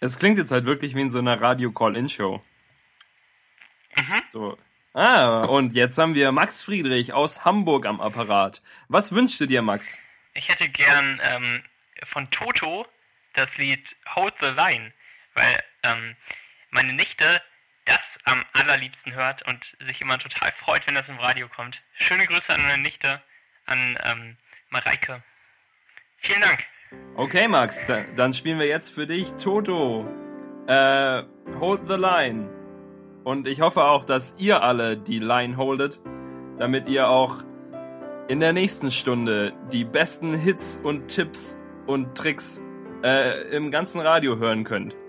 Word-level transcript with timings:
Es 0.00 0.18
klingt 0.18 0.38
jetzt 0.38 0.50
halt 0.50 0.66
wirklich 0.66 0.94
wie 0.94 1.02
in 1.02 1.10
so 1.10 1.18
einer 1.18 1.40
Radio-Call-In-Show. 1.40 2.42
Mhm. 3.96 4.22
So. 4.28 4.58
Ah, 4.92 5.40
und 5.44 5.74
jetzt 5.74 5.98
haben 5.98 6.14
wir 6.14 6.32
Max 6.32 6.62
Friedrich 6.62 7.12
aus 7.12 7.44
Hamburg 7.44 7.86
am 7.86 8.00
Apparat. 8.00 8.62
Was 8.88 9.12
wünschst 9.12 9.40
du 9.40 9.46
dir, 9.46 9.62
Max? 9.62 10.00
Ich 10.34 10.48
hätte 10.48 10.68
gern 10.68 11.20
ähm, 11.22 11.62
von 12.12 12.30
Toto 12.30 12.86
das 13.34 13.48
Lied 13.56 13.84
Hold 14.14 14.34
the 14.40 14.48
Line, 14.48 14.92
weil 15.34 15.62
ähm, 15.82 16.16
meine 16.70 16.92
Nichte 16.92 17.42
das 17.84 18.00
am 18.24 18.44
allerliebsten 18.52 19.14
hört 19.14 19.42
und 19.46 19.64
sich 19.86 20.00
immer 20.00 20.18
total 20.18 20.52
freut, 20.64 20.86
wenn 20.86 20.94
das 20.94 21.08
im 21.08 21.18
Radio 21.18 21.48
kommt. 21.48 21.80
Schöne 21.98 22.26
Grüße 22.26 22.48
an 22.48 22.62
meine 22.62 22.82
Nichte, 22.82 23.22
an 23.66 23.98
ähm, 24.02 24.36
Mareike. 24.70 25.22
Vielen 26.18 26.40
Dank. 26.40 26.64
Okay, 27.16 27.48
Max, 27.48 27.90
dann 28.14 28.34
spielen 28.34 28.58
wir 28.58 28.66
jetzt 28.66 28.90
für 28.90 29.06
dich 29.06 29.32
Toto. 29.34 30.06
Äh, 30.66 31.22
hold 31.60 31.82
the 31.88 31.94
line. 31.94 32.48
Und 33.24 33.48
ich 33.48 33.60
hoffe 33.60 33.84
auch, 33.84 34.04
dass 34.04 34.34
ihr 34.38 34.62
alle 34.62 34.96
die 34.96 35.18
Line 35.18 35.56
holdet, 35.56 36.00
damit 36.58 36.88
ihr 36.88 37.08
auch 37.08 37.42
in 38.28 38.40
der 38.40 38.52
nächsten 38.52 38.90
Stunde 38.90 39.52
die 39.72 39.84
besten 39.84 40.32
Hits 40.34 40.80
und 40.82 41.08
Tipps 41.08 41.60
und 41.86 42.16
Tricks 42.16 42.62
äh, 43.02 43.56
im 43.56 43.70
ganzen 43.70 44.00
Radio 44.00 44.36
hören 44.36 44.64
könnt. 44.64 44.94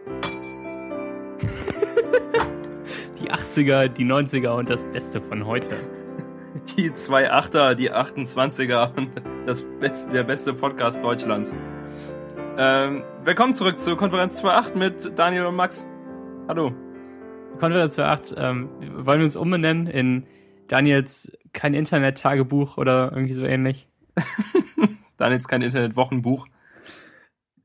Die 3.20 3.32
80er, 3.32 3.88
die 3.88 4.06
90er 4.06 4.50
und 4.52 4.70
das 4.70 4.86
Beste 4.86 5.20
von 5.20 5.48
heute. 5.48 5.76
Die 6.78 6.92
28er, 6.92 7.74
die 7.74 7.92
28er 7.92 8.96
und 8.96 9.10
das 9.48 9.64
beste, 9.80 10.12
der 10.14 10.24
beste 10.24 10.54
Podcast 10.54 11.04
Deutschlands. 11.04 11.52
Ähm, 12.56 13.04
willkommen 13.24 13.56
zurück 13.56 13.82
zur 13.82 13.98
Konferenz 13.98 14.44
2.8 14.44 14.78
mit 14.78 15.18
Daniel 15.18 15.48
und 15.48 15.56
Max. 15.56 15.90
Hallo. 16.48 16.72
Konferenz 17.60 17.98
2.8, 17.98 18.38
ähm, 18.38 18.70
wollen 18.94 19.18
wir 19.18 19.26
uns 19.26 19.36
umbenennen 19.36 19.88
in 19.88 20.28
Daniels 20.68 21.32
kein 21.52 21.74
Internet-Tagebuch 21.74 22.78
oder 22.78 23.12
irgendwie 23.12 23.34
so 23.34 23.44
ähnlich? 23.44 23.88
Daniels 25.18 25.48
kein 25.48 25.64
Internet-Wochenbuch. 25.64 26.48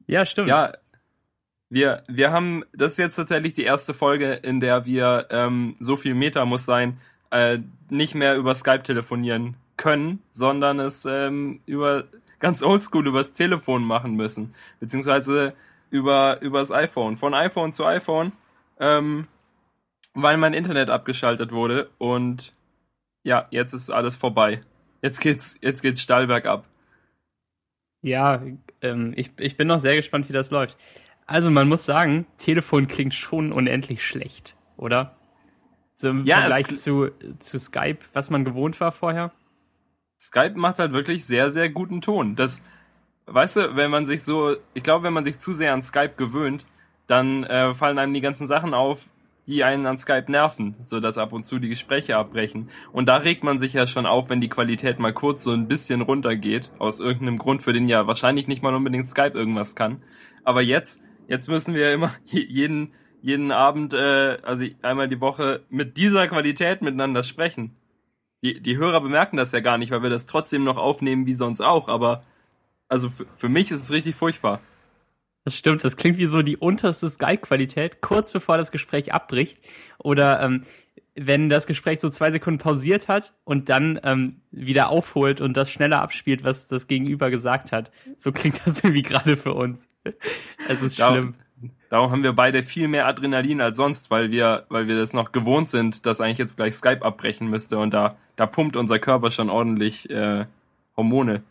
Ja, 0.06 0.24
stimmt. 0.24 0.48
Ja, 0.48 0.72
wir, 1.68 2.02
wir 2.08 2.32
haben, 2.32 2.64
das 2.72 2.92
ist 2.92 2.98
jetzt 2.98 3.16
tatsächlich 3.16 3.52
die 3.52 3.64
erste 3.64 3.92
Folge, 3.92 4.32
in 4.32 4.60
der 4.60 4.86
wir 4.86 5.26
ähm, 5.28 5.76
so 5.80 5.96
viel 5.96 6.14
Meta 6.14 6.46
muss 6.46 6.64
sein, 6.64 6.96
äh, 7.32 7.60
nicht 7.88 8.14
mehr 8.14 8.36
über 8.36 8.54
Skype 8.54 8.82
telefonieren 8.82 9.56
können, 9.76 10.22
sondern 10.30 10.78
es 10.78 11.06
ähm, 11.06 11.60
über 11.66 12.04
ganz 12.38 12.62
oldschool 12.62 13.06
übers 13.06 13.32
Telefon 13.32 13.84
machen 13.84 14.14
müssen, 14.14 14.54
beziehungsweise 14.80 15.54
über 15.90 16.40
übers 16.42 16.70
iPhone, 16.70 17.16
von 17.16 17.34
iPhone 17.34 17.72
zu 17.72 17.86
iPhone, 17.86 18.32
ähm, 18.78 19.26
weil 20.14 20.36
mein 20.36 20.52
Internet 20.52 20.90
abgeschaltet 20.90 21.52
wurde 21.52 21.90
und 21.98 22.52
ja, 23.24 23.46
jetzt 23.50 23.72
ist 23.72 23.90
alles 23.90 24.14
vorbei. 24.14 24.60
Jetzt 25.00 25.20
geht's, 25.20 25.58
jetzt 25.62 25.80
geht's 25.80 26.02
steil 26.02 26.26
bergab. 26.26 26.66
Ja, 28.02 28.42
ähm, 28.82 29.14
ich, 29.16 29.30
ich 29.38 29.56
bin 29.56 29.68
noch 29.68 29.78
sehr 29.78 29.96
gespannt, 29.96 30.28
wie 30.28 30.32
das 30.32 30.50
läuft. 30.50 30.76
Also 31.26 31.50
man 31.50 31.68
muss 31.68 31.86
sagen, 31.86 32.26
Telefon 32.36 32.88
klingt 32.88 33.14
schon 33.14 33.52
unendlich 33.52 34.04
schlecht, 34.04 34.56
oder? 34.76 35.16
So 36.02 36.10
im 36.10 36.26
ja, 36.26 36.38
Vergleich 36.38 36.78
zu, 36.78 37.10
zu 37.38 37.58
Skype, 37.60 37.98
was 38.12 38.28
man 38.28 38.44
gewohnt 38.44 38.80
war 38.80 38.90
vorher. 38.90 39.30
Skype 40.20 40.54
macht 40.56 40.80
halt 40.80 40.92
wirklich 40.92 41.24
sehr, 41.24 41.52
sehr 41.52 41.70
guten 41.70 42.00
Ton. 42.00 42.34
Das, 42.34 42.64
weißt 43.26 43.56
du, 43.56 43.76
wenn 43.76 43.90
man 43.92 44.04
sich 44.04 44.24
so, 44.24 44.56
ich 44.74 44.82
glaube, 44.82 45.04
wenn 45.04 45.12
man 45.12 45.22
sich 45.22 45.38
zu 45.38 45.52
sehr 45.52 45.72
an 45.72 45.80
Skype 45.80 46.14
gewöhnt, 46.16 46.66
dann 47.06 47.44
äh, 47.44 47.72
fallen 47.72 48.00
einem 48.00 48.14
die 48.14 48.20
ganzen 48.20 48.48
Sachen 48.48 48.74
auf, 48.74 49.04
die 49.46 49.62
einen 49.62 49.86
an 49.86 49.96
Skype 49.96 50.24
nerven, 50.26 50.74
so 50.80 50.98
dass 50.98 51.18
ab 51.18 51.32
und 51.32 51.44
zu 51.44 51.60
die 51.60 51.68
Gespräche 51.68 52.16
abbrechen. 52.16 52.68
Und 52.90 53.06
da 53.06 53.18
regt 53.18 53.44
man 53.44 53.60
sich 53.60 53.72
ja 53.72 53.86
schon 53.86 54.06
auf, 54.06 54.28
wenn 54.28 54.40
die 54.40 54.48
Qualität 54.48 54.98
mal 54.98 55.12
kurz 55.12 55.44
so 55.44 55.52
ein 55.52 55.68
bisschen 55.68 56.00
runtergeht, 56.00 56.72
aus 56.80 56.98
irgendeinem 56.98 57.38
Grund, 57.38 57.62
für 57.62 57.72
den 57.72 57.86
ja 57.86 58.08
wahrscheinlich 58.08 58.48
nicht 58.48 58.62
mal 58.64 58.74
unbedingt 58.74 59.08
Skype 59.08 59.38
irgendwas 59.38 59.76
kann. 59.76 60.02
Aber 60.42 60.62
jetzt, 60.62 61.00
jetzt 61.28 61.48
müssen 61.48 61.74
wir 61.74 61.92
immer 61.92 62.10
jeden, 62.24 62.92
jeden 63.22 63.52
Abend, 63.52 63.94
äh, 63.94 64.38
also 64.42 64.66
einmal 64.82 65.08
die 65.08 65.20
Woche 65.20 65.62
mit 65.70 65.96
dieser 65.96 66.28
Qualität 66.28 66.82
miteinander 66.82 67.22
sprechen 67.22 67.76
die, 68.42 68.60
die 68.60 68.76
Hörer 68.76 69.00
bemerken 69.00 69.36
das 69.36 69.52
ja 69.52 69.60
gar 69.60 69.78
nicht, 69.78 69.90
weil 69.90 70.02
wir 70.02 70.10
das 70.10 70.26
trotzdem 70.26 70.64
noch 70.64 70.76
aufnehmen 70.76 71.26
wie 71.26 71.34
sonst 71.34 71.60
auch, 71.60 71.88
aber 71.88 72.24
also 72.88 73.10
für, 73.36 73.48
mich 73.48 73.70
ist 73.70 73.82
es 73.82 73.90
richtig 73.90 74.16
furchtbar. 74.16 74.60
Das 75.44 75.56
stimmt, 75.56 75.82
das 75.82 75.96
klingt 75.96 76.18
wie 76.18 76.26
so 76.26 76.42
die 76.42 76.56
unterste 76.56 77.08
Skype-Qualität, 77.08 78.00
kurz 78.00 78.32
bevor 78.32 78.58
das 78.58 78.70
Gespräch 78.70 79.12
abbricht. 79.12 79.58
Oder 79.98 80.40
ähm, 80.40 80.64
wenn 81.14 81.48
das 81.48 81.66
Gespräch 81.66 82.00
so 82.00 82.10
zwei 82.10 82.30
Sekunden 82.30 82.58
pausiert 82.58 83.08
hat 83.08 83.32
und 83.44 83.68
dann 83.68 83.98
ähm, 84.04 84.42
wieder 84.50 84.88
aufholt 84.90 85.40
und 85.40 85.56
das 85.56 85.70
schneller 85.70 86.00
abspielt, 86.00 86.44
was 86.44 86.68
das 86.68 86.86
Gegenüber 86.86 87.30
gesagt 87.30 87.72
hat. 87.72 87.90
So 88.16 88.30
klingt 88.30 88.60
das 88.64 88.78
irgendwie 88.84 89.02
gerade 89.02 89.36
für 89.36 89.54
uns. 89.54 89.88
Es 90.68 90.82
ist 90.82 90.96
schlimm. 90.96 91.32
Darum 91.88 92.10
haben 92.10 92.22
wir 92.22 92.32
beide 92.32 92.62
viel 92.62 92.88
mehr 92.88 93.06
Adrenalin 93.06 93.60
als 93.60 93.76
sonst, 93.76 94.10
weil 94.10 94.30
wir, 94.30 94.64
weil 94.68 94.88
wir 94.88 94.96
das 94.96 95.12
noch 95.12 95.32
gewohnt 95.32 95.68
sind, 95.68 96.06
dass 96.06 96.20
eigentlich 96.20 96.38
jetzt 96.38 96.56
gleich 96.56 96.74
Skype 96.74 97.04
abbrechen 97.04 97.48
müsste 97.48 97.78
und 97.78 97.92
da, 97.92 98.16
da 98.36 98.46
pumpt 98.46 98.76
unser 98.76 98.98
Körper 98.98 99.30
schon 99.30 99.50
ordentlich 99.50 100.08
äh, 100.10 100.46
Hormone. 100.96 101.42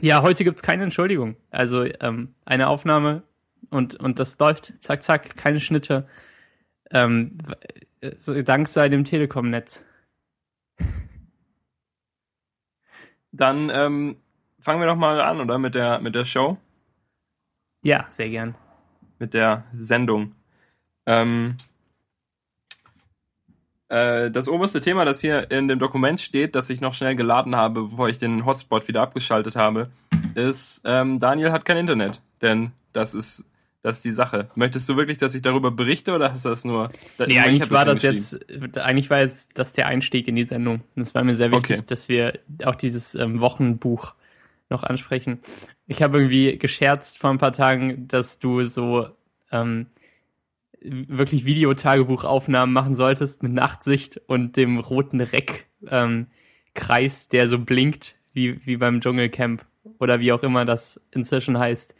Ja, 0.00 0.22
heute 0.22 0.44
gibt's 0.44 0.62
keine 0.62 0.82
Entschuldigung. 0.82 1.36
Also 1.50 1.84
ähm, 1.84 2.34
eine 2.44 2.68
Aufnahme 2.68 3.22
und, 3.70 3.96
und 3.96 4.18
das 4.18 4.38
läuft, 4.38 4.74
zack, 4.82 5.02
zack, 5.02 5.36
keine 5.36 5.60
Schnitte. 5.60 6.06
Ähm, 6.90 7.38
so, 8.18 8.40
dank 8.42 8.68
sei 8.68 8.88
dem 8.88 9.04
Telekom-Netz. 9.04 9.84
Dann 13.32 13.70
ähm, 13.72 14.16
fangen 14.60 14.80
wir 14.80 14.86
doch 14.86 14.96
mal 14.96 15.20
an, 15.20 15.40
oder? 15.40 15.58
Mit 15.58 15.74
der, 15.74 16.00
mit 16.00 16.14
der 16.14 16.24
Show? 16.24 16.58
Ja, 17.82 18.06
sehr 18.08 18.28
gern 18.28 18.54
mit 19.18 19.34
der 19.34 19.64
Sendung. 19.76 20.32
Ähm, 21.06 21.56
äh, 23.88 24.30
das 24.30 24.48
oberste 24.48 24.80
Thema, 24.80 25.04
das 25.04 25.20
hier 25.20 25.50
in 25.50 25.68
dem 25.68 25.78
Dokument 25.78 26.20
steht, 26.20 26.54
das 26.54 26.70
ich 26.70 26.80
noch 26.80 26.94
schnell 26.94 27.14
geladen 27.14 27.54
habe, 27.54 27.84
bevor 27.84 28.08
ich 28.08 28.18
den 28.18 28.44
Hotspot 28.44 28.88
wieder 28.88 29.02
abgeschaltet 29.02 29.56
habe, 29.56 29.90
ist, 30.34 30.82
ähm, 30.84 31.18
Daniel 31.18 31.52
hat 31.52 31.64
kein 31.64 31.76
Internet. 31.76 32.20
Denn 32.42 32.72
das 32.92 33.14
ist, 33.14 33.44
das 33.82 33.98
ist 33.98 34.04
die 34.04 34.12
Sache. 34.12 34.50
Möchtest 34.56 34.88
du 34.88 34.96
wirklich, 34.96 35.18
dass 35.18 35.34
ich 35.34 35.42
darüber 35.42 35.70
berichte 35.70 36.12
oder 36.12 36.32
hast 36.32 36.44
du 36.44 36.48
das 36.48 36.64
nur? 36.64 36.90
Da, 37.16 37.26
nee, 37.26 37.38
eigentlich 37.38 37.70
war 37.70 37.84
das 37.84 38.02
jetzt, 38.02 38.44
eigentlich 38.76 39.08
war 39.10 39.20
jetzt 39.20 39.56
das 39.56 39.72
der 39.72 39.86
Einstieg 39.86 40.26
in 40.26 40.34
die 40.34 40.44
Sendung. 40.44 40.82
Und 40.96 41.02
es 41.02 41.14
war 41.14 41.22
mir 41.22 41.36
sehr 41.36 41.52
wichtig, 41.52 41.78
okay. 41.78 41.86
dass 41.86 42.08
wir 42.08 42.40
auch 42.64 42.74
dieses 42.74 43.14
ähm, 43.14 43.40
Wochenbuch 43.40 44.14
noch 44.68 44.82
ansprechen. 44.82 45.38
Ich 45.86 46.02
habe 46.02 46.18
irgendwie 46.18 46.58
gescherzt 46.58 47.18
vor 47.18 47.30
ein 47.30 47.38
paar 47.38 47.52
Tagen, 47.52 48.08
dass 48.08 48.38
du 48.38 48.66
so 48.66 49.08
ähm, 49.52 49.86
wirklich 50.80 51.44
Videotagebuchaufnahmen 51.44 52.72
machen 52.72 52.94
solltest 52.94 53.42
mit 53.42 53.52
Nachtsicht 53.52 54.20
und 54.26 54.56
dem 54.56 54.78
roten 54.78 55.20
Reck 55.20 55.66
ähm, 55.88 56.26
Kreis, 56.74 57.28
der 57.28 57.48
so 57.48 57.58
blinkt 57.58 58.16
wie 58.32 58.64
wie 58.66 58.76
beim 58.76 59.00
Dschungelcamp 59.00 59.64
oder 59.98 60.20
wie 60.20 60.32
auch 60.32 60.42
immer 60.42 60.64
das 60.64 61.00
inzwischen 61.12 61.58
heißt 61.58 61.94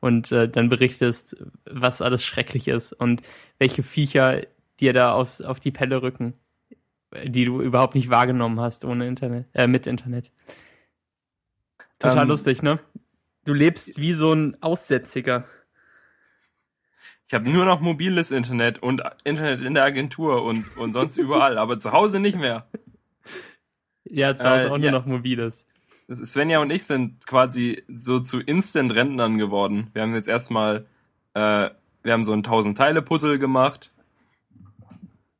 und 0.00 0.32
äh, 0.32 0.48
dann 0.48 0.68
berichtest, 0.68 1.36
was 1.64 2.02
alles 2.02 2.24
schrecklich 2.24 2.66
ist 2.68 2.92
und 2.92 3.22
welche 3.58 3.82
Viecher 3.84 4.42
dir 4.80 4.92
da 4.92 5.12
aufs, 5.12 5.40
auf 5.40 5.60
die 5.60 5.70
Pelle 5.70 6.02
rücken, 6.02 6.34
die 7.24 7.44
du 7.44 7.60
überhaupt 7.62 7.94
nicht 7.94 8.10
wahrgenommen 8.10 8.58
hast 8.60 8.84
ohne 8.84 9.06
Internet, 9.06 9.46
äh, 9.54 9.68
mit 9.68 9.86
Internet. 9.86 10.32
Total 12.00 12.22
ähm, 12.22 12.28
lustig, 12.28 12.62
ne? 12.62 12.80
Du 13.44 13.54
lebst 13.54 13.98
wie 13.98 14.12
so 14.12 14.32
ein 14.32 14.56
Aussätziger. 14.62 15.44
Ich 17.26 17.34
habe 17.34 17.48
nur 17.48 17.64
noch 17.64 17.80
mobiles 17.80 18.30
Internet 18.30 18.82
und 18.82 19.02
Internet 19.24 19.62
in 19.62 19.74
der 19.74 19.84
Agentur 19.84 20.44
und, 20.44 20.76
und 20.76 20.92
sonst 20.92 21.16
überall, 21.16 21.56
aber 21.56 21.78
zu 21.78 21.92
Hause 21.92 22.20
nicht 22.20 22.36
mehr. 22.36 22.66
Ja, 24.04 24.36
zu 24.36 24.44
Hause 24.44 24.66
äh, 24.66 24.70
auch 24.70 24.78
nur 24.78 24.90
noch 24.90 25.06
mobiles. 25.06 25.66
Svenja 26.14 26.58
und 26.58 26.70
ich 26.70 26.84
sind 26.84 27.26
quasi 27.26 27.82
so 27.88 28.20
zu 28.20 28.40
Instant-Rentnern 28.40 29.38
geworden. 29.38 29.90
Wir 29.94 30.02
haben 30.02 30.14
jetzt 30.14 30.28
erstmal, 30.28 30.86
äh, 31.32 31.70
wir 32.02 32.12
haben 32.12 32.24
so 32.24 32.32
ein 32.32 32.42
1000-Teile-Puzzle 32.42 33.38
gemacht. 33.38 33.92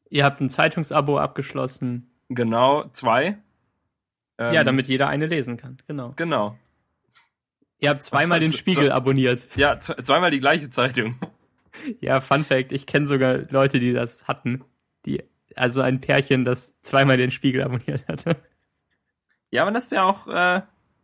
Ihr 0.09 0.25
habt 0.25 0.41
ein 0.41 0.49
Zeitungsabo 0.49 1.19
abgeschlossen. 1.19 2.11
Genau, 2.29 2.85
zwei. 2.93 3.39
Ähm, 4.39 4.55
ja, 4.55 4.65
damit 4.65 4.89
jeder 4.89 5.09
eine 5.09 5.27
lesen 5.27 5.57
kann, 5.57 5.79
genau. 5.87 6.15
Genau. 6.17 6.57
Ihr 7.83 7.91
habt 7.91 8.05
zweimal 8.05 8.39
den 8.39 8.53
Spiegel 8.53 8.87
so, 8.87 8.93
abonniert. 8.93 9.49
Ja, 9.57 9.79
zweimal 9.79 10.31
die 10.31 10.41
gleiche 10.41 10.71
Zeitung. 10.71 11.17
Ja, 12.01 12.21
Fun 12.21 12.45
Fact, 12.45 12.71
ich 12.71 12.87
kenne 12.87 13.07
sogar 13.09 13.39
Leute, 13.51 13.81
die 13.81 13.93
das 13.93 14.29
hatten. 14.29 14.63
Die, 15.05 15.25
also 15.57 15.81
ein 15.81 16.01
Pärchen, 16.01 16.45
das 16.45 16.81
zweimal 16.83 17.17
den 17.17 17.31
Spiegel 17.33 17.63
abonniert 17.63 18.07
hatte. 18.07 18.37
Ja, 19.51 19.63
aber 19.63 19.73
das 19.73 19.87
ist 19.87 19.93
ja 19.93 20.05
auch 20.05 20.29
äh, 20.29 20.61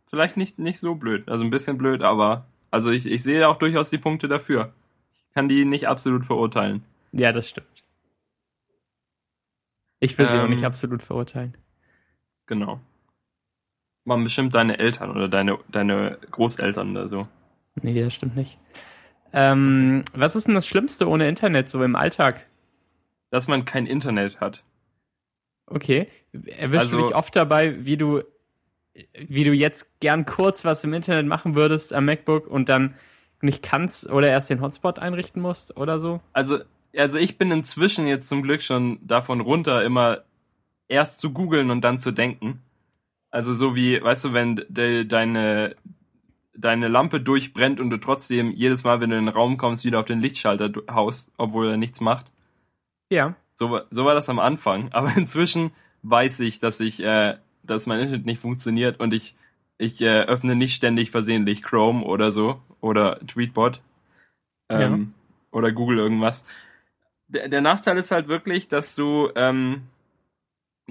vielleicht 0.09 0.37
nicht, 0.37 0.59
nicht 0.59 0.79
so 0.79 0.93
blöd. 0.95 1.27
Also 1.27 1.43
ein 1.43 1.49
bisschen 1.49 1.79
blöd, 1.79 2.03
aber 2.03 2.45
also 2.71 2.91
ich, 2.91 3.07
ich 3.07 3.23
sehe 3.23 3.49
auch 3.49 3.57
durchaus 3.57 3.89
die 3.89 3.97
Punkte 3.97 4.27
dafür. 4.27 4.71
kann 5.33 5.49
die 5.49 5.65
nicht 5.65 5.87
absolut 5.87 6.23
verurteilen. 6.23 6.85
Ja, 7.11 7.31
das 7.31 7.49
stimmt. 7.49 7.83
Ich 9.99 10.17
will 10.17 10.27
ähm, 10.27 10.31
sie 10.31 10.37
auch 10.37 10.47
nicht 10.47 10.59
ähm, 10.59 10.67
absolut 10.67 11.01
verurteilen. 11.01 11.57
Genau. 12.45 12.79
Man 14.09 14.23
bestimmt 14.23 14.55
deine 14.55 14.79
Eltern 14.79 15.11
oder 15.11 15.27
deine, 15.27 15.59
deine 15.67 16.17
Großeltern 16.31 16.89
oder 16.89 17.07
so. 17.07 17.27
Nee, 17.79 18.01
das 18.01 18.15
stimmt 18.15 18.35
nicht. 18.35 18.57
Ähm, 19.33 20.03
was 20.13 20.35
ist 20.35 20.47
denn 20.47 20.55
das 20.55 20.65
Schlimmste 20.65 21.07
ohne 21.07 21.29
Internet 21.29 21.69
so 21.69 21.83
im 21.83 21.95
Alltag? 21.95 22.47
Dass 23.29 23.47
man 23.47 23.65
kein 23.65 23.85
Internet 23.85 24.41
hat. 24.41 24.63
Okay. 25.67 26.07
Erwischst 26.33 26.85
also, 26.85 26.97
du 26.97 27.03
dich 27.03 27.15
oft 27.15 27.35
dabei, 27.35 27.85
wie 27.85 27.97
du, 27.97 28.23
wie 29.13 29.43
du 29.43 29.53
jetzt 29.53 29.99
gern 29.99 30.25
kurz 30.25 30.65
was 30.65 30.83
im 30.83 30.95
Internet 30.95 31.27
machen 31.27 31.53
würdest 31.53 31.93
am 31.93 32.05
MacBook 32.05 32.47
und 32.47 32.67
dann 32.67 32.95
nicht 33.41 33.61
kannst 33.61 34.09
oder 34.09 34.31
erst 34.31 34.49
den 34.49 34.59
Hotspot 34.59 34.97
einrichten 34.97 35.39
musst 35.39 35.77
oder 35.77 35.99
so? 35.99 36.19
Also, 36.33 36.61
also 36.97 37.19
ich 37.19 37.37
bin 37.37 37.51
inzwischen 37.51 38.07
jetzt 38.07 38.27
zum 38.27 38.41
Glück 38.41 38.63
schon 38.63 38.97
davon 39.05 39.39
runter, 39.39 39.83
immer 39.83 40.23
erst 40.87 41.19
zu 41.19 41.31
googeln 41.31 41.69
und 41.69 41.81
dann 41.81 41.99
zu 41.99 42.09
denken. 42.09 42.63
Also 43.31 43.53
so 43.53 43.75
wie, 43.75 44.01
weißt 44.01 44.25
du, 44.25 44.33
wenn 44.33 44.63
de, 44.69 45.05
deine, 45.05 45.75
deine 46.55 46.87
Lampe 46.87 47.21
durchbrennt 47.21 47.79
und 47.79 47.89
du 47.89 47.97
trotzdem 47.97 48.51
jedes 48.51 48.83
Mal, 48.83 49.01
wenn 49.01 49.11
du 49.11 49.17
in 49.17 49.25
den 49.25 49.33
Raum 49.33 49.57
kommst, 49.57 49.85
wieder 49.85 49.99
auf 49.99 50.05
den 50.05 50.19
Lichtschalter 50.19 50.71
haust, 50.89 51.31
obwohl 51.37 51.69
er 51.69 51.77
nichts 51.77 52.01
macht. 52.01 52.31
Ja. 53.09 53.35
So, 53.55 53.81
so 53.89 54.05
war 54.05 54.15
das 54.15 54.29
am 54.29 54.39
Anfang. 54.39 54.89
Aber 54.93 55.15
inzwischen 55.15 55.71
weiß 56.03 56.39
ich, 56.41 56.59
dass 56.59 56.79
ich, 56.79 57.03
äh, 57.03 57.37
dass 57.63 57.87
mein 57.87 57.99
Internet 57.99 58.25
nicht 58.25 58.39
funktioniert 58.39 58.99
und 58.99 59.13
ich, 59.13 59.35
ich 59.77 60.01
äh, 60.01 60.21
öffne 60.21 60.55
nicht 60.55 60.75
ständig 60.75 61.11
versehentlich 61.11 61.61
Chrome 61.61 62.03
oder 62.03 62.31
so 62.31 62.61
oder 62.81 63.19
Tweetbot 63.27 63.81
ähm, 64.69 65.13
ja. 65.51 65.57
oder 65.57 65.71
Google 65.71 65.99
irgendwas. 65.99 66.45
Der, 67.27 67.47
der 67.47 67.61
Nachteil 67.61 67.97
ist 67.97 68.11
halt 68.11 68.27
wirklich, 68.27 68.67
dass 68.67 68.95
du 68.95 69.29
ähm, 69.35 69.83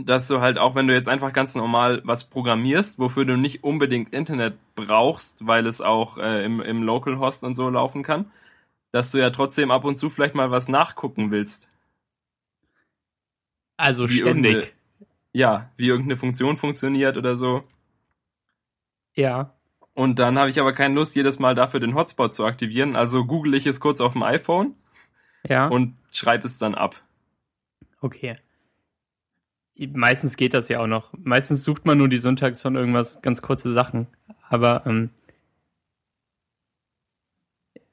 dass 0.06 0.28
du 0.28 0.40
halt 0.40 0.58
auch, 0.58 0.74
wenn 0.74 0.86
du 0.86 0.94
jetzt 0.94 1.08
einfach 1.08 1.32
ganz 1.32 1.54
normal 1.54 2.02
was 2.04 2.24
programmierst, 2.24 2.98
wofür 2.98 3.24
du 3.24 3.36
nicht 3.36 3.64
unbedingt 3.64 4.14
Internet 4.14 4.56
brauchst, 4.74 5.46
weil 5.46 5.66
es 5.66 5.80
auch 5.80 6.18
äh, 6.18 6.44
im, 6.44 6.60
im 6.60 6.82
Localhost 6.82 7.42
und 7.44 7.54
so 7.54 7.68
laufen 7.68 8.02
kann, 8.02 8.30
dass 8.92 9.10
du 9.10 9.18
ja 9.18 9.30
trotzdem 9.30 9.70
ab 9.70 9.84
und 9.84 9.96
zu 9.96 10.08
vielleicht 10.08 10.34
mal 10.34 10.50
was 10.50 10.68
nachgucken 10.68 11.30
willst. 11.30 11.68
Also 13.76 14.08
wie 14.08 14.18
ständig. 14.18 14.74
Ja, 15.32 15.70
wie 15.76 15.88
irgendeine 15.88 16.16
Funktion 16.16 16.56
funktioniert 16.56 17.16
oder 17.16 17.36
so. 17.36 17.64
Ja. 19.14 19.54
Und 19.94 20.20
dann 20.20 20.38
habe 20.38 20.50
ich 20.50 20.60
aber 20.60 20.72
keine 20.72 20.94
Lust, 20.94 21.16
jedes 21.16 21.38
Mal 21.38 21.54
dafür 21.54 21.80
den 21.80 21.94
Hotspot 21.94 22.32
zu 22.32 22.44
aktivieren. 22.44 22.94
Also 22.94 23.24
google 23.24 23.54
ich 23.54 23.66
es 23.66 23.80
kurz 23.80 24.00
auf 24.00 24.12
dem 24.12 24.22
iPhone. 24.22 24.74
Ja. 25.48 25.68
Und 25.68 25.96
schreibe 26.12 26.46
es 26.46 26.58
dann 26.58 26.74
ab. 26.74 27.02
Okay 28.00 28.38
meistens 29.86 30.36
geht 30.36 30.54
das 30.54 30.68
ja 30.68 30.80
auch 30.80 30.86
noch. 30.86 31.12
Meistens 31.22 31.62
sucht 31.62 31.86
man 31.86 31.98
nur 31.98 32.08
die 32.08 32.18
Syntax 32.18 32.60
von 32.60 32.74
irgendwas 32.74 33.22
ganz 33.22 33.42
kurze 33.42 33.72
Sachen. 33.72 34.08
Aber 34.48 34.82
ähm, 34.86 35.10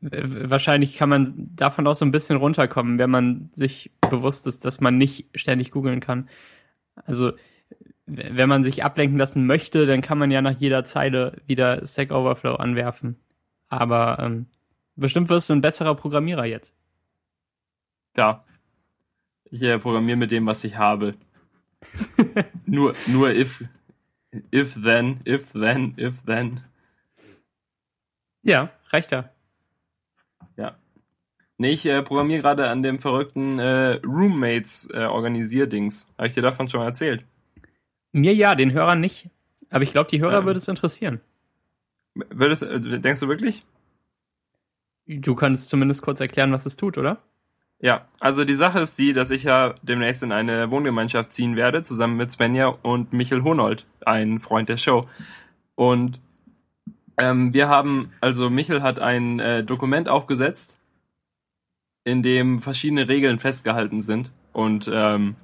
wahrscheinlich 0.02 0.96
kann 0.96 1.10
man 1.10 1.52
davon 1.56 1.88
auch 1.88 1.96
so 1.96 2.06
ein 2.06 2.12
bisschen 2.12 2.38
runterkommen, 2.38 2.98
wenn 2.98 3.10
man 3.10 3.50
sich 3.52 3.92
bewusst 4.02 4.48
ist, 4.48 4.66
dass 4.66 4.82
man 4.82 4.98
nicht 4.98 5.28
ständig 5.36 5.72
googeln 5.72 6.00
kann. 6.00 6.30
Also 6.96 7.34
wenn 8.08 8.50
man 8.50 8.64
sich 8.64 8.84
ablenken 8.84 9.18
lassen 9.18 9.46
möchte, 9.46 9.86
dann 9.86 10.02
kann 10.02 10.18
man 10.18 10.32
ja 10.32 10.42
nach 10.42 10.58
jeder 10.58 10.86
Zeile 10.86 11.42
wieder 11.48 11.86
Stack 11.86 12.12
Overflow 12.12 12.56
anwerfen. 12.56 13.18
Aber 13.68 14.20
ähm, 14.20 14.46
bestimmt 14.96 15.30
wirst 15.30 15.50
du 15.50 15.54
ein 15.54 15.62
besserer 15.62 15.96
Programmierer 15.96 16.46
jetzt. 16.46 16.74
Ja. 18.16 18.46
Ich 19.46 19.62
äh, 19.62 19.80
programmiere 19.80 20.18
mit 20.18 20.32
dem, 20.32 20.46
was 20.46 20.64
ich 20.64 20.78
habe 20.78 21.14
nur, 22.66 22.94
nur 23.08 23.32
if, 23.32 23.64
if 24.52 24.76
then, 24.82 25.20
if 25.26 25.52
then, 25.54 25.94
if 25.98 26.14
then. 26.26 26.62
Ja, 28.44 28.70
reicht 28.90 29.12
ja. 29.12 29.30
Ja. 30.58 30.76
Nee, 31.58 31.72
ich 31.72 31.86
äh, 31.86 32.02
programmiere 32.04 32.42
gerade 32.42 32.70
an 32.70 32.84
dem 32.84 33.00
verrückten 33.00 33.60
äh, 33.60 34.00
Roommates 34.06 34.90
äh, 34.94 35.06
Organisierdings. 35.06 36.14
Habe 36.18 36.28
ich 36.28 36.34
dir 36.34 36.42
davon 36.42 36.68
schon 36.68 36.82
mal 36.82 36.88
erzählt? 36.88 37.24
Mir 38.12 38.34
ja, 38.34 38.56
den 38.56 38.74
Hörern 38.74 39.00
nicht. 39.00 39.30
Aber 39.70 39.84
ich 39.84 39.92
glaube, 39.92 40.10
die 40.10 40.22
Hörer 40.22 40.40
ja. 40.40 40.46
würde 40.46 40.58
es 40.58 40.68
interessieren. 40.68 41.22
Würdest, 42.14 42.64
äh, 42.64 43.00
denkst 43.00 43.20
du 43.20 43.28
wirklich? 43.28 43.66
Du 45.08 45.36
kannst 45.36 45.70
zumindest 45.70 46.02
kurz 46.02 46.20
erklären, 46.20 46.52
was 46.52 46.66
es 46.66 46.78
tut, 46.78 46.98
oder? 46.98 47.22
Ja, 47.80 48.08
also 48.20 48.46
die 48.46 48.56
Sache 48.56 48.80
ist 48.80 48.98
die, 48.98 49.14
dass 49.14 49.32
ich 49.32 49.44
ja 49.44 49.76
demnächst 49.82 50.24
in 50.24 50.32
eine 50.32 50.72
Wohngemeinschaft 50.72 51.32
ziehen 51.32 51.56
werde, 51.56 51.84
zusammen 51.84 52.16
mit 52.16 52.32
Svenja 52.32 52.68
und 52.68 53.12
Michel 53.12 53.44
Honold, 53.44 53.86
ein 54.06 54.40
Freund 54.40 54.70
der 54.70 54.78
Show. 54.78 55.08
Und 55.76 56.22
ähm, 57.18 57.54
wir 57.54 57.68
haben, 57.68 58.12
also 58.22 58.50
Michel 58.50 58.82
hat 58.82 59.00
ein 59.00 59.40
äh, 59.40 59.64
Dokument 59.64 60.10
aufgesetzt, 60.10 60.80
in 62.06 62.24
dem 62.24 62.62
verschiedene 62.62 63.10
Regeln 63.10 63.40
festgehalten 63.40 64.00
sind 64.00 64.32
und 64.54 64.90
ähm, 64.92 65.36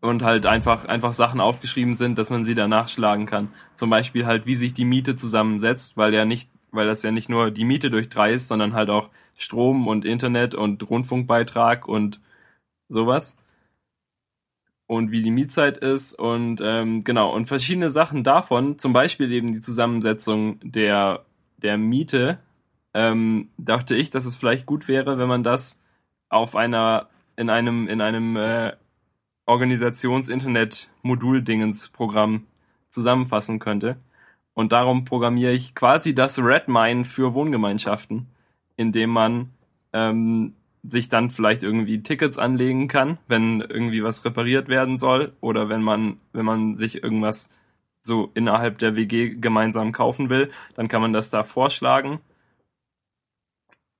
und 0.00 0.22
halt 0.22 0.46
einfach 0.46 0.84
einfach 0.84 1.12
Sachen 1.12 1.40
aufgeschrieben 1.40 1.94
sind, 1.94 2.18
dass 2.18 2.30
man 2.30 2.44
sie 2.44 2.54
da 2.54 2.68
nachschlagen 2.68 3.26
kann. 3.26 3.48
Zum 3.74 3.90
Beispiel 3.90 4.26
halt, 4.26 4.46
wie 4.46 4.54
sich 4.54 4.72
die 4.72 4.84
Miete 4.84 5.16
zusammensetzt, 5.16 5.96
weil 5.96 6.14
ja 6.14 6.24
nicht 6.24 6.48
weil 6.76 6.86
das 6.86 7.02
ja 7.02 7.10
nicht 7.10 7.28
nur 7.28 7.50
die 7.50 7.64
Miete 7.64 7.90
durch 7.90 8.08
drei 8.08 8.34
ist, 8.34 8.48
sondern 8.48 8.74
halt 8.74 8.90
auch 8.90 9.10
Strom 9.36 9.88
und 9.88 10.04
Internet 10.04 10.54
und 10.54 10.88
Rundfunkbeitrag 10.88 11.88
und 11.88 12.20
sowas. 12.88 13.36
Und 14.86 15.10
wie 15.10 15.22
die 15.22 15.32
Mietzeit 15.32 15.78
ist 15.78 16.14
und 16.14 16.60
ähm, 16.62 17.02
genau, 17.02 17.34
und 17.34 17.46
verschiedene 17.46 17.90
Sachen 17.90 18.22
davon, 18.22 18.78
zum 18.78 18.92
Beispiel 18.92 19.32
eben 19.32 19.52
die 19.52 19.60
Zusammensetzung 19.60 20.60
der, 20.62 21.24
der 21.56 21.76
Miete, 21.76 22.38
ähm, 22.94 23.48
dachte 23.58 23.96
ich, 23.96 24.10
dass 24.10 24.26
es 24.26 24.36
vielleicht 24.36 24.64
gut 24.64 24.86
wäre, 24.86 25.18
wenn 25.18 25.28
man 25.28 25.42
das 25.42 25.82
auf 26.28 26.54
einer, 26.54 27.08
in 27.36 27.50
einem, 27.50 27.88
in 27.88 28.00
einem 28.00 28.36
äh, 28.36 28.76
Organisations-Internet-Modul-Dingens-Programm 29.46 32.46
zusammenfassen 32.88 33.58
könnte. 33.58 33.96
Und 34.56 34.72
darum 34.72 35.04
programmiere 35.04 35.52
ich 35.52 35.74
quasi 35.74 36.14
das 36.14 36.38
Redmine 36.38 37.04
für 37.04 37.34
Wohngemeinschaften, 37.34 38.26
indem 38.78 39.10
man 39.10 39.50
ähm, 39.92 40.54
sich 40.82 41.10
dann 41.10 41.28
vielleicht 41.28 41.62
irgendwie 41.62 42.02
Tickets 42.02 42.38
anlegen 42.38 42.88
kann, 42.88 43.18
wenn 43.28 43.60
irgendwie 43.60 44.02
was 44.02 44.24
repariert 44.24 44.68
werden 44.68 44.96
soll 44.96 45.34
oder 45.42 45.68
wenn 45.68 45.82
man, 45.82 46.16
wenn 46.32 46.46
man 46.46 46.72
sich 46.72 47.02
irgendwas 47.02 47.52
so 48.00 48.30
innerhalb 48.32 48.78
der 48.78 48.96
WG 48.96 49.34
gemeinsam 49.34 49.92
kaufen 49.92 50.30
will, 50.30 50.50
dann 50.74 50.88
kann 50.88 51.02
man 51.02 51.12
das 51.12 51.28
da 51.28 51.42
vorschlagen. 51.42 52.20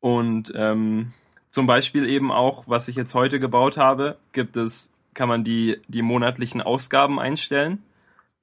Und 0.00 0.54
ähm, 0.56 1.12
zum 1.50 1.66
Beispiel 1.66 2.08
eben 2.08 2.32
auch, 2.32 2.64
was 2.66 2.88
ich 2.88 2.96
jetzt 2.96 3.12
heute 3.12 3.40
gebaut 3.40 3.76
habe, 3.76 4.16
gibt 4.32 4.56
es, 4.56 4.94
kann 5.12 5.28
man 5.28 5.44
die, 5.44 5.82
die 5.86 6.00
monatlichen 6.00 6.62
Ausgaben 6.62 7.20
einstellen. 7.20 7.82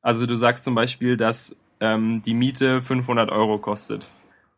Also 0.04 0.28
du 0.28 0.36
sagst 0.36 0.64
zum 0.64 0.76
Beispiel, 0.76 1.18
dass 1.18 1.58
ähm, 1.84 2.22
die 2.22 2.34
Miete 2.34 2.82
500 2.82 3.30
Euro 3.30 3.60
kostet. 3.60 4.08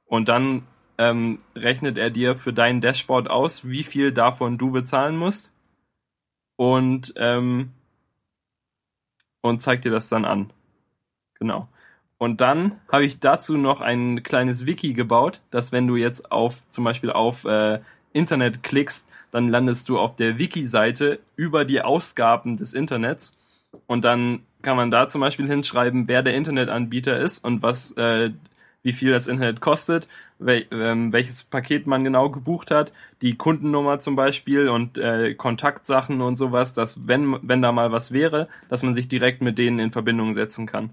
Und 0.06 0.30
dann 0.30 0.62
ähm, 1.00 1.40
rechnet 1.56 1.98
er 1.98 2.12
dir 2.12 2.36
für 2.36 2.54
dein 2.54 2.82
Dashboard 2.82 3.32
aus, 3.32 3.68
wie 3.68 3.82
viel 3.82 4.12
davon 4.12 4.60
du 4.60 4.72
bezahlen 4.72 5.18
musst. 5.18 5.52
Und, 6.56 7.16
ähm, 7.18 7.72
und 9.42 9.60
zeigt 9.60 9.86
dir 9.86 9.92
das 9.92 10.08
dann 10.08 10.24
an. 10.24 10.54
Genau. 11.40 11.68
Und 12.20 12.42
dann 12.42 12.80
habe 12.92 13.06
ich 13.06 13.20
dazu 13.20 13.58
noch 13.58 13.82
ein 13.82 14.22
kleines 14.22 14.68
Wiki 14.68 14.94
gebaut, 14.94 15.42
dass 15.50 15.72
wenn 15.72 15.88
du 15.88 15.96
jetzt 15.96 16.32
auf 16.32 16.68
zum 16.70 16.84
Beispiel 16.84 17.10
auf 17.10 17.44
äh, 17.46 17.82
Internet 18.14 18.62
klickst, 18.62 19.12
dann 19.32 19.50
landest 19.50 19.90
du 19.90 20.00
auf 20.00 20.16
der 20.16 20.38
Wiki-Seite 20.38 21.20
über 21.36 21.66
die 21.66 21.82
Ausgaben 21.82 22.56
des 22.56 22.74
Internets 22.74 23.36
und 23.88 24.06
dann 24.06 24.46
kann 24.66 24.76
man 24.76 24.92
da 24.92 25.08
zum 25.08 25.22
Beispiel 25.22 25.48
hinschreiben, 25.48 26.10
wer 26.10 26.24
der 26.24 26.34
Internetanbieter 26.34 27.18
ist 27.18 27.46
und 27.46 27.62
was, 27.62 27.92
äh, 27.94 28.32
wie 28.84 28.92
viel 28.94 29.12
das 29.12 29.28
Internet 29.28 29.62
kostet, 29.62 30.08
wel, 30.40 30.66
ähm, 30.72 31.14
welches 31.14 31.44
Paket 31.44 31.88
man 31.88 32.04
genau 32.04 32.30
gebucht 32.30 32.72
hat, 32.72 32.92
die 33.22 33.38
Kundennummer 33.38 34.00
zum 34.00 34.16
Beispiel 34.16 34.68
und 34.68 34.98
äh, 34.98 35.36
Kontaktsachen 35.36 36.20
und 36.22 36.36
sowas, 36.36 36.74
dass 36.74 37.08
wenn, 37.08 37.38
wenn 37.42 37.62
da 37.62 37.72
mal 37.72 37.92
was 37.92 38.12
wäre, 38.12 38.50
dass 38.68 38.84
man 38.84 38.94
sich 38.94 39.08
direkt 39.08 39.42
mit 39.42 39.58
denen 39.58 39.80
in 39.80 39.92
Verbindung 39.92 40.34
setzen 40.34 40.66
kann. 40.66 40.90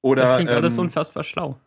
Oder, 0.00 0.22
das 0.22 0.34
klingt 0.34 0.50
ähm, 0.50 0.56
alles 0.56 0.78
unfassbar 0.78 1.22
schlau. 1.22 1.58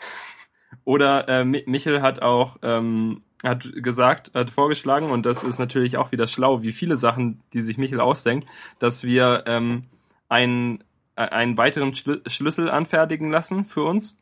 Oder 0.84 1.28
äh, 1.28 1.44
Michel 1.44 2.02
hat 2.02 2.22
auch 2.22 2.58
ähm, 2.62 3.22
hat 3.46 3.70
gesagt, 3.74 4.32
hat 4.34 4.50
vorgeschlagen, 4.50 5.10
und 5.10 5.26
das 5.26 5.44
ist 5.44 5.58
natürlich 5.58 5.96
auch 5.96 6.12
wieder 6.12 6.26
schlau, 6.26 6.62
wie 6.62 6.72
viele 6.72 6.96
Sachen, 6.96 7.40
die 7.52 7.60
sich 7.60 7.78
Michel 7.78 8.00
ausdenkt, 8.00 8.46
dass 8.78 9.04
wir 9.04 9.44
ähm, 9.46 9.84
einen, 10.28 10.84
äh, 11.16 11.22
einen 11.22 11.56
weiteren 11.56 11.94
Schlü 11.94 12.20
Schlüssel 12.26 12.70
anfertigen 12.70 13.30
lassen 13.30 13.64
für 13.64 13.84
uns, 13.84 14.16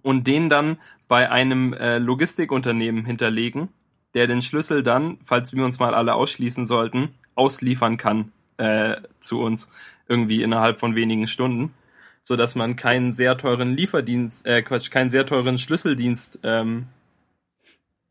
und 0.00 0.26
den 0.26 0.48
dann 0.48 0.78
bei 1.08 1.30
einem 1.30 1.74
äh, 1.74 1.98
Logistikunternehmen 1.98 3.04
hinterlegen, 3.04 3.68
der 4.14 4.26
den 4.26 4.42
Schlüssel 4.42 4.82
dann, 4.82 5.18
falls 5.22 5.52
wir 5.52 5.64
uns 5.64 5.78
mal 5.78 5.94
alle 5.94 6.14
ausschließen 6.14 6.64
sollten, 6.64 7.14
ausliefern 7.34 7.96
kann 7.96 8.32
äh, 8.56 8.96
zu 9.20 9.40
uns 9.40 9.70
irgendwie 10.08 10.42
innerhalb 10.42 10.80
von 10.80 10.94
wenigen 10.94 11.26
Stunden, 11.26 11.74
so 12.22 12.36
dass 12.36 12.54
man 12.54 12.76
keinen 12.76 13.12
sehr 13.12 13.36
teuren 13.36 13.74
Lieferdienst, 13.74 14.46
äh, 14.46 14.62
Quatsch, 14.62 14.90
keinen 14.90 15.10
sehr 15.10 15.26
teuren 15.26 15.58
Schlüsseldienst 15.58 16.40
ähm, 16.42 16.86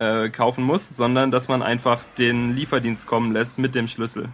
äh, 0.02 0.30
kaufen 0.30 0.64
muss, 0.64 0.88
sondern 0.90 1.30
dass 1.30 1.48
man 1.48 1.62
einfach 1.62 2.02
den 2.18 2.56
Lieferdienst 2.56 3.06
kommen 3.06 3.32
lässt 3.32 3.60
mit 3.60 3.76
dem 3.76 3.88
Schlüssel. 3.88 4.30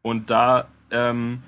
Und 0.00 0.30
da 0.30 0.68
ähm, 0.90 1.42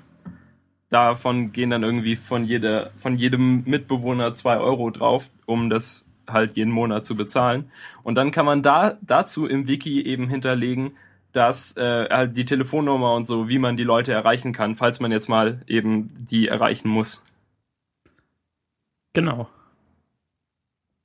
davon 0.89 1.51
gehen 1.51 1.71
dann 1.71 1.81
irgendwie 1.81 2.15
von 2.15 2.43
jeder, 2.43 2.91
von 2.99 3.15
jedem 3.15 3.63
Mitbewohner 3.65 4.33
zwei 4.33 4.57
Euro 4.57 4.91
drauf, 4.91 5.31
um 5.47 5.71
das 5.71 6.07
halt 6.27 6.57
jeden 6.57 6.71
Monat 6.71 7.05
zu 7.05 7.15
bezahlen. 7.15 7.71
Und 8.03 8.15
dann 8.15 8.29
kann 8.29 8.45
man 8.45 8.61
da 8.61 8.99
dazu 9.01 9.47
im 9.47 9.67
Wiki 9.67 10.05
eben 10.05 10.29
hinterlegen, 10.29 10.91
dass 11.31 11.75
äh, 11.75 12.07
halt 12.07 12.37
die 12.37 12.45
Telefonnummer 12.45 13.15
und 13.15 13.25
so, 13.25 13.49
wie 13.49 13.57
man 13.57 13.77
die 13.77 13.83
Leute 13.83 14.13
erreichen 14.13 14.53
kann, 14.53 14.75
falls 14.75 14.99
man 14.99 15.11
jetzt 15.11 15.27
mal 15.27 15.61
eben 15.65 16.13
die 16.29 16.47
erreichen 16.47 16.89
muss. 16.89 17.23
Genau. 19.13 19.49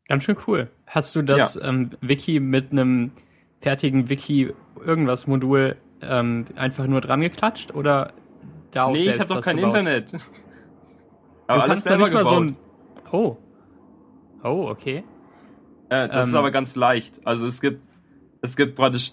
Ganz 0.09 0.25
schön 0.25 0.37
cool. 0.47 0.71
Hast 0.87 1.15
du 1.15 1.23
das 1.23 1.57
ja. 1.57 1.69
ähm, 1.69 1.91
Wiki 2.01 2.41
mit 2.41 2.73
einem 2.73 3.13
fertigen 3.61 4.11
Wiki 4.11 4.53
irgendwas 4.85 5.27
Modul 5.27 5.77
ähm, 6.03 6.47
einfach 6.57 6.87
nur 6.87 7.01
dran 7.01 7.21
geklatscht 7.21 7.75
oder 7.75 8.13
da 8.71 8.91
Nee, 8.91 9.11
ich 9.11 9.19
habe 9.19 9.29
doch 9.29 9.43
kein 9.43 9.57
gebaut? 9.57 9.75
Internet. 9.75 10.15
Aber 11.47 11.63
du 11.63 11.71
alles 11.71 11.85
selber 11.85 12.11
gebaut. 12.11 12.27
So 12.27 12.41
ein, 12.41 12.57
oh. 13.13 13.37
Oh, 14.43 14.69
okay. 14.69 15.05
Äh, 15.89 16.09
das 16.09 16.27
ähm, 16.27 16.33
ist 16.33 16.35
aber 16.35 16.51
ganz 16.51 16.77
leicht. 16.77 17.21
Also 17.25 17.47
es 17.47 17.61
gibt 17.61 17.89
es 18.43 18.57
gibt 18.57 18.75
praktisch 18.75 19.13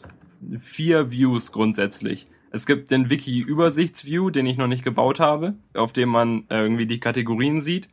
vier 0.59 1.11
Views 1.11 1.53
grundsätzlich. 1.53 2.27
Es 2.53 2.65
gibt 2.65 2.91
den 2.91 3.09
Wiki-Übersichtsview, 3.09 4.29
den 4.29 4.45
ich 4.45 4.57
noch 4.57 4.67
nicht 4.67 4.83
gebaut 4.83 5.21
habe, 5.21 5.53
auf 5.73 5.93
dem 5.93 6.09
man 6.09 6.43
äh, 6.49 6.61
irgendwie 6.61 6.85
die 6.85 6.99
Kategorien 6.99 7.61
sieht 7.61 7.87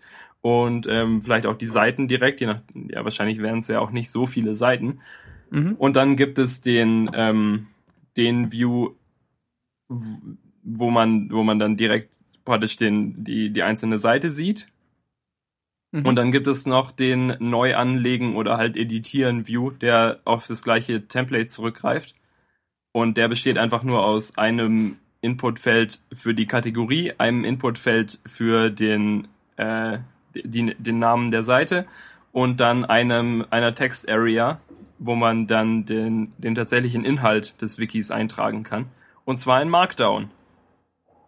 und 0.48 0.86
ähm, 0.88 1.22
vielleicht 1.22 1.46
auch 1.46 1.56
die 1.56 1.66
Seiten 1.66 2.08
direkt, 2.08 2.40
je 2.40 2.46
nach, 2.46 2.60
ja, 2.74 3.04
wahrscheinlich 3.04 3.40
wären 3.40 3.58
es 3.58 3.68
ja 3.68 3.80
auch 3.80 3.90
nicht 3.90 4.10
so 4.10 4.26
viele 4.26 4.54
Seiten. 4.54 5.00
Mhm. 5.50 5.74
Und 5.78 5.96
dann 5.96 6.16
gibt 6.16 6.38
es 6.38 6.60
den, 6.60 7.10
ähm, 7.14 7.66
den 8.16 8.52
View, 8.52 8.90
wo 9.88 10.90
man, 10.90 11.30
wo 11.30 11.42
man 11.42 11.58
dann 11.58 11.76
direkt 11.76 12.14
praktisch 12.44 12.76
den, 12.76 13.24
die, 13.24 13.50
die 13.50 13.62
einzelne 13.62 13.98
Seite 13.98 14.30
sieht. 14.30 14.68
Mhm. 15.92 16.06
Und 16.06 16.16
dann 16.16 16.32
gibt 16.32 16.46
es 16.46 16.66
noch 16.66 16.92
den 16.92 17.34
Neu 17.38 17.76
anlegen 17.76 18.36
oder 18.36 18.56
halt 18.56 18.76
editieren 18.76 19.46
View, 19.46 19.70
der 19.70 20.20
auf 20.24 20.46
das 20.46 20.62
gleiche 20.62 21.08
Template 21.08 21.48
zurückgreift. 21.48 22.14
Und 22.92 23.16
der 23.16 23.28
besteht 23.28 23.58
einfach 23.58 23.82
nur 23.82 24.04
aus 24.04 24.38
einem 24.38 24.96
Inputfeld 25.20 26.00
für 26.12 26.34
die 26.34 26.46
Kategorie, 26.46 27.12
einem 27.18 27.44
Inputfeld 27.44 28.18
für 28.26 28.70
den, 28.70 29.28
äh, 29.56 29.98
die, 30.34 30.74
den 30.74 30.98
Namen 30.98 31.30
der 31.30 31.44
Seite 31.44 31.86
und 32.32 32.60
dann 32.60 32.84
einem, 32.84 33.46
einer 33.50 33.74
Text-Area, 33.74 34.60
wo 34.98 35.14
man 35.14 35.46
dann 35.46 35.86
den, 35.86 36.32
den 36.38 36.54
tatsächlichen 36.54 37.04
Inhalt 37.04 37.60
des 37.62 37.78
Wikis 37.78 38.10
eintragen 38.10 38.62
kann. 38.62 38.86
Und 39.24 39.38
zwar 39.38 39.62
in 39.62 39.68
Markdown. 39.68 40.30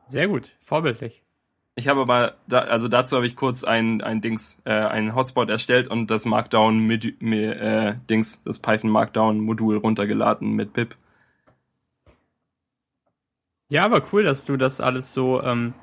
Sehr 0.08 0.28
gut, 0.28 0.52
vorbildlich. 0.60 1.22
Ich 1.76 1.88
habe 1.88 2.00
aber, 2.00 2.34
da, 2.48 2.60
also 2.60 2.88
dazu 2.88 3.16
habe 3.16 3.26
ich 3.26 3.36
kurz 3.36 3.64
ein, 3.64 4.02
ein 4.02 4.20
Dings, 4.20 4.60
äh, 4.64 4.72
einen 4.72 5.14
Hotspot 5.14 5.48
erstellt 5.48 5.88
und 5.88 6.10
das 6.10 6.26
Markdown 6.26 6.80
mit, 6.80 7.22
mit 7.22 7.56
äh, 7.56 7.94
Dings, 8.08 8.42
das 8.42 8.58
Python 8.58 8.90
Markdown 8.90 9.40
Modul 9.40 9.76
runtergeladen 9.76 10.52
mit 10.52 10.72
pip. 10.72 10.96
Ja, 13.70 13.84
aber 13.84 14.02
cool, 14.12 14.24
dass 14.24 14.44
du 14.44 14.56
das 14.56 14.80
alles 14.80 15.14
so 15.14 15.42
ähm, 15.42 15.74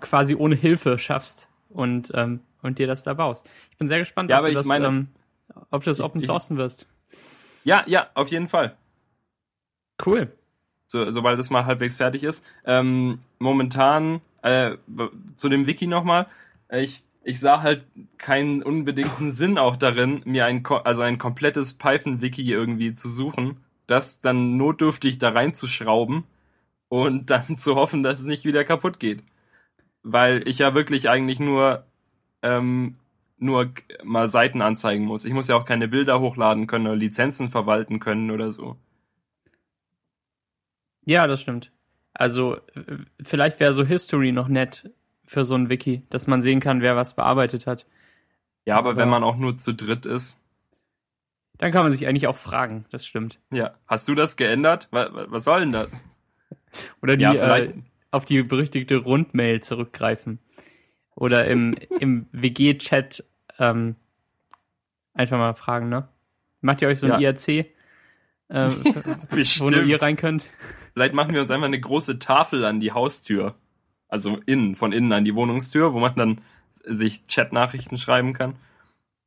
quasi 0.00 0.34
ohne 0.34 0.54
Hilfe 0.54 0.98
schaffst 0.98 1.49
und, 1.70 2.12
ähm, 2.14 2.40
und 2.62 2.78
dir 2.78 2.86
das 2.86 3.02
da 3.02 3.14
baust. 3.14 3.48
Ich 3.70 3.78
bin 3.78 3.88
sehr 3.88 3.98
gespannt, 3.98 4.30
ja, 4.30 4.40
ob, 4.40 4.46
du 4.46 4.52
das, 4.52 4.66
meine, 4.66 4.86
ähm, 4.86 5.08
ob 5.70 5.82
du 5.82 5.90
das 5.90 6.00
open 6.00 6.20
sourcen 6.20 6.56
wirst. 6.56 6.86
Ja, 7.64 7.82
ja, 7.86 8.08
auf 8.14 8.28
jeden 8.28 8.48
Fall. 8.48 8.76
Cool. 10.04 10.32
So, 10.86 11.10
sobald 11.10 11.38
es 11.38 11.50
mal 11.50 11.66
halbwegs 11.66 11.96
fertig 11.96 12.24
ist. 12.24 12.44
Ähm, 12.64 13.20
momentan, 13.38 14.20
äh, 14.42 14.76
zu 15.36 15.48
dem 15.48 15.66
Wiki 15.66 15.86
nochmal, 15.86 16.26
ich, 16.70 17.02
ich 17.22 17.38
sah 17.38 17.62
halt 17.62 17.86
keinen 18.18 18.62
unbedingten 18.62 19.30
Sinn 19.30 19.58
auch 19.58 19.76
darin, 19.76 20.22
mir 20.24 20.46
ein, 20.46 20.64
also 20.66 21.02
ein 21.02 21.18
komplettes 21.18 21.74
Python-Wiki 21.74 22.50
irgendwie 22.50 22.94
zu 22.94 23.08
suchen 23.08 23.56
das 23.90 24.20
dann 24.20 24.56
notdürftig 24.56 25.18
da 25.18 25.30
reinzuschrauben 25.30 26.22
und 26.88 27.30
dann 27.30 27.58
zu 27.58 27.74
hoffen, 27.74 28.04
dass 28.04 28.20
es 28.20 28.26
nicht 28.26 28.44
wieder 28.44 28.64
kaputt 28.64 29.00
geht. 29.00 29.24
Weil 30.02 30.46
ich 30.48 30.58
ja 30.58 30.74
wirklich 30.74 31.08
eigentlich 31.08 31.40
nur, 31.40 31.84
ähm, 32.42 32.96
nur 33.38 33.70
mal 34.02 34.28
Seiten 34.28 34.62
anzeigen 34.62 35.04
muss. 35.04 35.24
Ich 35.24 35.32
muss 35.32 35.48
ja 35.48 35.56
auch 35.56 35.64
keine 35.64 35.88
Bilder 35.88 36.20
hochladen 36.20 36.66
können 36.66 36.86
oder 36.86 36.96
Lizenzen 36.96 37.50
verwalten 37.50 38.00
können 38.00 38.30
oder 38.30 38.50
so. 38.50 38.76
Ja, 41.04 41.26
das 41.26 41.40
stimmt. 41.40 41.72
Also 42.12 42.58
vielleicht 43.22 43.60
wäre 43.60 43.72
so 43.72 43.84
History 43.84 44.32
noch 44.32 44.48
nett 44.48 44.90
für 45.26 45.44
so 45.44 45.54
ein 45.54 45.70
Wiki, 45.70 46.02
dass 46.10 46.26
man 46.26 46.42
sehen 46.42 46.60
kann, 46.60 46.82
wer 46.82 46.96
was 46.96 47.14
bearbeitet 47.14 47.66
hat. 47.66 47.86
Ja, 48.64 48.76
aber, 48.76 48.90
aber 48.90 48.98
wenn 48.98 49.08
man 49.08 49.24
auch 49.24 49.36
nur 49.36 49.56
zu 49.56 49.72
dritt 49.72 50.06
ist. 50.06 50.42
Dann 51.58 51.72
kann 51.72 51.82
man 51.82 51.92
sich 51.92 52.06
eigentlich 52.06 52.26
auch 52.26 52.36
fragen, 52.36 52.86
das 52.90 53.06
stimmt. 53.06 53.38
Ja. 53.50 53.74
Hast 53.86 54.08
du 54.08 54.14
das 54.14 54.36
geändert? 54.36 54.88
Was, 54.90 55.10
was 55.12 55.44
soll 55.44 55.60
denn 55.60 55.72
das? 55.72 56.02
Oder 57.02 57.16
die, 57.16 57.24
ja, 57.24 57.56
äh, 57.56 57.74
auf 58.10 58.24
die 58.24 58.42
berüchtigte 58.42 58.96
Rundmail 58.96 59.60
zurückgreifen. 59.60 60.38
Oder 61.14 61.46
im, 61.46 61.76
im 62.00 62.26
WG-Chat 62.32 63.24
ähm, 63.58 63.96
einfach 65.14 65.38
mal 65.38 65.54
fragen, 65.54 65.88
ne? 65.88 66.08
Macht 66.60 66.82
ihr 66.82 66.88
euch 66.88 66.98
so 66.98 67.06
ein 67.06 67.20
ja. 67.20 67.30
IRC, 67.30 67.48
äh, 67.48 67.66
wo 68.50 69.70
nur 69.70 69.82
ihr 69.82 70.02
rein 70.02 70.16
könnt? 70.16 70.50
Vielleicht 70.92 71.14
machen 71.14 71.32
wir 71.32 71.40
uns 71.40 71.50
einfach 71.50 71.66
eine 71.66 71.80
große 71.80 72.18
Tafel 72.18 72.64
an 72.64 72.80
die 72.80 72.92
Haustür. 72.92 73.54
Also 74.08 74.38
innen, 74.44 74.74
von 74.74 74.92
innen 74.92 75.12
an 75.12 75.24
die 75.24 75.34
Wohnungstür, 75.34 75.94
wo 75.94 76.00
man 76.00 76.14
dann 76.16 76.40
sich 76.70 77.24
Chat-Nachrichten 77.24 77.96
schreiben 77.96 78.32
kann. 78.32 78.56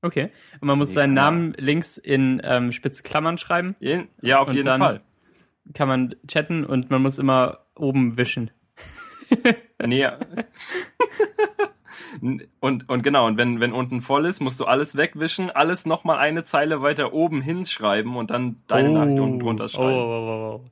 Okay. 0.01 0.29
Und 0.59 0.67
man 0.67 0.77
muss 0.77 0.89
ja. 0.89 1.01
seinen 1.01 1.13
Namen 1.13 1.53
links 1.57 1.97
in 1.97 2.41
ähm, 2.43 2.71
spitze 2.73 3.03
Klammern 3.03 3.37
schreiben. 3.37 3.75
Ja, 4.21 4.39
auf 4.39 4.51
jeden 4.51 4.67
Fall. 4.77 5.01
Kann 5.73 5.87
man 5.87 6.15
chatten 6.27 6.65
und 6.65 6.91
man 6.91 7.01
muss 7.01 7.17
immer 7.17 7.59
oben 7.75 8.17
wischen. 8.17 8.51
nee. 9.85 10.07
und, 12.59 12.89
und 12.89 13.03
genau, 13.03 13.27
und 13.27 13.37
wenn, 13.37 13.59
wenn 13.59 13.73
unten 13.73 14.01
voll 14.01 14.25
ist, 14.25 14.39
musst 14.39 14.59
du 14.59 14.65
alles 14.65 14.95
wegwischen, 14.95 15.51
alles 15.51 15.85
nochmal 15.85 16.17
eine 16.17 16.43
Zeile 16.43 16.81
weiter 16.81 17.13
oben 17.13 17.41
hinschreiben 17.41 18.15
und 18.15 18.31
dann 18.31 18.61
deine 18.67 18.89
oh, 18.89 18.93
Nachricht 18.93 19.19
unten 19.19 19.39
drunter 19.39 19.69
schreiben. 19.69 19.93
Oh, 19.93 20.03
oh, 20.03 20.59
oh, 20.59 20.61
oh. 20.61 20.69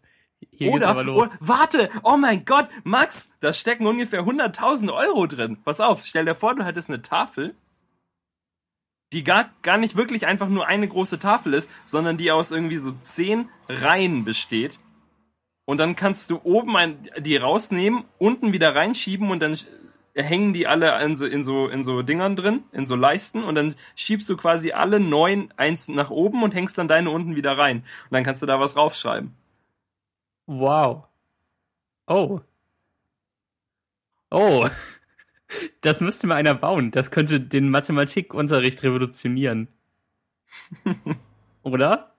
Hier 0.49 0.71
Oder, 0.71 0.89
aber 0.89 1.03
los. 1.03 1.29
Oh, 1.31 1.35
warte, 1.39 1.89
oh 2.03 2.17
mein 2.17 2.45
Gott, 2.45 2.67
Max, 2.83 3.35
da 3.41 3.53
stecken 3.53 3.85
ungefähr 3.85 4.21
100.000 4.21 4.93
Euro 4.93 5.27
drin. 5.27 5.57
Pass 5.63 5.79
auf, 5.79 6.05
stell 6.05 6.25
dir 6.25 6.35
vor, 6.35 6.55
du 6.55 6.63
hättest 6.63 6.89
eine 6.89 7.01
Tafel 7.01 7.55
die 9.13 9.23
gar, 9.23 9.49
gar 9.61 9.77
nicht 9.77 9.95
wirklich 9.95 10.25
einfach 10.25 10.47
nur 10.47 10.67
eine 10.67 10.87
große 10.87 11.19
Tafel 11.19 11.53
ist, 11.53 11.71
sondern 11.83 12.17
die 12.17 12.31
aus 12.31 12.51
irgendwie 12.51 12.77
so 12.77 12.91
zehn 13.01 13.49
Reihen 13.67 14.23
besteht. 14.23 14.79
Und 15.65 15.77
dann 15.77 15.95
kannst 15.95 16.29
du 16.29 16.39
oben 16.43 16.75
ein, 16.75 16.97
die 17.19 17.37
rausnehmen, 17.37 18.03
unten 18.17 18.51
wieder 18.51 18.75
reinschieben 18.75 19.29
und 19.31 19.39
dann 19.41 19.57
hängen 20.15 20.53
die 20.53 20.67
alle 20.67 21.01
in 21.03 21.15
so, 21.15 21.25
in 21.25 21.43
so, 21.43 21.67
in 21.67 21.83
so 21.83 22.01
Dingern 22.01 22.35
drin, 22.35 22.63
in 22.71 22.85
so 22.85 22.95
Leisten 22.95 23.43
und 23.43 23.55
dann 23.55 23.75
schiebst 23.95 24.29
du 24.29 24.35
quasi 24.35 24.71
alle 24.71 24.99
neun 24.99 25.53
eins 25.57 25.87
nach 25.87 26.09
oben 26.09 26.43
und 26.43 26.53
hängst 26.53 26.77
dann 26.77 26.87
deine 26.87 27.09
unten 27.09 27.35
wieder 27.35 27.57
rein. 27.57 27.77
Und 27.77 28.11
dann 28.11 28.23
kannst 28.23 28.41
du 28.41 28.45
da 28.45 28.59
was 28.59 28.75
raufschreiben. 28.75 29.33
Wow. 30.47 31.05
Oh. 32.07 32.41
Oh. 34.29 34.67
Das 35.81 35.99
müsste 35.99 36.27
mal 36.27 36.35
einer 36.35 36.55
bauen. 36.55 36.91
Das 36.91 37.11
könnte 37.11 37.41
den 37.41 37.69
Mathematikunterricht 37.69 38.83
revolutionieren. 38.83 39.67
oder? 41.63 42.10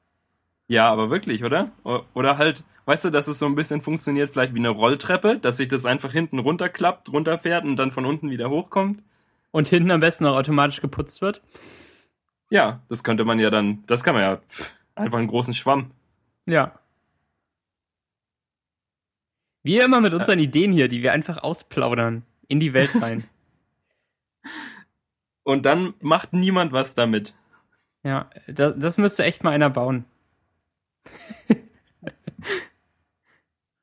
Ja, 0.69 0.91
aber 0.91 1.11
wirklich, 1.11 1.45
oder? 1.45 1.73
Oder 2.15 2.39
halt, 2.39 2.65
weißt 2.87 3.05
du, 3.05 3.11
dass 3.11 3.29
es 3.29 3.39
so 3.39 3.47
ein 3.47 3.55
bisschen 3.55 3.81
funktioniert, 3.81 4.31
vielleicht 4.31 4.55
wie 4.55 4.59
eine 4.59 4.71
Rolltreppe, 4.71 5.39
dass 5.39 5.59
sich 5.59 5.69
das 5.69 5.85
einfach 5.85 6.13
hinten 6.13 6.39
runterklappt, 6.39 7.13
runterfährt 7.13 7.65
und 7.65 7.77
dann 7.77 7.91
von 7.91 8.07
unten 8.07 8.31
wieder 8.31 8.51
hochkommt. 8.51 9.03
Und 9.51 9.69
hinten 9.69 9.91
am 9.91 10.01
besten 10.01 10.25
auch 10.27 10.37
automatisch 10.37 10.81
geputzt 10.81 11.21
wird? 11.21 11.43
Ja, 12.51 12.81
das 12.89 13.05
könnte 13.05 13.25
man 13.25 13.39
ja 13.39 13.51
dann, 13.51 13.85
das 13.87 14.03
kann 14.03 14.15
man 14.15 14.23
ja 14.23 14.41
einfach 14.95 15.19
einen 15.19 15.29
großen 15.29 15.55
Schwamm. 15.55 15.91
Ja. 16.47 16.79
Wie 19.63 19.79
immer 19.79 20.01
mit 20.01 20.15
unseren 20.15 20.39
ja. 20.39 20.45
Ideen 20.45 20.73
hier, 20.73 20.89
die 20.89 21.03
wir 21.03 21.13
einfach 21.13 21.43
ausplaudern 21.43 22.25
in 22.49 22.61
die 22.61 22.73
Welt 22.73 23.01
rein. 23.01 23.25
Und 25.45 25.67
dann 25.67 25.95
macht 26.01 26.33
niemand 26.33 26.73
was 26.73 26.95
damit. 26.95 27.35
Ja, 28.05 28.31
das, 28.47 28.75
das 28.77 28.99
müsste 28.99 29.25
echt 29.25 29.45
mal 29.45 29.53
einer 29.53 29.71
bauen. 29.71 30.05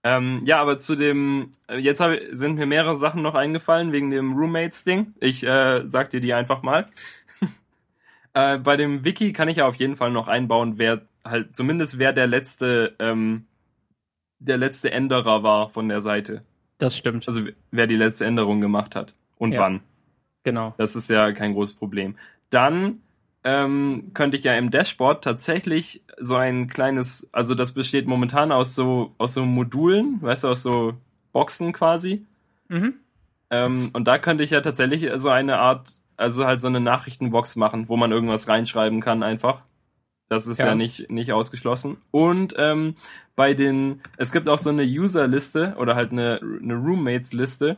ähm, 0.03 0.41
ja, 0.45 0.61
aber 0.61 0.77
zu 0.77 0.95
dem, 0.95 1.51
äh, 1.67 1.77
jetzt 1.77 2.01
hab, 2.01 2.17
sind 2.31 2.55
mir 2.55 2.65
mehrere 2.65 2.97
Sachen 2.97 3.21
noch 3.21 3.35
eingefallen 3.35 3.91
wegen 3.91 4.09
dem 4.09 4.33
Roommates-Ding. 4.33 5.13
Ich 5.19 5.45
äh, 5.45 5.83
sag 5.85 6.09
dir 6.09 6.21
die 6.21 6.33
einfach 6.33 6.61
mal. 6.61 6.87
äh, 8.33 8.57
bei 8.57 8.77
dem 8.77 9.03
Wiki 9.05 9.33
kann 9.33 9.49
ich 9.49 9.57
ja 9.57 9.67
auf 9.67 9.75
jeden 9.75 9.95
Fall 9.95 10.11
noch 10.11 10.27
einbauen, 10.27 10.77
wer 10.77 11.01
halt, 11.23 11.55
zumindest 11.55 11.99
wer 11.99 12.13
der 12.13 12.27
letzte, 12.27 12.95
ähm, 12.99 13.45
der 14.39 14.57
letzte 14.57 14.91
Änderer 14.91 15.43
war 15.43 15.69
von 15.69 15.89
der 15.89 16.01
Seite. 16.01 16.43
Das 16.77 16.95
stimmt. 16.95 17.27
Also 17.27 17.41
wer 17.71 17.87
die 17.87 17.97
letzte 17.97 18.25
Änderung 18.25 18.61
gemacht 18.61 18.95
hat 18.95 19.13
und 19.37 19.51
ja. 19.51 19.61
wann. 19.61 19.81
Genau. 20.43 20.73
Das 20.77 20.95
ist 20.95 21.09
ja 21.09 21.31
kein 21.33 21.53
großes 21.53 21.75
Problem. 21.75 22.15
Dann 22.49 23.01
ähm, 23.49 24.11
könnte 24.13 24.37
ich 24.37 24.43
ja 24.43 24.53
im 24.53 24.69
Dashboard 24.69 25.23
tatsächlich 25.23 26.03
so 26.19 26.35
ein 26.35 26.67
kleines, 26.67 27.29
also 27.31 27.55
das 27.55 27.71
besteht 27.71 28.05
momentan 28.05 28.51
aus 28.51 28.75
so 28.75 29.15
aus 29.17 29.33
so 29.33 29.43
Modulen, 29.43 30.21
weißt 30.21 30.43
du, 30.43 30.49
aus 30.49 30.61
so 30.61 30.93
Boxen 31.31 31.73
quasi. 31.73 32.25
Mhm. 32.67 32.95
Ähm, 33.49 33.89
und 33.93 34.07
da 34.07 34.19
könnte 34.19 34.43
ich 34.43 34.51
ja 34.51 34.61
tatsächlich 34.61 35.09
so 35.15 35.29
eine 35.29 35.57
Art, 35.57 35.97
also 36.15 36.45
halt 36.45 36.61
so 36.61 36.67
eine 36.67 36.79
Nachrichtenbox 36.79 37.55
machen, 37.55 37.89
wo 37.89 37.97
man 37.97 38.11
irgendwas 38.11 38.47
reinschreiben 38.47 39.01
kann 39.01 39.23
einfach. 39.23 39.63
Das 40.27 40.45
ist 40.45 40.59
ja, 40.59 40.67
ja 40.67 40.75
nicht, 40.75 41.09
nicht 41.09 41.33
ausgeschlossen. 41.33 41.97
Und 42.11 42.53
ähm, 42.57 42.97
bei 43.35 43.55
den, 43.55 44.01
es 44.17 44.31
gibt 44.31 44.47
auch 44.47 44.59
so 44.59 44.69
eine 44.69 44.83
User-Liste 44.83 45.75
oder 45.79 45.95
halt 45.95 46.11
eine, 46.11 46.39
eine 46.39 46.75
Roommates-Liste, 46.75 47.77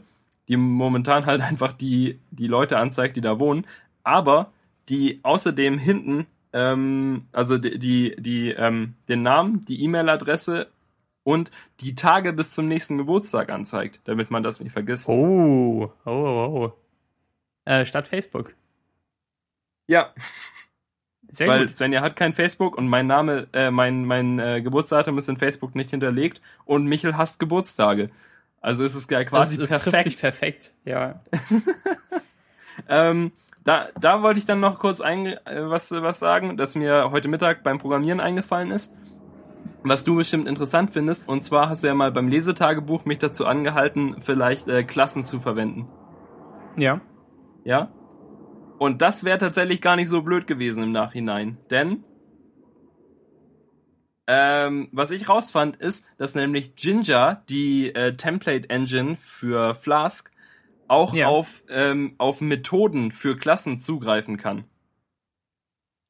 die 0.50 0.58
momentan 0.58 1.26
halt 1.26 1.42
einfach 1.50 1.72
die, 1.72 2.20
die 2.32 2.48
Leute 2.48 2.78
anzeigt, 2.78 3.16
die 3.16 3.22
da 3.22 3.40
wohnen, 3.40 3.66
aber 4.04 4.52
die 4.92 5.22
außerdem 5.24 5.78
hinten, 5.78 6.28
ähm, 6.54 7.28
also 7.32 7.58
die, 7.58 7.80
die, 7.80 8.16
die 8.20 8.50
ähm, 8.52 8.96
den 9.08 9.24
Namen, 9.24 9.64
die 9.66 9.84
E-Mail-Adresse 9.84 10.68
und 11.24 11.50
die 11.80 11.96
Tage 11.96 12.34
bis 12.34 12.52
zum 12.52 12.68
nächsten 12.68 12.98
Geburtstag 12.98 13.50
anzeigt, 13.50 14.02
damit 14.04 14.32
man 14.32 14.44
das 14.44 14.60
nicht 14.60 14.74
vergisst. 14.74 15.08
Oh, 15.08 15.92
oh, 16.06 16.10
oh. 16.12 16.66
oh. 16.66 16.74
Äh, 17.64 17.86
statt 17.86 18.08
Facebook. 18.08 18.54
Ja. 19.88 20.14
Sehr 21.30 21.48
Weil 21.48 21.62
gut. 21.62 21.72
Svenja 21.72 22.02
hat 22.02 22.18
kein 22.18 22.34
Facebook 22.34 22.78
und 22.78 22.88
mein 22.88 23.08
Name, 23.08 23.48
äh, 23.54 23.72
mein, 23.72 24.04
mein 24.04 24.40
äh, 24.40 24.62
Geburtsdatum 24.62 25.18
ist 25.18 25.30
in 25.30 25.38
Facebook 25.38 25.76
nicht 25.76 25.92
hinterlegt 25.92 26.42
und 26.66 26.86
Michel 26.86 27.16
hasst 27.16 27.40
Geburtstage. 27.40 28.10
Also 28.60 28.84
ist 28.84 28.96
es 28.96 29.10
ja 29.10 29.24
quasi 29.24 29.58
das, 29.58 29.70
das 29.70 29.84
perfekt. 29.84 30.20
perfekt, 30.20 30.74
ja. 30.84 31.22
ähm, 32.90 33.32
da, 33.64 33.90
da 34.00 34.24
wollte 34.24 34.40
ich 34.40 34.46
dann 34.46 34.60
noch 34.60 34.80
kurz 34.80 35.02
ein, 35.02 35.28
äh, 35.28 35.38
was, 35.70 35.92
was 35.92 36.20
sagen, 36.20 36.58
das 36.58 36.76
mir 36.76 37.12
heute 37.12 37.28
Mittag 37.28 37.64
beim 37.64 37.78
Programmieren 37.78 38.20
eingefallen 38.20 38.72
ist. 38.72 38.96
Was 39.84 40.04
du 40.04 40.16
bestimmt 40.16 40.48
interessant 40.48 40.92
findest. 40.92 41.28
Und 41.28 41.44
zwar 41.44 41.70
hast 41.70 41.84
du 41.84 41.88
ja 41.88 41.94
mal 41.94 42.12
beim 42.12 42.28
Lesetagebuch 42.28 43.06
mich 43.06 43.20
dazu 43.20 43.46
angehalten, 43.46 44.18
vielleicht 44.22 44.68
äh, 44.68 44.84
Klassen 44.84 45.24
zu 45.24 45.40
verwenden. 45.40 45.88
Ja. 46.78 47.02
Ja? 47.64 47.90
Und 48.78 49.02
das 49.02 49.24
wäre 49.24 49.38
tatsächlich 49.38 49.82
gar 49.82 49.96
nicht 49.96 50.10
so 50.10 50.22
blöd 50.22 50.48
gewesen 50.48 50.84
im 50.84 50.92
Nachhinein. 50.92 51.58
Denn 51.70 52.04
ähm, 54.28 54.88
was 54.92 55.12
ich 55.12 55.30
rausfand, 55.30 55.76
ist, 55.76 56.08
dass 56.18 56.36
nämlich 56.36 56.76
Ginger, 56.76 57.44
die 57.50 57.94
äh, 57.94 58.16
Template 58.16 58.70
Engine 58.70 59.18
für 59.18 59.76
Flask, 59.76 60.31
auch 60.92 61.14
ja. 61.14 61.28
auf, 61.28 61.64
ähm, 61.70 62.16
auf 62.18 62.42
Methoden 62.42 63.12
für 63.12 63.38
Klassen 63.38 63.80
zugreifen 63.80 64.38
kann. 64.38 64.66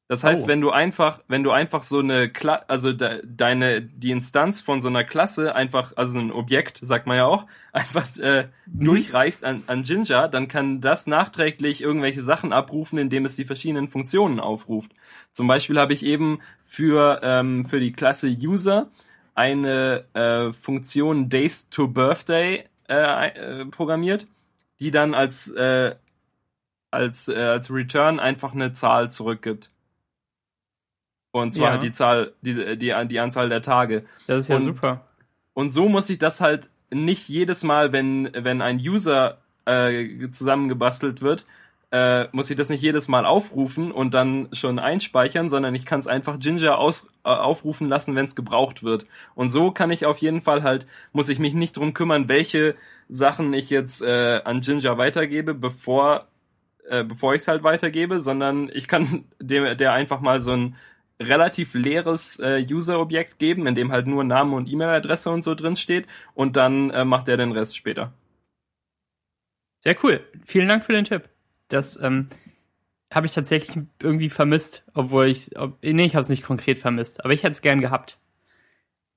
Das 0.08 0.24
heißt, 0.24 0.44
oh. 0.44 0.48
wenn 0.48 0.60
du 0.60 0.70
einfach, 0.70 1.20
wenn 1.28 1.42
du 1.42 1.52
einfach 1.52 1.84
so 1.84 2.00
eine 2.00 2.28
Kla 2.28 2.64
also 2.68 2.92
de 2.92 3.22
deine 3.24 3.80
die 3.80 4.10
Instanz 4.10 4.60
von 4.60 4.82
so 4.82 4.88
einer 4.88 5.04
Klasse 5.04 5.54
einfach, 5.54 5.92
also 5.96 6.18
ein 6.18 6.32
Objekt, 6.32 6.80
sagt 6.82 7.06
man 7.06 7.16
ja 7.16 7.24
auch, 7.24 7.46
einfach 7.72 8.06
äh, 8.18 8.48
mhm. 8.66 8.84
durchreichst 8.84 9.44
an, 9.44 9.62
an 9.68 9.84
Ginger, 9.84 10.28
dann 10.28 10.48
kann 10.48 10.80
das 10.82 11.06
nachträglich 11.06 11.80
irgendwelche 11.80 12.22
Sachen 12.22 12.52
abrufen, 12.52 12.98
indem 12.98 13.24
es 13.24 13.36
die 13.36 13.46
verschiedenen 13.46 13.88
Funktionen 13.88 14.40
aufruft. 14.40 14.92
Zum 15.30 15.46
Beispiel 15.46 15.78
habe 15.78 15.94
ich 15.94 16.04
eben 16.04 16.40
für 16.66 17.20
ähm, 17.22 17.64
für 17.64 17.80
die 17.80 17.92
Klasse 17.92 18.28
User 18.28 18.90
eine 19.34 20.04
äh, 20.12 20.52
Funktion 20.52 21.30
Days 21.30 21.70
to 21.70 21.88
Birthday 21.88 22.64
äh, 22.88 23.28
äh, 23.28 23.64
programmiert, 23.66 24.26
die 24.82 24.90
dann 24.90 25.14
als 25.14 25.48
äh, 25.48 25.94
als 26.90 27.28
äh, 27.28 27.40
als 27.40 27.70
Return 27.70 28.18
einfach 28.18 28.52
eine 28.52 28.72
Zahl 28.72 29.08
zurückgibt. 29.10 29.70
Und 31.30 31.52
zwar 31.52 31.74
ja. 31.74 31.78
die 31.78 31.92
Zahl, 31.92 32.32
die, 32.42 32.76
die, 32.76 32.92
die 33.08 33.20
Anzahl 33.20 33.48
der 33.48 33.62
Tage. 33.62 34.04
Das 34.26 34.42
ist 34.42 34.48
ja 34.48 34.56
und, 34.56 34.64
super. 34.64 35.00
Und 35.54 35.70
so 35.70 35.88
muss 35.88 36.10
ich 36.10 36.18
das 36.18 36.40
halt 36.40 36.68
nicht 36.90 37.28
jedes 37.28 37.62
Mal, 37.62 37.92
wenn, 37.92 38.30
wenn 38.34 38.60
ein 38.60 38.76
User 38.76 39.38
äh, 39.64 40.28
zusammengebastelt 40.30 41.22
wird, 41.22 41.46
äh, 41.92 42.28
muss 42.32 42.50
ich 42.50 42.56
das 42.56 42.70
nicht 42.70 42.80
jedes 42.80 43.06
Mal 43.06 43.26
aufrufen 43.26 43.92
und 43.92 44.14
dann 44.14 44.48
schon 44.52 44.78
einspeichern, 44.78 45.50
sondern 45.50 45.74
ich 45.74 45.84
kann 45.84 46.00
es 46.00 46.06
einfach 46.06 46.40
Ginger 46.40 46.78
aus, 46.78 47.08
äh, 47.24 47.28
aufrufen 47.28 47.88
lassen, 47.88 48.16
wenn 48.16 48.24
es 48.24 48.34
gebraucht 48.34 48.82
wird. 48.82 49.04
Und 49.34 49.50
so 49.50 49.70
kann 49.70 49.90
ich 49.90 50.06
auf 50.06 50.18
jeden 50.18 50.40
Fall 50.40 50.62
halt, 50.62 50.86
muss 51.12 51.28
ich 51.28 51.38
mich 51.38 51.52
nicht 51.52 51.76
drum 51.76 51.92
kümmern, 51.92 52.28
welche 52.28 52.76
Sachen 53.10 53.52
ich 53.52 53.68
jetzt 53.68 54.02
äh, 54.02 54.40
an 54.44 54.62
Ginger 54.62 54.96
weitergebe, 54.96 55.54
bevor 55.54 56.28
äh, 56.88 57.04
bevor 57.04 57.34
ich 57.34 57.42
es 57.42 57.48
halt 57.48 57.62
weitergebe, 57.62 58.20
sondern 58.20 58.70
ich 58.72 58.88
kann 58.88 59.26
dem 59.38 59.76
der 59.76 59.92
einfach 59.92 60.20
mal 60.20 60.40
so 60.40 60.52
ein 60.52 60.76
relativ 61.20 61.74
leeres 61.74 62.40
äh, 62.40 62.66
User-Objekt 62.68 63.38
geben, 63.38 63.66
in 63.66 63.74
dem 63.74 63.92
halt 63.92 64.06
nur 64.06 64.24
Name 64.24 64.56
und 64.56 64.68
E-Mail-Adresse 64.68 65.30
und 65.30 65.42
so 65.42 65.54
drin 65.54 65.76
steht 65.76 66.06
und 66.34 66.56
dann 66.56 66.90
äh, 66.90 67.04
macht 67.04 67.28
er 67.28 67.36
den 67.36 67.52
Rest 67.52 67.76
später. 67.76 68.12
Sehr 69.80 69.96
cool. 70.02 70.20
Vielen 70.44 70.68
Dank 70.68 70.84
für 70.84 70.92
den 70.94 71.04
Tipp. 71.04 71.31
Das 71.72 72.00
ähm, 72.00 72.28
habe 73.12 73.26
ich 73.26 73.32
tatsächlich 73.32 73.84
irgendwie 74.00 74.30
vermisst, 74.30 74.84
obwohl 74.94 75.26
ich, 75.26 75.58
ob, 75.58 75.78
nee, 75.82 76.04
ich 76.04 76.14
habe 76.14 76.22
es 76.22 76.28
nicht 76.28 76.42
konkret 76.42 76.78
vermisst, 76.78 77.24
aber 77.24 77.34
ich 77.34 77.42
hätte 77.42 77.52
es 77.52 77.62
gern 77.62 77.80
gehabt. 77.80 78.18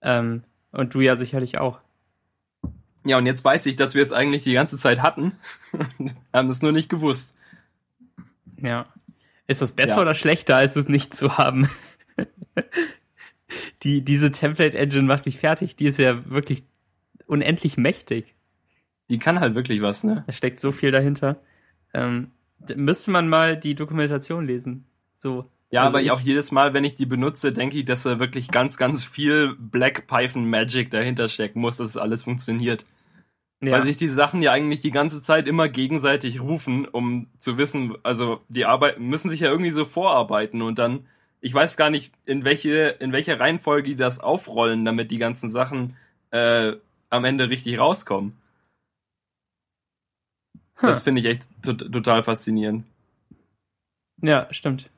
Ähm, 0.02 0.44
und 0.72 0.94
du 0.94 1.02
ja 1.02 1.16
sicherlich 1.16 1.58
auch. 1.58 1.80
Ja, 3.06 3.18
und 3.18 3.26
jetzt 3.26 3.44
weiß 3.46 3.66
ich, 3.68 3.76
dass 3.76 3.94
wir 3.94 4.04
es 4.04 4.12
eigentlich 4.12 4.44
die 4.44 4.54
ganze 4.54 4.78
Zeit 4.78 5.02
hatten, 5.02 5.34
haben 6.34 6.50
es 6.50 6.62
nur 6.62 6.72
nicht 6.72 6.90
gewusst. 6.90 7.36
Ja. 8.58 8.88
Ist 9.48 9.62
das 9.62 9.74
besser 9.74 9.98
ja. 9.98 10.02
oder 10.02 10.16
schlechter, 10.16 10.56
als 10.56 10.76
es 10.76 10.88
nicht 10.88 11.14
zu 11.14 11.38
haben? 11.38 11.70
die, 13.84 14.02
diese 14.02 14.32
Template 14.32 14.78
Engine 14.78 15.04
macht 15.04 15.26
mich 15.26 15.38
fertig. 15.38 15.76
Die 15.76 15.86
ist 15.86 16.00
ja 16.00 16.30
wirklich 16.30 16.64
unendlich 17.28 17.78
mächtig. 17.78 18.34
Die 19.10 19.20
kann 19.20 19.40
halt 19.40 19.54
wirklich 19.54 19.82
was, 19.82 20.04
ne? 20.04 20.24
Da 20.26 20.34
steckt 20.34 20.60
so 20.60 20.72
viel 20.72 20.92
dahinter. 20.92 21.40
Ähm, 21.94 22.32
müsste 22.76 23.12
man 23.12 23.28
mal 23.28 23.58
die 23.58 23.76
Dokumentation 23.76 24.46
lesen. 24.46 24.86
So. 25.16 25.46
Ja, 25.72 25.82
also 25.82 25.90
aber 25.90 26.02
ich, 26.04 26.12
auch 26.12 26.20
jedes 26.20 26.52
Mal, 26.52 26.74
wenn 26.74 26.84
ich 26.84 26.96
die 26.96 27.06
benutze, 27.06 27.52
denke 27.52 27.78
ich, 27.78 27.86
dass 27.86 28.04
da 28.04 28.20
wirklich 28.20 28.50
ganz, 28.50 28.78
ganz 28.78 29.04
viel 29.06 29.56
Black 29.60 30.08
Python 30.08 30.50
Magic 30.50 30.92
dahinter 30.92 31.28
stecken 31.28 31.60
muss, 31.60 31.78
dass 31.78 31.90
es 31.90 31.98
alles 31.98 32.24
funktioniert. 32.24 32.86
Ja. 33.62 33.74
Weil 33.74 33.84
sich 33.84 33.98
die 33.98 34.08
Sachen 34.08 34.42
ja 34.42 34.52
eigentlich 34.52 34.82
die 34.82 34.92
ganze 34.92 35.22
Zeit 35.22 35.48
immer 35.48 35.70
gegenseitig 35.70 36.42
rufen, 36.42 36.86
um 36.86 37.28
zu 37.40 37.58
wissen, 37.58 37.96
also 38.04 38.42
die 38.48 38.66
Arbeit 38.66 39.00
müssen 39.00 39.30
sich 39.30 39.40
ja 39.40 39.50
irgendwie 39.50 39.72
so 39.72 39.86
vorarbeiten 39.86 40.62
und 40.62 40.78
dann, 40.78 41.08
ich 41.42 41.54
weiß 41.54 41.78
gar 41.78 41.90
nicht, 41.90 42.14
in 42.26 42.44
welche, 42.44 42.96
in 43.00 43.12
welcher 43.12 43.40
Reihenfolge 43.40 43.90
die 43.90 43.96
das 43.96 44.20
aufrollen, 44.20 44.86
damit 44.86 45.10
die 45.10 45.18
ganzen 45.18 45.50
Sachen 45.50 45.96
äh, 46.32 46.74
am 47.10 47.26
Ende 47.26 47.50
richtig 47.50 47.80
rauskommen. 47.80 48.34
Huh. 50.82 50.88
Das 50.88 51.02
finde 51.02 51.22
ich 51.22 51.28
echt 51.28 51.50
total 51.64 52.24
faszinierend. 52.24 52.86
Ja, 54.22 54.48
stimmt. 54.52 54.90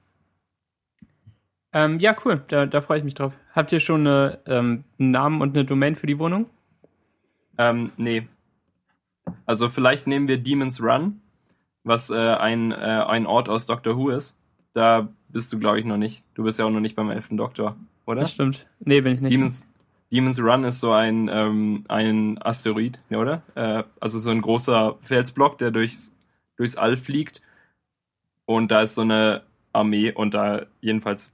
Ähm, 1.74 2.00
ja, 2.00 2.16
cool, 2.26 2.44
da, 2.48 2.66
da 2.66 2.82
freue 2.82 3.00
ich 3.00 3.04
mich 3.04 3.14
drauf. 3.14 3.34
Habt 3.54 3.72
ihr 3.72 3.80
schon 3.80 4.08
eine, 4.08 4.40
ähm, 4.48 4.84
einen 5.00 5.12
Namen 5.12 5.42
und 5.42 5.56
eine 5.56 5.66
Domain 5.66 5.96
für 5.96 6.08
die 6.08 6.18
Wohnung? 6.18 6.50
Ähm, 7.58 7.92
nee, 7.98 8.28
also 9.46 9.70
vielleicht 9.70 10.08
nehmen 10.08 10.28
wir 10.28 10.38
Demon's 10.38 10.82
Run, 10.82 11.22
was 11.84 12.10
äh, 12.10 12.16
ein, 12.16 12.72
äh, 12.72 12.76
ein 12.76 13.26
Ort 13.26 13.50
aus 13.50 13.66
Doctor 13.66 13.98
Who 13.98 14.10
ist. 14.10 14.40
Da 14.74 15.10
bist 15.30 15.52
du, 15.52 15.60
glaube 15.60 15.80
ich, 15.80 15.86
noch 15.86 15.98
nicht. 15.98 16.24
Du 16.36 16.44
bist 16.44 16.60
ja 16.60 16.66
auch 16.66 16.70
noch 16.70 16.80
nicht 16.80 16.96
beim 16.96 17.10
elften 17.10 17.38
Doktor, 17.38 17.76
oder? 18.06 18.22
Das 18.22 18.32
stimmt. 18.32 18.68
Nee, 18.80 19.02
bin 19.02 19.14
ich 19.14 19.22
nicht. 19.22 19.34
Demon's, 19.34 19.72
Demon's 20.12 20.40
Run 20.40 20.64
ist 20.64 20.80
so 20.80 20.94
ein, 20.94 21.30
ähm, 21.32 21.86
ein 21.90 22.42
Asteroid, 22.42 23.00
ja, 23.10 23.18
oder? 23.18 23.44
Äh, 23.56 23.84
also 24.00 24.20
so 24.20 24.30
ein 24.30 24.42
großer 24.42 24.98
Felsblock, 25.02 25.58
der 25.58 25.72
durchs, 25.72 26.16
durchs 26.56 26.78
All 26.78 26.96
fliegt. 26.98 27.42
Und 28.46 28.72
da 28.72 28.82
ist 28.82 28.96
so 28.96 29.02
eine 29.02 29.44
Armee 29.74 30.12
und 30.12 30.34
da 30.34 30.66
jedenfalls 30.82 31.34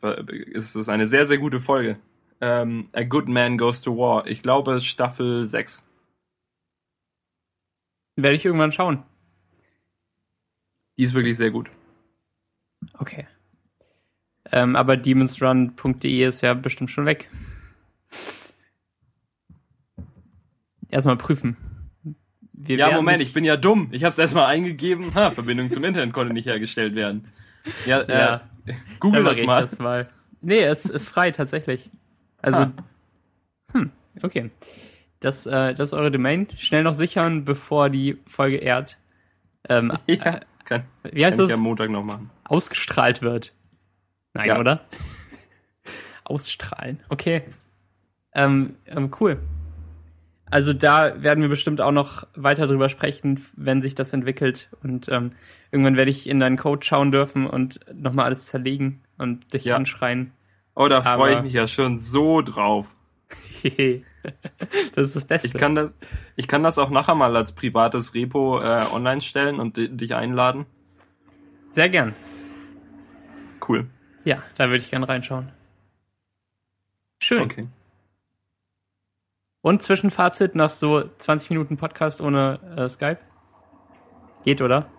ist 0.51 0.75
es 0.75 0.89
eine 0.89 1.05
sehr, 1.05 1.25
sehr 1.25 1.37
gute 1.37 1.59
Folge. 1.59 1.99
Ähm, 2.41 2.89
A 2.91 3.03
Good 3.03 3.27
Man 3.27 3.57
Goes 3.57 3.81
to 3.81 3.95
War. 3.95 4.27
Ich 4.27 4.41
glaube 4.41 4.81
Staffel 4.81 5.45
6. 5.45 5.87
Werde 8.15 8.35
ich 8.35 8.45
irgendwann 8.45 8.71
schauen. 8.71 9.03
Die 10.97 11.03
ist 11.03 11.13
wirklich 11.13 11.37
sehr 11.37 11.51
gut. 11.51 11.69
Okay. 12.99 13.27
Ähm, 14.51 14.75
aber 14.75 14.97
demonsrun.de 14.97 16.27
ist 16.27 16.41
ja 16.41 16.53
bestimmt 16.53 16.91
schon 16.91 17.05
weg. 17.05 17.29
Erstmal 20.93 21.17
prüfen. 21.17 21.57
Wir 22.51 22.77
ja, 22.77 22.91
Moment, 22.91 23.21
ich 23.21 23.33
bin 23.33 23.43
ja 23.43 23.57
dumm. 23.57 23.89
Ich 23.91 24.03
habe 24.03 24.09
es 24.09 24.19
erstmal 24.19 24.45
eingegeben. 24.45 25.15
Ha, 25.15 25.31
Verbindung 25.31 25.71
zum 25.71 25.83
Internet 25.83 26.13
konnte 26.13 26.33
nicht 26.33 26.45
hergestellt 26.45 26.93
werden. 26.93 27.25
Ja, 27.87 28.01
äh, 28.01 28.19
ja. 28.19 28.41
google 28.99 29.23
das 29.23 29.41
mal. 29.43 29.61
das 29.61 29.79
mal. 29.79 30.07
Nee, 30.41 30.63
es 30.63 30.85
ist 30.85 31.09
frei 31.09 31.31
tatsächlich. 31.31 31.89
Also, 32.43 32.61
ah. 32.61 32.71
hm, 33.71 33.91
okay. 34.21 34.51
Das, 35.19 35.47
äh, 35.47 35.73
das 35.73 35.89
ist 35.89 35.93
eure 35.93 36.11
Domain. 36.11 36.47
Schnell 36.57 36.83
noch 36.83 36.93
sichern, 36.93 37.43
bevor 37.43 37.89
die 37.89 38.19
Folge 38.27 38.57
ehrt. 38.57 38.97
Ähm, 39.67 39.93
ja, 40.07 40.41
kann, 40.63 40.83
wie 41.11 41.25
heißt 41.25 41.37
kann 41.37 41.45
das? 41.45 41.49
ich 41.49 41.57
am 41.57 41.63
Montag 41.63 41.89
noch 41.89 42.03
machen. 42.03 42.29
Ausgestrahlt 42.43 43.23
wird. 43.23 43.51
Nein, 44.33 44.49
ja. 44.49 44.59
oder? 44.59 44.85
Ausstrahlen. 46.23 46.99
Okay. 47.09 47.43
Ähm, 48.35 48.75
ähm, 48.85 49.11
cool. 49.19 49.39
Also 50.53 50.71
da 50.71 51.23
werden 51.23 51.41
wir 51.41 51.49
bestimmt 51.49 51.81
auch 51.81 51.91
noch 51.91 52.27
weiter 52.35 52.67
drüber 52.67 52.87
sprechen, 52.87 53.43
wenn 53.55 53.81
sich 53.81 53.95
das 53.95 54.13
entwickelt. 54.13 54.69
Und 54.83 55.09
ähm, 55.09 55.31
irgendwann 55.71 55.97
werde 55.97 56.11
ich 56.11 56.29
in 56.29 56.39
deinen 56.39 56.57
Code 56.57 56.85
schauen 56.85 57.11
dürfen 57.11 57.47
und 57.47 57.79
nochmal 57.91 58.25
alles 58.25 58.45
zerlegen 58.45 59.01
und 59.17 59.51
dich 59.51 59.65
ja. 59.65 59.75
anschreien. 59.75 60.31
Oh, 60.75 60.87
da 60.87 61.01
freue 61.01 61.37
ich 61.37 61.41
mich 61.41 61.53
ja 61.53 61.67
schon 61.67 61.97
so 61.97 62.43
drauf. 62.43 62.95
das 63.63 65.07
ist 65.07 65.15
das 65.15 65.25
Beste. 65.25 65.47
Ich 65.47 65.53
kann 65.55 65.73
das, 65.73 65.97
ich 66.35 66.47
kann 66.47 66.61
das 66.61 66.77
auch 66.77 66.91
nachher 66.91 67.15
mal 67.15 67.35
als 67.35 67.55
privates 67.55 68.13
Repo 68.13 68.61
äh, 68.61 68.85
online 68.93 69.21
stellen 69.21 69.59
und 69.59 69.77
dich 69.77 70.13
einladen. 70.13 70.67
Sehr 71.71 71.89
gern. 71.89 72.13
Cool. 73.67 73.87
Ja, 74.23 74.43
da 74.53 74.69
würde 74.69 74.83
ich 74.83 74.91
gern 74.91 75.03
reinschauen. 75.03 75.51
Schön. 77.17 77.41
Okay. 77.41 77.67
Und 79.63 79.81
Zwischenfazit 79.81 80.55
nach 80.55 80.69
so 80.69 81.09
20 81.19 81.49
Minuten 81.51 81.77
Podcast 81.77 82.19
ohne 82.19 82.59
äh, 82.75 82.89
Skype? 82.89 83.19
Geht, 84.43 84.61
oder? 84.61 84.91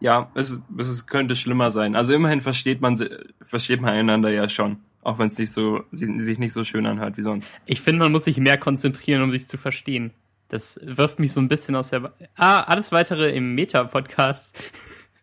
Ja, 0.00 0.30
es, 0.34 0.60
es 0.76 1.06
könnte 1.06 1.34
schlimmer 1.34 1.70
sein. 1.70 1.96
Also 1.96 2.12
immerhin 2.12 2.42
versteht 2.42 2.82
man 2.82 3.02
versteht 3.40 3.80
man 3.80 3.94
einander 3.94 4.28
ja 4.28 4.50
schon, 4.50 4.80
auch 5.02 5.18
wenn 5.18 5.28
es 5.28 5.38
nicht 5.38 5.50
so 5.50 5.82
sich 5.92 6.38
nicht 6.38 6.52
so 6.52 6.62
schön 6.62 6.84
anhört 6.84 7.16
wie 7.16 7.22
sonst. 7.22 7.50
Ich 7.64 7.80
finde, 7.80 8.00
man 8.00 8.12
muss 8.12 8.24
sich 8.24 8.36
mehr 8.36 8.58
konzentrieren, 8.58 9.22
um 9.22 9.32
sich 9.32 9.48
zu 9.48 9.56
verstehen. 9.56 10.12
Das 10.50 10.78
wirft 10.84 11.18
mich 11.18 11.32
so 11.32 11.40
ein 11.40 11.48
bisschen 11.48 11.74
aus 11.74 11.88
der 11.88 12.00
ba 12.00 12.12
Ah, 12.36 12.60
alles 12.60 12.92
weitere 12.92 13.34
im 13.34 13.54
Meta 13.54 13.82
Podcast. 13.84 14.54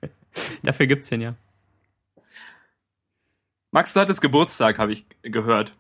Dafür 0.63 0.87
gibt's 0.87 1.09
den 1.09 1.21
ja. 1.21 1.35
Max, 3.69 3.93
du 3.93 3.99
hattest 3.99 4.21
Geburtstag, 4.21 4.79
habe 4.79 4.93
ich 4.93 5.05
gehört. 5.21 5.75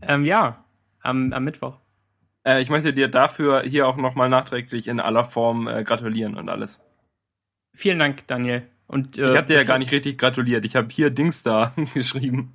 Ähm, 0.00 0.24
ja, 0.24 0.64
am, 1.00 1.32
am 1.32 1.44
Mittwoch. 1.44 1.78
Äh, 2.44 2.60
ich 2.60 2.70
möchte 2.70 2.92
dir 2.92 3.08
dafür 3.08 3.62
hier 3.62 3.86
auch 3.86 3.96
nochmal 3.96 4.28
nachträglich 4.28 4.88
in 4.88 5.00
aller 5.00 5.24
Form 5.24 5.68
äh, 5.68 5.84
gratulieren 5.84 6.36
und 6.36 6.48
alles. 6.48 6.84
Vielen 7.74 7.98
Dank, 7.98 8.26
Daniel. 8.26 8.66
Und, 8.86 9.18
äh, 9.18 9.30
ich 9.30 9.36
habe 9.36 9.46
dir 9.46 9.56
ja 9.56 9.64
gar 9.64 9.78
nicht 9.78 9.92
richtig 9.92 10.18
gratuliert. 10.18 10.64
Ich 10.64 10.74
habe 10.74 10.88
hier 10.90 11.10
Dings 11.10 11.42
da 11.42 11.72
geschrieben. 11.94 12.54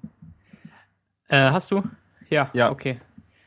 Äh, 1.27 1.51
hast 1.51 1.71
du? 1.71 1.83
Ja, 2.29 2.49
ja. 2.53 2.71
okay. 2.71 2.99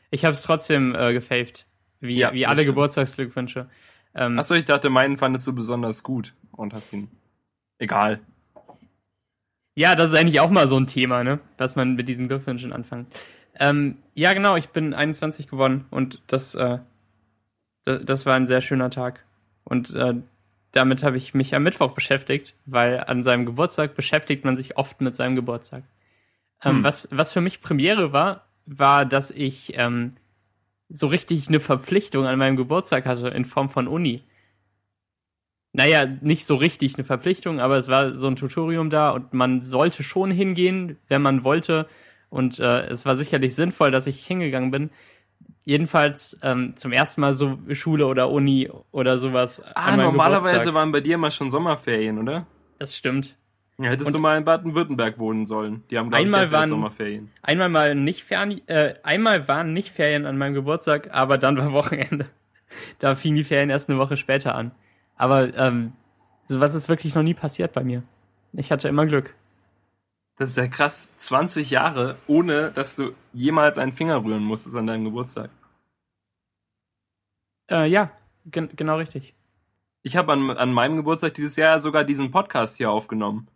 Ich 0.09 0.23
habe 0.23 0.33
es 0.33 0.41
trotzdem 0.41 0.95
äh, 0.95 1.13
gefaved. 1.13 1.65
Wie, 1.99 2.15
ja, 2.15 2.31
wie 2.33 2.45
alle 2.45 2.63
Geburtstagsglückwünsche. 2.63 3.69
Ähm, 4.15 4.39
Achso, 4.39 4.55
ich 4.55 4.65
dachte, 4.65 4.89
meinen 4.89 5.17
fandest 5.17 5.45
du 5.47 5.53
besonders 5.53 6.03
gut 6.03 6.33
und 6.51 6.73
hast 6.73 6.93
ihn. 6.93 7.09
Egal. 7.77 8.19
Ja, 9.75 9.95
das 9.95 10.11
ist 10.11 10.17
eigentlich 10.17 10.39
auch 10.39 10.49
mal 10.49 10.67
so 10.67 10.79
ein 10.79 10.87
Thema, 10.87 11.23
ne? 11.23 11.39
Was 11.57 11.75
man 11.75 11.95
mit 11.95 12.07
diesen 12.07 12.27
Glückwünschen 12.27 12.73
anfängt. 12.73 13.13
Ähm, 13.59 13.97
ja, 14.13 14.33
genau, 14.33 14.55
ich 14.55 14.69
bin 14.69 14.93
21 14.93 15.47
geworden 15.47 15.85
und 15.89 16.21
das, 16.27 16.55
äh, 16.55 16.79
das, 17.85 18.25
war 18.25 18.35
ein 18.35 18.47
sehr 18.47 18.61
schöner 18.61 18.89
Tag. 18.89 19.25
Und 19.63 19.93
äh, 19.95 20.15
damit 20.71 21.03
habe 21.03 21.17
ich 21.17 21.33
mich 21.33 21.55
am 21.55 21.63
Mittwoch 21.63 21.91
beschäftigt, 21.91 22.55
weil 22.65 22.99
an 22.99 23.23
seinem 23.23 23.45
Geburtstag 23.45 23.95
beschäftigt 23.95 24.45
man 24.45 24.55
sich 24.55 24.77
oft 24.77 25.01
mit 25.01 25.15
seinem 25.15 25.35
Geburtstag. 25.35 25.83
Ähm, 26.63 26.77
hm. 26.77 26.83
was, 26.83 27.07
was 27.11 27.31
für 27.31 27.41
mich 27.41 27.61
Premiere 27.61 28.13
war, 28.13 28.45
war, 28.65 29.05
dass 29.05 29.31
ich 29.31 29.77
ähm, 29.77 30.11
so 30.89 31.07
richtig 31.07 31.47
eine 31.47 31.59
Verpflichtung 31.59 32.25
an 32.25 32.37
meinem 32.39 32.57
Geburtstag 32.57 33.05
hatte 33.05 33.29
in 33.29 33.45
Form 33.45 33.69
von 33.69 33.87
Uni 33.87 34.23
naja, 35.77 36.07
nicht 36.21 36.47
so 36.47 36.55
richtig 36.55 36.95
eine 36.95 37.03
Verpflichtung, 37.03 37.59
aber 37.59 37.77
es 37.77 37.87
war 37.87 38.11
so 38.11 38.25
ein 38.25 38.35
Tutorium 38.35 38.89
da 38.89 39.11
und 39.11 39.33
man 39.33 39.61
sollte 39.61 40.01
schon 40.01 40.31
hingehen, 40.31 40.97
wenn 41.07 41.21
man 41.21 41.43
wollte. 41.43 41.87
Und 42.29 42.59
äh, 42.59 42.87
es 42.87 43.05
war 43.05 43.15
sicherlich 43.15 43.55
sinnvoll, 43.55 43.91
dass 43.91 44.07
ich 44.07 44.25
hingegangen 44.25 44.71
bin. 44.71 44.89
Jedenfalls 45.63 46.37
ähm, 46.43 46.75
zum 46.75 46.91
ersten 46.91 47.21
Mal 47.21 47.33
so 47.33 47.57
Schule 47.71 48.07
oder 48.07 48.29
Uni 48.29 48.69
oder 48.91 49.17
sowas. 49.17 49.61
Ah, 49.75 49.97
normalerweise 49.97 50.49
Geburtstag. 50.49 50.73
waren 50.73 50.91
bei 50.91 51.01
dir 51.01 51.17
mal 51.17 51.31
schon 51.31 51.49
Sommerferien, 51.49 52.17
oder? 52.17 52.47
Das 52.79 52.95
stimmt. 52.95 53.35
Ja, 53.79 53.89
hättest 53.89 54.07
und 54.07 54.13
du 54.13 54.19
mal 54.19 54.37
in 54.37 54.43
Baden-Württemberg 54.43 55.19
wohnen 55.19 55.45
sollen. 55.45 55.83
Die 55.91 55.99
haben 55.99 56.11
einmal 56.13 56.45
ich, 56.45 56.51
waren, 56.51 56.69
Sommerferien. 56.69 57.29
Einmal 57.43 57.69
mal 57.69 57.93
nicht 57.93 58.23
Ferien, 58.23 58.67
äh, 58.67 58.95
einmal 59.03 59.47
waren 59.47 59.73
nicht 59.73 59.91
Ferien 59.91 60.25
an 60.25 60.37
meinem 60.37 60.55
Geburtstag, 60.55 61.09
aber 61.13 61.37
dann 61.37 61.57
war 61.57 61.71
Wochenende. 61.73 62.25
da 62.99 63.13
fingen 63.13 63.35
die 63.35 63.43
Ferien 63.43 63.69
erst 63.69 63.89
eine 63.89 63.99
Woche 63.99 64.17
später 64.17 64.55
an. 64.55 64.71
Aber 65.15 65.55
ähm, 65.55 65.93
sowas 66.45 66.73
ist 66.73 66.89
wirklich 66.89 67.13
noch 67.13 67.23
nie 67.23 67.35
passiert 67.35 67.73
bei 67.73 67.83
mir. 67.83 68.03
Ich 68.53 68.71
hatte 68.71 68.87
immer 68.87 69.05
Glück. 69.05 69.35
Das 70.37 70.51
ist 70.51 70.57
ja 70.57 70.67
krass, 70.67 71.15
20 71.17 71.71
Jahre, 71.71 72.17
ohne 72.27 72.71
dass 72.71 72.95
du 72.95 73.13
jemals 73.33 73.79
einen 73.79 73.91
Finger 73.91 74.23
rühren 74.23 74.43
musstest 74.43 74.75
an 74.75 74.85
deinem 74.85 75.05
Geburtstag. 75.05 75.49
Äh, 77.69 77.89
ja, 77.89 78.11
gen 78.45 78.69
genau 78.75 78.97
richtig. 78.97 79.33
Ich 80.03 80.15
habe 80.15 80.31
an, 80.31 80.51
an 80.51 80.71
meinem 80.71 80.95
Geburtstag 80.95 81.33
dieses 81.33 81.55
Jahr 81.55 81.79
sogar 81.79 82.03
diesen 82.03 82.31
Podcast 82.31 82.77
hier 82.77 82.91
aufgenommen. 82.91 83.47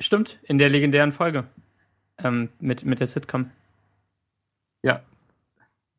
Stimmt, 0.00 0.38
in 0.44 0.58
der 0.58 0.68
legendären 0.68 1.12
Folge. 1.12 1.48
Ähm, 2.18 2.50
mit, 2.60 2.84
mit 2.84 3.00
der 3.00 3.08
Sitcom. 3.08 3.50
Ja. 4.82 5.02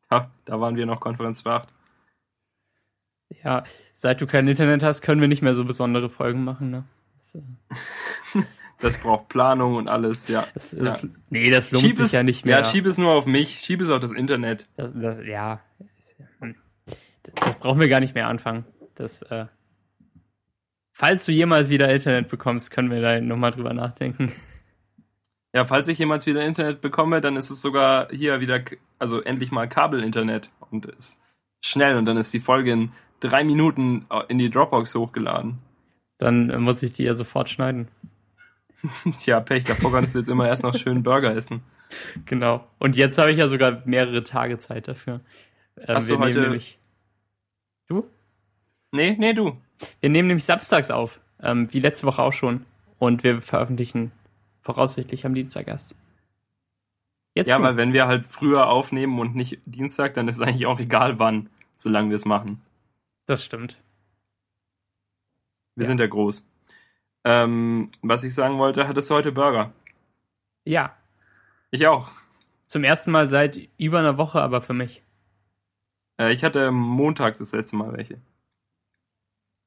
ja. 0.09 0.31
Da 0.45 0.61
waren 0.61 0.77
wir 0.77 0.85
noch 0.85 1.01
Konferenz 1.01 1.45
8. 1.45 1.67
Ja, 3.43 3.65
seit 3.93 4.21
du 4.21 4.25
kein 4.25 4.47
Internet 4.47 4.83
hast, 4.83 5.01
können 5.01 5.19
wir 5.19 5.27
nicht 5.27 5.41
mehr 5.41 5.53
so 5.53 5.65
besondere 5.65 6.09
Folgen 6.09 6.45
machen, 6.45 6.71
ne? 6.71 6.85
Das, 7.17 7.35
äh 7.35 7.41
das 8.79 8.97
braucht 8.97 9.29
Planung 9.29 9.75
und 9.75 9.87
alles, 9.87 10.27
ja. 10.27 10.47
Das 10.53 10.73
ist, 10.73 11.03
ja. 11.03 11.09
Nee, 11.29 11.49
das 11.49 11.71
lohnt 11.71 11.83
schieb 11.83 11.95
sich 11.95 12.05
es, 12.05 12.11
ja 12.11 12.23
nicht 12.23 12.45
mehr. 12.45 12.59
Ja, 12.59 12.63
schieb 12.63 12.85
es 12.85 12.97
nur 12.97 13.11
auf 13.11 13.25
mich, 13.25 13.59
schieb 13.59 13.81
es 13.81 13.89
auf 13.89 13.99
das 13.99 14.11
Internet. 14.11 14.67
Das, 14.77 14.91
das, 14.93 15.19
ja, 15.25 15.61
das 17.35 17.55
brauchen 17.55 17.79
wir 17.79 17.89
gar 17.89 17.99
nicht 17.99 18.15
mehr 18.15 18.27
anfangen. 18.27 18.65
Das, 18.95 19.21
äh, 19.23 19.45
falls 20.91 21.25
du 21.25 21.31
jemals 21.31 21.69
wieder 21.69 21.93
Internet 21.93 22.29
bekommst, 22.29 22.71
können 22.71 22.91
wir 22.91 23.01
da 23.01 23.19
nochmal 23.19 23.51
drüber 23.51 23.73
nachdenken. 23.73 24.31
Ja, 25.53 25.65
falls 25.65 25.87
ich 25.87 25.97
jemals 25.97 26.27
wieder 26.27 26.45
Internet 26.45 26.81
bekomme, 26.81 27.19
dann 27.19 27.35
ist 27.35 27.49
es 27.49 27.61
sogar 27.61 28.09
hier 28.11 28.41
wieder, 28.41 28.59
also 28.99 29.21
endlich 29.21 29.49
mal 29.49 29.67
Kabelinternet 29.67 30.51
und 30.69 30.85
ist 30.85 31.19
schnell 31.61 31.95
und 31.95 32.05
dann 32.05 32.17
ist 32.17 32.31
die 32.33 32.41
Folge 32.41 32.73
in 32.73 32.91
drei 33.21 33.43
Minuten 33.43 34.05
äh, 34.11 34.21
in 34.27 34.37
die 34.37 34.51
Dropbox 34.51 34.93
hochgeladen. 34.93 35.57
Dann 36.19 36.51
äh, 36.51 36.59
muss 36.59 36.83
ich 36.83 36.93
die 36.93 37.03
ja 37.03 37.15
sofort 37.15 37.49
schneiden. 37.49 37.87
Tja, 39.19 39.39
Pech, 39.39 39.63
davor 39.63 39.91
kannst 39.91 40.15
du 40.15 40.19
jetzt 40.19 40.29
immer 40.29 40.47
erst 40.47 40.63
noch 40.63 40.75
schön 40.75 41.03
Burger 41.03 41.35
essen. 41.35 41.61
Genau. 42.25 42.67
Und 42.79 42.95
jetzt 42.95 43.17
habe 43.17 43.31
ich 43.31 43.37
ja 43.37 43.47
sogar 43.47 43.81
mehrere 43.85 44.23
Tage 44.23 44.57
Zeit 44.57 44.87
dafür. 44.87 45.21
Ähm, 45.77 45.95
Hast 45.95 46.09
du 46.09 46.19
heute... 46.19 46.41
Nämlich... 46.41 46.79
Du? 47.87 48.05
Nee, 48.91 49.15
nee, 49.17 49.33
du. 49.33 49.57
Wir 49.99 50.09
nehmen 50.09 50.27
nämlich 50.27 50.45
samstags 50.45 50.91
auf, 50.91 51.19
ähm, 51.41 51.71
wie 51.71 51.79
letzte 51.79 52.05
Woche 52.05 52.21
auch 52.21 52.33
schon. 52.33 52.65
Und 52.99 53.23
wir 53.23 53.41
veröffentlichen 53.41 54.11
voraussichtlich 54.61 55.25
am 55.25 55.33
Dienstag 55.33 55.67
erst. 55.67 55.95
Jetzt 57.33 57.49
ja, 57.49 57.57
du. 57.57 57.63
weil 57.63 57.77
wenn 57.77 57.93
wir 57.93 58.07
halt 58.07 58.25
früher 58.25 58.67
aufnehmen 58.67 59.19
und 59.19 59.35
nicht 59.35 59.59
Dienstag, 59.65 60.15
dann 60.15 60.27
ist 60.27 60.37
es 60.37 60.41
eigentlich 60.41 60.65
auch 60.65 60.79
egal 60.79 61.19
wann, 61.19 61.49
solange 61.77 62.09
wir 62.09 62.15
es 62.15 62.25
machen. 62.25 62.61
Das 63.27 63.43
stimmt. 63.43 63.79
Wir 65.75 65.83
ja. 65.83 65.87
sind 65.87 65.99
ja 65.99 66.07
groß. 66.07 66.47
Ähm, 67.29 67.91
was 68.01 68.23
ich 68.23 68.33
sagen 68.33 68.57
wollte, 68.57 68.87
hattest 68.87 69.09
du 69.09 69.15
heute 69.15 69.33
Burger? 69.33 69.73
Ja. 70.63 70.95
Ich 71.71 71.85
auch. 71.85 72.09
Zum 72.67 72.85
ersten 72.85 73.11
Mal 73.11 73.27
seit 73.27 73.59
über 73.77 73.99
einer 73.99 74.17
Woche, 74.17 74.39
aber 74.39 74.61
für 74.61 74.73
mich. 74.73 75.03
Äh, 76.17 76.31
ich 76.31 76.45
hatte 76.45 76.71
Montag 76.71 77.37
das 77.37 77.51
letzte 77.51 77.75
Mal 77.75 77.91
welche. 77.91 78.21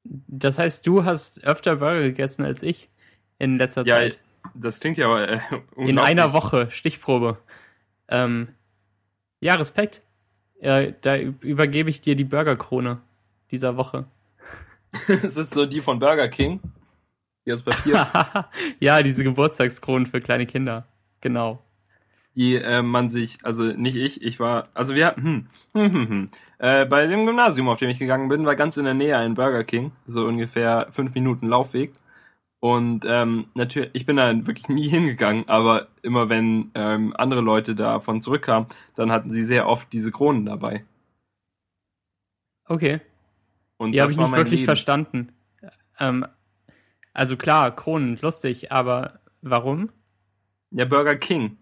Das 0.03 0.57
heißt, 0.57 0.87
du 0.87 1.05
hast 1.05 1.43
öfter 1.43 1.75
Burger 1.75 2.01
gegessen 2.01 2.43
als 2.45 2.63
ich 2.63 2.89
in 3.37 3.59
letzter 3.59 3.85
ja, 3.85 3.97
Zeit. 3.97 4.17
Das 4.55 4.79
klingt 4.79 4.97
ja 4.97 5.05
aber, 5.05 5.29
äh, 5.29 5.39
In 5.75 5.99
einer 5.99 6.33
Woche, 6.33 6.71
Stichprobe. 6.71 7.37
Ähm, 8.07 8.47
ja, 9.39 9.53
Respekt. 9.53 10.01
Äh, 10.61 10.93
da 11.01 11.15
übergebe 11.15 11.91
ich 11.91 12.01
dir 12.01 12.15
die 12.15 12.23
Burgerkrone 12.23 13.01
dieser 13.51 13.77
Woche. 13.77 14.05
es 15.07 15.37
ist 15.37 15.53
so 15.53 15.67
die 15.67 15.81
von 15.81 15.99
Burger 15.99 16.27
King. 16.27 16.59
Die 17.45 17.53
aus 17.53 17.63
Papier. 17.63 18.07
ja, 18.79 19.01
diese 19.03 19.23
Geburtstagskronen 19.23 20.05
für 20.05 20.19
kleine 20.19 20.45
Kinder. 20.45 20.85
Genau. 21.21 21.59
Die 22.35 22.55
äh, 22.55 22.81
man 22.81 23.09
sich, 23.09 23.39
also 23.43 23.63
nicht 23.63 23.95
ich, 23.95 24.21
ich 24.21 24.39
war, 24.39 24.69
also 24.73 24.95
wir, 24.95 25.15
hm, 25.15 25.47
hm, 25.73 25.93
hm, 25.93 26.09
hm. 26.09 26.29
Äh, 26.59 26.85
bei 26.85 27.07
dem 27.07 27.25
Gymnasium, 27.25 27.67
auf 27.67 27.79
dem 27.79 27.89
ich 27.89 27.99
gegangen 27.99 28.29
bin, 28.29 28.45
war 28.45 28.55
ganz 28.55 28.77
in 28.77 28.85
der 28.85 28.93
Nähe 28.93 29.17
ein 29.17 29.33
Burger 29.33 29.63
King, 29.63 29.91
so 30.05 30.25
ungefähr 30.25 30.87
fünf 30.91 31.13
Minuten 31.13 31.47
Laufweg. 31.47 31.93
Und 32.61 33.05
ähm, 33.07 33.47
natürlich, 33.55 33.89
ich 33.93 34.05
bin 34.05 34.17
da 34.17 34.45
wirklich 34.45 34.69
nie 34.69 34.87
hingegangen, 34.87 35.49
aber 35.49 35.87
immer 36.03 36.29
wenn 36.29 36.69
ähm, 36.75 37.13
andere 37.17 37.41
Leute 37.41 37.73
davon 37.73 38.21
zurückkamen, 38.21 38.69
dann 38.95 39.11
hatten 39.11 39.31
sie 39.31 39.43
sehr 39.43 39.67
oft 39.67 39.91
diese 39.91 40.11
Kronen 40.11 40.45
dabei. 40.45 40.85
Okay. 42.65 43.01
Und 43.77 43.93
die 43.93 44.01
habe 44.01 44.11
ich 44.11 44.17
nicht 44.17 44.31
wirklich 44.31 44.51
Leben. 44.51 44.65
verstanden. 44.65 45.31
Ähm, 45.99 46.25
also 47.13 47.37
klar, 47.37 47.75
Kronen, 47.75 48.17
lustig, 48.21 48.71
aber 48.71 49.19
warum? 49.41 49.91
Ja, 50.71 50.85
Burger 50.85 51.15
King. 51.15 51.57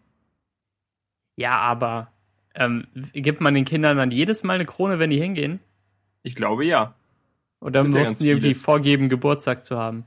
Ja, 1.36 1.58
aber 1.58 2.12
ähm, 2.54 2.88
gibt 3.14 3.42
man 3.42 3.54
den 3.54 3.66
Kindern 3.66 3.98
dann 3.98 4.12
jedes 4.12 4.44
Mal 4.44 4.54
eine 4.54 4.66
Krone, 4.66 5.00
wenn 5.00 5.10
die 5.10 5.20
hingehen? 5.20 5.60
Ich 6.24 6.36
glaube 6.36 6.66
ja. 6.66 6.96
Oder 7.62 7.84
mussten 7.84 8.24
die 8.24 8.30
irgendwie 8.30 8.56
vorgeben, 8.56 9.10
Geburtstag 9.10 9.64
zu 9.64 9.78
haben? 9.78 10.06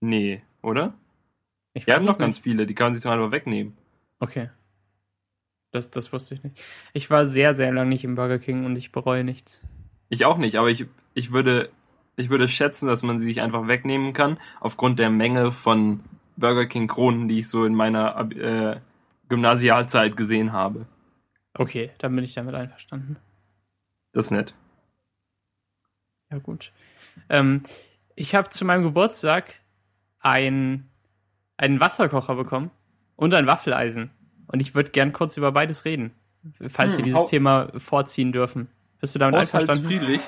Nee, 0.00 0.42
oder? 0.62 0.94
Ich 1.74 1.86
Wir 1.86 1.94
haben 1.94 2.04
noch 2.04 2.18
ganz 2.18 2.38
viele, 2.38 2.66
die 2.66 2.74
kann 2.74 2.86
man 2.86 2.94
sich 2.94 3.02
doch 3.02 3.10
einfach 3.10 3.32
wegnehmen. 3.32 3.76
Okay. 4.20 4.50
Das, 5.72 5.90
das 5.90 6.12
wusste 6.12 6.34
ich 6.34 6.44
nicht. 6.44 6.62
Ich 6.92 7.10
war 7.10 7.26
sehr, 7.26 7.54
sehr 7.54 7.72
lange 7.72 7.90
nicht 7.90 8.04
im 8.04 8.14
Burger 8.14 8.38
King 8.38 8.64
und 8.64 8.76
ich 8.76 8.92
bereue 8.92 9.24
nichts. 9.24 9.60
Ich 10.08 10.24
auch 10.24 10.38
nicht, 10.38 10.56
aber 10.56 10.70
ich, 10.70 10.86
ich 11.14 11.32
würde, 11.32 11.70
ich 12.16 12.30
würde 12.30 12.48
schätzen, 12.48 12.86
dass 12.86 13.02
man 13.02 13.18
sie 13.18 13.26
sich 13.26 13.40
einfach 13.40 13.66
wegnehmen 13.66 14.12
kann, 14.12 14.38
aufgrund 14.60 14.98
der 14.98 15.10
Menge 15.10 15.52
von 15.52 16.00
Burger 16.36 16.66
King 16.66 16.88
Kronen, 16.88 17.28
die 17.28 17.40
ich 17.40 17.48
so 17.48 17.64
in 17.64 17.74
meiner 17.74 18.18
äh, 18.30 18.80
Gymnasialzeit 19.28 20.16
gesehen 20.16 20.52
habe. 20.52 20.86
Okay, 21.54 21.90
dann 21.98 22.14
bin 22.14 22.24
ich 22.24 22.34
damit 22.34 22.54
einverstanden. 22.54 23.16
Das 24.12 24.26
ist 24.26 24.30
nett. 24.30 24.54
Ja, 26.30 26.38
gut. 26.38 26.72
Ähm, 27.28 27.62
ich 28.16 28.34
habe 28.34 28.48
zu 28.48 28.64
meinem 28.64 28.82
Geburtstag 28.82 29.60
ein, 30.20 30.88
einen 31.56 31.80
Wasserkocher 31.80 32.34
bekommen 32.34 32.70
und 33.16 33.34
ein 33.34 33.46
Waffeleisen. 33.46 34.10
Und 34.46 34.60
ich 34.60 34.74
würde 34.74 34.90
gern 34.90 35.12
kurz 35.12 35.36
über 35.36 35.52
beides 35.52 35.84
reden, 35.84 36.12
falls 36.68 36.92
hm, 36.92 36.98
wir 36.98 37.04
dieses 37.04 37.28
Thema 37.28 37.72
vorziehen 37.76 38.32
dürfen. 38.32 38.68
Bist 39.00 39.14
du 39.14 39.18
damit 39.18 39.40
einverstanden? 39.40 39.84
Friedrich. 39.84 40.22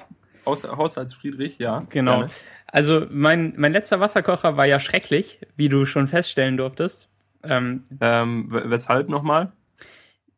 Haushaltsfriedrich, 0.47 1.59
ja. 1.59 1.87
Genau. 1.91 2.19
Gerne. 2.19 2.33
Also 2.67 3.07
mein, 3.11 3.55
mein 3.57 3.73
letzter 3.73 4.01
Wasserkocher 4.01 4.57
war 4.57 4.67
ja 4.67 4.81
schrecklich, 4.81 5.41
wie 5.57 5.69
du 5.69 5.87
schon 5.87 6.09
feststellen 6.09 6.57
durftest. 6.57 7.09
Ähm, 7.43 7.85
ähm, 8.01 8.47
weshalb 8.51 9.09
nochmal? 9.09 9.53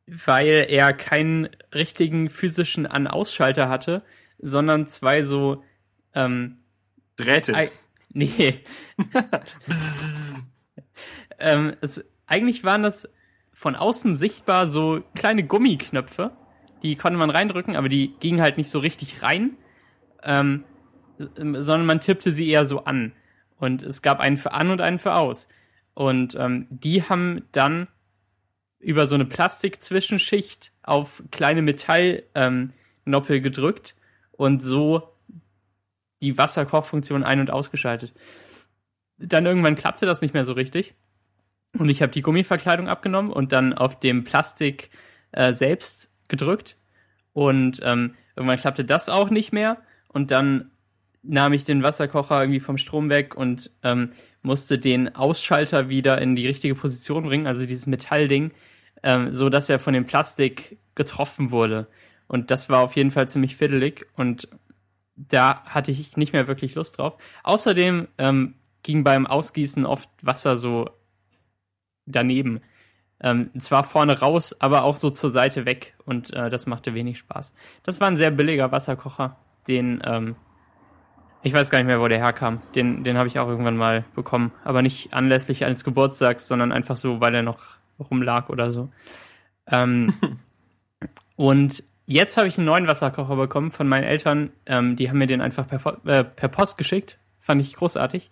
Weil 0.07 0.67
er 0.69 0.93
keinen 0.93 1.49
richtigen 1.75 2.29
physischen 2.29 2.87
An-Ausschalter 2.87 3.69
hatte, 3.69 4.03
sondern 4.39 4.87
zwei 4.87 5.23
so 5.23 5.63
ähm, 6.15 6.59
Drähte. 7.17 7.55
Nee. 8.11 8.61
ähm, 11.39 11.77
es, 11.81 12.11
eigentlich 12.27 12.65
waren 12.65 12.83
das 12.83 13.09
von 13.53 13.75
außen 13.75 14.17
sichtbar 14.17 14.67
so 14.67 15.03
kleine 15.15 15.45
Gummiknöpfe. 15.45 16.31
Die 16.83 16.97
konnte 16.97 17.19
man 17.19 17.31
reindrücken, 17.31 17.75
aber 17.75 17.89
die 17.89 18.15
gingen 18.21 18.41
halt 18.41 18.57
nicht 18.57 18.71
so 18.71 18.79
richtig 18.79 19.23
rein, 19.23 19.57
ähm, 20.23 20.65
sondern 21.19 21.87
man 21.87 22.01
tippte 22.01 22.33
sie 22.33 22.49
eher 22.49 22.65
so 22.65 22.85
an. 22.85 23.13
Und 23.59 23.83
es 23.83 24.03
gab 24.03 24.21
einen 24.21 24.37
für 24.37 24.53
an 24.53 24.71
und 24.71 24.81
einen 24.81 24.99
für 24.99 25.15
aus. 25.15 25.49
Und 25.95 26.37
ähm, 26.37 26.67
die 26.71 27.03
haben 27.03 27.43
dann 27.53 27.89
über 28.79 29.07
so 29.07 29.17
eine 29.17 29.25
Plastikzwischenschicht 29.25 30.73
auf 30.83 31.23
kleine 31.33 31.63
Metallnoppel 31.63 32.27
ähm, 32.35 33.43
gedrückt 33.43 33.97
und 34.31 34.63
so 34.63 35.13
die 36.23 36.39
Wasserkochfunktion 36.39 37.25
ein- 37.25 37.41
und 37.41 37.51
ausgeschaltet. 37.51 38.13
Dann 39.19 39.47
irgendwann 39.47 39.75
klappte 39.75 40.07
das 40.07 40.21
nicht 40.21 40.35
mehr 40.35 40.45
so 40.45 40.53
richtig. 40.53 40.95
Und 41.77 41.89
ich 41.89 42.03
habe 42.03 42.13
die 42.13 42.23
Gummiverkleidung 42.23 42.89
abgenommen 42.89 43.33
und 43.33 43.53
dann 43.53 43.75
auf 43.75 43.99
dem 43.99 44.25
Plastik 44.25 44.91
äh, 45.33 45.53
selbst 45.53 46.11
gedrückt. 46.29 46.77
Und 47.33 47.81
ähm, 47.83 48.15
irgendwann 48.37 48.59
klappte 48.59 48.85
das 48.85 49.09
auch 49.09 49.31
nicht 49.31 49.53
mehr. 49.53 49.83
Und 50.19 50.33
dann 50.33 50.73
nahm 51.23 51.53
ich 51.53 51.63
den 51.63 51.85
Wasserkocher 51.85 52.41
irgendwie 52.41 52.59
vom 52.59 52.77
Strom 52.77 53.09
weg 53.09 53.37
und 53.37 53.71
ähm, 53.85 54.11
musste 54.43 54.77
den 54.77 55.15
Ausschalter 55.15 55.89
wieder 55.89 56.21
in 56.21 56.35
die 56.35 56.49
richtige 56.49 56.75
Position 56.75 57.23
bringen, 57.23 57.47
also 57.47 57.65
dieses 57.65 57.87
Metallding, 57.87 58.51
ähm, 59.05 59.33
so 59.33 59.49
dass 59.49 59.69
er 59.69 59.79
von 59.79 59.95
dem 59.95 60.07
Plastik 60.07 60.79
getroffen 60.97 61.53
wurde. 61.53 61.87
Und 62.27 62.51
das 62.51 62.69
war 62.69 62.81
auf 62.81 62.97
jeden 62.97 63.13
Fall 63.13 63.29
ziemlich 63.29 63.55
fiddelig 63.55 64.09
und 64.17 64.49
da 65.15 65.63
hatte 65.67 65.93
ich 65.93 66.17
nicht 66.17 66.33
mehr 66.33 66.49
wirklich 66.49 66.75
Lust 66.75 66.99
drauf. 66.99 67.17
Außerdem 67.45 68.09
ähm, 68.19 68.57
ging 68.83 69.05
beim 69.05 69.25
Ausgießen 69.25 69.87
oft 69.87 70.11
Wasser 70.21 70.57
so 70.57 70.91
daneben. 72.07 72.61
Ähm, 73.21 73.53
zwar 73.61 73.85
vorne 73.85 74.19
raus, 74.19 74.61
aber 74.61 74.83
auch 74.83 74.97
so 74.97 75.11
zur 75.11 75.31
Seite 75.31 75.65
weg 75.65 75.95
und 76.05 76.33
äh, 76.33 76.51
das 76.51 76.67
machte 76.67 76.95
wenig 76.95 77.19
Spaß. 77.19 77.55
Das 77.85 78.01
war 78.01 78.09
ein 78.09 78.17
sehr 78.17 78.33
billiger 78.33 78.73
Wasserkocher, 78.73 79.37
den 79.69 80.03
ähm, 80.05 80.37
ich 81.43 81.53
weiß 81.53 81.71
gar 81.71 81.79
nicht 81.79 81.87
mehr, 81.87 82.01
wo 82.01 82.09
der 82.09 82.19
herkam. 82.19 82.61
Den, 82.75 83.05
den 83.05 83.17
habe 83.17 83.29
ich 83.29 83.39
auch 83.39 83.49
irgendwann 83.49 83.77
mal 83.77 84.05
bekommen, 84.17 84.53
aber 84.65 84.83
nicht 84.83 85.15
anlässlich 85.15 85.65
eines 85.65 85.85
Geburtstags, 85.85 86.49
sondern 86.49 86.73
einfach 86.73 86.97
so, 86.97 87.21
weil 87.21 87.35
er 87.35 87.45
noch 87.45 87.77
rumlag 87.99 88.49
oder 88.49 88.71
so. 88.71 88.91
Ähm, 89.71 90.13
und 91.37 91.85
Jetzt 92.11 92.39
habe 92.39 92.49
ich 92.49 92.57
einen 92.57 92.65
neuen 92.65 92.87
Wasserkocher 92.87 93.37
bekommen 93.37 93.71
von 93.71 93.87
meinen 93.87 94.05
Eltern. 94.05 94.51
Ähm, 94.65 94.97
die 94.97 95.11
haben 95.11 95.19
mir 95.19 95.27
den 95.27 95.43
einfach 95.43 95.67
per, 95.69 95.99
äh, 96.07 96.25
per 96.25 96.49
Post 96.49 96.79
geschickt. 96.79 97.19
Fand 97.39 97.61
ich 97.61 97.75
großartig. 97.75 98.31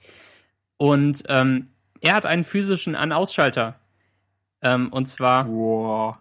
Und 0.79 1.25
ähm, 1.29 1.69
er 2.01 2.15
hat 2.15 2.25
einen 2.25 2.45
physischen 2.45 2.95
An-Ausschalter. 2.95 3.79
Ähm, 4.63 4.91
und 4.91 5.05
zwar. 5.05 5.47
Wow. 5.47 6.17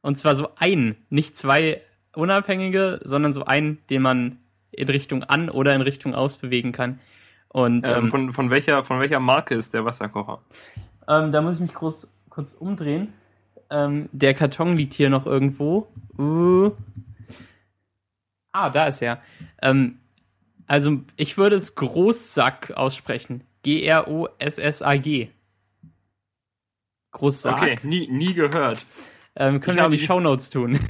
Und 0.00 0.16
zwar 0.16 0.34
so 0.34 0.48
einen, 0.56 0.96
nicht 1.08 1.36
zwei 1.36 1.80
unabhängige, 2.12 2.98
sondern 3.04 3.32
so 3.32 3.44
einen, 3.44 3.78
den 3.88 4.02
man 4.02 4.40
in 4.76 4.88
Richtung 4.88 5.24
an 5.24 5.50
oder 5.50 5.74
in 5.74 5.80
Richtung 5.80 6.14
aus 6.14 6.36
bewegen 6.36 6.72
kann. 6.72 7.00
Und 7.48 7.88
ähm, 7.88 7.94
ähm 8.04 8.08
von, 8.08 8.32
von 8.32 8.50
welcher 8.50 8.84
von 8.84 9.00
welcher 9.00 9.20
Marke 9.20 9.54
ist 9.54 9.74
der 9.74 9.84
Wasserkocher? 9.84 10.40
Ähm, 11.08 11.32
da 11.32 11.40
muss 11.40 11.56
ich 11.56 11.60
mich 11.60 11.74
groß, 11.74 12.12
kurz 12.28 12.54
umdrehen. 12.54 13.12
Ähm, 13.70 14.08
der 14.12 14.34
Karton 14.34 14.76
liegt 14.76 14.94
hier 14.94 15.10
noch 15.10 15.26
irgendwo. 15.26 15.88
Uh. 16.18 16.72
Ah, 18.52 18.70
da 18.70 18.86
ist 18.86 19.02
er. 19.02 19.20
Ähm, 19.60 19.98
also, 20.66 21.00
ich 21.16 21.36
würde 21.36 21.56
es 21.56 21.74
Großsack 21.74 22.72
aussprechen. 22.76 23.42
G-R-O-S-S-A-G. 23.62 25.28
Großsack. 27.12 27.54
Okay, 27.54 27.78
nie, 27.82 28.08
nie 28.08 28.34
gehört. 28.34 28.86
Ähm, 29.34 29.60
können 29.60 29.76
wir 29.76 29.86
in 29.86 29.92
die 29.92 29.98
Shownotes 29.98 30.50
tun. 30.50 30.78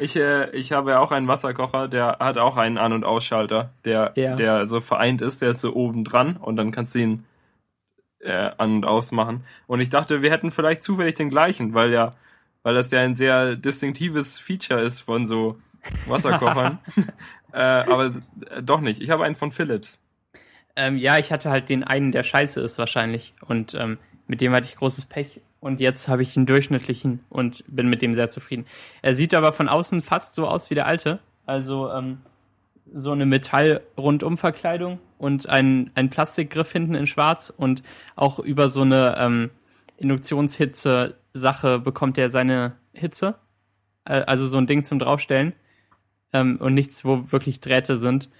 ich, 0.00 0.16
äh, 0.16 0.50
ich 0.50 0.72
habe 0.72 0.90
ja 0.90 0.98
auch 1.00 1.12
einen 1.12 1.28
Wasserkocher, 1.28 1.88
der 1.88 2.18
hat 2.20 2.38
auch 2.38 2.56
einen 2.56 2.78
An- 2.78 2.92
und 2.92 3.04
Ausschalter, 3.04 3.70
der, 3.84 4.12
ja. 4.16 4.34
der 4.36 4.66
so 4.66 4.80
vereint 4.80 5.20
ist, 5.20 5.42
der 5.42 5.50
ist 5.50 5.60
so 5.60 5.74
oben 5.74 6.04
dran 6.04 6.36
und 6.36 6.56
dann 6.56 6.70
kannst 6.70 6.94
du 6.94 7.00
ihn 7.00 7.24
äh, 8.20 8.50
an- 8.58 8.76
und 8.76 8.84
ausmachen. 8.84 9.44
Und 9.66 9.80
ich 9.80 9.90
dachte, 9.90 10.22
wir 10.22 10.30
hätten 10.30 10.50
vielleicht 10.50 10.82
zufällig 10.82 11.14
den 11.14 11.30
gleichen, 11.30 11.74
weil 11.74 11.92
ja, 11.92 12.14
weil 12.62 12.74
das 12.74 12.90
ja 12.90 13.00
ein 13.00 13.14
sehr 13.14 13.56
distinktives 13.56 14.38
Feature 14.38 14.80
ist 14.80 15.00
von 15.00 15.24
so 15.24 15.58
Wasserkochern. 16.06 16.78
äh, 17.52 17.58
aber 17.58 18.12
äh, 18.50 18.62
doch 18.62 18.80
nicht. 18.80 19.00
Ich 19.00 19.10
habe 19.10 19.24
einen 19.24 19.34
von 19.34 19.52
Philips. 19.52 20.02
Ähm, 20.76 20.96
ja, 20.96 21.18
ich 21.18 21.32
hatte 21.32 21.50
halt 21.50 21.68
den 21.68 21.84
einen, 21.84 22.12
der 22.12 22.22
scheiße 22.22 22.60
ist 22.60 22.78
wahrscheinlich. 22.78 23.34
Und 23.46 23.74
ähm, 23.74 23.98
mit 24.26 24.40
dem 24.40 24.52
hatte 24.52 24.66
ich 24.66 24.76
großes 24.76 25.06
Pech. 25.06 25.40
Und 25.60 25.78
jetzt 25.78 26.08
habe 26.08 26.22
ich 26.22 26.36
einen 26.36 26.46
durchschnittlichen 26.46 27.20
und 27.28 27.64
bin 27.68 27.88
mit 27.88 28.02
dem 28.02 28.14
sehr 28.14 28.30
zufrieden. 28.30 28.64
Er 29.02 29.14
sieht 29.14 29.34
aber 29.34 29.52
von 29.52 29.68
außen 29.68 30.00
fast 30.00 30.34
so 30.34 30.48
aus 30.48 30.70
wie 30.70 30.74
der 30.74 30.86
alte. 30.86 31.20
Also 31.44 31.90
ähm, 31.90 32.18
so 32.92 33.12
eine 33.12 33.26
Metall-Rundumverkleidung 33.26 35.00
und 35.18 35.48
ein, 35.48 35.90
ein 35.94 36.10
Plastikgriff 36.10 36.72
hinten 36.72 36.94
in 36.94 37.06
schwarz 37.06 37.52
und 37.54 37.82
auch 38.16 38.38
über 38.38 38.68
so 38.68 38.80
eine 38.80 39.16
ähm, 39.18 39.50
Induktionshitze-Sache 39.98 41.78
bekommt 41.78 42.16
er 42.16 42.30
seine 42.30 42.76
Hitze. 42.92 43.34
Äh, 44.04 44.22
also 44.22 44.46
so 44.46 44.56
ein 44.56 44.66
Ding 44.66 44.84
zum 44.84 44.98
Draufstellen 44.98 45.52
ähm, 46.32 46.56
und 46.58 46.74
nichts, 46.74 47.04
wo 47.04 47.30
wirklich 47.30 47.60
Drähte 47.60 47.98
sind. 47.98 48.30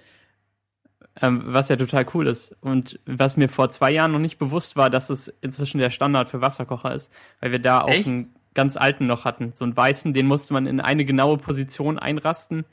Ähm, 1.19 1.43
was 1.45 1.67
ja 1.67 1.75
total 1.75 2.05
cool 2.13 2.27
ist. 2.27 2.55
Und 2.61 2.99
was 3.05 3.35
mir 3.35 3.49
vor 3.49 3.69
zwei 3.69 3.91
Jahren 3.91 4.13
noch 4.13 4.19
nicht 4.19 4.37
bewusst 4.37 4.77
war, 4.77 4.89
dass 4.89 5.09
es 5.09 5.27
inzwischen 5.27 5.79
der 5.79 5.89
Standard 5.89 6.29
für 6.29 6.39
Wasserkocher 6.39 6.93
ist, 6.93 7.11
weil 7.41 7.51
wir 7.51 7.59
da 7.59 7.81
auch 7.81 7.89
Echt? 7.89 8.07
einen 8.07 8.33
ganz 8.53 8.77
alten 8.77 9.07
noch 9.07 9.25
hatten. 9.25 9.51
So 9.53 9.65
einen 9.65 9.75
weißen, 9.75 10.13
den 10.13 10.27
musste 10.27 10.53
man 10.53 10.67
in 10.67 10.79
eine 10.79 11.03
genaue 11.03 11.37
Position 11.37 11.99
einrasten 11.99 12.65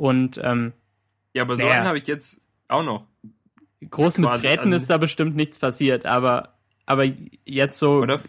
und 0.00 0.40
ähm, 0.42 0.72
ja, 1.34 1.42
aber 1.42 1.58
so 1.58 1.66
einen 1.66 1.86
habe 1.86 1.98
ich 1.98 2.06
jetzt 2.06 2.40
auch 2.68 2.82
noch. 2.82 3.04
groß 3.82 4.16
mit 4.16 4.30
Drähten 4.42 4.72
ist 4.72 4.88
da 4.88 4.96
bestimmt 4.96 5.36
nichts 5.36 5.58
passiert, 5.58 6.06
aber, 6.06 6.54
aber 6.86 7.04
jetzt 7.44 7.78
so, 7.78 7.98
Oder? 7.98 8.20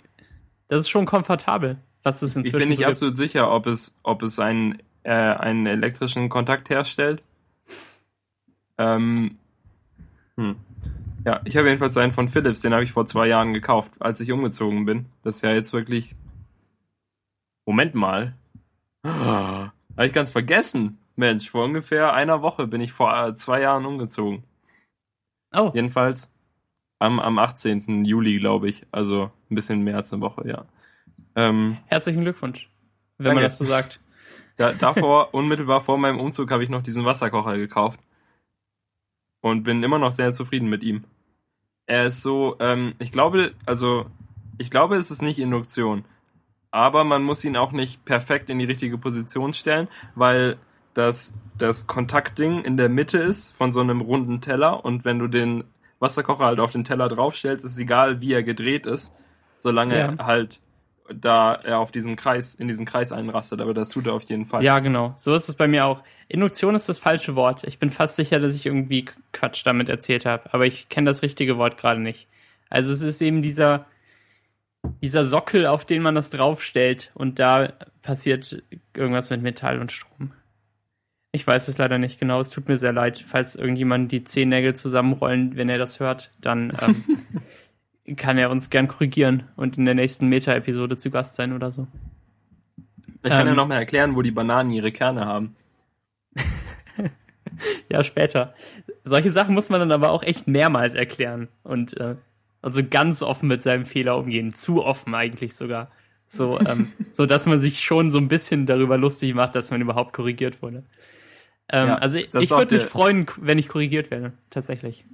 das 0.67 0.82
ist 0.82 0.89
schon 0.89 1.06
komfortabel. 1.06 1.78
Was 2.04 2.24
ist 2.24 2.36
inzwischen 2.36 2.56
ich 2.56 2.60
bin 2.60 2.69
nicht 2.69 2.80
so 2.80 2.86
absolut 2.86 3.15
sicher, 3.15 3.54
ob 3.54 3.67
es, 3.67 3.97
ob 4.04 4.21
es 4.21 4.38
einen, 4.38 4.82
äh, 5.04 5.12
einen 5.12 5.65
elektrischen 5.65 6.28
Kontakt 6.28 6.69
herstellt. 6.69 7.24
Ähm, 8.77 9.38
hm. 10.36 10.55
Ja, 11.25 11.41
ich 11.45 11.55
habe 11.57 11.67
jedenfalls 11.67 11.97
einen 11.97 12.12
von 12.12 12.29
Philips, 12.29 12.62
den 12.62 12.73
habe 12.73 12.84
ich 12.84 12.91
vor 12.91 13.05
zwei 13.05 13.27
Jahren 13.27 13.53
gekauft, 13.53 13.93
als 13.99 14.19
ich 14.19 14.31
umgezogen 14.31 14.86
bin. 14.86 15.05
Das 15.23 15.38
ist 15.38 15.41
ja 15.43 15.51
jetzt 15.53 15.73
wirklich. 15.73 16.15
Moment 17.65 17.93
mal. 17.93 18.36
Oh, 19.03 19.10
habe 19.10 19.71
ich 19.97 20.13
ganz 20.13 20.31
vergessen. 20.31 20.97
Mensch, 21.15 21.49
vor 21.49 21.65
ungefähr 21.65 22.13
einer 22.13 22.41
Woche 22.41 22.65
bin 22.67 22.81
ich 22.81 22.91
vor 22.91 23.13
äh, 23.15 23.36
zwei 23.36 23.62
Jahren 23.62 23.86
umgezogen. 23.86 24.43
Oh. 25.53 25.71
Jedenfalls 25.73 26.31
am, 26.99 27.19
am 27.19 27.38
18. 27.38 28.05
Juli, 28.05 28.39
glaube 28.39 28.69
ich. 28.69 28.86
Also 28.91 29.31
ein 29.49 29.55
bisschen 29.55 29.81
mehr 29.81 29.97
als 29.97 30.12
eine 30.13 30.21
Woche, 30.21 30.47
ja. 30.47 30.65
Ähm, 31.36 31.77
Herzlichen 31.86 32.21
Glückwunsch, 32.21 32.69
wenn 33.17 33.25
danke. 33.25 33.36
man 33.36 33.43
das 33.43 33.57
so 33.57 33.65
sagt. 33.65 33.99
Ja, 34.57 34.73
davor, 34.73 35.34
unmittelbar 35.34 35.81
vor 35.81 35.97
meinem 35.97 36.19
Umzug, 36.19 36.51
habe 36.51 36.63
ich 36.63 36.69
noch 36.69 36.84
diesen 36.84 37.05
Wasserkocher 37.05 37.57
gekauft. 37.57 37.99
Und 39.41 39.63
bin 39.63 39.84
immer 39.84 39.99
noch 39.99 40.12
sehr 40.12 40.32
zufrieden 40.32 40.69
mit 40.69 40.84
ihm. 40.84 41.04
Er 41.88 42.06
ist 42.06 42.21
so, 42.21 42.56
ähm, 42.60 42.93
ich 42.99 43.12
glaube, 43.12 43.54
also, 43.65 44.06
ich 44.58 44.69
glaube, 44.69 44.95
es 44.95 45.12
ist 45.12 45.21
nicht 45.21 45.39
Induktion. 45.39 46.06
Aber 46.69 47.04
man 47.04 47.23
muss 47.23 47.43
ihn 47.43 47.58
auch 47.58 47.71
nicht 47.71 48.06
perfekt 48.06 48.49
in 48.49 48.60
die 48.60 48.65
richtige 48.65 48.97
Position 48.97 49.54
stellen, 49.54 49.88
weil 50.15 50.58
das, 50.93 51.38
das 51.58 51.88
Kontaktding 51.88 52.63
in 52.63 52.77
der 52.77 52.89
Mitte 52.89 53.17
ist 53.17 53.54
von 53.56 53.71
so 53.71 53.82
einem 53.82 54.01
runden 54.01 54.41
Teller 54.41 54.86
und 54.86 55.06
wenn 55.06 55.19
du 55.19 55.27
den 55.27 55.63
Wasserkocher 55.99 56.45
halt 56.45 56.60
auf 56.60 56.71
den 56.71 56.84
Teller 56.84 57.08
draufstellst, 57.08 57.63
ist 57.63 57.77
egal, 57.77 58.21
wie 58.21 58.34
er 58.34 58.43
gedreht 58.43 58.86
ist, 58.86 59.15
solange 59.60 59.97
ja. 59.97 60.13
er 60.17 60.25
halt 60.25 60.60
da 61.13 61.56
er 61.56 61.80
auf 61.80 61.91
diesen 61.91 62.15
Kreis, 62.15 62.56
in 62.56 62.67
diesen 62.67 62.86
Kreis 62.86 63.12
einrastet, 63.12 63.62
aber 63.62 63.74
das 63.74 63.89
tut 63.89 64.08
er 64.08 64.13
auf 64.13 64.24
jeden 64.24 64.45
Fall. 64.45 64.63
Ja, 64.63 64.80
genau. 64.80 65.13
So 65.17 65.34
ist 65.34 65.50
es 65.50 65.56
bei 65.56 65.67
mir 65.67 65.86
auch. 65.86 66.04
Induktion 66.28 66.76
ist 66.76 66.89
das 66.89 66.97
falsche 66.97 67.36
Wort. 67.36 67.63
Ich 67.63 67.80
bin 67.80 67.89
fast 67.89 68.15
sicher, 68.15 68.39
dass 68.39 68.56
ich 68.56 68.65
irgendwie 68.65 69.06
Quatsch 69.34 69.65
damit 69.65 69.89
erzählt 69.89 70.26
habe, 70.26 70.54
aber 70.54 70.65
ich 70.65 70.89
kenne 70.89 71.10
das 71.10 71.21
richtige 71.21 71.58
Wort 71.58 71.78
gerade 71.78 72.00
nicht. 72.00 72.28
Also 72.69 72.93
es 72.93 73.02
ist 73.02 73.21
eben 73.21 73.41
dieser, 73.41 73.86
dieser 75.02 75.26
Sockel, 75.26 75.65
auf 75.65 75.86
den 75.86 76.02
man 76.02 76.15
das 76.15 76.30
draufstellt 76.30 77.12
und 77.13 77.39
da 77.39 77.74
passiert 78.02 78.63
irgendwas 78.95 79.30
mit 79.30 79.41
Metall 79.41 79.80
und 79.80 79.91
Strom. 79.91 80.32
Ich 81.34 81.47
weiß 81.47 81.67
es 81.69 81.78
leider 81.78 81.97
nicht 81.97 82.19
genau. 82.19 82.41
Es 82.41 82.50
tut 82.50 82.67
mir 82.67 82.78
sehr 82.78 82.91
leid, 82.91 83.24
falls 83.26 83.56
irgendjemand 83.56 84.12
die 84.12 84.24
Zehennägel 84.24 84.76
zusammenrollen, 84.76 85.56
wenn 85.56 85.69
er 85.69 85.78
das 85.78 86.00
hört, 86.00 86.32
dann 86.41 86.78
ähm, 86.82 87.04
kann 88.15 88.37
er 88.37 88.49
uns 88.49 88.69
gern 88.69 88.87
korrigieren 88.87 89.43
und 89.55 89.77
in 89.77 89.85
der 89.85 89.93
nächsten 89.93 90.27
Meta-Episode 90.27 90.97
zu 90.97 91.11
Gast 91.11 91.35
sein 91.35 91.53
oder 91.53 91.71
so. 91.71 91.87
Ich 93.23 93.29
kann 93.29 93.41
ähm, 93.41 93.47
ja 93.47 93.53
noch 93.53 93.67
mal 93.67 93.75
erklären, 93.75 94.15
wo 94.15 94.21
die 94.21 94.31
Bananen 94.31 94.71
ihre 94.71 94.91
Kerne 94.91 95.25
haben. 95.25 95.55
ja, 97.89 98.03
später. 98.03 98.55
Solche 99.03 99.31
Sachen 99.31 99.53
muss 99.53 99.69
man 99.69 99.79
dann 99.79 99.91
aber 99.91 100.11
auch 100.11 100.23
echt 100.23 100.47
mehrmals 100.47 100.95
erklären 100.95 101.47
und 101.63 101.99
äh, 101.99 102.15
also 102.61 102.81
ganz 102.87 103.21
offen 103.21 103.47
mit 103.47 103.61
seinem 103.61 103.85
Fehler 103.85 104.17
umgehen. 104.17 104.53
Zu 104.53 104.83
offen 104.83 105.13
eigentlich 105.15 105.55
sogar. 105.55 105.91
So, 106.27 106.59
ähm, 106.59 106.91
so 107.11 107.25
dass 107.25 107.45
man 107.45 107.59
sich 107.59 107.81
schon 107.81 108.11
so 108.11 108.17
ein 108.17 108.27
bisschen 108.27 108.65
darüber 108.65 108.97
lustig 108.97 109.33
macht, 109.35 109.55
dass 109.55 109.71
man 109.71 109.81
überhaupt 109.81 110.13
korrigiert 110.13 110.61
wurde. 110.61 110.83
Ähm, 111.69 111.87
ja, 111.89 111.95
also 111.95 112.17
ich 112.17 112.33
würde 112.33 112.75
mich 112.75 112.83
freuen, 112.83 113.27
wenn 113.39 113.57
ich 113.57 113.67
korrigiert 113.67 114.11
werde, 114.11 114.33
tatsächlich. 114.49 115.05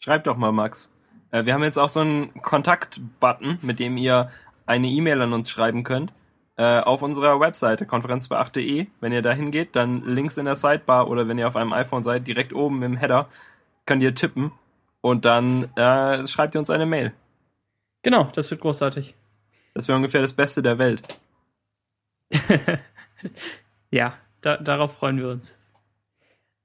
Schreibt 0.00 0.26
doch 0.26 0.36
mal, 0.36 0.52
Max. 0.52 0.93
Äh, 1.34 1.46
wir 1.46 1.54
haben 1.54 1.64
jetzt 1.64 1.78
auch 1.78 1.88
so 1.88 2.00
einen 2.00 2.32
Kontakt-Button, 2.40 3.58
mit 3.62 3.80
dem 3.80 3.96
ihr 3.96 4.30
eine 4.66 4.86
E-Mail 4.86 5.20
an 5.20 5.32
uns 5.32 5.50
schreiben 5.50 5.82
könnt. 5.82 6.12
Äh, 6.56 6.78
auf 6.78 7.02
unserer 7.02 7.40
Webseite 7.40 7.84
konferenzbeacht.de. 7.84 8.86
Wenn 9.00 9.12
ihr 9.12 9.22
da 9.22 9.32
hingeht, 9.32 9.74
dann 9.74 10.04
links 10.04 10.38
in 10.38 10.44
der 10.44 10.54
Sidebar 10.54 11.10
oder 11.10 11.26
wenn 11.26 11.36
ihr 11.36 11.48
auf 11.48 11.56
einem 11.56 11.72
iPhone 11.72 12.04
seid, 12.04 12.28
direkt 12.28 12.52
oben 12.52 12.80
im 12.84 12.96
Header, 12.96 13.28
könnt 13.84 14.04
ihr 14.04 14.14
tippen 14.14 14.52
und 15.00 15.24
dann 15.24 15.64
äh, 15.74 16.24
schreibt 16.28 16.54
ihr 16.54 16.60
uns 16.60 16.70
eine 16.70 16.86
Mail. 16.86 17.12
Genau, 18.02 18.30
das 18.34 18.52
wird 18.52 18.60
großartig. 18.60 19.16
Das 19.74 19.88
wäre 19.88 19.96
ungefähr 19.96 20.22
das 20.22 20.34
Beste 20.34 20.62
der 20.62 20.78
Welt. 20.78 21.20
ja, 23.90 24.14
da, 24.40 24.56
darauf 24.58 24.94
freuen 24.94 25.18
wir 25.18 25.30
uns. 25.30 25.58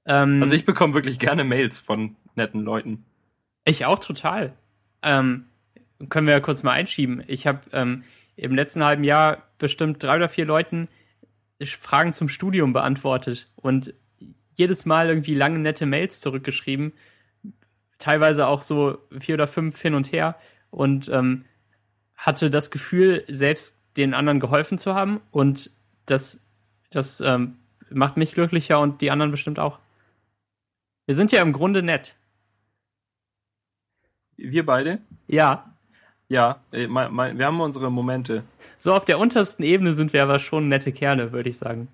Ähm, 0.06 0.40
also 0.40 0.54
ich 0.54 0.64
bekomme 0.64 0.94
wirklich 0.94 1.18
gerne 1.18 1.42
Mails 1.42 1.80
von 1.80 2.14
netten 2.36 2.60
Leuten. 2.60 3.04
Ich 3.64 3.84
auch 3.84 3.98
total. 3.98 4.56
Ähm, 5.02 5.46
können 6.08 6.26
wir 6.26 6.34
ja 6.34 6.40
kurz 6.40 6.62
mal 6.62 6.72
einschieben. 6.72 7.22
Ich 7.26 7.46
habe 7.46 7.60
ähm, 7.72 8.04
im 8.36 8.54
letzten 8.54 8.84
halben 8.84 9.04
Jahr 9.04 9.42
bestimmt 9.58 10.02
drei 10.02 10.16
oder 10.16 10.28
vier 10.28 10.46
Leuten 10.46 10.88
Fragen 11.62 12.12
zum 12.12 12.28
Studium 12.28 12.72
beantwortet 12.72 13.48
und 13.56 13.92
jedes 14.54 14.86
Mal 14.86 15.08
irgendwie 15.08 15.34
lange 15.34 15.58
nette 15.58 15.86
Mails 15.86 16.20
zurückgeschrieben, 16.20 16.92
teilweise 17.98 18.46
auch 18.46 18.62
so 18.62 18.98
vier 19.18 19.34
oder 19.34 19.46
fünf 19.46 19.80
hin 19.80 19.94
und 19.94 20.10
her 20.10 20.36
und 20.70 21.08
ähm, 21.08 21.44
hatte 22.16 22.50
das 22.50 22.70
Gefühl, 22.70 23.24
selbst 23.28 23.78
den 23.96 24.14
anderen 24.14 24.40
geholfen 24.40 24.78
zu 24.78 24.94
haben 24.94 25.20
und 25.30 25.70
das, 26.06 26.46
das 26.90 27.20
ähm, 27.20 27.56
macht 27.90 28.16
mich 28.16 28.32
glücklicher 28.32 28.80
und 28.80 29.00
die 29.00 29.10
anderen 29.10 29.30
bestimmt 29.30 29.58
auch. 29.58 29.78
Wir 31.06 31.14
sind 31.14 31.32
ja 31.32 31.42
im 31.42 31.52
Grunde 31.52 31.82
nett. 31.82 32.14
Wir 34.40 34.64
beide? 34.64 34.98
Ja. 35.26 35.72
Ja, 36.28 36.60
äh, 36.70 36.86
wir 36.88 37.46
haben 37.46 37.60
unsere 37.60 37.90
Momente. 37.90 38.44
So 38.78 38.92
auf 38.92 39.04
der 39.04 39.18
untersten 39.18 39.64
Ebene 39.64 39.94
sind 39.94 40.12
wir 40.12 40.22
aber 40.22 40.38
schon 40.38 40.68
nette 40.68 40.92
Kerle, 40.92 41.32
würde 41.32 41.48
ich 41.48 41.58
sagen. 41.58 41.88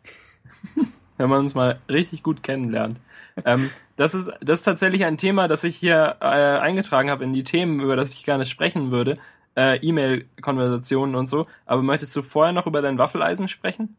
Wenn 1.17 1.31
man 1.31 1.41
uns 1.41 1.55
mal 1.55 1.81
richtig 1.89 2.23
gut 2.23 2.43
kennenlernt. 2.43 3.01
ähm, 3.45 3.71
das, 3.97 4.15
ist, 4.15 4.33
das 4.41 4.61
ist 4.61 4.65
tatsächlich 4.65 5.05
ein 5.07 5.17
Thema, 5.17 5.49
das 5.49 5.65
ich 5.65 5.77
hier 5.77 6.17
äh, 6.21 6.25
eingetragen 6.25 7.11
habe 7.11 7.25
in 7.25 7.33
die 7.33 7.45
Themen, 7.45 7.81
über 7.81 7.97
das 7.97 8.13
ich 8.13 8.25
gerne 8.25 8.45
sprechen 8.45 8.91
würde. 8.91 9.19
Äh, 9.57 9.79
E-Mail-Konversationen 9.79 11.15
und 11.15 11.29
so. 11.29 11.47
Aber 11.65 11.83
möchtest 11.83 12.15
du 12.15 12.23
vorher 12.23 12.53
noch 12.53 12.67
über 12.67 12.83
dein 12.83 12.99
Waffeleisen 12.99 13.49
sprechen? 13.49 13.97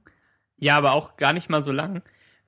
Ja, 0.58 0.78
aber 0.78 0.94
auch 0.94 1.18
gar 1.18 1.34
nicht 1.34 1.50
mal 1.50 1.64
so 1.64 1.72
lang. 1.72 2.04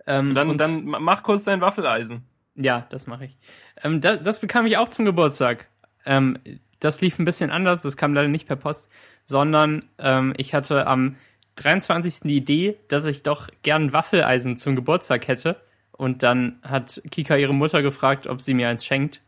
Ähm, 0.05 0.35
dann, 0.35 0.57
dann 0.57 0.85
mach 0.85 1.23
kurz 1.23 1.45
dein 1.45 1.61
Waffeleisen. 1.61 2.23
Ja, 2.55 2.85
das 2.89 3.07
mache 3.07 3.25
ich. 3.25 3.37
Ähm, 3.83 4.01
das, 4.01 4.21
das, 4.21 4.39
bekam 4.39 4.65
ich 4.65 4.77
auch 4.77 4.89
zum 4.89 5.05
Geburtstag. 5.05 5.67
Ähm, 6.05 6.37
das 6.79 7.01
lief 7.01 7.19
ein 7.19 7.25
bisschen 7.25 7.51
anders, 7.51 7.81
das 7.81 7.97
kam 7.97 8.13
leider 8.13 8.29
nicht 8.29 8.47
per 8.47 8.55
Post, 8.55 8.89
sondern 9.25 9.83
ähm, 9.97 10.33
ich 10.37 10.53
hatte 10.53 10.87
am 10.87 11.17
23. 11.55 12.21
die 12.21 12.37
Idee, 12.37 12.77
dass 12.87 13.05
ich 13.05 13.23
doch 13.23 13.49
gern 13.63 13.91
Waffeleisen 13.91 14.57
zum 14.57 14.75
Geburtstag 14.75 15.27
hätte. 15.27 15.61
Und 15.91 16.23
dann 16.23 16.59
hat 16.63 17.01
Kika 17.11 17.35
ihre 17.35 17.53
Mutter 17.53 17.81
gefragt, 17.81 18.27
ob 18.27 18.41
sie 18.41 18.53
mir 18.53 18.69
eins 18.69 18.85
schenkt. 18.85 19.21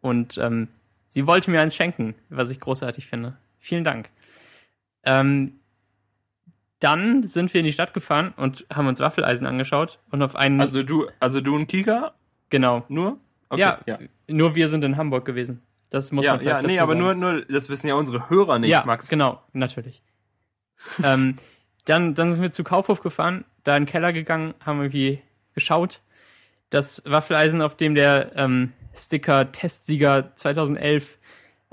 Und 0.00 0.38
ähm, 0.38 0.68
sie 1.08 1.26
wollte 1.26 1.50
mir 1.50 1.60
eins 1.60 1.76
schenken, 1.76 2.14
was 2.30 2.50
ich 2.50 2.60
großartig 2.60 3.06
finde. 3.06 3.36
Vielen 3.60 3.84
Dank. 3.84 4.08
Ähm, 5.04 5.60
dann 6.80 7.26
sind 7.26 7.52
wir 7.52 7.60
in 7.60 7.66
die 7.66 7.72
Stadt 7.72 7.92
gefahren 7.92 8.32
und 8.36 8.64
haben 8.72 8.86
uns 8.86 9.00
Waffeleisen 9.00 9.46
angeschaut 9.46 9.98
und 10.10 10.22
auf 10.22 10.36
einen. 10.36 10.60
Also 10.62 10.82
du, 10.82 11.08
also 11.20 11.42
du 11.42 11.54
und 11.54 11.66
Kika 11.66 12.14
Genau. 12.54 12.84
Nur? 12.88 13.18
Okay, 13.48 13.62
ja, 13.62 13.80
ja, 13.84 13.98
nur 14.28 14.54
wir 14.54 14.68
sind 14.68 14.84
in 14.84 14.96
Hamburg 14.96 15.24
gewesen. 15.24 15.60
Das 15.94 16.10
muss 16.10 16.24
ja, 16.24 16.32
man 16.32 16.40
vielleicht 16.40 16.62
Ja, 16.62 16.66
nee, 16.66 16.78
aber 16.80 16.94
sagen. 16.94 16.98
nur, 16.98 17.14
nur, 17.14 17.42
das 17.42 17.68
wissen 17.68 17.86
ja 17.86 17.94
unsere 17.94 18.28
Hörer 18.28 18.58
nicht, 18.58 18.72
ja, 18.72 18.82
Max. 18.84 19.08
genau, 19.08 19.40
natürlich. 19.52 20.02
ähm, 21.04 21.36
dann, 21.84 22.16
dann 22.16 22.32
sind 22.32 22.42
wir 22.42 22.50
zu 22.50 22.64
Kaufhof 22.64 23.00
gefahren, 23.00 23.44
da 23.62 23.76
in 23.76 23.84
den 23.84 23.88
Keller 23.88 24.12
gegangen, 24.12 24.54
haben 24.66 24.80
irgendwie 24.80 25.22
geschaut. 25.54 26.00
Das 26.68 27.04
Waffeleisen, 27.06 27.62
auf 27.62 27.76
dem 27.76 27.94
der 27.94 28.32
ähm, 28.34 28.72
Sticker 28.92 29.52
Testsieger 29.52 30.34
2011 30.34 31.16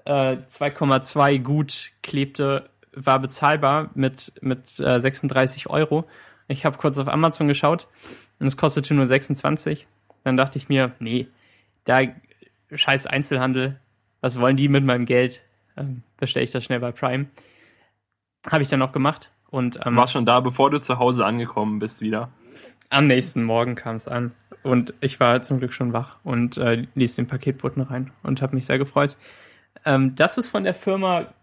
äh, 0.06 0.12
2,2 0.12 1.40
gut 1.40 1.92
klebte, 2.04 2.70
war 2.94 3.18
bezahlbar 3.18 3.90
mit, 3.96 4.34
mit 4.42 4.80
äh, 4.80 5.00
36 5.00 5.68
Euro. 5.68 6.08
Ich 6.48 6.64
habe 6.64 6.78
kurz 6.78 7.00
auf 7.00 7.08
Amazon 7.08 7.48
geschaut 7.48 7.88
und 8.38 8.46
es 8.46 8.56
kostete 8.56 8.94
nur 8.94 9.08
26. 9.08 9.88
Dann 10.24 10.38
dachte 10.38 10.60
ich 10.60 10.70
mir, 10.70 10.92
nee, 11.00 11.28
da 11.86 12.02
scheiß 12.72 13.08
Einzelhandel, 13.08 13.80
was 14.22 14.40
wollen 14.40 14.58
die 14.58 14.70
mit 14.70 14.86
meinem 14.86 15.06
Geld? 15.06 15.42
Ähm, 15.76 16.04
bestelle 16.18 16.44
ich 16.44 16.52
das 16.52 16.64
schnell 16.64 16.80
bei 16.80 16.92
Prime. 16.92 17.28
Habe 18.50 18.64
ich 18.64 18.70
dann 18.70 18.80
noch 18.80 18.92
gemacht. 18.92 19.32
Und, 19.50 19.80
ähm, 19.86 19.96
Warst 19.96 20.14
schon 20.14 20.26
da, 20.26 20.40
bevor 20.40 20.70
du 20.70 20.80
zu 20.80 21.00
Hause 21.00 21.26
angekommen 21.26 21.80
bist 21.80 22.02
wieder? 22.02 22.32
Am 22.90 23.08
nächsten 23.08 23.44
Morgen 23.44 23.76
kam 23.76 23.96
es 23.96 24.08
an. 24.08 24.32
Und 24.64 24.94
ich 25.02 25.20
war 25.20 25.42
zum 25.42 25.60
Glück 25.60 25.74
schon 25.74 25.92
wach 25.92 26.18
und 26.24 26.58
äh, 26.58 26.86
ließ 26.94 27.16
den 27.16 27.28
Paketboten 27.28 27.82
rein 27.82 28.12
und 28.22 28.42
habe 28.42 28.56
mich 28.56 28.66
sehr 28.66 28.78
gefreut. 28.78 29.18
Ähm, 29.86 30.16
das 30.16 30.38
ist 30.38 30.50
von 30.50 30.64
der 30.64 30.76
Firma, 30.76 31.34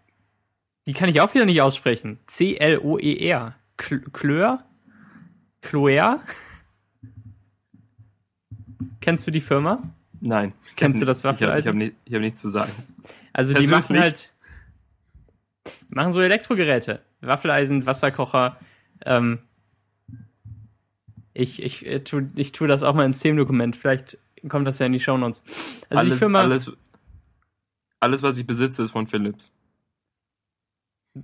die 0.87 0.93
kann 0.93 1.09
ich 1.09 1.19
auch 1.19 1.33
wieder 1.33 1.45
nicht 1.45 1.61
aussprechen. 1.61 2.19
C-L-O-E-R. 2.27 3.55
Cleur? 3.77 4.63
Cloer? 5.61 6.19
Kennst 9.01 9.27
du 9.27 9.31
die 9.31 9.41
Firma? 9.41 9.77
Nein. 10.21 10.53
Kennst 10.75 11.01
du 11.01 11.05
das 11.05 11.23
Waffeleisen? 11.23 11.59
Ich 11.59 11.67
habe 11.67 11.77
hab, 11.77 12.03
nicht, 12.05 12.13
hab 12.13 12.21
nichts 12.21 12.41
zu 12.41 12.49
sagen. 12.49 12.71
Also 13.33 13.53
die 13.53 13.67
machen 13.67 13.99
halt, 13.99 14.31
die 15.65 15.95
machen 15.95 16.11
so 16.11 16.21
Elektrogeräte. 16.21 17.01
Waffeleisen, 17.21 17.85
Wasserkocher. 17.85 18.57
Ähm, 19.05 19.39
ich, 21.33 21.63
ich, 21.63 21.85
ich, 21.85 21.91
äh, 21.91 21.99
tu, 22.03 22.27
ich 22.35 22.51
tue 22.51 22.67
das 22.67 22.83
auch 22.83 22.93
mal 22.93 23.05
ins 23.05 23.19
Themendokument. 23.19 23.75
Vielleicht 23.75 24.17
kommt 24.47 24.67
das 24.67 24.79
ja 24.79 24.85
in 24.85 24.93
die 24.93 24.99
Shownotes. 24.99 25.43
Also 25.89 26.01
alles, 26.01 26.19
Firma, 26.19 26.41
alles, 26.41 26.71
alles, 27.99 28.23
was 28.23 28.37
ich 28.37 28.45
besitze, 28.45 28.83
ist 28.83 28.91
von 28.91 29.07
Philips. 29.07 29.53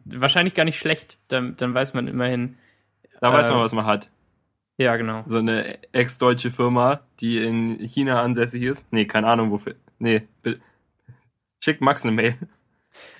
Wahrscheinlich 0.06 0.54
gar 0.54 0.66
nicht 0.66 0.80
schlecht. 0.80 1.18
Dann, 1.28 1.56
dann 1.58 1.74
weiß 1.74 1.94
man 1.94 2.08
immerhin. 2.08 2.58
Da 3.22 3.30
äh, 3.30 3.34
weiß 3.34 3.50
man, 3.50 3.60
äh, 3.60 3.62
was 3.62 3.74
man 3.74 3.86
hat. 3.86 4.10
Ja, 4.78 4.98
genau. 4.98 5.24
So 5.26 5.38
eine 5.38 5.78
ex-deutsche 5.94 6.52
Firma, 6.52 7.02
die 7.20 7.42
in 7.42 7.80
China 7.80 8.22
ansässig 8.22 8.64
ist. 8.64 8.92
Nee, 8.92 9.06
keine 9.06 9.28
Ahnung 9.28 9.52
wofür. 9.52 9.76
Nee, 10.00 10.24
schickt 11.64 11.82
Max 11.82 12.04
eine 12.04 12.12
Mail. 12.12 12.38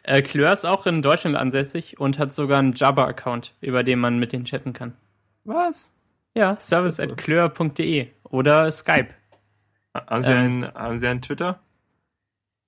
Äh, 0.04 0.22
Klör 0.22 0.54
ist 0.54 0.66
auch 0.66 0.86
in 0.86 1.02
Deutschland 1.02 1.36
ansässig 1.36 2.00
und 2.00 2.20
hat 2.20 2.34
sogar 2.34 2.60
einen 2.60 2.74
Jabba-Account, 2.74 3.54
über 3.62 3.84
den 3.84 4.00
man 4.00 4.20
mit 4.20 4.34
denen 4.34 4.46
chatten 4.46 4.74
kann. 4.74 4.94
Was? 5.44 5.96
Ja, 6.34 6.60
service 6.60 7.00
at 7.00 7.18
klör.de 7.18 8.08
oder 8.24 8.72
Skype. 8.72 9.10
Haben 9.94 10.24
Sie, 10.24 10.32
ähm, 10.32 10.38
einen, 10.38 10.74
haben 10.74 10.98
Sie 10.98 11.08
einen 11.08 11.22
Twitter? 11.22 11.60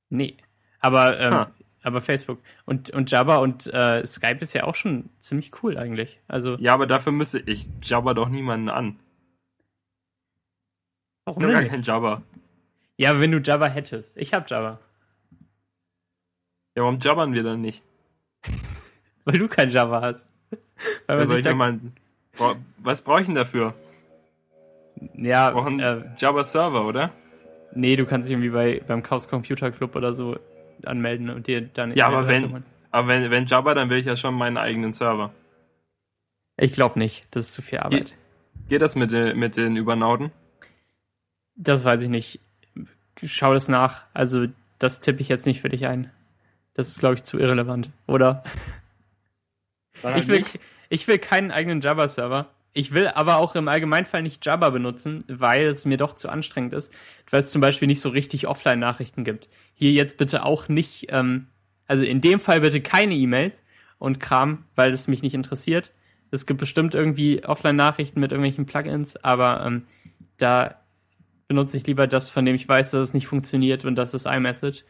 Nee, 0.09 0.38
aber, 0.79 1.19
ähm, 1.19 1.45
aber 1.88 2.01
Facebook. 2.01 2.39
Und, 2.65 2.89
und 2.91 3.09
Jabba 3.09 3.38
und 3.38 3.67
äh, 3.73 4.05
Skype 4.05 4.39
ist 4.41 4.53
ja 4.53 4.65
auch 4.65 4.75
schon 4.75 5.09
ziemlich 5.19 5.63
cool 5.63 5.77
eigentlich. 5.77 6.19
Also, 6.27 6.55
ja, 6.59 6.73
aber 6.73 6.85
dafür 6.85 7.11
müsste 7.11 7.39
ich 7.39 7.69
Jabba 7.81 8.13
doch 8.13 8.29
niemanden 8.29 8.69
an. 8.69 8.99
Warum 11.25 11.41
ich 11.43 11.47
denn? 11.47 11.59
gar 11.59 11.65
kein 11.65 11.83
Jabba. 11.83 12.21
Ja, 12.97 13.19
wenn 13.19 13.31
du 13.31 13.39
Jabba 13.39 13.67
hättest. 13.67 14.17
Ich 14.17 14.33
hab 14.33 14.49
Jabba. 14.49 14.79
Ja, 16.77 16.83
warum 16.83 16.99
jabbern 16.99 17.33
wir 17.33 17.41
dann 17.41 17.61
nicht? 17.61 17.81
Weil 19.25 19.39
du 19.39 19.47
kein 19.47 19.71
Java 19.71 20.01
hast. 20.01 20.29
Weil 21.07 21.25
man 21.25 21.41
da 21.41 21.53
mein, 21.55 21.93
was 22.77 23.01
brauche 23.01 23.21
ich 23.21 23.25
denn 23.25 23.33
dafür? 23.33 23.73
Ja, 25.15 25.49
brauchen 25.49 25.79
äh, 25.79 26.03
Java 26.19 26.43
Server, 26.43 26.85
oder? 26.85 27.11
Nee, 27.73 27.95
du 27.95 28.05
kannst 28.05 28.29
dich 28.29 28.33
irgendwie 28.33 28.51
bei, 28.51 28.83
beim 28.85 29.01
Chaos 29.01 29.27
Computer 29.27 29.71
Club 29.71 29.95
oder 29.95 30.13
so 30.13 30.38
anmelden 30.86 31.30
und 31.30 31.47
dir 31.47 31.61
dann. 31.61 31.95
Ja, 31.95 32.07
aber 32.07 32.28
wenn, 32.28 32.63
aber 32.91 33.07
wenn, 33.07 33.30
wenn 33.32 33.45
Java, 33.45 33.73
dann 33.73 33.89
will 33.89 33.97
ich 33.97 34.05
ja 34.05 34.15
schon 34.15 34.36
meinen 34.36 34.57
eigenen 34.57 34.93
Server. 34.93 35.34
Ich 36.57 36.73
glaube 36.73 36.99
nicht, 36.99 37.28
das 37.32 37.47
ist 37.47 37.53
zu 37.53 37.61
viel 37.61 37.80
Arbeit. 37.80 38.09
Ge 38.09 38.17
geht 38.69 38.82
das 38.82 38.95
mit, 38.95 39.11
mit 39.11 39.55
den 39.55 39.75
Übernauten? 39.75 40.32
Das 41.55 41.86
weiß 41.86 42.03
ich 42.03 42.09
nicht. 42.09 42.39
Schau 43.23 43.53
das 43.53 43.67
nach. 43.67 44.05
Also, 44.13 44.47
das 44.80 44.99
tippe 44.99 45.21
ich 45.21 45.30
jetzt 45.30 45.45
nicht 45.45 45.61
für 45.61 45.69
dich 45.69 45.88
ein. 45.88 46.11
Das 46.73 46.88
ist, 46.88 46.99
glaube 46.99 47.15
ich, 47.15 47.23
zu 47.23 47.39
irrelevant, 47.39 47.89
oder? 48.05 48.43
Ich 50.15 50.28
will, 50.28 50.45
ich 50.89 51.07
will 51.07 51.17
keinen 51.17 51.51
eigenen 51.51 51.82
Java-Server. 51.82 52.51
Ich 52.78 52.93
will 52.93 53.07
aber 53.07 53.38
auch 53.38 53.55
im 53.55 53.69
Allgemeinfall 53.69 54.21
nicht 54.21 54.45
Java 54.45 54.69
benutzen, 54.69 55.23
weil 55.28 55.65
es 55.65 55.86
mir 55.86 55.97
doch 55.97 56.13
zu 56.13 56.30
anstrengend 56.30 56.75
ist, 56.75 56.93
weil 57.32 57.39
es 57.39 57.51
zum 57.51 57.59
Beispiel 57.59 57.88
nicht 57.88 58.01
so 58.01 58.09
richtig 58.09 58.45
Offline-Nachrichten 58.45 59.23
gibt. 59.23 59.49
Hier 59.73 59.91
jetzt 59.93 60.19
bitte 60.19 60.45
auch 60.45 60.69
nicht, 60.69 61.07
ähm, 61.09 61.47
also 61.88 62.03
in 62.03 62.21
dem 62.21 62.39
Fall 62.39 62.61
bitte 62.61 62.80
keine 62.80 63.15
E-Mails 63.15 63.63
und 63.97 64.19
Kram, 64.19 64.65
weil 64.75 64.91
es 64.91 65.07
mich 65.07 65.23
nicht 65.23 65.34
interessiert. 65.34 65.91
Es 66.30 66.45
gibt 66.45 66.59
bestimmt 66.59 66.93
irgendwie 66.93 67.43
Offline-Nachrichten 67.43 68.19
mit 68.19 68.32
irgendwelchen 68.32 68.67
Plugins, 68.67 69.17
aber 69.23 69.65
ähm, 69.65 69.88
da 70.38 70.80
benutze 71.47 71.78
ich 71.78 71.88
lieber 71.88 72.05
das, 72.05 72.30
von 72.30 72.45
dem 72.45 72.53
ich 72.53 72.69
weiß, 72.69 72.91
dass 72.91 73.07
es 73.07 73.13
nicht 73.15 73.25
funktioniert 73.25 73.86
und 73.86 73.95
das 73.95 74.13
ist 74.13 74.28
iMessage. 74.28 74.84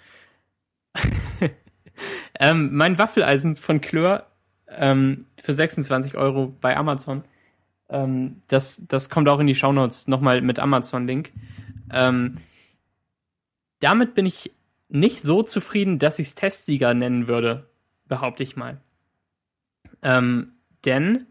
Ähm, 2.40 2.70
mein 2.72 3.00
Waffeleisen 3.00 3.56
von 3.56 3.82
Klör 3.82 4.28
ähm, 4.70 5.26
für 5.42 5.54
26 5.54 6.14
Euro 6.16 6.56
bei 6.62 6.78
Amazon. 6.78 7.24
Ähm, 7.90 8.42
das, 8.48 8.86
das 8.88 9.10
kommt 9.10 9.30
auch 9.30 9.40
in 9.40 9.48
die 9.48 9.56
Shownotes 9.56 10.08
nochmal 10.08 10.42
mit 10.42 10.60
Amazon-Link. 10.60 11.32
Ähm, 11.92 12.38
damit 13.80 14.14
bin 14.14 14.26
ich 14.26 14.52
nicht 14.90 15.22
so 15.22 15.44
zufrieden, 15.44 16.00
dass 16.00 16.20
ich 16.20 16.28
es 16.28 16.36
Testsieger 16.36 16.94
nennen 16.94 17.28
würde, 17.28 17.70
behaupte 18.08 18.44
ich 18.44 18.56
mal. 18.56 18.82
Ähm, 20.02 20.54
denn 20.86 21.28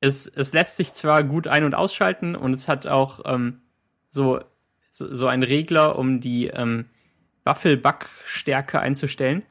es, 0.00 0.26
es 0.28 0.52
lässt 0.52 0.76
sich 0.76 0.92
zwar 0.92 1.24
gut 1.24 1.48
ein- 1.48 1.64
und 1.64 1.74
ausschalten 1.74 2.36
und 2.36 2.52
es 2.52 2.68
hat 2.68 2.86
auch 2.86 3.20
ähm, 3.26 3.60
so, 4.08 4.40
so, 4.90 5.26
einen 5.26 5.42
Regler, 5.42 5.98
um 5.98 6.20
die 6.20 6.46
ähm, 6.46 6.86
Waffelbackstärke 7.44 8.80
einzustellen. 8.80 9.42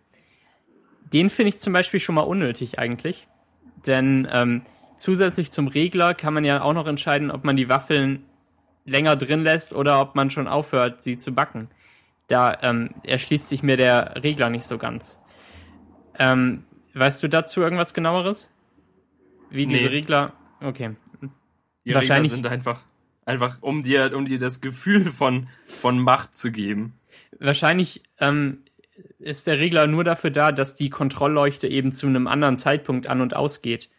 Den 1.14 1.30
finde 1.30 1.50
ich 1.50 1.60
zum 1.60 1.74
Beispiel 1.74 2.00
schon 2.00 2.16
mal 2.16 2.22
unnötig 2.22 2.80
eigentlich. 2.80 3.28
Denn 3.86 4.28
ähm, 4.32 4.64
zusätzlich 4.98 5.52
zum 5.52 5.68
Regler 5.68 6.14
kann 6.14 6.34
man 6.34 6.44
ja 6.44 6.62
auch 6.62 6.74
noch 6.74 6.88
entscheiden, 6.88 7.32
ob 7.32 7.44
man 7.44 7.56
die 7.56 7.70
Waffeln 7.70 8.26
länger 8.86 9.16
drin 9.16 9.44
lässt 9.44 9.74
oder 9.74 10.02
ob 10.02 10.16
man 10.16 10.30
schon 10.30 10.48
aufhört, 10.48 11.04
sie 11.04 11.18
zu 11.18 11.34
backen. 11.34 11.70
Da 12.28 12.58
ähm, 12.62 12.90
erschließt 13.04 13.48
sich 13.48 13.64
mir 13.64 13.78
der 13.78 14.24
Regler 14.24 14.50
nicht 14.50 14.66
so 14.66 14.78
ganz. 14.78 15.22
Ähm, 16.20 16.64
weißt 16.94 17.22
du 17.22 17.28
dazu 17.28 17.62
irgendwas 17.62 17.94
genaueres? 17.94 18.52
Wie 19.50 19.66
nee. 19.66 19.76
diese 19.76 19.92
Regler? 19.92 20.34
Okay. 20.62 20.96
Die 21.86 21.94
Wahrscheinlich 21.94 22.34
Regler 22.34 22.50
sind 22.50 22.54
einfach, 22.54 22.82
einfach 23.26 23.58
um 23.62 23.84
dir, 23.84 24.16
um 24.16 24.26
dir 24.26 24.40
das 24.40 24.60
Gefühl 24.60 25.06
von, 25.06 25.48
von 25.68 26.00
Macht 26.00 26.36
zu 26.36 26.52
geben. 26.52 27.00
Wahrscheinlich 27.40 28.04
ähm, 28.20 28.64
ist 29.20 29.48
der 29.48 29.60
Regler 29.60 29.88
nur 29.88 30.04
dafür 30.04 30.32
da, 30.32 30.52
dass 30.52 30.76
die 30.76 30.90
Kontrollleuchte 30.90 31.68
eben 31.68 31.92
zu 31.92 32.08
einem 32.08 32.28
anderen 32.28 32.58
Zeitpunkt 32.58 33.08
an 33.08 33.22
und 33.22 33.36
ausgeht. 33.36 33.90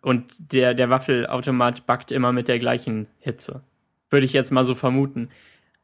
Und 0.00 0.52
der, 0.52 0.74
der 0.74 0.90
Waffelautomat 0.90 1.86
backt 1.86 2.12
immer 2.12 2.32
mit 2.32 2.48
der 2.48 2.58
gleichen 2.58 3.06
Hitze. 3.18 3.62
Würde 4.10 4.26
ich 4.26 4.32
jetzt 4.32 4.50
mal 4.50 4.64
so 4.64 4.74
vermuten. 4.74 5.30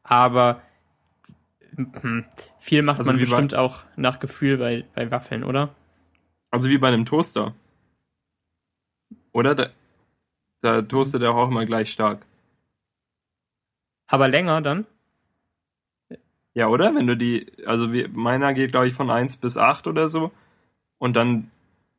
Aber 0.03 0.61
hm, 1.75 2.25
viel 2.59 2.81
macht 2.81 2.99
also 2.99 3.11
man 3.11 3.19
bestimmt 3.19 3.55
auch 3.55 3.83
nach 3.95 4.19
Gefühl 4.19 4.57
bei, 4.57 4.85
bei 4.95 5.11
Waffeln, 5.11 5.43
oder? 5.43 5.75
Also 6.51 6.69
wie 6.69 6.77
bei 6.77 6.87
einem 6.87 7.05
Toaster. 7.05 7.53
Oder? 9.31 9.55
Da, 9.55 9.69
da 10.61 10.81
toastet 10.81 11.21
er 11.21 11.35
auch 11.35 11.49
immer 11.49 11.65
gleich 11.65 11.91
stark. 11.91 12.25
Aber 14.07 14.27
länger 14.27 14.61
dann? 14.61 14.85
Ja, 16.53 16.67
oder? 16.67 16.95
Wenn 16.95 17.07
du 17.07 17.15
die, 17.15 17.51
also 17.65 17.93
wie, 17.93 18.07
meiner 18.07 18.53
geht, 18.53 18.71
glaube 18.71 18.87
ich, 18.87 18.93
von 18.93 19.09
1 19.09 19.37
bis 19.37 19.55
8 19.55 19.87
oder 19.87 20.07
so. 20.07 20.31
Und 20.97 21.15
dann 21.15 21.51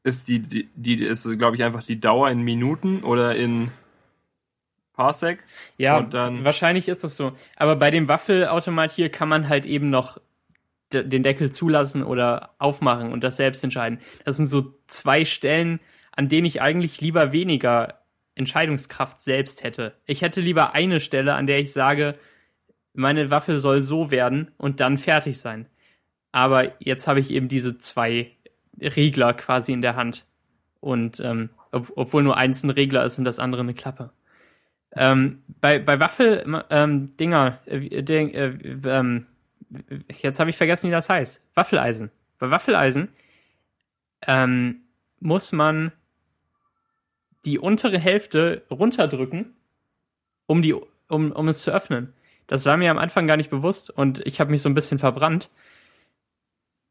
ist 0.02 0.28
die, 0.28 0.40
die, 0.40 0.68
die 0.74 1.02
ist, 1.02 1.28
glaube 1.38 1.56
ich, 1.56 1.62
einfach 1.62 1.84
die 1.84 2.00
Dauer 2.00 2.30
in 2.30 2.42
Minuten 2.42 3.02
oder 3.02 3.36
in 3.36 3.70
Parsec. 4.94 5.44
Ja, 5.78 5.98
und 5.98 6.14
dann 6.14 6.44
wahrscheinlich 6.44 6.88
ist 6.88 7.04
das 7.04 7.16
so. 7.16 7.32
Aber 7.56 7.76
bei 7.76 7.90
dem 7.90 8.08
Waffelautomat 8.08 8.92
hier 8.92 9.10
kann 9.10 9.28
man 9.28 9.48
halt 9.48 9.66
eben 9.66 9.90
noch 9.90 10.18
den 10.92 11.22
Deckel 11.22 11.50
zulassen 11.52 12.02
oder 12.02 12.54
aufmachen 12.58 13.12
und 13.12 13.22
das 13.22 13.36
selbst 13.36 13.62
entscheiden. 13.62 14.00
Das 14.24 14.36
sind 14.36 14.48
so 14.48 14.74
zwei 14.86 15.24
Stellen, 15.24 15.80
an 16.12 16.28
denen 16.28 16.46
ich 16.46 16.60
eigentlich 16.60 17.00
lieber 17.00 17.32
weniger 17.32 18.00
Entscheidungskraft 18.34 19.20
selbst 19.20 19.62
hätte. 19.62 19.94
Ich 20.06 20.22
hätte 20.22 20.40
lieber 20.40 20.74
eine 20.74 21.00
Stelle, 21.00 21.34
an 21.34 21.46
der 21.46 21.60
ich 21.60 21.72
sage, 21.72 22.16
meine 22.92 23.30
Waffe 23.30 23.60
soll 23.60 23.82
so 23.82 24.10
werden 24.10 24.50
und 24.56 24.80
dann 24.80 24.98
fertig 24.98 25.38
sein. 25.38 25.66
Aber 26.32 26.72
jetzt 26.80 27.06
habe 27.06 27.20
ich 27.20 27.30
eben 27.30 27.48
diese 27.48 27.78
zwei 27.78 28.32
Regler 28.80 29.34
quasi 29.34 29.72
in 29.72 29.82
der 29.82 29.96
Hand. 29.96 30.24
Und 30.80 31.20
ähm, 31.20 31.50
ob, 31.72 31.92
obwohl 31.96 32.22
nur 32.22 32.36
eins 32.36 32.62
ein 32.62 32.70
Regler 32.70 33.04
ist 33.04 33.18
und 33.18 33.24
das 33.24 33.38
andere 33.38 33.62
eine 33.62 33.74
Klappe. 33.74 34.10
Ähm, 34.92 35.42
bei, 35.60 35.78
bei 35.78 36.00
Waffel, 36.00 36.64
ähm, 36.70 37.16
Dinger, 37.16 37.60
äh, 37.66 38.02
de, 38.02 38.32
äh, 38.32 38.78
ähm, 38.84 39.26
jetzt 40.20 40.40
habe 40.40 40.50
ich 40.50 40.56
vergessen, 40.56 40.88
wie 40.88 40.92
das 40.92 41.08
heißt. 41.08 41.44
Waffeleisen. 41.54 42.10
Bei 42.38 42.50
Waffeleisen 42.50 43.08
ähm, 44.26 44.80
muss 45.20 45.52
man 45.52 45.92
die 47.44 47.58
untere 47.58 47.98
Hälfte 47.98 48.64
runterdrücken, 48.70 49.54
um, 50.46 50.62
die, 50.62 50.74
um, 51.08 51.32
um 51.32 51.48
es 51.48 51.62
zu 51.62 51.70
öffnen. 51.70 52.12
Das 52.46 52.66
war 52.66 52.76
mir 52.76 52.90
am 52.90 52.98
Anfang 52.98 53.26
gar 53.26 53.36
nicht 53.36 53.50
bewusst 53.50 53.90
und 53.90 54.26
ich 54.26 54.40
habe 54.40 54.50
mich 54.50 54.62
so 54.62 54.68
ein 54.68 54.74
bisschen 54.74 54.98
verbrannt. 54.98 55.50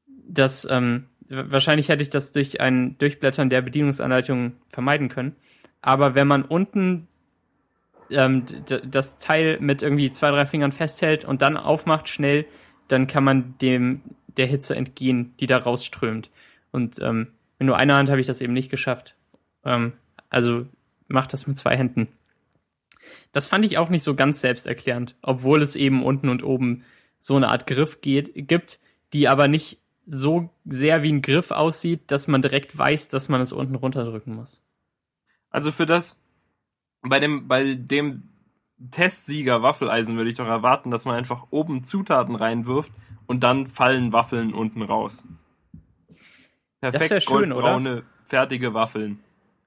Das, 0.07 0.65
ähm, 0.69 1.07
wahrscheinlich 1.29 1.89
hätte 1.89 2.01
ich 2.01 2.09
das 2.09 2.31
durch 2.31 2.61
ein 2.61 2.97
Durchblättern 2.97 3.49
der 3.49 3.61
Bedienungsanleitung 3.61 4.53
vermeiden 4.69 5.09
können. 5.09 5.35
Aber 5.81 6.15
wenn 6.15 6.27
man 6.27 6.43
unten 6.43 7.07
ähm, 8.09 8.45
das 8.85 9.19
Teil 9.19 9.59
mit 9.59 9.81
irgendwie 9.81 10.11
zwei, 10.11 10.31
drei 10.31 10.45
Fingern 10.45 10.71
festhält 10.71 11.25
und 11.25 11.41
dann 11.41 11.57
aufmacht 11.57 12.09
schnell, 12.09 12.45
dann 12.87 13.07
kann 13.07 13.23
man 13.23 13.57
dem 13.59 14.01
der 14.37 14.47
Hitze 14.47 14.75
entgehen, 14.75 15.33
die 15.39 15.47
da 15.47 15.57
rausströmt. 15.57 16.29
Und 16.71 16.99
ähm, 16.99 17.33
mit 17.57 17.67
nur 17.67 17.77
einer 17.77 17.95
Hand 17.95 18.09
habe 18.09 18.21
ich 18.21 18.27
das 18.27 18.41
eben 18.41 18.53
nicht 18.53 18.69
geschafft. 18.69 19.15
Ähm, 19.63 19.93
also 20.29 20.65
macht 21.07 21.33
das 21.33 21.47
mit 21.47 21.57
zwei 21.57 21.75
Händen. 21.75 22.07
Das 23.31 23.45
fand 23.45 23.65
ich 23.65 23.77
auch 23.77 23.89
nicht 23.89 24.03
so 24.03 24.15
ganz 24.15 24.41
selbsterklärend, 24.41 25.15
obwohl 25.21 25.61
es 25.61 25.75
eben 25.75 26.03
unten 26.03 26.29
und 26.29 26.43
oben 26.43 26.83
so 27.19 27.35
eine 27.35 27.49
Art 27.49 27.67
Griff 27.67 28.01
geht, 28.01 28.47
gibt, 28.47 28.79
die 29.13 29.27
aber 29.27 29.47
nicht 29.47 29.79
so 30.11 30.49
sehr 30.65 31.03
wie 31.03 31.11
ein 31.11 31.21
Griff 31.21 31.51
aussieht, 31.51 32.11
dass 32.11 32.27
man 32.27 32.41
direkt 32.41 32.75
weiß, 32.75 33.09
dass 33.09 33.29
man 33.29 33.41
es 33.41 33.51
unten 33.51 33.75
runterdrücken 33.75 34.35
muss. 34.35 34.63
Also 35.51 35.71
für 35.71 35.85
das, 35.85 36.23
bei 37.01 37.19
dem, 37.19 37.47
bei 37.47 37.75
dem 37.75 38.23
Testsieger 38.91 39.61
Waffeleisen 39.61 40.17
würde 40.17 40.31
ich 40.31 40.37
doch 40.37 40.47
erwarten, 40.47 40.89
dass 40.89 41.05
man 41.05 41.15
einfach 41.15 41.47
oben 41.51 41.83
Zutaten 41.83 42.35
reinwirft 42.35 42.91
und 43.27 43.43
dann 43.43 43.67
fallen 43.67 44.11
Waffeln 44.11 44.53
unten 44.53 44.81
raus. 44.81 45.27
Perfekt 46.81 47.11
das 47.11 47.23
schön, 47.23 47.49
goldbraune, 47.51 47.97
oder? 47.97 48.03
fertige 48.23 48.73
Waffeln. 48.73 49.19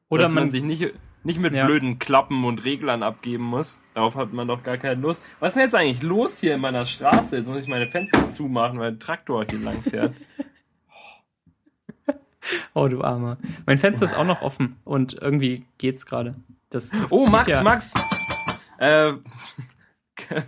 Oder 0.08 0.22
dass 0.22 0.32
man, 0.32 0.44
man 0.44 0.50
sich 0.50 0.62
nicht, 0.62 0.92
nicht 1.24 1.38
mit 1.38 1.54
ja. 1.54 1.64
blöden 1.64 1.98
Klappen 1.98 2.44
und 2.44 2.64
Reglern 2.64 3.02
abgeben 3.02 3.44
muss. 3.44 3.80
Darauf 3.94 4.16
hat 4.16 4.32
man 4.32 4.48
doch 4.48 4.62
gar 4.62 4.78
keine 4.78 5.00
Lust. 5.00 5.22
Was 5.40 5.52
ist 5.52 5.54
denn 5.56 5.64
jetzt 5.64 5.74
eigentlich 5.74 6.02
los 6.02 6.38
hier 6.38 6.54
in 6.54 6.60
meiner 6.60 6.86
Straße? 6.86 7.36
Jetzt 7.36 7.48
muss 7.48 7.62
ich 7.62 7.68
meine 7.68 7.86
Fenster 7.86 8.30
zumachen, 8.30 8.78
weil 8.78 8.92
ein 8.92 9.00
Traktor 9.00 9.44
hier 9.48 9.60
lang 9.60 9.82
fährt. 9.82 10.14
oh, 12.74 12.88
du 12.88 13.02
Armer. 13.02 13.38
Mein 13.66 13.78
Fenster 13.78 14.04
ist 14.04 14.14
auch 14.14 14.24
noch 14.24 14.42
offen 14.42 14.76
und 14.84 15.14
irgendwie 15.14 15.64
geht's 15.78 16.06
gerade. 16.06 16.34
Das, 16.70 16.90
das 16.90 17.12
oh, 17.12 17.26
Max, 17.26 17.48
ja. 17.48 17.62
Max! 17.62 17.94
Äh, 18.78 19.12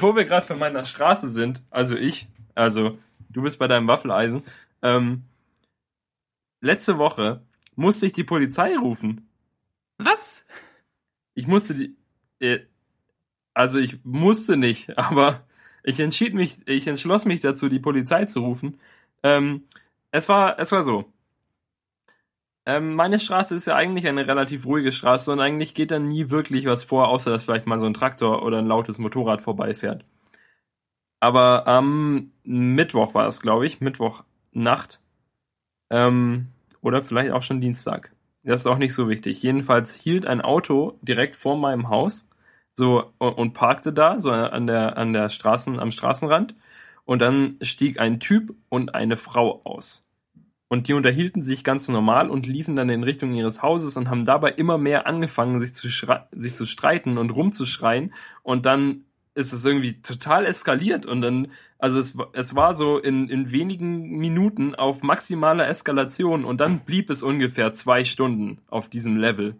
wo 0.00 0.16
wir 0.16 0.24
gerade 0.24 0.46
bei 0.48 0.56
meiner 0.56 0.84
Straße 0.84 1.28
sind, 1.28 1.62
also 1.70 1.96
ich, 1.96 2.28
also 2.54 2.98
du 3.28 3.42
bist 3.42 3.58
bei 3.58 3.68
deinem 3.68 3.88
Waffeleisen, 3.88 4.42
ähm, 4.82 5.24
letzte 6.60 6.98
Woche 6.98 7.42
musste 7.74 8.06
ich 8.06 8.12
die 8.12 8.24
Polizei 8.24 8.76
rufen. 8.76 9.25
Was? 9.98 10.46
Ich 11.34 11.46
musste 11.46 11.74
die. 11.74 11.96
Äh, 12.40 12.60
also 13.54 13.78
ich 13.78 14.04
musste 14.04 14.56
nicht, 14.56 14.98
aber 14.98 15.46
ich 15.82 16.00
entschied 16.00 16.34
mich, 16.34 16.66
ich 16.66 16.86
entschloss 16.86 17.24
mich 17.24 17.40
dazu, 17.40 17.68
die 17.68 17.78
Polizei 17.80 18.24
zu 18.26 18.40
rufen. 18.40 18.78
Ähm, 19.22 19.64
es 20.10 20.28
war, 20.28 20.58
es 20.58 20.72
war 20.72 20.82
so. 20.82 21.12
Ähm, 22.66 22.94
meine 22.94 23.20
Straße 23.20 23.54
ist 23.54 23.66
ja 23.66 23.76
eigentlich 23.76 24.08
eine 24.08 24.26
relativ 24.26 24.66
ruhige 24.66 24.90
Straße 24.90 25.32
und 25.32 25.40
eigentlich 25.40 25.74
geht 25.74 25.92
da 25.92 26.00
nie 26.00 26.30
wirklich 26.30 26.66
was 26.66 26.82
vor, 26.82 27.08
außer 27.08 27.30
dass 27.30 27.44
vielleicht 27.44 27.66
mal 27.66 27.78
so 27.78 27.86
ein 27.86 27.94
Traktor 27.94 28.42
oder 28.42 28.58
ein 28.58 28.66
lautes 28.66 28.98
Motorrad 28.98 29.40
vorbeifährt. 29.40 30.04
Aber 31.20 31.66
am 31.66 32.32
Mittwoch 32.44 33.14
war 33.14 33.26
es, 33.28 33.40
glaube 33.40 33.66
ich, 33.66 33.80
Mittwochnacht. 33.80 35.00
Ähm, 35.90 36.48
oder 36.82 37.02
vielleicht 37.02 37.30
auch 37.32 37.42
schon 37.42 37.60
Dienstag. 37.60 38.15
Das 38.46 38.60
ist 38.60 38.66
auch 38.68 38.78
nicht 38.78 38.94
so 38.94 39.08
wichtig. 39.08 39.42
Jedenfalls 39.42 39.92
hielt 39.92 40.24
ein 40.24 40.40
Auto 40.40 40.98
direkt 41.02 41.34
vor 41.34 41.58
meinem 41.58 41.88
Haus 41.88 42.30
so 42.74 43.12
und 43.18 43.54
parkte 43.54 43.92
da 43.92 44.20
so 44.20 44.30
an 44.30 44.68
der 44.68 44.96
an 44.96 45.12
der 45.12 45.30
Straßen 45.30 45.80
am 45.80 45.90
Straßenrand 45.90 46.54
und 47.04 47.20
dann 47.22 47.56
stieg 47.60 47.98
ein 47.98 48.20
Typ 48.20 48.54
und 48.68 48.94
eine 48.94 49.16
Frau 49.16 49.62
aus. 49.64 50.02
Und 50.68 50.86
die 50.86 50.92
unterhielten 50.92 51.42
sich 51.42 51.64
ganz 51.64 51.88
normal 51.88 52.30
und 52.30 52.46
liefen 52.46 52.76
dann 52.76 52.88
in 52.88 53.02
Richtung 53.02 53.34
ihres 53.34 53.62
Hauses 53.62 53.96
und 53.96 54.10
haben 54.10 54.24
dabei 54.24 54.50
immer 54.50 54.78
mehr 54.78 55.06
angefangen, 55.08 55.58
sich 55.58 55.74
zu, 55.74 55.88
sich 56.32 56.54
zu 56.54 56.66
streiten 56.66 57.18
und 57.18 57.30
rumzuschreien. 57.30 58.14
Und 58.42 58.66
dann 58.66 59.05
ist 59.36 59.52
es 59.52 59.64
irgendwie 59.66 60.00
total 60.00 60.46
eskaliert 60.46 61.04
und 61.04 61.20
dann, 61.20 61.48
also 61.78 61.98
es, 61.98 62.16
es 62.32 62.56
war 62.56 62.72
so 62.72 62.98
in, 62.98 63.28
in 63.28 63.52
wenigen 63.52 64.16
Minuten 64.16 64.74
auf 64.74 65.02
maximaler 65.02 65.68
Eskalation 65.68 66.46
und 66.46 66.58
dann 66.58 66.80
blieb 66.80 67.10
es 67.10 67.22
ungefähr 67.22 67.70
zwei 67.72 68.02
Stunden 68.04 68.62
auf 68.68 68.88
diesem 68.88 69.18
Level. 69.18 69.56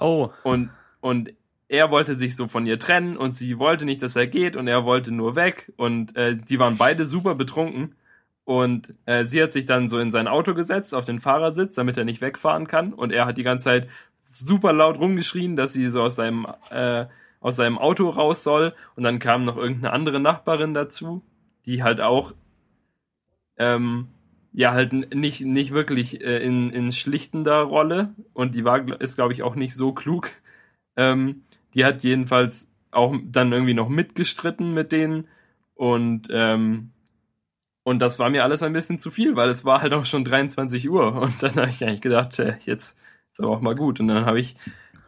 Oh. 0.00 0.30
Und, 0.44 0.70
und 1.00 1.32
er 1.66 1.90
wollte 1.90 2.14
sich 2.14 2.36
so 2.36 2.46
von 2.46 2.64
ihr 2.64 2.78
trennen 2.78 3.16
und 3.16 3.34
sie 3.34 3.58
wollte 3.58 3.86
nicht, 3.86 4.02
dass 4.02 4.14
er 4.14 4.28
geht 4.28 4.54
und 4.54 4.68
er 4.68 4.84
wollte 4.84 5.10
nur 5.10 5.34
weg 5.34 5.72
und 5.76 6.14
äh, 6.14 6.36
die 6.36 6.60
waren 6.60 6.76
beide 6.76 7.06
super 7.06 7.34
betrunken 7.34 7.96
und 8.44 8.94
äh, 9.06 9.24
sie 9.24 9.42
hat 9.42 9.50
sich 9.50 9.66
dann 9.66 9.88
so 9.88 9.98
in 9.98 10.12
sein 10.12 10.28
Auto 10.28 10.54
gesetzt, 10.54 10.94
auf 10.94 11.04
den 11.04 11.18
Fahrersitz, 11.18 11.74
damit 11.74 11.96
er 11.96 12.04
nicht 12.04 12.20
wegfahren 12.20 12.68
kann 12.68 12.92
und 12.92 13.12
er 13.12 13.26
hat 13.26 13.36
die 13.36 13.42
ganze 13.42 13.64
Zeit 13.64 13.88
super 14.20 14.72
laut 14.72 15.00
rumgeschrien, 15.00 15.56
dass 15.56 15.72
sie 15.72 15.88
so 15.88 16.02
aus 16.02 16.14
seinem 16.14 16.46
äh, 16.70 17.06
aus 17.40 17.56
seinem 17.56 17.78
Auto 17.78 18.08
raus 18.08 18.42
soll. 18.42 18.74
Und 18.94 19.04
dann 19.04 19.18
kam 19.18 19.44
noch 19.44 19.56
irgendeine 19.56 19.92
andere 19.92 20.20
Nachbarin 20.20 20.74
dazu, 20.74 21.22
die 21.64 21.82
halt 21.82 22.00
auch 22.00 22.34
ähm, 23.58 24.08
ja 24.52 24.72
halt 24.72 25.14
nicht 25.14 25.42
nicht 25.42 25.72
wirklich 25.72 26.20
äh, 26.22 26.38
in 26.44 26.70
in 26.70 26.92
schlichtender 26.92 27.60
Rolle. 27.60 28.14
Und 28.32 28.54
die 28.54 28.64
war 28.64 29.00
ist 29.00 29.16
glaube 29.16 29.32
ich 29.32 29.42
auch 29.42 29.54
nicht 29.54 29.74
so 29.74 29.92
klug. 29.92 30.30
Ähm, 30.96 31.42
die 31.74 31.84
hat 31.84 32.02
jedenfalls 32.02 32.74
auch 32.90 33.14
dann 33.24 33.52
irgendwie 33.52 33.74
noch 33.74 33.88
mitgestritten 33.88 34.72
mit 34.74 34.92
denen. 34.92 35.28
Und 35.74 36.28
ähm, 36.30 36.90
und 37.82 38.00
das 38.00 38.18
war 38.18 38.30
mir 38.30 38.42
alles 38.42 38.64
ein 38.64 38.72
bisschen 38.72 38.98
zu 38.98 39.12
viel, 39.12 39.36
weil 39.36 39.48
es 39.48 39.64
war 39.64 39.80
halt 39.80 39.92
auch 39.92 40.06
schon 40.06 40.24
23 40.24 40.90
Uhr. 40.90 41.14
Und 41.22 41.42
dann 41.42 41.54
habe 41.54 41.68
ich 41.68 41.84
eigentlich 41.84 42.00
gedacht, 42.00 42.38
äh, 42.40 42.56
jetzt 42.64 42.98
ist 43.30 43.40
aber 43.40 43.50
auch 43.50 43.60
mal 43.60 43.76
gut. 43.76 44.00
Und 44.00 44.08
dann 44.08 44.26
habe 44.26 44.40
ich 44.40 44.56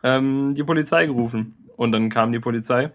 ähm, 0.05 0.55
die 0.55 0.63
Polizei 0.63 1.07
gerufen 1.07 1.57
und 1.79 1.93
dann 1.93 2.11
kam 2.11 2.33
die 2.33 2.41
Polizei. 2.41 2.91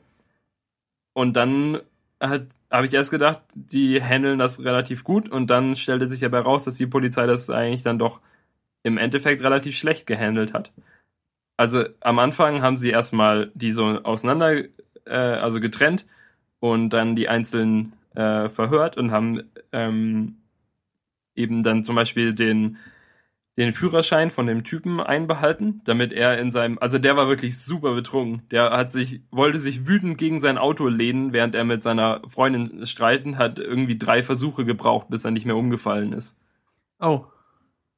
Und 1.13 1.37
dann 1.37 1.79
habe 2.19 2.85
ich 2.85 2.93
erst 2.93 3.11
gedacht, 3.11 3.41
die 3.55 4.03
handeln 4.03 4.39
das 4.39 4.63
relativ 4.63 5.05
gut. 5.05 5.29
Und 5.29 5.49
dann 5.49 5.75
stellte 5.75 6.05
sich 6.05 6.25
aber 6.25 6.41
raus, 6.41 6.65
dass 6.65 6.75
die 6.75 6.87
Polizei 6.87 7.25
das 7.25 7.49
eigentlich 7.49 7.83
dann 7.83 7.97
doch 7.97 8.19
im 8.83 8.97
Endeffekt 8.97 9.41
relativ 9.41 9.77
schlecht 9.77 10.05
gehandelt 10.05 10.53
hat. 10.53 10.73
Also 11.55 11.85
am 12.01 12.19
Anfang 12.19 12.61
haben 12.61 12.75
sie 12.75 12.89
erstmal 12.89 13.51
die 13.53 13.71
so 13.71 13.85
auseinander, 14.03 14.63
äh, 15.05 15.15
also 15.15 15.61
getrennt 15.61 16.05
und 16.59 16.89
dann 16.89 17.15
die 17.15 17.29
einzelnen 17.29 17.93
äh, 18.15 18.49
verhört 18.49 18.97
und 18.97 19.11
haben 19.11 19.43
ähm, 19.71 20.39
eben 21.35 21.63
dann 21.63 21.83
zum 21.83 21.95
Beispiel 21.95 22.33
den 22.33 22.77
den 23.57 23.71
Führerschein 23.71 24.31
von 24.31 24.47
dem 24.47 24.63
Typen 24.63 24.99
einbehalten, 24.99 25.81
damit 25.83 26.11
er 26.11 26.39
in 26.39 26.49
seinem, 26.49 26.79
also 26.79 26.97
der 26.97 27.15
war 27.15 27.27
wirklich 27.27 27.59
super 27.59 27.93
betrunken. 27.93 28.41
Der 28.49 28.71
hat 28.71 28.89
sich, 28.89 29.21
wollte 29.29 29.59
sich 29.59 29.87
wütend 29.87 30.17
gegen 30.17 30.39
sein 30.39 30.57
Auto 30.57 30.87
lehnen, 30.87 31.33
während 31.33 31.53
er 31.53 31.63
mit 31.63 31.83
seiner 31.83 32.21
Freundin 32.27 32.85
streiten, 32.87 33.37
hat 33.37 33.59
irgendwie 33.59 33.97
drei 33.97 34.23
Versuche 34.23 34.65
gebraucht, 34.65 35.09
bis 35.09 35.23
er 35.23 35.31
nicht 35.31 35.45
mehr 35.45 35.55
umgefallen 35.55 36.13
ist. 36.13 36.39
Oh. 36.99 37.25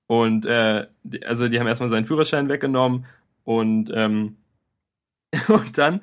Und 0.07 0.45
äh, 0.45 0.87
also 1.25 1.47
die 1.47 1.59
haben 1.59 1.67
erstmal 1.67 1.89
seinen 1.89 2.05
Führerschein 2.05 2.49
weggenommen 2.49 3.05
und 3.43 3.91
ähm, 3.93 4.35
und 5.47 5.77
dann 5.77 6.01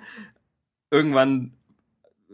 irgendwann 0.91 1.53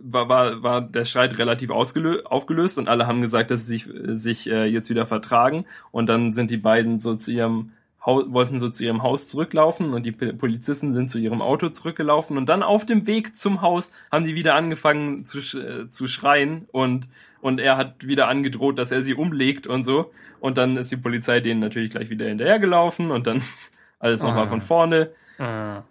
war, 0.01 0.29
war, 0.29 0.63
war 0.63 0.81
der 0.81 1.05
Streit 1.05 1.39
relativ 1.39 1.71
aufgelöst 1.71 2.79
und 2.79 2.89
alle 2.89 3.07
haben 3.07 3.21
gesagt, 3.21 3.51
dass 3.51 3.67
sie 3.67 3.79
sich, 3.79 3.89
sich 4.19 4.51
äh, 4.51 4.67
jetzt 4.67 4.91
wieder 4.91 5.07
vertragen. 5.07 5.65
Und 5.91 6.09
dann 6.09 6.33
sind 6.33 6.51
die 6.51 6.57
beiden 6.57 6.99
so 6.99 7.15
zu 7.15 7.33
ihrem 7.33 7.73
Haus, 8.05 8.25
wollten 8.29 8.59
so 8.59 8.71
zu 8.71 8.85
ihrem 8.85 9.03
Haus 9.03 9.29
zurücklaufen 9.29 9.93
und 9.93 10.07
die 10.07 10.13
Polizisten 10.13 10.93
sind 10.93 11.11
zu 11.11 11.19
ihrem 11.19 11.43
Auto 11.43 11.69
zurückgelaufen 11.69 12.39
und 12.39 12.49
dann 12.49 12.63
auf 12.63 12.87
dem 12.87 13.07
Weg 13.07 13.37
zum 13.37 13.61
Haus 13.61 13.91
haben 14.13 14.25
die 14.25 14.35
wieder 14.35 14.55
angefangen 14.55 15.25
zu, 15.25 15.39
äh, 15.59 15.89
zu 15.89 16.07
schreien 16.07 16.69
und 16.71 17.09
und 17.41 17.61
er 17.61 17.77
hat 17.77 18.07
wieder 18.07 18.29
angedroht, 18.29 18.79
dass 18.79 18.91
er 18.91 19.03
sie 19.03 19.15
umlegt 19.15 19.67
und 19.67 19.83
so. 19.83 20.13
Und 20.41 20.59
dann 20.59 20.77
ist 20.77 20.91
die 20.91 20.97
Polizei 20.97 21.41
denen 21.41 21.61
natürlich 21.61 21.93
gleich 21.93 22.11
wieder 22.11 22.27
hinterhergelaufen 22.27 23.11
und 23.11 23.27
dann 23.27 23.43
alles 23.99 24.23
nochmal 24.23 24.45
ah. 24.45 24.49
von 24.49 24.61
vorne. 24.61 25.11
Ah. 25.39 25.83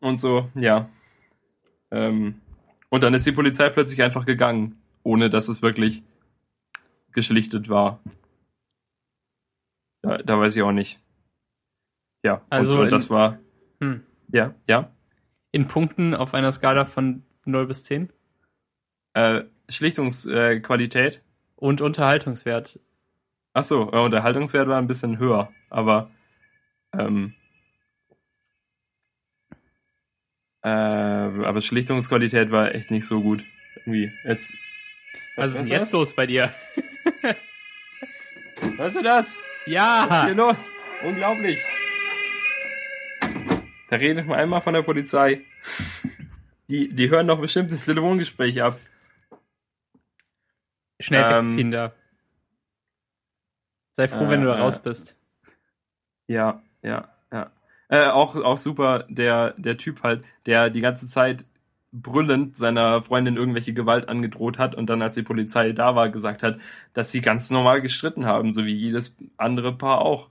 Und 0.00 0.18
so, 0.18 0.48
ja. 0.54 0.88
Ähm, 1.90 2.40
und 2.90 3.02
dann 3.02 3.14
ist 3.14 3.26
die 3.26 3.32
Polizei 3.32 3.70
plötzlich 3.70 4.02
einfach 4.02 4.26
gegangen, 4.26 4.80
ohne 5.02 5.30
dass 5.30 5.48
es 5.48 5.62
wirklich 5.62 6.02
geschlichtet 7.12 7.68
war. 7.68 8.00
Da, 10.02 10.18
da 10.18 10.38
weiß 10.38 10.56
ich 10.56 10.62
auch 10.62 10.72
nicht. 10.72 11.00
Ja, 12.22 12.42
also 12.50 12.74
und, 12.74 12.80
und 12.80 12.92
das 12.92 13.10
war. 13.10 13.38
Hm. 13.80 14.04
Ja, 14.28 14.54
ja. 14.66 14.90
In 15.52 15.66
Punkten 15.66 16.14
auf 16.14 16.34
einer 16.34 16.52
Skala 16.52 16.84
von 16.84 17.24
0 17.44 17.66
bis 17.66 17.84
10? 17.84 18.12
Äh, 19.14 19.42
Schlichtungsqualität. 19.68 21.16
Äh, 21.16 21.20
und 21.56 21.80
Unterhaltungswert. 21.80 22.80
Ach 23.52 23.64
so, 23.64 23.90
Unterhaltungswert 23.90 24.68
war 24.68 24.78
ein 24.78 24.86
bisschen 24.86 25.18
höher, 25.18 25.52
aber 25.68 26.10
ähm, 26.92 27.34
Äh, 30.62 30.68
aber 30.68 31.60
Schlichtungsqualität 31.60 32.50
war 32.50 32.74
echt 32.74 32.90
nicht 32.90 33.06
so 33.06 33.22
gut. 33.22 33.44
Irgendwie. 33.76 34.12
Jetzt. 34.24 34.54
Was 35.36 35.52
ist 35.52 35.58
denn 35.58 35.66
jetzt 35.68 35.92
los 35.92 36.14
bei 36.14 36.26
dir? 36.26 36.52
Hörst 38.76 38.96
du 38.96 39.02
das? 39.02 39.38
Ja! 39.66 40.06
Was 40.08 40.18
ist 40.18 40.24
hier 40.24 40.34
los? 40.34 40.70
Unglaublich. 41.02 41.58
Da 43.88 43.96
redet 43.96 44.26
man 44.26 44.38
einmal 44.38 44.60
von 44.60 44.74
der 44.74 44.82
Polizei. 44.82 45.40
Die, 46.68 46.88
die 46.88 47.10
hören 47.10 47.26
doch 47.26 47.40
bestimmt 47.40 47.72
das 47.72 47.84
Telefongespräch 47.84 48.62
ab. 48.62 48.78
Schnell 51.00 51.24
ähm, 51.24 51.46
wegziehen 51.46 51.70
da. 51.70 51.92
Sei 53.92 54.06
froh, 54.06 54.26
äh, 54.26 54.28
wenn 54.30 54.42
du 54.42 54.46
da 54.46 54.60
raus 54.60 54.82
bist. 54.82 55.18
Ja, 56.28 56.62
ja. 56.82 57.08
Äh, 57.90 58.06
auch, 58.06 58.36
auch 58.36 58.56
super, 58.58 59.04
der, 59.08 59.54
der 59.58 59.76
Typ 59.76 60.02
halt, 60.04 60.24
der 60.46 60.70
die 60.70 60.80
ganze 60.80 61.08
Zeit 61.08 61.44
brüllend 61.92 62.56
seiner 62.56 63.02
Freundin 63.02 63.36
irgendwelche 63.36 63.74
Gewalt 63.74 64.08
angedroht 64.08 64.58
hat 64.58 64.76
und 64.76 64.88
dann, 64.88 65.02
als 65.02 65.14
die 65.16 65.24
Polizei 65.24 65.72
da 65.72 65.96
war, 65.96 66.08
gesagt 66.08 66.42
hat, 66.44 66.58
dass 66.94 67.10
sie 67.10 67.20
ganz 67.20 67.50
normal 67.50 67.80
gestritten 67.80 68.26
haben, 68.26 68.52
so 68.52 68.64
wie 68.64 68.74
jedes 68.74 69.16
andere 69.36 69.76
Paar 69.76 70.02
auch. 70.02 70.30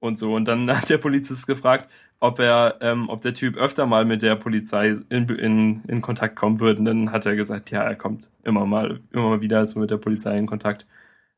Und 0.00 0.18
so. 0.18 0.34
Und 0.34 0.46
dann 0.46 0.70
hat 0.76 0.88
der 0.88 0.98
Polizist 0.98 1.46
gefragt, 1.46 1.90
ob 2.20 2.38
er, 2.38 2.78
ähm, 2.80 3.08
ob 3.10 3.20
der 3.22 3.34
Typ 3.34 3.56
öfter 3.56 3.86
mal 3.86 4.04
mit 4.04 4.22
der 4.22 4.36
Polizei 4.36 4.94
in, 5.10 5.28
in, 5.28 5.82
in 5.86 6.00
Kontakt 6.00 6.36
kommen 6.36 6.60
würde. 6.60 6.78
Und 6.80 6.84
dann 6.86 7.12
hat 7.12 7.26
er 7.26 7.36
gesagt, 7.36 7.70
ja, 7.70 7.82
er 7.82 7.96
kommt 7.96 8.28
immer 8.44 8.66
mal, 8.66 9.00
immer 9.12 9.28
mal 9.30 9.40
wieder 9.42 9.64
so 9.66 9.80
mit 9.80 9.90
der 9.90 9.98
Polizei 9.98 10.38
in 10.38 10.46
Kontakt. 10.46 10.86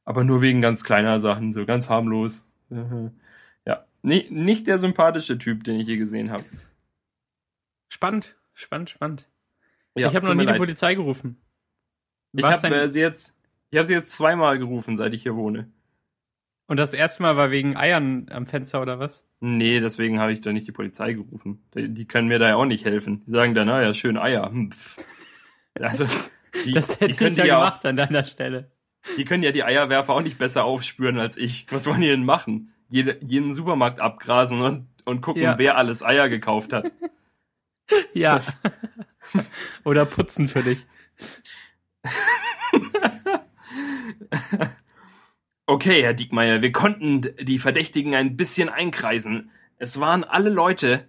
Aber 0.04 0.24
nur 0.24 0.40
wegen 0.42 0.60
ganz 0.62 0.84
kleiner 0.84 1.20
Sachen, 1.20 1.52
so 1.52 1.66
ganz 1.66 1.88
harmlos. 1.90 2.48
Nee, 4.02 4.26
nicht 4.30 4.66
der 4.66 4.78
sympathische 4.78 5.38
Typ, 5.38 5.64
den 5.64 5.78
ich 5.78 5.86
je 5.86 5.96
gesehen 5.96 6.30
habe. 6.30 6.44
Spannend, 7.88 8.36
spannend, 8.52 8.90
spannend. 8.90 9.28
Ja, 9.94 10.08
ich 10.08 10.16
habe 10.16 10.26
noch 10.26 10.34
nie 10.34 10.46
die 10.46 10.58
Polizei 10.58 10.94
gerufen. 10.94 11.40
Ich 12.32 12.44
habe 12.44 12.74
äh, 12.74 12.90
sie 12.90 13.00
jetzt, 13.00 13.38
ich 13.70 13.78
habe 13.78 13.86
sie 13.86 13.92
jetzt 13.92 14.10
zweimal 14.10 14.58
gerufen, 14.58 14.96
seit 14.96 15.14
ich 15.14 15.22
hier 15.22 15.36
wohne. 15.36 15.70
Und 16.66 16.78
das 16.78 16.94
erste 16.94 17.22
Mal 17.22 17.36
war 17.36 17.50
wegen 17.50 17.76
Eiern 17.76 18.28
am 18.30 18.46
Fenster 18.46 18.80
oder 18.80 18.98
was? 18.98 19.28
Nee, 19.40 19.80
deswegen 19.80 20.18
habe 20.18 20.32
ich 20.32 20.40
da 20.40 20.52
nicht 20.52 20.66
die 20.66 20.72
Polizei 20.72 21.12
gerufen. 21.12 21.62
Die, 21.74 21.88
die, 21.88 22.06
können 22.06 22.28
mir 22.28 22.38
da 22.38 22.48
ja 22.48 22.56
auch 22.56 22.64
nicht 22.64 22.84
helfen. 22.84 23.22
Die 23.26 23.30
sagen 23.30 23.54
dann, 23.54 23.66
naja, 23.66 23.92
schön 23.92 24.16
Eier. 24.16 24.46
Hm, 24.46 24.70
also, 25.78 26.06
die, 26.64 26.72
das 26.72 26.92
hätte 26.92 27.08
die 27.08 27.14
können 27.14 27.36
ich 27.36 27.44
ja 27.44 27.56
gemacht 27.56 27.80
auch, 27.80 27.88
an 27.88 27.96
deiner 27.96 28.24
Stelle. 28.24 28.70
Die 29.18 29.24
können 29.24 29.42
ja 29.42 29.52
die 29.52 29.64
Eierwerfer 29.64 30.14
auch 30.14 30.22
nicht 30.22 30.38
besser 30.38 30.64
aufspüren 30.64 31.18
als 31.18 31.36
ich. 31.36 31.66
Was 31.70 31.86
wollen 31.86 32.00
die 32.00 32.08
denn 32.08 32.24
machen? 32.24 32.72
Jede, 32.92 33.18
jeden 33.22 33.54
Supermarkt 33.54 34.00
abgrasen 34.00 34.60
und, 34.60 34.86
und 35.06 35.22
gucken, 35.22 35.42
ja. 35.42 35.56
wer 35.56 35.78
alles 35.78 36.04
Eier 36.04 36.28
gekauft 36.28 36.72
hat. 36.72 36.92
Ja. 38.14 38.40
Oder 39.84 40.06
putzen 40.06 40.48
für 40.48 40.62
dich. 40.62 40.86
Okay, 45.66 46.02
Herr 46.02 46.14
Diekmeyer, 46.14 46.60
wir 46.60 46.72
konnten 46.72 47.22
die 47.40 47.58
Verdächtigen 47.58 48.14
ein 48.14 48.36
bisschen 48.36 48.68
einkreisen. 48.68 49.50
Es 49.78 50.00
waren 50.00 50.24
alle 50.24 50.50
Leute, 50.50 51.06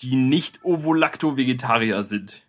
die 0.00 0.16
nicht 0.16 0.64
Ovolacto-Vegetarier 0.64 2.04
sind. 2.04 2.46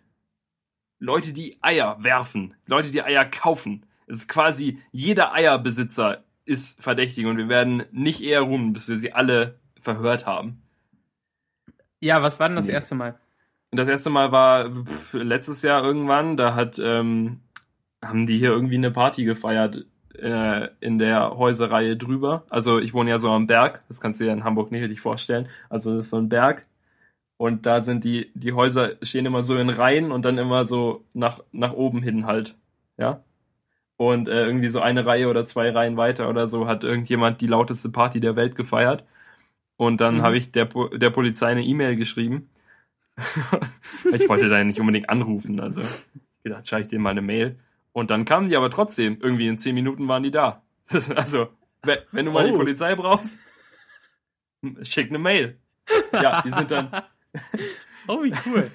Leute, 0.98 1.32
die 1.32 1.58
Eier 1.60 2.02
werfen, 2.02 2.54
Leute, 2.66 2.90
die 2.90 3.02
Eier 3.02 3.26
kaufen. 3.26 3.84
Es 4.06 4.18
ist 4.18 4.28
quasi 4.28 4.82
jeder 4.92 5.34
Eierbesitzer 5.34 6.24
ist 6.44 6.82
verdächtig 6.82 7.26
und 7.26 7.36
wir 7.36 7.48
werden 7.48 7.84
nicht 7.92 8.22
eher 8.22 8.42
ruhen, 8.42 8.72
bis 8.72 8.88
wir 8.88 8.96
sie 8.96 9.12
alle 9.12 9.58
verhört 9.80 10.26
haben. 10.26 10.62
Ja, 12.00 12.22
was 12.22 12.38
war 12.38 12.48
denn 12.48 12.56
das 12.56 12.68
erste 12.68 12.94
Mal? 12.94 13.18
Das 13.70 13.88
erste 13.88 14.10
Mal 14.10 14.30
war 14.30 14.70
letztes 15.12 15.62
Jahr 15.62 15.82
irgendwann, 15.82 16.36
da 16.36 16.54
hat 16.54 16.78
ähm, 16.78 17.40
haben 18.02 18.26
die 18.26 18.38
hier 18.38 18.50
irgendwie 18.50 18.76
eine 18.76 18.90
Party 18.90 19.24
gefeiert 19.24 19.86
äh, 20.18 20.68
in 20.80 20.98
der 20.98 21.36
Häuserreihe 21.36 21.96
drüber. 21.96 22.44
Also 22.50 22.78
ich 22.78 22.94
wohne 22.94 23.10
ja 23.10 23.18
so 23.18 23.30
am 23.30 23.46
Berg, 23.46 23.82
das 23.88 24.00
kannst 24.00 24.20
du 24.20 24.24
dir 24.24 24.32
in 24.32 24.44
Hamburg 24.44 24.70
nicht 24.70 24.82
richtig 24.82 25.00
vorstellen. 25.00 25.48
Also 25.68 25.94
das 25.94 26.06
ist 26.06 26.10
so 26.10 26.18
ein 26.18 26.28
Berg 26.28 26.66
und 27.36 27.66
da 27.66 27.80
sind 27.80 28.04
die, 28.04 28.30
die 28.34 28.52
Häuser 28.52 28.92
stehen 29.02 29.26
immer 29.26 29.42
so 29.42 29.56
in 29.56 29.70
Reihen 29.70 30.12
und 30.12 30.24
dann 30.24 30.38
immer 30.38 30.66
so 30.66 31.04
nach, 31.14 31.40
nach 31.52 31.72
oben 31.72 32.02
hin 32.02 32.26
halt. 32.26 32.54
Ja. 32.96 33.24
Und 33.96 34.28
äh, 34.28 34.44
irgendwie 34.44 34.68
so 34.68 34.80
eine 34.80 35.06
Reihe 35.06 35.28
oder 35.28 35.44
zwei 35.44 35.70
Reihen 35.70 35.96
weiter 35.96 36.28
oder 36.28 36.46
so 36.46 36.66
hat 36.66 36.82
irgendjemand 36.82 37.40
die 37.40 37.46
lauteste 37.46 37.90
Party 37.90 38.20
der 38.20 38.34
Welt 38.34 38.56
gefeiert. 38.56 39.04
Und 39.76 40.00
dann 40.00 40.16
mhm. 40.16 40.22
habe 40.22 40.36
ich 40.36 40.52
der, 40.52 40.66
der 40.66 41.10
Polizei 41.10 41.48
eine 41.48 41.64
E-Mail 41.64 41.96
geschrieben. 41.96 42.50
ich 44.12 44.28
wollte 44.28 44.48
da 44.48 44.62
nicht 44.64 44.80
unbedingt 44.80 45.08
anrufen, 45.08 45.60
also 45.60 45.82
ich 45.82 46.06
gedacht, 46.42 46.68
schreibe 46.68 46.82
ich 46.82 46.88
dir 46.88 46.98
mal 46.98 47.10
eine 47.10 47.22
Mail. 47.22 47.58
Und 47.92 48.10
dann 48.10 48.24
kamen 48.24 48.48
die 48.48 48.56
aber 48.56 48.70
trotzdem. 48.70 49.18
Irgendwie 49.20 49.46
in 49.46 49.58
zehn 49.58 49.74
Minuten 49.74 50.08
waren 50.08 50.22
die 50.22 50.32
da. 50.32 50.62
also, 51.14 51.48
wenn 51.82 52.26
du 52.26 52.32
mal 52.32 52.44
oh. 52.44 52.50
die 52.50 52.56
Polizei 52.56 52.94
brauchst, 52.96 53.40
schick 54.82 55.08
eine 55.08 55.18
Mail. 55.18 55.58
Ja, 56.12 56.42
die 56.42 56.50
sind 56.50 56.70
dann. 56.70 56.90
oh, 58.08 58.22
wie 58.22 58.32
cool. 58.46 58.70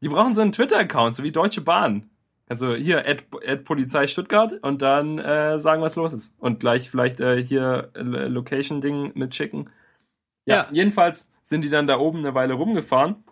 Die 0.00 0.08
brauchen 0.08 0.34
so 0.34 0.42
einen 0.42 0.52
Twitter-Account, 0.52 1.14
so 1.14 1.22
wie 1.22 1.32
Deutsche 1.32 1.60
Bahn. 1.60 2.10
Also 2.48 2.74
hier, 2.74 3.06
at, 3.06 3.24
at 3.46 3.64
Polizei 3.64 4.06
Stuttgart 4.06 4.52
und 4.62 4.80
dann 4.82 5.18
äh, 5.18 5.58
sagen, 5.58 5.82
was 5.82 5.96
los 5.96 6.12
ist. 6.12 6.36
Und 6.38 6.60
gleich 6.60 6.88
vielleicht 6.88 7.20
äh, 7.20 7.44
hier 7.44 7.90
äh, 7.94 8.00
Location-Ding 8.00 9.12
mitschicken. 9.14 9.70
Ja, 10.44 10.56
ja, 10.56 10.68
jedenfalls 10.70 11.32
sind 11.42 11.62
die 11.62 11.70
dann 11.70 11.86
da 11.86 11.98
oben 11.98 12.20
eine 12.20 12.34
Weile 12.34 12.54
rumgefahren 12.54 13.24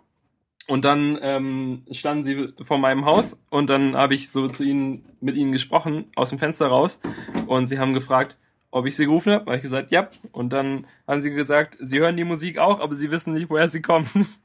und 0.67 0.83
dann 0.83 1.17
ähm, 1.21 1.83
standen 1.91 2.23
sie 2.23 2.53
vor 2.63 2.77
meinem 2.77 3.05
Haus 3.05 3.41
und 3.49 3.69
dann 3.69 3.95
habe 3.95 4.15
ich 4.15 4.31
so 4.31 4.47
zu 4.47 4.63
ihnen 4.63 5.05
mit 5.21 5.35
ihnen 5.35 5.51
gesprochen 5.51 6.11
aus 6.15 6.29
dem 6.29 6.39
Fenster 6.39 6.67
raus 6.67 6.99
und 7.47 7.67
sie 7.67 7.79
haben 7.79 7.93
gefragt, 7.93 8.37
ob 8.71 8.85
ich 8.85 8.95
sie 8.95 9.05
gerufen 9.05 9.31
habe. 9.31 9.45
Habe 9.45 9.55
ich 9.55 9.61
gesagt, 9.61 9.91
ja. 9.91 10.09
Und 10.33 10.51
dann 10.51 10.85
haben 11.07 11.21
sie 11.21 11.31
gesagt, 11.31 11.77
sie 11.79 11.99
hören 11.99 12.17
die 12.17 12.25
Musik 12.25 12.57
auch, 12.57 12.81
aber 12.81 12.93
sie 12.95 13.09
wissen 13.09 13.33
nicht, 13.33 13.49
woher 13.49 13.69
sie 13.69 13.81
kommen. 13.81 14.09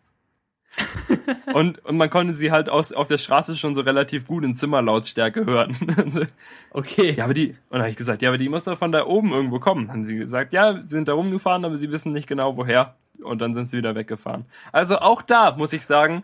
und, 1.55 1.85
und 1.85 1.97
man 1.97 2.11
konnte 2.11 2.35
sie 2.35 2.53
halt 2.53 2.69
aus, 2.69 2.93
auf 2.93 3.09
der 3.09 3.19
Straße 3.19 3.57
schon 3.57 3.75
so 3.75 3.81
relativ 3.81 4.27
gut 4.27 4.45
in 4.45 4.57
Zimmerlautstärke 4.57 5.45
hören. 5.45 5.77
okay. 6.71 7.15
Ja, 7.17 7.25
aber 7.25 7.35
die, 7.35 7.49
und 7.49 7.57
dann 7.71 7.81
habe 7.81 7.91
ich 7.91 7.97
gesagt, 7.97 8.23
ja, 8.23 8.31
aber 8.31 8.39
die 8.39 8.49
muss 8.49 8.65
doch 8.65 8.79
von 8.79 8.93
da 8.93 9.07
oben 9.07 9.33
irgendwo 9.33 9.59
kommen. 9.59 9.91
Haben 9.91 10.05
sie 10.05 10.17
gesagt, 10.17 10.53
ja, 10.53 10.81
sie 10.81 10.89
sind 10.89 11.09
da 11.09 11.15
rumgefahren, 11.15 11.65
aber 11.65 11.77
sie 11.77 11.91
wissen 11.91 12.13
nicht 12.13 12.29
genau 12.29 12.57
woher 12.57 12.95
und 13.23 13.41
dann 13.41 13.55
sind 13.55 13.67
sie 13.67 13.77
wieder 13.77 13.95
weggefahren. 13.95 14.47
Also 14.73 14.99
auch 14.99 15.23
da 15.23 15.57
muss 15.57 15.73
ich 15.73 15.85
sagen, 15.85 16.23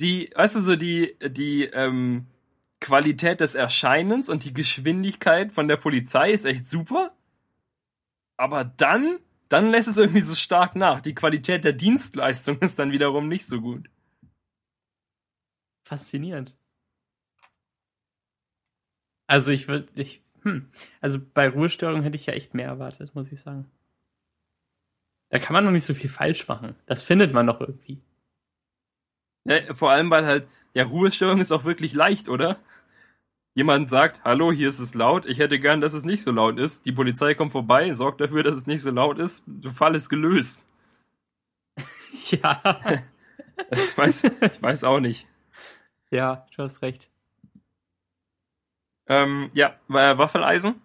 die, 0.00 0.30
weißt 0.34 0.56
du, 0.56 0.60
so 0.60 0.76
die, 0.76 1.16
die 1.28 1.64
ähm, 1.64 2.26
Qualität 2.80 3.40
des 3.40 3.54
Erscheinens 3.54 4.28
und 4.28 4.44
die 4.44 4.54
Geschwindigkeit 4.54 5.52
von 5.52 5.68
der 5.68 5.76
Polizei 5.76 6.32
ist 6.32 6.44
echt 6.44 6.68
super. 6.68 7.12
Aber 8.36 8.64
dann, 8.64 9.18
dann 9.48 9.70
lässt 9.70 9.88
es 9.88 9.96
irgendwie 9.96 10.20
so 10.20 10.34
stark 10.34 10.76
nach. 10.76 11.00
Die 11.00 11.14
Qualität 11.14 11.64
der 11.64 11.72
Dienstleistung 11.72 12.58
ist 12.60 12.78
dann 12.78 12.92
wiederum 12.92 13.28
nicht 13.28 13.46
so 13.46 13.60
gut. 13.60 13.88
Faszinierend. 15.84 16.56
Also 19.28 19.50
ich 19.50 19.68
würde, 19.68 19.86
ich, 20.00 20.22
hm, 20.42 20.70
also 21.00 21.18
bei 21.20 21.48
Ruhestörung 21.48 22.02
hätte 22.02 22.16
ich 22.16 22.26
ja 22.26 22.34
echt 22.34 22.54
mehr 22.54 22.66
erwartet, 22.66 23.14
muss 23.14 23.32
ich 23.32 23.40
sagen. 23.40 23.70
Da 25.28 25.38
kann 25.38 25.54
man 25.54 25.64
noch 25.64 25.72
nicht 25.72 25.84
so 25.84 25.94
viel 25.94 26.10
falsch 26.10 26.46
machen. 26.46 26.76
Das 26.86 27.02
findet 27.02 27.32
man 27.32 27.46
doch 27.46 27.60
irgendwie. 27.60 28.00
Ja, 29.44 29.74
vor 29.74 29.90
allem, 29.90 30.10
weil 30.10 30.26
halt, 30.26 30.48
ja, 30.74 30.84
Ruhestörung 30.84 31.40
ist 31.40 31.52
auch 31.52 31.64
wirklich 31.64 31.92
leicht, 31.92 32.28
oder? 32.28 32.60
Jemand 33.56 33.88
sagt, 33.88 34.22
hallo, 34.22 34.52
hier 34.52 34.68
ist 34.68 34.80
es 34.80 34.94
laut, 34.94 35.24
ich 35.24 35.38
hätte 35.38 35.58
gern, 35.58 35.80
dass 35.80 35.94
es 35.94 36.04
nicht 36.04 36.22
so 36.22 36.30
laut 36.30 36.58
ist. 36.58 36.84
Die 36.84 36.92
Polizei 36.92 37.32
kommt 37.32 37.52
vorbei, 37.52 37.94
sorgt 37.94 38.20
dafür, 38.20 38.42
dass 38.42 38.54
es 38.54 38.66
nicht 38.66 38.82
so 38.82 38.90
laut 38.90 39.18
ist. 39.18 39.44
Der 39.46 39.70
Fall 39.70 39.94
ist 39.94 40.10
gelöst. 40.10 40.66
ja. 42.30 42.62
Das 43.70 43.96
weiß, 43.96 44.24
ich 44.24 44.62
weiß 44.62 44.84
auch 44.84 45.00
nicht. 45.00 45.26
Ja, 46.10 46.46
du 46.54 46.62
hast 46.62 46.82
recht. 46.82 47.08
Ähm, 49.06 49.50
ja, 49.54 49.80
Waffeleisen? 49.88 50.82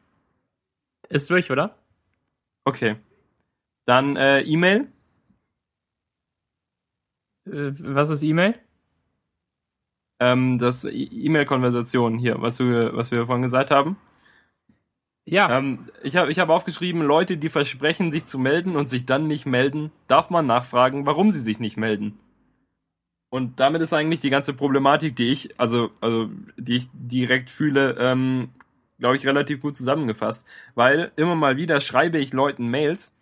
Ist 1.09 1.29
durch, 1.29 1.51
oder? 1.51 1.77
Okay. 2.63 2.95
Dann 3.85 4.15
äh, 4.15 4.39
E-Mail. 4.43 4.87
Äh, 7.45 7.73
was 7.77 8.09
ist 8.09 8.23
E-Mail? 8.23 8.57
Ähm, 10.21 10.59
das 10.59 10.85
e- 10.85 10.91
E-Mail-Konversation 10.91 12.19
hier, 12.19 12.39
was, 12.41 12.57
du, 12.57 12.95
was 12.95 13.09
wir 13.09 13.25
vorhin 13.25 13.41
gesagt 13.41 13.71
haben. 13.71 13.97
Ja. 15.25 15.57
Ähm, 15.57 15.89
ich 16.03 16.15
habe 16.15 16.31
ich 16.31 16.37
hab 16.37 16.49
aufgeschrieben, 16.49 17.01
Leute, 17.01 17.37
die 17.37 17.49
versprechen, 17.49 18.11
sich 18.11 18.27
zu 18.27 18.37
melden 18.37 18.75
und 18.75 18.87
sich 18.87 19.07
dann 19.07 19.27
nicht 19.27 19.47
melden, 19.47 19.91
darf 20.07 20.29
man 20.29 20.45
nachfragen, 20.45 21.07
warum 21.07 21.31
sie 21.31 21.39
sich 21.39 21.59
nicht 21.59 21.75
melden. 21.75 22.19
Und 23.31 23.59
damit 23.59 23.81
ist 23.81 23.93
eigentlich 23.93 24.19
die 24.19 24.29
ganze 24.29 24.53
Problematik, 24.53 25.15
die 25.15 25.29
ich, 25.29 25.59
also, 25.59 25.89
also 26.01 26.29
die 26.55 26.75
ich 26.75 26.87
direkt 26.93 27.49
fühle, 27.49 27.95
ähm, 27.97 28.49
glaube 28.99 29.15
ich, 29.15 29.25
relativ 29.25 29.61
gut 29.61 29.75
zusammengefasst. 29.75 30.47
Weil 30.75 31.11
immer 31.15 31.35
mal 31.35 31.57
wieder 31.57 31.81
schreibe 31.81 32.19
ich 32.19 32.31
Leuten 32.31 32.69
Mails 32.69 33.15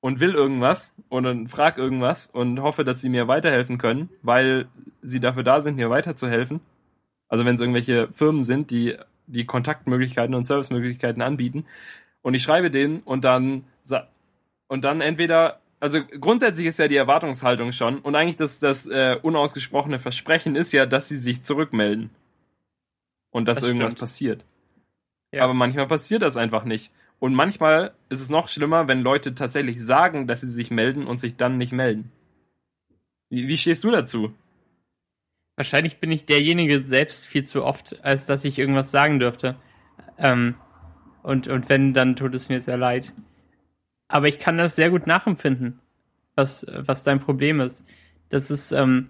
und 0.00 0.20
will 0.20 0.34
irgendwas 0.34 0.94
und 1.08 1.24
dann 1.24 1.48
frag 1.48 1.78
irgendwas 1.78 2.26
und 2.26 2.60
hoffe, 2.60 2.84
dass 2.84 3.00
sie 3.00 3.08
mir 3.08 3.28
weiterhelfen 3.28 3.78
können, 3.78 4.08
weil 4.22 4.68
sie 5.02 5.20
dafür 5.20 5.42
da 5.42 5.60
sind, 5.60 5.76
mir 5.76 5.90
weiterzuhelfen. 5.90 6.60
Also 7.28 7.44
wenn 7.44 7.56
es 7.56 7.60
irgendwelche 7.60 8.08
Firmen 8.12 8.44
sind, 8.44 8.70
die 8.70 8.96
die 9.26 9.44
Kontaktmöglichkeiten 9.44 10.34
und 10.34 10.44
Servicemöglichkeiten 10.44 11.20
anbieten 11.20 11.66
und 12.22 12.34
ich 12.34 12.42
schreibe 12.42 12.70
denen 12.70 13.00
und 13.00 13.24
dann 13.24 13.64
und 14.68 14.84
dann 14.84 15.00
entweder 15.00 15.60
also 15.80 16.00
grundsätzlich 16.04 16.66
ist 16.66 16.78
ja 16.78 16.88
die 16.88 16.96
Erwartungshaltung 16.96 17.72
schon 17.72 17.98
und 17.98 18.14
eigentlich 18.14 18.36
das 18.36 18.60
das 18.60 18.86
äh, 18.86 19.18
unausgesprochene 19.20 19.98
Versprechen 19.98 20.56
ist 20.56 20.72
ja, 20.72 20.86
dass 20.86 21.08
sie 21.08 21.18
sich 21.18 21.42
zurückmelden 21.42 22.10
und 23.30 23.46
dass 23.46 23.60
das 23.60 23.68
irgendwas 23.68 23.92
stimmt. 23.92 24.00
passiert. 24.00 24.44
Ja. 25.32 25.44
Aber 25.44 25.54
manchmal 25.54 25.86
passiert 25.86 26.22
das 26.22 26.36
einfach 26.36 26.64
nicht. 26.64 26.90
Und 27.20 27.34
manchmal 27.34 27.92
ist 28.08 28.20
es 28.20 28.30
noch 28.30 28.48
schlimmer, 28.48 28.86
wenn 28.88 29.02
Leute 29.02 29.34
tatsächlich 29.34 29.84
sagen, 29.84 30.26
dass 30.26 30.40
sie 30.40 30.48
sich 30.48 30.70
melden 30.70 31.06
und 31.06 31.18
sich 31.18 31.36
dann 31.36 31.58
nicht 31.58 31.72
melden. 31.72 32.12
Wie, 33.28 33.48
wie 33.48 33.56
stehst 33.56 33.84
du 33.84 33.90
dazu? 33.90 34.32
Wahrscheinlich 35.56 35.98
bin 35.98 36.12
ich 36.12 36.26
derjenige 36.26 36.84
selbst 36.84 37.26
viel 37.26 37.44
zu 37.44 37.64
oft, 37.64 38.04
als 38.04 38.26
dass 38.26 38.44
ich 38.44 38.58
irgendwas 38.58 38.92
sagen 38.92 39.18
dürfte. 39.18 39.56
Ähm, 40.16 40.54
und, 41.22 41.48
und 41.48 41.68
wenn, 41.68 41.92
dann 41.92 42.14
tut 42.14 42.34
es 42.34 42.48
mir 42.48 42.60
sehr 42.60 42.76
leid. 42.76 43.12
Aber 44.06 44.28
ich 44.28 44.38
kann 44.38 44.56
das 44.56 44.76
sehr 44.76 44.90
gut 44.90 45.06
nachempfinden, 45.06 45.80
was, 46.36 46.66
was 46.72 47.02
dein 47.02 47.20
Problem 47.20 47.60
ist. 47.60 47.84
Das 48.30 48.50
ist, 48.50 48.70
ähm, 48.70 49.08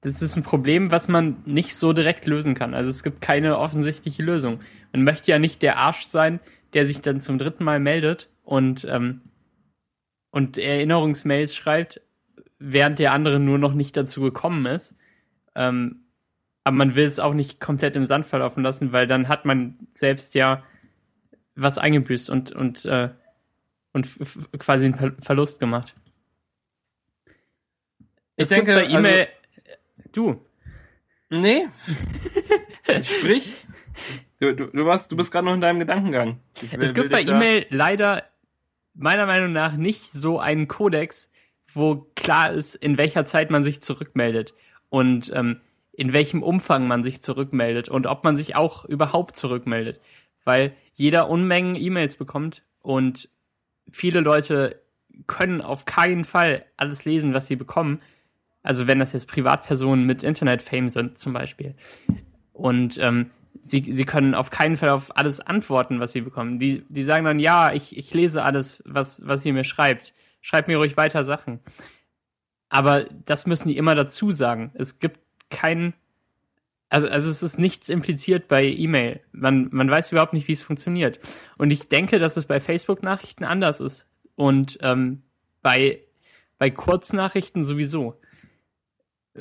das 0.00 0.22
ist 0.22 0.36
ein 0.36 0.42
Problem, 0.42 0.90
was 0.90 1.08
man 1.08 1.42
nicht 1.44 1.76
so 1.76 1.92
direkt 1.92 2.26
lösen 2.26 2.54
kann. 2.54 2.72
Also 2.74 2.88
es 2.88 3.02
gibt 3.02 3.20
keine 3.20 3.58
offensichtliche 3.58 4.22
Lösung. 4.22 4.60
Man 4.92 5.04
möchte 5.04 5.30
ja 5.30 5.38
nicht 5.38 5.62
der 5.62 5.76
Arsch 5.76 6.06
sein, 6.06 6.40
der 6.74 6.86
sich 6.86 7.00
dann 7.00 7.20
zum 7.20 7.38
dritten 7.38 7.64
Mal 7.64 7.80
meldet 7.80 8.30
und, 8.42 8.86
ähm, 8.88 9.22
und 10.30 10.58
Erinnerungsmails 10.58 11.54
schreibt, 11.54 12.00
während 12.58 12.98
der 12.98 13.12
andere 13.12 13.38
nur 13.38 13.58
noch 13.58 13.74
nicht 13.74 13.96
dazu 13.96 14.20
gekommen 14.20 14.66
ist. 14.66 14.94
Ähm, 15.54 16.04
aber 16.64 16.76
man 16.76 16.94
will 16.94 17.06
es 17.06 17.18
auch 17.18 17.34
nicht 17.34 17.60
komplett 17.60 17.96
im 17.96 18.04
Sand 18.04 18.26
verlaufen 18.26 18.62
lassen, 18.62 18.92
weil 18.92 19.06
dann 19.06 19.28
hat 19.28 19.44
man 19.44 19.78
selbst 19.92 20.34
ja 20.34 20.62
was 21.54 21.78
eingebüßt 21.78 22.30
und, 22.30 22.52
und, 22.52 22.84
äh, 22.84 23.08
und 23.92 24.06
quasi 24.58 24.86
einen 24.86 25.16
Verlust 25.20 25.60
gemacht. 25.60 25.94
Ich 28.36 28.48
denke, 28.48 28.74
bei 28.74 28.84
E-Mail. 28.84 29.28
Also, 29.66 30.08
du. 30.12 30.46
Nee. 31.30 31.68
Sprich. 33.02 33.52
Du, 34.40 34.54
du, 34.54 34.66
du, 34.66 34.86
warst, 34.86 35.10
du 35.10 35.16
bist 35.16 35.32
gerade 35.32 35.46
noch 35.46 35.54
in 35.54 35.60
deinem 35.60 35.80
Gedankengang. 35.80 36.40
Will, 36.60 36.82
es 36.82 36.94
gibt 36.94 37.10
bei 37.10 37.22
E-Mail 37.22 37.66
leider 37.70 38.24
meiner 38.94 39.26
Meinung 39.26 39.52
nach 39.52 39.76
nicht 39.76 40.06
so 40.12 40.38
einen 40.38 40.68
Kodex, 40.68 41.30
wo 41.72 42.06
klar 42.14 42.52
ist, 42.52 42.74
in 42.74 42.98
welcher 42.98 43.24
Zeit 43.24 43.50
man 43.50 43.64
sich 43.64 43.82
zurückmeldet 43.82 44.54
und 44.88 45.32
ähm, 45.34 45.60
in 45.92 46.12
welchem 46.12 46.42
Umfang 46.42 46.86
man 46.86 47.02
sich 47.02 47.22
zurückmeldet 47.22 47.88
und 47.88 48.06
ob 48.06 48.24
man 48.24 48.36
sich 48.36 48.54
auch 48.54 48.84
überhaupt 48.84 49.36
zurückmeldet. 49.36 50.00
Weil 50.44 50.72
jeder 50.94 51.28
Unmengen 51.28 51.74
E-Mails 51.74 52.16
bekommt 52.16 52.62
und 52.80 53.28
viele 53.90 54.20
Leute 54.20 54.80
können 55.26 55.60
auf 55.60 55.84
keinen 55.84 56.24
Fall 56.24 56.64
alles 56.76 57.04
lesen, 57.04 57.34
was 57.34 57.48
sie 57.48 57.56
bekommen. 57.56 58.00
Also 58.62 58.86
wenn 58.86 58.98
das 58.98 59.12
jetzt 59.12 59.26
Privatpersonen 59.26 60.06
mit 60.06 60.22
Internet-Fame 60.22 60.88
sind 60.88 61.18
zum 61.18 61.32
Beispiel. 61.32 61.74
Und 62.52 62.98
ähm, 62.98 63.30
sie, 63.60 63.92
sie 63.92 64.04
können 64.04 64.34
auf 64.34 64.50
keinen 64.50 64.76
Fall 64.76 64.90
auf 64.90 65.16
alles 65.16 65.40
antworten, 65.40 66.00
was 66.00 66.12
sie 66.12 66.20
bekommen. 66.20 66.58
Die, 66.58 66.84
die 66.88 67.04
sagen 67.04 67.24
dann, 67.24 67.40
ja, 67.40 67.72
ich, 67.72 67.96
ich 67.96 68.12
lese 68.14 68.42
alles, 68.42 68.82
was, 68.86 69.26
was 69.26 69.44
ihr 69.44 69.52
mir 69.52 69.64
schreibt. 69.64 70.14
Schreibt 70.40 70.68
mir 70.68 70.78
ruhig 70.78 70.96
weiter 70.96 71.24
Sachen. 71.24 71.60
Aber 72.68 73.04
das 73.04 73.46
müssen 73.46 73.68
die 73.68 73.76
immer 73.76 73.94
dazu 73.94 74.30
sagen. 74.30 74.72
Es 74.74 74.98
gibt 74.98 75.20
keinen, 75.50 75.94
also, 76.90 77.08
also 77.08 77.30
es 77.30 77.42
ist 77.42 77.58
nichts 77.58 77.88
impliziert 77.88 78.48
bei 78.48 78.64
E-Mail. 78.64 79.20
Man, 79.32 79.68
man 79.72 79.90
weiß 79.90 80.12
überhaupt 80.12 80.32
nicht, 80.32 80.48
wie 80.48 80.52
es 80.52 80.62
funktioniert. 80.62 81.18
Und 81.56 81.70
ich 81.70 81.88
denke, 81.88 82.18
dass 82.18 82.36
es 82.36 82.46
bei 82.46 82.60
Facebook-Nachrichten 82.60 83.44
anders 83.44 83.80
ist. 83.80 84.06
Und 84.36 84.78
ähm, 84.82 85.22
bei, 85.62 86.00
bei 86.58 86.70
Kurznachrichten 86.70 87.64
sowieso. 87.64 88.20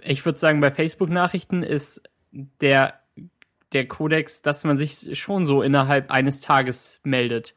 Ich 0.03 0.25
würde 0.25 0.39
sagen, 0.39 0.61
bei 0.61 0.71
Facebook-Nachrichten 0.71 1.63
ist 1.63 2.03
der 2.31 2.99
der 3.73 3.87
Kodex, 3.87 4.41
dass 4.41 4.63
man 4.63 4.77
sich 4.77 5.19
schon 5.19 5.45
so 5.45 5.61
innerhalb 5.61 6.11
eines 6.11 6.41
Tages 6.41 6.99
meldet. 7.03 7.55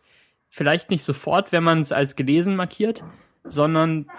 Vielleicht 0.48 0.90
nicht 0.90 1.04
sofort, 1.04 1.52
wenn 1.52 1.62
man 1.62 1.80
es 1.80 1.92
als 1.92 2.16
gelesen 2.16 2.56
markiert, 2.56 3.04
sondern 3.44 4.10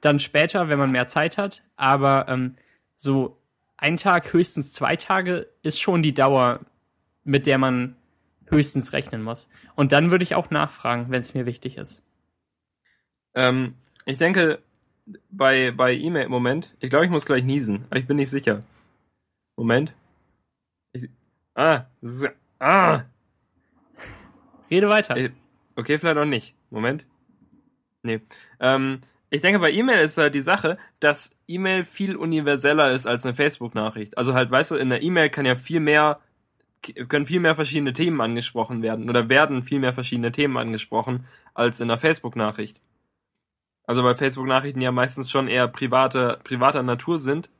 dann 0.00 0.18
später, 0.18 0.68
wenn 0.68 0.78
man 0.78 0.90
mehr 0.90 1.06
Zeit 1.06 1.38
hat. 1.38 1.62
Aber 1.76 2.26
ähm, 2.28 2.56
so 2.96 3.38
ein 3.76 3.96
Tag, 3.96 4.32
höchstens 4.32 4.72
zwei 4.72 4.96
Tage 4.96 5.48
ist 5.62 5.80
schon 5.80 6.02
die 6.02 6.14
Dauer, 6.14 6.60
mit 7.24 7.46
der 7.46 7.58
man 7.58 7.96
höchstens 8.46 8.92
rechnen 8.92 9.22
muss. 9.22 9.48
Und 9.74 9.92
dann 9.92 10.10
würde 10.10 10.24
ich 10.24 10.34
auch 10.34 10.50
nachfragen, 10.50 11.06
wenn 11.08 11.20
es 11.20 11.34
mir 11.34 11.46
wichtig 11.46 11.78
ist. 11.78 12.02
Ähm, 13.34 13.74
ich 14.04 14.18
denke, 14.18 14.58
bei, 15.30 15.70
bei 15.70 15.94
E-Mail 15.94 16.24
im 16.24 16.30
Moment, 16.30 16.74
ich 16.80 16.90
glaube, 16.90 17.04
ich 17.04 17.10
muss 17.10 17.26
gleich 17.26 17.44
niesen, 17.44 17.84
aber 17.88 17.98
ich 17.98 18.06
bin 18.06 18.16
nicht 18.16 18.30
sicher. 18.30 18.62
Moment. 19.56 19.94
Ah, 21.60 21.84
ah. 22.58 23.02
Rede 24.70 24.88
weiter. 24.88 25.14
Okay, 25.76 25.98
vielleicht 25.98 26.16
auch 26.16 26.24
nicht. 26.24 26.54
Moment. 26.70 27.04
Nee. 28.02 28.22
Ähm, 28.60 29.02
ich 29.28 29.42
denke, 29.42 29.58
bei 29.58 29.70
E-Mail 29.70 30.02
ist 30.02 30.16
halt 30.16 30.34
die 30.34 30.40
Sache, 30.40 30.78
dass 31.00 31.38
E-Mail 31.48 31.84
viel 31.84 32.16
universeller 32.16 32.92
ist 32.92 33.06
als 33.06 33.26
eine 33.26 33.34
Facebook-Nachricht. 33.34 34.16
Also 34.16 34.32
halt, 34.32 34.50
weißt 34.50 34.70
du, 34.70 34.76
in 34.76 34.88
der 34.88 35.02
E-Mail 35.02 35.28
kann 35.28 35.44
ja 35.44 35.54
viel 35.54 35.80
mehr, 35.80 36.20
können 37.08 37.26
viel 37.26 37.40
mehr 37.40 37.54
verschiedene 37.54 37.92
Themen 37.92 38.22
angesprochen 38.22 38.80
werden 38.80 39.10
oder 39.10 39.28
werden 39.28 39.62
viel 39.62 39.80
mehr 39.80 39.92
verschiedene 39.92 40.32
Themen 40.32 40.56
angesprochen 40.56 41.26
als 41.52 41.78
in 41.80 41.88
der 41.88 41.98
Facebook-Nachricht. 41.98 42.80
Also 43.84 44.02
weil 44.02 44.14
Facebook-Nachrichten 44.14 44.80
ja 44.80 44.92
meistens 44.92 45.30
schon 45.30 45.46
eher 45.46 45.68
private, 45.68 46.40
privater 46.42 46.82
Natur 46.82 47.18
sind 47.18 47.50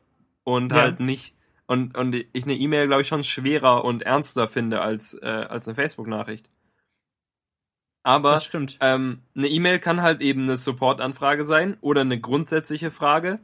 und 0.43 0.73
ja. 0.73 0.79
halt 0.79 1.01
nicht 1.01 1.35
und, 1.71 1.97
und 1.97 2.17
ich 2.33 2.43
eine 2.43 2.57
E-Mail, 2.57 2.89
glaube 2.89 3.03
ich, 3.03 3.07
schon 3.07 3.23
schwerer 3.23 3.85
und 3.85 4.03
ernster 4.03 4.49
finde 4.49 4.81
als, 4.81 5.15
äh, 5.23 5.27
als 5.27 5.69
eine 5.69 5.77
Facebook-Nachricht. 5.77 6.51
Aber 8.03 8.43
ähm, 8.81 9.21
eine 9.37 9.47
E-Mail 9.47 9.79
kann 9.79 10.03
halt 10.03 10.21
eben 10.21 10.43
eine 10.43 10.57
Support-Anfrage 10.57 11.45
sein 11.45 11.77
oder 11.81 12.01
eine 12.01 12.19
grundsätzliche 12.19 12.91
Frage 12.91 13.39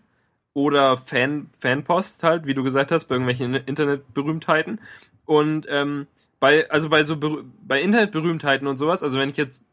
oder 0.54 0.96
Fan, 0.96 1.50
Fanpost 1.60 2.24
halt, 2.24 2.46
wie 2.46 2.54
du 2.54 2.64
gesagt 2.64 2.90
hast, 2.90 3.04
bei 3.04 3.14
irgendwelchen 3.14 3.54
Internetberühmtheiten. 3.54 4.80
Und 5.24 5.68
ähm, 5.68 6.08
bei, 6.40 6.68
also 6.68 6.88
bei 6.88 7.04
so 7.04 7.16
bei 7.62 7.80
Internetberühmtheiten 7.80 8.66
und 8.66 8.76
sowas, 8.76 9.04
also 9.04 9.20
wenn 9.20 9.30
ich 9.30 9.36
jetzt, 9.36 9.64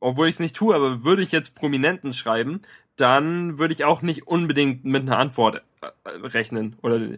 obwohl 0.00 0.28
ich 0.28 0.34
es 0.34 0.40
nicht 0.40 0.54
tue, 0.54 0.74
aber 0.74 1.02
würde 1.02 1.22
ich 1.22 1.32
jetzt 1.32 1.54
Prominenten 1.54 2.12
schreiben, 2.12 2.60
dann 2.96 3.58
würde 3.58 3.72
ich 3.72 3.86
auch 3.86 4.02
nicht 4.02 4.26
unbedingt 4.26 4.84
mit 4.84 5.00
einer 5.00 5.16
Antwort 5.16 5.62
äh, 5.80 6.10
rechnen 6.10 6.76
oder 6.82 7.16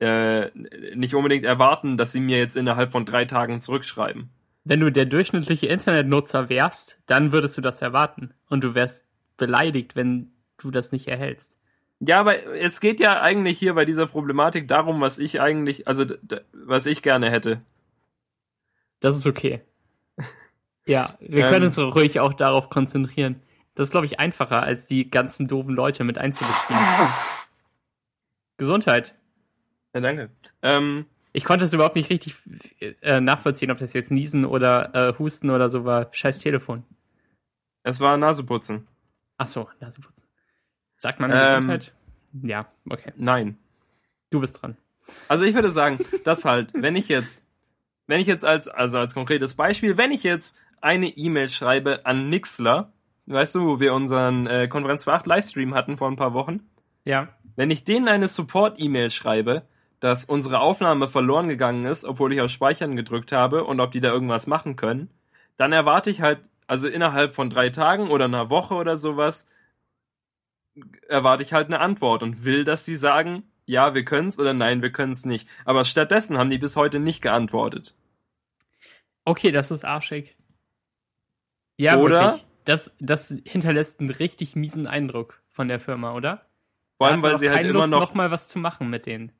äh, 0.00 0.50
nicht 0.94 1.14
unbedingt 1.14 1.44
erwarten, 1.44 1.96
dass 1.96 2.12
sie 2.12 2.20
mir 2.20 2.38
jetzt 2.38 2.56
innerhalb 2.56 2.92
von 2.92 3.04
drei 3.04 3.24
Tagen 3.24 3.60
zurückschreiben. 3.60 4.30
Wenn 4.64 4.80
du 4.80 4.90
der 4.90 5.04
durchschnittliche 5.04 5.66
Internetnutzer 5.66 6.48
wärst, 6.48 6.98
dann 7.06 7.32
würdest 7.32 7.56
du 7.56 7.60
das 7.60 7.82
erwarten. 7.82 8.34
Und 8.48 8.64
du 8.64 8.74
wärst 8.74 9.06
beleidigt, 9.36 9.94
wenn 9.96 10.32
du 10.58 10.70
das 10.70 10.92
nicht 10.92 11.06
erhältst. 11.06 11.56
Ja, 12.00 12.20
aber 12.20 12.44
es 12.56 12.80
geht 12.80 13.00
ja 13.00 13.20
eigentlich 13.20 13.58
hier 13.58 13.74
bei 13.74 13.84
dieser 13.84 14.06
Problematik 14.06 14.68
darum, 14.68 15.00
was 15.00 15.18
ich 15.18 15.40
eigentlich, 15.40 15.88
also 15.88 16.04
was 16.52 16.86
ich 16.86 17.02
gerne 17.02 17.30
hätte. 17.30 17.62
Das 19.00 19.16
ist 19.16 19.26
okay. 19.26 19.60
Ja, 20.88 21.16
wir 21.18 21.42
können 21.48 21.62
ähm, 21.62 21.64
uns 21.64 21.78
ruhig 21.80 22.20
auch 22.20 22.32
darauf 22.32 22.70
konzentrieren. 22.70 23.42
Das 23.74 23.88
ist, 23.88 23.90
glaube 23.90 24.06
ich, 24.06 24.20
einfacher, 24.20 24.62
als 24.62 24.86
die 24.86 25.10
ganzen 25.10 25.48
doofen 25.48 25.74
Leute 25.74 26.04
mit 26.04 26.16
einzubeziehen. 26.16 26.78
Gesundheit. 28.56 29.16
Ja, 29.96 30.00
danke. 30.02 30.28
Ähm, 30.60 31.06
ich 31.32 31.42
konnte 31.42 31.64
es 31.64 31.72
überhaupt 31.72 31.96
nicht 31.96 32.10
richtig 32.10 32.34
äh, 33.00 33.18
nachvollziehen, 33.18 33.70
ob 33.70 33.78
das 33.78 33.94
jetzt 33.94 34.10
Niesen 34.10 34.44
oder 34.44 34.94
äh, 34.94 35.18
Husten 35.18 35.48
oder 35.48 35.70
so 35.70 35.86
war. 35.86 36.08
Scheiß 36.12 36.38
Telefon. 36.38 36.84
Es 37.82 37.98
war 37.98 38.18
Naseputzen. 38.18 38.86
Ach 39.38 39.46
so, 39.46 39.70
Naseputzen. 39.80 40.28
Sagt 40.98 41.18
man 41.18 41.30
ähm, 41.30 41.38
Gesundheit? 41.38 41.94
Ja, 42.42 42.66
okay. 42.90 43.14
Nein. 43.16 43.56
Du 44.28 44.40
bist 44.40 44.60
dran. 44.60 44.76
Also 45.28 45.44
ich 45.44 45.54
würde 45.54 45.70
sagen, 45.70 45.98
dass 46.24 46.44
halt, 46.44 46.74
wenn 46.74 46.94
ich 46.94 47.08
jetzt, 47.08 47.48
wenn 48.06 48.20
ich 48.20 48.26
jetzt 48.26 48.44
als, 48.44 48.68
also 48.68 48.98
als 48.98 49.14
konkretes 49.14 49.54
Beispiel, 49.54 49.96
wenn 49.96 50.12
ich 50.12 50.24
jetzt 50.24 50.58
eine 50.82 51.08
E-Mail 51.08 51.48
schreibe 51.48 52.04
an 52.04 52.28
Nixler, 52.28 52.92
weißt 53.24 53.54
du, 53.54 53.66
wo 53.66 53.80
wir 53.80 53.94
unseren 53.94 54.46
äh, 54.46 54.68
Konferenz 54.68 55.04
für 55.04 55.14
8 55.14 55.26
Livestream 55.26 55.74
hatten 55.74 55.96
vor 55.96 56.10
ein 56.10 56.16
paar 56.16 56.34
Wochen? 56.34 56.68
Ja. 57.06 57.28
Wenn 57.56 57.70
ich 57.70 57.84
denen 57.84 58.08
eine 58.08 58.28
Support-E-Mail 58.28 59.08
schreibe, 59.08 59.62
dass 60.00 60.24
unsere 60.24 60.60
Aufnahme 60.60 61.08
verloren 61.08 61.48
gegangen 61.48 61.84
ist, 61.84 62.04
obwohl 62.04 62.32
ich 62.32 62.40
auf 62.40 62.50
Speichern 62.50 62.96
gedrückt 62.96 63.32
habe 63.32 63.64
und 63.64 63.80
ob 63.80 63.92
die 63.92 64.00
da 64.00 64.12
irgendwas 64.12 64.46
machen 64.46 64.76
können, 64.76 65.10
dann 65.56 65.72
erwarte 65.72 66.10
ich 66.10 66.20
halt, 66.20 66.40
also 66.66 66.88
innerhalb 66.88 67.34
von 67.34 67.50
drei 67.50 67.70
Tagen 67.70 68.10
oder 68.10 68.26
einer 68.26 68.50
Woche 68.50 68.74
oder 68.74 68.96
sowas, 68.96 69.48
erwarte 71.08 71.42
ich 71.42 71.52
halt 71.52 71.68
eine 71.68 71.80
Antwort 71.80 72.22
und 72.22 72.44
will, 72.44 72.64
dass 72.64 72.84
die 72.84 72.96
sagen, 72.96 73.44
ja, 73.64 73.94
wir 73.94 74.04
können's 74.04 74.38
oder 74.38 74.52
nein, 74.52 74.82
wir 74.82 74.92
können's 74.92 75.24
nicht. 75.24 75.48
Aber 75.64 75.84
stattdessen 75.84 76.38
haben 76.38 76.50
die 76.50 76.58
bis 76.58 76.76
heute 76.76 77.00
nicht 77.00 77.22
geantwortet. 77.22 77.94
Okay, 79.24 79.50
das 79.50 79.70
ist 79.70 79.84
arschig. 79.84 80.36
Ja, 81.76 81.96
oder? 81.98 82.32
Wirklich. 82.32 82.46
Das, 82.64 82.96
das 82.98 83.34
hinterlässt 83.46 84.00
einen 84.00 84.10
richtig 84.10 84.56
miesen 84.56 84.86
Eindruck 84.86 85.40
von 85.50 85.68
der 85.68 85.78
Firma, 85.80 86.14
oder? 86.14 86.46
Vor 86.98 87.08
allem, 87.08 87.22
weil 87.22 87.36
sie 87.36 87.50
halt 87.50 87.60
immer 87.62 87.72
Lust, 87.72 87.90
noch, 87.90 88.00
noch 88.00 88.14
mal 88.14 88.30
was 88.30 88.48
zu 88.48 88.58
machen 88.58 88.90
mit 88.90 89.06
denen. 89.06 89.32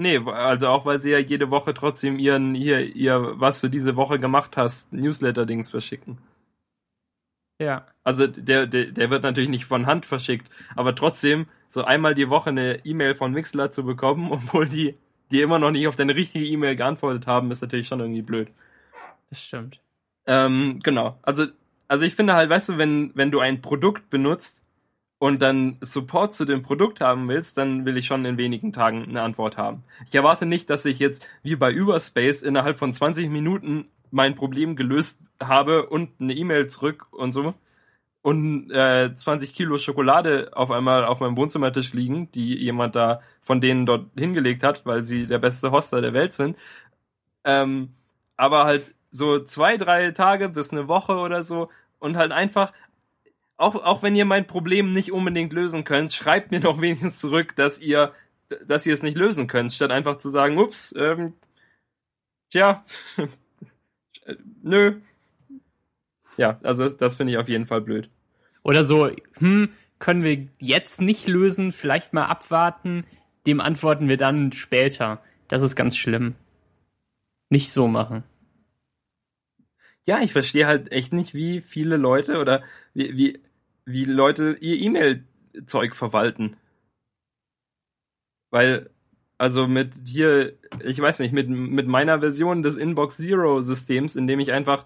Nee, 0.00 0.18
also 0.18 0.68
auch 0.68 0.86
weil 0.86 1.00
sie 1.00 1.10
ja 1.10 1.18
jede 1.18 1.50
Woche 1.50 1.74
trotzdem 1.74 2.20
ihren, 2.20 2.54
ihr, 2.54 2.94
ihr, 2.94 3.32
was 3.40 3.60
du 3.60 3.66
diese 3.68 3.96
Woche 3.96 4.20
gemacht 4.20 4.56
hast, 4.56 4.92
Newsletter-Dings 4.92 5.70
verschicken. 5.70 6.18
Ja. 7.60 7.84
Also 8.04 8.28
der, 8.28 8.68
der, 8.68 8.92
der 8.92 9.10
wird 9.10 9.24
natürlich 9.24 9.50
nicht 9.50 9.64
von 9.64 9.86
Hand 9.86 10.06
verschickt, 10.06 10.48
aber 10.76 10.94
trotzdem 10.94 11.46
so 11.66 11.84
einmal 11.84 12.14
die 12.14 12.30
Woche 12.30 12.50
eine 12.50 12.84
E-Mail 12.84 13.16
von 13.16 13.32
Mixler 13.32 13.72
zu 13.72 13.84
bekommen, 13.84 14.28
obwohl 14.30 14.68
die, 14.68 14.96
die 15.32 15.42
immer 15.42 15.58
noch 15.58 15.72
nicht 15.72 15.88
auf 15.88 15.96
deine 15.96 16.14
richtige 16.14 16.46
E-Mail 16.46 16.76
geantwortet 16.76 17.26
haben, 17.26 17.50
ist 17.50 17.62
natürlich 17.62 17.88
schon 17.88 17.98
irgendwie 17.98 18.22
blöd. 18.22 18.52
Das 19.30 19.42
stimmt. 19.42 19.80
Ähm, 20.26 20.78
genau. 20.84 21.18
Also, 21.22 21.46
also 21.88 22.04
ich 22.04 22.14
finde 22.14 22.34
halt, 22.34 22.50
weißt 22.50 22.68
du, 22.68 22.78
wenn, 22.78 23.10
wenn 23.14 23.32
du 23.32 23.40
ein 23.40 23.60
Produkt 23.62 24.10
benutzt, 24.10 24.62
und 25.18 25.42
dann 25.42 25.76
Support 25.80 26.34
zu 26.34 26.44
dem 26.44 26.62
Produkt 26.62 27.00
haben 27.00 27.28
willst, 27.28 27.58
dann 27.58 27.84
will 27.84 27.96
ich 27.96 28.06
schon 28.06 28.24
in 28.24 28.36
wenigen 28.36 28.72
Tagen 28.72 29.04
eine 29.04 29.22
Antwort 29.22 29.56
haben. 29.56 29.82
Ich 30.08 30.14
erwarte 30.14 30.46
nicht, 30.46 30.70
dass 30.70 30.84
ich 30.84 30.98
jetzt 30.98 31.26
wie 31.42 31.56
bei 31.56 31.72
Überspace 31.72 32.42
innerhalb 32.42 32.78
von 32.78 32.92
20 32.92 33.28
Minuten 33.28 33.88
mein 34.10 34.34
Problem 34.34 34.76
gelöst 34.76 35.22
habe 35.42 35.86
und 35.86 36.10
eine 36.20 36.34
E-Mail 36.34 36.68
zurück 36.68 37.06
und 37.10 37.32
so 37.32 37.54
und 38.22 38.70
äh, 38.70 39.14
20 39.14 39.54
Kilo 39.54 39.78
Schokolade 39.78 40.50
auf 40.52 40.70
einmal 40.70 41.04
auf 41.04 41.20
meinem 41.20 41.36
Wohnzimmertisch 41.36 41.92
liegen, 41.92 42.30
die 42.32 42.54
jemand 42.56 42.96
da 42.96 43.20
von 43.40 43.60
denen 43.60 43.86
dort 43.86 44.06
hingelegt 44.16 44.62
hat, 44.64 44.84
weil 44.86 45.02
sie 45.02 45.26
der 45.26 45.38
beste 45.38 45.70
Hoster 45.70 46.00
der 46.00 46.14
Welt 46.14 46.32
sind. 46.32 46.56
Ähm, 47.44 47.94
aber 48.36 48.64
halt 48.64 48.94
so 49.10 49.40
zwei, 49.40 49.76
drei 49.76 50.10
Tage 50.10 50.48
bis 50.48 50.72
eine 50.72 50.88
Woche 50.88 51.14
oder 51.14 51.42
so 51.42 51.70
und 51.98 52.16
halt 52.16 52.32
einfach 52.32 52.72
auch, 53.58 53.74
auch 53.74 54.02
wenn 54.02 54.16
ihr 54.16 54.24
mein 54.24 54.46
Problem 54.46 54.92
nicht 54.92 55.12
unbedingt 55.12 55.52
lösen 55.52 55.84
könnt, 55.84 56.14
schreibt 56.14 56.50
mir 56.50 56.60
doch 56.60 56.80
wenigstens 56.80 57.18
zurück, 57.18 57.54
dass 57.56 57.80
ihr, 57.80 58.14
dass 58.66 58.86
ihr 58.86 58.94
es 58.94 59.02
nicht 59.02 59.18
lösen 59.18 59.46
könnt, 59.46 59.72
statt 59.72 59.90
einfach 59.90 60.16
zu 60.16 60.30
sagen, 60.30 60.58
ups, 60.58 60.94
ähm, 60.96 61.34
tja, 62.50 62.84
nö. 64.62 65.00
Ja, 66.38 66.58
also 66.62 66.84
das, 66.84 66.96
das 66.96 67.16
finde 67.16 67.32
ich 67.32 67.38
auf 67.38 67.48
jeden 67.48 67.66
Fall 67.66 67.80
blöd. 67.80 68.08
Oder 68.62 68.84
so, 68.84 69.10
hm, 69.38 69.70
können 69.98 70.22
wir 70.22 70.46
jetzt 70.60 71.00
nicht 71.00 71.26
lösen, 71.26 71.72
vielleicht 71.72 72.12
mal 72.12 72.26
abwarten, 72.26 73.04
dem 73.46 73.60
antworten 73.60 74.08
wir 74.08 74.16
dann 74.16 74.52
später. 74.52 75.20
Das 75.48 75.62
ist 75.62 75.74
ganz 75.74 75.96
schlimm. 75.96 76.36
Nicht 77.50 77.72
so 77.72 77.88
machen. 77.88 78.22
Ja, 80.06 80.20
ich 80.20 80.32
verstehe 80.32 80.66
halt 80.66 80.92
echt 80.92 81.12
nicht, 81.12 81.34
wie 81.34 81.60
viele 81.60 81.96
Leute 81.96 82.38
oder 82.38 82.62
wie, 82.94 83.16
wie 83.16 83.40
wie 83.88 84.04
Leute 84.04 84.56
ihr 84.60 84.78
E-Mail-Zeug 84.80 85.96
verwalten. 85.96 86.56
Weil, 88.50 88.90
also 89.38 89.66
mit 89.66 89.94
hier, 90.04 90.54
ich 90.84 91.00
weiß 91.00 91.20
nicht, 91.20 91.32
mit, 91.32 91.48
mit 91.48 91.88
meiner 91.88 92.20
Version 92.20 92.62
des 92.62 92.76
Inbox 92.76 93.16
Zero 93.16 93.62
Systems, 93.62 94.14
in 94.14 94.26
dem 94.26 94.40
ich 94.40 94.52
einfach, 94.52 94.84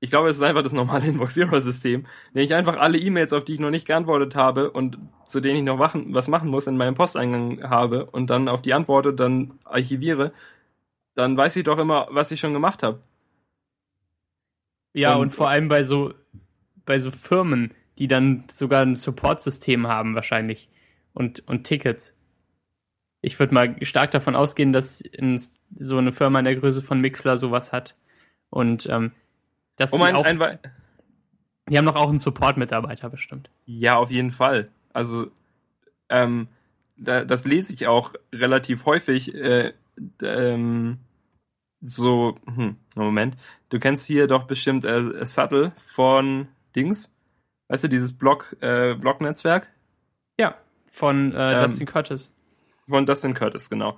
ich 0.00 0.10
glaube, 0.10 0.28
es 0.28 0.38
ist 0.38 0.42
einfach 0.42 0.64
das 0.64 0.72
normale 0.72 1.06
Inbox 1.08 1.34
Zero 1.34 1.60
System, 1.60 2.00
in 2.00 2.34
dem 2.34 2.44
ich 2.44 2.54
einfach 2.54 2.76
alle 2.76 2.98
E-Mails, 2.98 3.32
auf 3.32 3.44
die 3.44 3.54
ich 3.54 3.60
noch 3.60 3.70
nicht 3.70 3.86
geantwortet 3.86 4.34
habe 4.34 4.72
und 4.72 4.98
zu 5.26 5.40
denen 5.40 5.58
ich 5.58 5.64
noch 5.64 5.78
machen, 5.78 6.12
was 6.12 6.26
machen 6.26 6.48
muss, 6.48 6.66
in 6.66 6.76
meinem 6.76 6.94
Posteingang 6.94 7.62
habe 7.62 8.06
und 8.06 8.28
dann 8.28 8.48
auf 8.48 8.60
die 8.60 8.74
Antworten 8.74 9.16
dann 9.16 9.58
archiviere, 9.64 10.32
dann 11.14 11.36
weiß 11.36 11.54
ich 11.56 11.64
doch 11.64 11.78
immer, 11.78 12.08
was 12.10 12.32
ich 12.32 12.40
schon 12.40 12.52
gemacht 12.52 12.82
habe. 12.82 13.00
Ja, 14.94 15.14
und, 15.14 15.20
und 15.20 15.30
vor 15.30 15.48
allem 15.48 15.68
bei 15.68 15.84
so, 15.84 16.12
bei 16.84 16.98
so 16.98 17.10
Firmen, 17.12 17.72
die 17.98 18.08
dann 18.08 18.44
sogar 18.50 18.82
ein 18.82 18.94
Support-System 18.94 19.86
haben 19.86 20.14
wahrscheinlich 20.14 20.68
und, 21.12 21.46
und 21.48 21.64
Tickets. 21.64 22.14
Ich 23.20 23.38
würde 23.38 23.54
mal 23.54 23.76
stark 23.84 24.10
davon 24.10 24.34
ausgehen, 24.34 24.72
dass 24.72 25.04
so 25.78 25.98
eine 25.98 26.12
Firma 26.12 26.40
in 26.40 26.44
der 26.44 26.56
Größe 26.56 26.82
von 26.82 27.00
Mixler 27.00 27.36
sowas 27.36 27.72
hat. 27.72 27.96
Und 28.50 28.88
ähm, 28.90 29.12
das 29.76 29.92
um 29.92 30.02
ein, 30.02 30.16
auch, 30.16 30.24
ein, 30.24 30.58
die 31.68 31.78
haben 31.78 31.86
doch 31.86 31.96
auch 31.96 32.08
einen 32.08 32.18
Support-Mitarbeiter 32.18 33.08
bestimmt. 33.08 33.50
Ja, 33.66 33.96
auf 33.96 34.10
jeden 34.10 34.30
Fall. 34.30 34.70
Also 34.92 35.30
ähm, 36.08 36.48
da, 36.96 37.24
das 37.24 37.44
lese 37.44 37.72
ich 37.72 37.86
auch 37.86 38.14
relativ 38.32 38.86
häufig. 38.86 39.34
Äh, 39.34 39.72
ähm, 40.22 40.98
so, 41.80 42.36
hm, 42.46 42.76
Moment. 42.96 43.36
Du 43.68 43.78
kennst 43.78 44.06
hier 44.06 44.26
doch 44.26 44.44
bestimmt 44.44 44.84
äh, 44.84 45.26
Subtle 45.26 45.72
von 45.76 46.48
Dings. 46.76 47.14
Weißt 47.72 47.84
du, 47.84 47.88
dieses 47.88 48.12
Blog, 48.12 48.54
äh, 48.60 48.92
Blog-Netzwerk? 48.92 49.66
Ja, 50.38 50.56
von 50.90 51.32
äh, 51.32 51.54
ähm, 51.54 51.62
Dustin 51.62 51.86
Curtis. 51.86 52.36
Von 52.86 53.06
Dustin 53.06 53.32
Curtis, 53.32 53.70
genau. 53.70 53.96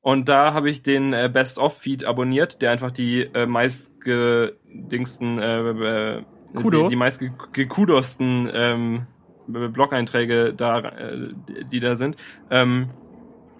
Und 0.00 0.30
da 0.30 0.54
habe 0.54 0.70
ich 0.70 0.82
den 0.82 1.12
äh, 1.12 1.28
Best-of-Feed 1.30 2.06
abonniert, 2.06 2.62
der 2.62 2.70
einfach 2.70 2.90
die 2.90 3.20
äh, 3.34 3.44
meistgedingsten, 3.44 5.38
äh, 5.38 5.60
äh, 5.60 6.22
Kudo? 6.54 6.84
die, 6.84 6.88
die 6.88 6.96
meistgekudosten 6.96 8.50
ähm, 8.50 9.06
Blog-Einträge 9.46 10.54
da, 10.54 10.78
äh, 10.78 11.34
die 11.70 11.80
da 11.80 11.96
sind. 11.96 12.16
Ähm, 12.48 12.88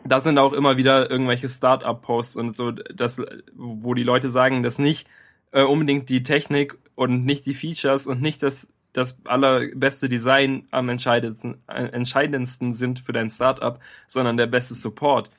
da 0.07 0.21
sind 0.23 0.39
auch 0.39 0.55
immer 0.55 0.79
wieder 0.79 1.11
irgendwelche 1.11 1.51
Start-up-Posts 1.51 2.37
und 2.37 2.57
so, 2.57 2.71
das, 2.71 3.21
wo 3.55 3.93
die 3.93 4.03
Leute 4.03 4.31
sagen, 4.31 4.63
dass 4.63 4.79
nicht 4.79 5.07
äh, 5.51 5.63
unbedingt 5.63 6.09
die 6.09 6.23
Technik 6.23 6.79
und 6.95 7.27
nicht 7.27 7.45
die 7.45 7.53
Features 7.53 8.07
und 8.07 8.23
nicht 8.23 8.43
das 8.43 8.73
das 8.93 9.24
allerbeste 9.24 10.09
Design 10.09 10.66
am 10.70 10.88
entscheidendsten, 10.88 11.62
äh, 11.66 11.84
entscheidendsten 11.84 12.72
sind 12.72 13.01
für 13.01 13.12
dein 13.12 13.30
Startup, 13.30 13.78
sondern 14.09 14.36
der 14.36 14.47
beste 14.47 14.74
Support. 14.74 15.30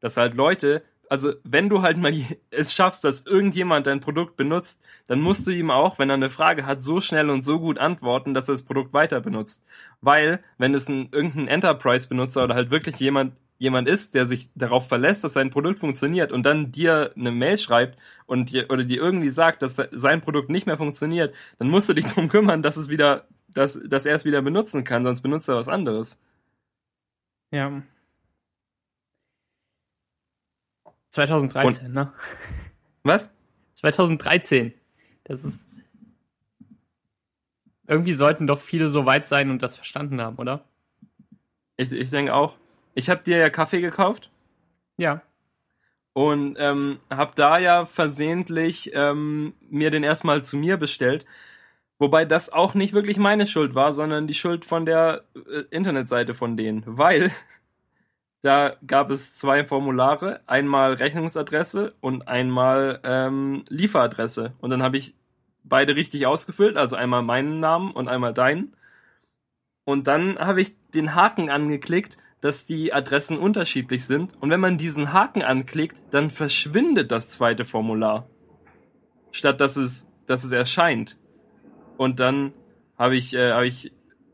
Dass 0.00 0.16
halt 0.16 0.34
Leute, 0.34 0.82
also 1.08 1.34
wenn 1.44 1.68
du 1.68 1.82
halt 1.82 1.98
mal 1.98 2.14
es 2.50 2.72
schaffst, 2.72 3.04
dass 3.04 3.26
irgendjemand 3.26 3.86
dein 3.86 4.00
Produkt 4.00 4.36
benutzt, 4.36 4.82
dann 5.06 5.20
musst 5.20 5.46
du 5.46 5.50
ihm 5.50 5.70
auch, 5.70 5.98
wenn 5.98 6.10
er 6.10 6.14
eine 6.14 6.30
Frage 6.30 6.64
hat, 6.64 6.82
so 6.82 7.00
schnell 7.00 7.28
und 7.28 7.44
so 7.44 7.60
gut 7.60 7.78
antworten, 7.78 8.34
dass 8.34 8.48
er 8.48 8.54
das 8.54 8.62
Produkt 8.62 8.94
weiter 8.94 9.20
benutzt. 9.20 9.64
Weil, 10.00 10.42
wenn 10.56 10.74
es 10.74 10.88
ein 10.88 11.10
irgendein 11.12 11.48
Enterprise-Benutzer 11.48 12.44
oder 12.44 12.54
halt 12.54 12.70
wirklich 12.70 12.96
jemand 12.96 13.34
jemand 13.62 13.88
ist, 13.88 14.14
der 14.14 14.26
sich 14.26 14.50
darauf 14.56 14.88
verlässt, 14.88 15.22
dass 15.22 15.34
sein 15.34 15.50
Produkt 15.50 15.78
funktioniert 15.78 16.32
und 16.32 16.44
dann 16.44 16.72
dir 16.72 17.12
eine 17.16 17.30
Mail 17.30 17.56
schreibt 17.56 17.96
und 18.26 18.50
dir, 18.50 18.68
oder 18.70 18.82
dir 18.82 19.00
irgendwie 19.00 19.28
sagt, 19.28 19.62
dass 19.62 19.76
sein 19.92 20.20
Produkt 20.20 20.50
nicht 20.50 20.66
mehr 20.66 20.76
funktioniert, 20.76 21.32
dann 21.58 21.68
musst 21.68 21.88
du 21.88 21.94
dich 21.94 22.04
darum 22.08 22.28
kümmern, 22.28 22.62
dass 22.62 22.76
es 22.76 22.88
wieder, 22.88 23.28
dass, 23.46 23.80
dass 23.86 24.04
er 24.04 24.16
es 24.16 24.24
wieder 24.24 24.42
benutzen 24.42 24.82
kann, 24.82 25.04
sonst 25.04 25.22
benutzt 25.22 25.48
er 25.48 25.54
was 25.54 25.68
anderes. 25.68 26.20
Ja. 27.52 27.82
2013, 31.10 31.86
und, 31.86 31.94
ne? 31.94 32.12
Was? 33.04 33.36
2013. 33.74 34.74
Das 35.24 35.44
ist. 35.44 35.68
Irgendwie 37.86 38.14
sollten 38.14 38.46
doch 38.46 38.60
viele 38.60 38.90
so 38.90 39.06
weit 39.06 39.26
sein 39.26 39.50
und 39.50 39.62
das 39.62 39.76
verstanden 39.76 40.20
haben, 40.20 40.38
oder? 40.38 40.64
Ich, 41.76 41.92
ich 41.92 42.10
denke 42.10 42.34
auch. 42.34 42.58
Ich 42.94 43.10
habe 43.10 43.22
dir 43.22 43.38
ja 43.38 43.50
Kaffee 43.50 43.80
gekauft. 43.80 44.30
Ja. 44.96 45.22
Und 46.14 46.56
ähm, 46.58 47.00
habe 47.10 47.32
da 47.34 47.58
ja 47.58 47.86
versehentlich 47.86 48.90
ähm, 48.94 49.54
mir 49.70 49.90
den 49.90 50.02
erstmal 50.02 50.44
zu 50.44 50.56
mir 50.56 50.76
bestellt. 50.76 51.24
Wobei 51.98 52.24
das 52.24 52.52
auch 52.52 52.74
nicht 52.74 52.92
wirklich 52.92 53.16
meine 53.16 53.46
Schuld 53.46 53.74
war, 53.74 53.92
sondern 53.92 54.26
die 54.26 54.34
Schuld 54.34 54.64
von 54.64 54.84
der 54.84 55.24
äh, 55.34 55.62
Internetseite 55.70 56.34
von 56.34 56.56
denen. 56.56 56.82
Weil 56.84 57.30
da 58.42 58.76
gab 58.86 59.10
es 59.10 59.34
zwei 59.34 59.64
Formulare, 59.64 60.40
einmal 60.46 60.94
Rechnungsadresse 60.94 61.94
und 62.00 62.28
einmal 62.28 63.00
ähm, 63.04 63.64
Lieferadresse. 63.68 64.52
Und 64.60 64.70
dann 64.70 64.82
habe 64.82 64.98
ich 64.98 65.14
beide 65.64 65.96
richtig 65.96 66.26
ausgefüllt, 66.26 66.76
also 66.76 66.96
einmal 66.96 67.22
meinen 67.22 67.60
Namen 67.60 67.92
und 67.92 68.08
einmal 68.08 68.34
deinen. 68.34 68.76
Und 69.84 70.06
dann 70.06 70.38
habe 70.38 70.60
ich 70.60 70.74
den 70.90 71.14
Haken 71.14 71.50
angeklickt 71.50 72.18
dass 72.42 72.66
die 72.66 72.92
Adressen 72.92 73.38
unterschiedlich 73.38 74.04
sind. 74.04 74.34
Und 74.40 74.50
wenn 74.50 74.60
man 74.60 74.76
diesen 74.76 75.12
Haken 75.12 75.42
anklickt, 75.42 75.96
dann 76.10 76.28
verschwindet 76.28 77.10
das 77.12 77.28
zweite 77.28 77.64
Formular. 77.64 78.26
Statt 79.30 79.60
dass 79.60 79.76
es, 79.76 80.12
dass 80.26 80.44
es 80.44 80.52
erscheint. 80.52 81.16
Und 81.96 82.18
dann 82.20 82.52
habe 82.98 83.16
ich, 83.16 83.32
äh, 83.34 83.52
hab 83.52 83.62
ich 83.62 83.92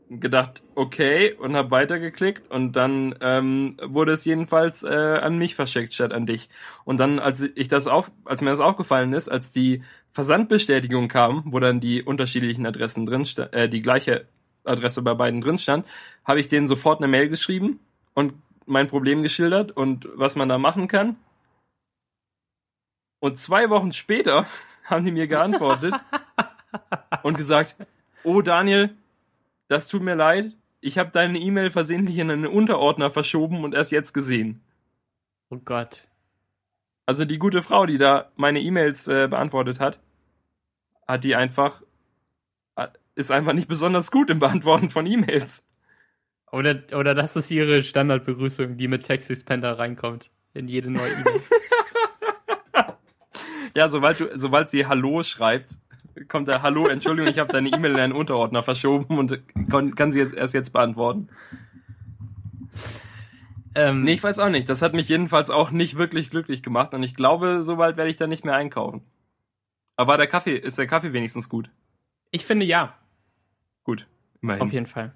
gedacht, 0.09 0.63
okay, 0.73 1.33
und 1.33 1.55
habe 1.55 1.69
weitergeklickt 1.69 2.49
und 2.49 2.75
dann 2.75 3.13
ähm, 3.21 3.77
wurde 3.85 4.11
es 4.11 4.25
jedenfalls 4.25 4.83
äh, 4.83 4.87
an 4.87 5.37
mich 5.37 5.53
verschickt 5.53 5.93
statt 5.93 6.11
an 6.11 6.25
dich. 6.25 6.49
Und 6.83 6.99
dann, 6.99 7.19
als 7.19 7.41
ich 7.41 7.67
das 7.67 7.85
auf, 7.85 8.11
als 8.25 8.41
mir 8.41 8.49
das 8.49 8.59
aufgefallen 8.59 9.13
ist, 9.13 9.29
als 9.29 9.51
die 9.51 9.83
Versandbestätigung 10.13 11.09
kam, 11.09 11.43
wo 11.45 11.59
dann 11.59 11.79
die 11.79 12.01
unterschiedlichen 12.01 12.65
Adressen 12.65 13.05
drin 13.05 13.23
äh, 13.51 13.69
die 13.69 13.83
gleiche 13.83 14.25
Adresse 14.63 15.03
bei 15.03 15.13
beiden 15.13 15.41
drin 15.41 15.59
stand, 15.59 15.85
habe 16.25 16.39
ich 16.39 16.47
denen 16.47 16.67
sofort 16.67 16.99
eine 16.99 17.07
Mail 17.07 17.29
geschrieben 17.29 17.79
und 18.19 18.33
mein 18.65 18.87
Problem 18.87 19.23
geschildert 19.23 19.71
und 19.71 20.09
was 20.13 20.35
man 20.35 20.49
da 20.49 20.57
machen 20.57 20.89
kann. 20.89 21.15
Und 23.19 23.39
zwei 23.39 23.69
Wochen 23.69 23.93
später 23.93 24.45
haben 24.85 25.05
die 25.05 25.13
mir 25.13 25.27
geantwortet 25.27 25.93
und 27.23 27.37
gesagt, 27.37 27.77
oh 28.23 28.41
Daniel, 28.41 28.93
das 29.69 29.87
tut 29.87 30.01
mir 30.01 30.15
leid, 30.15 30.51
ich 30.81 30.97
habe 30.97 31.11
deine 31.11 31.39
E-Mail 31.39 31.71
versehentlich 31.71 32.17
in 32.17 32.29
einen 32.29 32.45
Unterordner 32.45 33.09
verschoben 33.09 33.63
und 33.63 33.73
erst 33.73 33.93
jetzt 33.93 34.13
gesehen. 34.13 34.61
Oh 35.49 35.57
Gott. 35.57 36.05
Also 37.05 37.23
die 37.23 37.39
gute 37.39 37.61
Frau, 37.61 37.85
die 37.85 37.97
da 37.97 38.31
meine 38.35 38.59
E-Mails 38.59 39.07
äh, 39.07 39.27
beantwortet 39.29 39.79
hat, 39.79 40.01
hat 41.07 41.23
die 41.23 41.35
einfach, 41.35 41.83
ist 43.15 43.31
einfach 43.31 43.53
nicht 43.53 43.69
besonders 43.69 44.11
gut 44.11 44.29
im 44.29 44.39
Beantworten 44.39 44.89
von 44.89 45.05
E-Mails. 45.05 45.68
Oder, 46.51 46.81
oder 46.93 47.13
das 47.13 47.35
ist 47.35 47.51
ihre 47.51 47.83
Standardbegrüßung, 47.83 48.77
die 48.77 48.87
mit 48.87 49.03
Texas 49.03 49.43
Panda 49.43 49.73
reinkommt 49.73 50.31
in 50.53 50.67
jede 50.67 50.89
neue 50.89 51.09
E-Mail. 51.09 51.41
ja, 53.75 53.87
sobald 53.87 54.19
du, 54.19 54.37
sobald 54.37 54.69
sie 54.69 54.87
Hallo 54.87 55.23
schreibt, 55.23 55.77
kommt 56.27 56.47
da 56.47 56.61
Hallo, 56.61 56.87
Entschuldigung, 56.87 57.31
ich 57.31 57.39
habe 57.39 57.51
deine 57.51 57.69
E-Mail 57.69 57.91
in 57.91 57.99
einen 57.99 58.13
Unterordner 58.13 58.63
verschoben 58.63 59.17
und 59.17 59.39
kann, 59.69 59.95
kann 59.95 60.11
sie 60.11 60.19
jetzt 60.19 60.33
erst 60.33 60.53
jetzt 60.53 60.71
beantworten. 60.71 61.29
Ähm, 63.75 64.01
nee, 64.01 64.13
ich 64.13 64.23
weiß 64.23 64.39
auch 64.39 64.49
nicht. 64.49 64.67
Das 64.67 64.81
hat 64.81 64.93
mich 64.93 65.07
jedenfalls 65.07 65.49
auch 65.49 65.71
nicht 65.71 65.97
wirklich 65.97 66.31
glücklich 66.31 66.63
gemacht 66.63 66.93
und 66.93 67.03
ich 67.03 67.15
glaube, 67.15 67.63
so 67.63 67.77
bald 67.77 67.97
werde 67.97 68.09
ich 68.09 68.17
da 68.17 68.27
nicht 68.27 68.43
mehr 68.43 68.55
einkaufen. 68.55 69.01
Aber 69.95 70.17
der 70.17 70.27
Kaffee, 70.27 70.55
ist 70.55 70.77
der 70.77 70.87
Kaffee 70.87 71.13
wenigstens 71.13 71.49
gut? 71.49 71.69
Ich 72.31 72.45
finde 72.45 72.65
ja. 72.65 72.95
Gut, 73.83 74.07
immerhin. 74.41 74.63
Auf 74.63 74.73
jeden 74.73 74.87
Fall. 74.87 75.13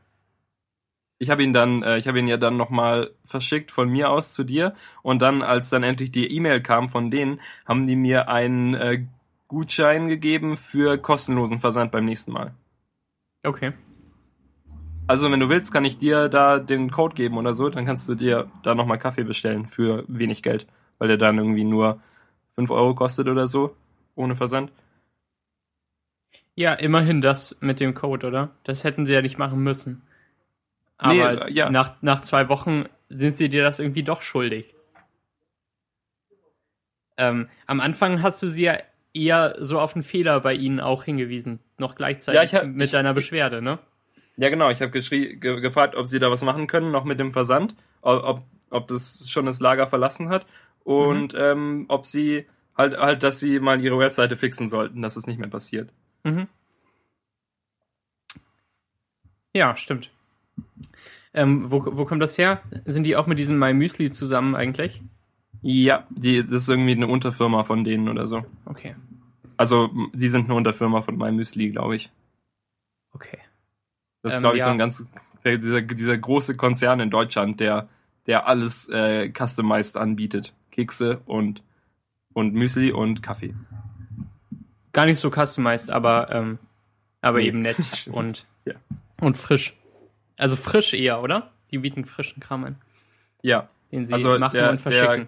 Ich 1.23 1.29
habe 1.29 1.41
ihn 1.41 1.53
dann, 1.53 1.83
äh, 1.83 1.97
ich 1.97 2.09
habe 2.09 2.19
ihn 2.19 2.27
ja 2.27 2.35
dann 2.35 2.57
nochmal 2.57 3.11
verschickt 3.23 3.71
von 3.71 3.89
mir 3.89 4.09
aus 4.09 4.33
zu 4.33 4.43
dir 4.43 4.73
und 5.03 5.21
dann, 5.21 5.41
als 5.41 5.69
dann 5.69 5.81
endlich 5.81 6.11
die 6.11 6.27
E-Mail 6.27 6.61
kam 6.61 6.89
von 6.89 7.09
denen, 7.11 7.39
haben 7.65 7.87
die 7.87 7.95
mir 7.95 8.27
einen 8.27 8.73
äh, 8.73 9.05
Gutschein 9.47 10.09
gegeben 10.09 10.57
für 10.57 10.97
kostenlosen 10.97 11.61
Versand 11.61 11.93
beim 11.93 12.03
nächsten 12.03 12.33
Mal. 12.33 12.53
Okay. 13.45 13.71
Also 15.07 15.31
wenn 15.31 15.39
du 15.39 15.47
willst, 15.47 15.71
kann 15.71 15.85
ich 15.85 15.97
dir 15.97 16.27
da 16.27 16.59
den 16.59 16.91
Code 16.91 17.15
geben 17.15 17.37
oder 17.37 17.53
so, 17.53 17.69
dann 17.69 17.85
kannst 17.85 18.09
du 18.09 18.15
dir 18.15 18.51
da 18.61 18.75
nochmal 18.75 18.99
Kaffee 18.99 19.23
bestellen 19.23 19.65
für 19.65 20.03
wenig 20.09 20.43
Geld, 20.43 20.67
weil 20.97 21.07
der 21.07 21.17
dann 21.17 21.37
irgendwie 21.37 21.63
nur 21.63 22.01
5 22.55 22.69
Euro 22.69 22.95
kostet 22.95 23.29
oder 23.29 23.47
so, 23.47 23.77
ohne 24.15 24.35
Versand. 24.35 24.73
Ja, 26.55 26.73
immerhin 26.73 27.21
das 27.21 27.55
mit 27.61 27.79
dem 27.79 27.93
Code, 27.93 28.27
oder? 28.27 28.49
Das 28.65 28.83
hätten 28.83 29.05
sie 29.05 29.13
ja 29.13 29.21
nicht 29.21 29.37
machen 29.37 29.63
müssen. 29.63 30.01
Aber 31.03 31.45
nee, 31.45 31.53
ja. 31.53 31.69
nach, 31.69 31.95
nach 32.01 32.21
zwei 32.21 32.49
Wochen 32.49 32.85
sind 33.09 33.35
sie 33.35 33.49
dir 33.49 33.63
das 33.63 33.79
irgendwie 33.79 34.03
doch 34.03 34.21
schuldig. 34.21 34.73
Ähm, 37.17 37.49
am 37.67 37.79
Anfang 37.79 38.21
hast 38.21 38.41
du 38.41 38.47
sie 38.47 38.63
ja 38.63 38.77
eher 39.13 39.55
so 39.59 39.79
auf 39.79 39.95
einen 39.95 40.03
Fehler 40.03 40.39
bei 40.39 40.53
ihnen 40.53 40.79
auch 40.79 41.03
hingewiesen, 41.03 41.59
noch 41.77 41.95
gleichzeitig 41.95 42.51
ja, 42.51 42.59
hab, 42.59 42.67
mit 42.67 42.85
ich, 42.85 42.91
deiner 42.91 43.13
Beschwerde, 43.13 43.61
ne? 43.61 43.79
Ja, 44.37 44.49
genau. 44.49 44.69
Ich 44.71 44.81
habe 44.81 44.91
ge 44.91 45.35
gefragt, 45.37 45.95
ob 45.95 46.07
sie 46.07 46.19
da 46.19 46.31
was 46.31 46.41
machen 46.41 46.67
können, 46.67 46.89
noch 46.89 47.03
mit 47.03 47.19
dem 47.19 47.31
Versand, 47.31 47.75
ob, 48.01 48.41
ob 48.71 48.87
das 48.87 49.29
schon 49.29 49.45
das 49.45 49.59
Lager 49.59 49.87
verlassen 49.87 50.29
hat 50.29 50.47
und 50.83 51.33
mhm. 51.33 51.39
ähm, 51.39 51.85
ob 51.89 52.05
sie 52.05 52.47
halt, 52.75 52.97
halt, 52.97 53.21
dass 53.21 53.39
sie 53.39 53.59
mal 53.59 53.79
ihre 53.79 53.99
Webseite 53.99 54.35
fixen 54.35 54.69
sollten, 54.69 55.01
dass 55.01 55.17
es 55.17 55.27
nicht 55.27 55.39
mehr 55.39 55.49
passiert. 55.49 55.91
Mhm. 56.23 56.47
Ja, 59.53 59.77
stimmt. 59.77 60.09
Ähm, 61.33 61.71
wo, 61.71 61.83
wo 61.85 62.05
kommt 62.05 62.21
das 62.21 62.37
her? 62.37 62.61
Sind 62.85 63.05
die 63.05 63.15
auch 63.15 63.25
mit 63.25 63.39
diesem 63.39 63.57
My 63.57 63.73
Müsli 63.73 64.11
zusammen 64.11 64.55
eigentlich? 64.55 65.01
Ja, 65.61 66.05
die, 66.09 66.43
das 66.43 66.63
ist 66.63 66.69
irgendwie 66.69 66.91
eine 66.91 67.07
Unterfirma 67.07 67.63
von 67.63 67.83
denen 67.83 68.09
oder 68.09 68.27
so. 68.27 68.45
Okay. 68.65 68.95
Also, 69.57 69.89
die 70.13 70.27
sind 70.27 70.45
eine 70.45 70.55
Unterfirma 70.55 71.01
von 71.01 71.17
My 71.17 71.31
Müsli, 71.31 71.69
glaube 71.69 71.95
ich. 71.95 72.11
Okay. 73.13 73.39
Das 74.21 74.33
ist, 74.33 74.37
ähm, 74.37 74.43
glaube 74.43 74.57
ich, 74.57 74.61
ja. 74.61 74.65
so 74.65 74.71
ein 74.71 74.77
ganz, 74.77 75.07
der, 75.43 75.57
dieser, 75.57 75.81
dieser 75.81 76.17
große 76.17 76.57
Konzern 76.57 76.99
in 76.99 77.09
Deutschland, 77.09 77.59
der, 77.59 77.87
der 78.27 78.47
alles 78.47 78.89
äh, 78.89 79.31
customized 79.31 79.97
anbietet. 79.97 80.53
Kekse 80.71 81.21
und, 81.25 81.63
und 82.33 82.53
Müsli 82.53 82.91
und 82.91 83.23
Kaffee. 83.23 83.53
Gar 84.91 85.05
nicht 85.05 85.19
so 85.19 85.31
customized, 85.31 85.91
aber, 85.91 86.29
ähm, 86.31 86.59
aber 87.21 87.39
nee. 87.39 87.47
eben 87.47 87.61
nett 87.61 87.77
und, 88.11 88.45
ja. 88.65 88.75
und 89.21 89.37
frisch. 89.37 89.75
Also 90.37 90.55
frisch 90.55 90.93
eher, 90.93 91.21
oder? 91.21 91.51
Die 91.71 91.79
bieten 91.79 92.05
frischen 92.05 92.41
Kram 92.41 92.63
an. 92.63 92.75
Ja. 93.41 93.69
Den 93.91 94.07
sie 94.07 94.13
also 94.13 94.39
machen 94.39 94.53
der, 94.53 94.71
und 94.71 94.81
verschicken. 94.81 95.27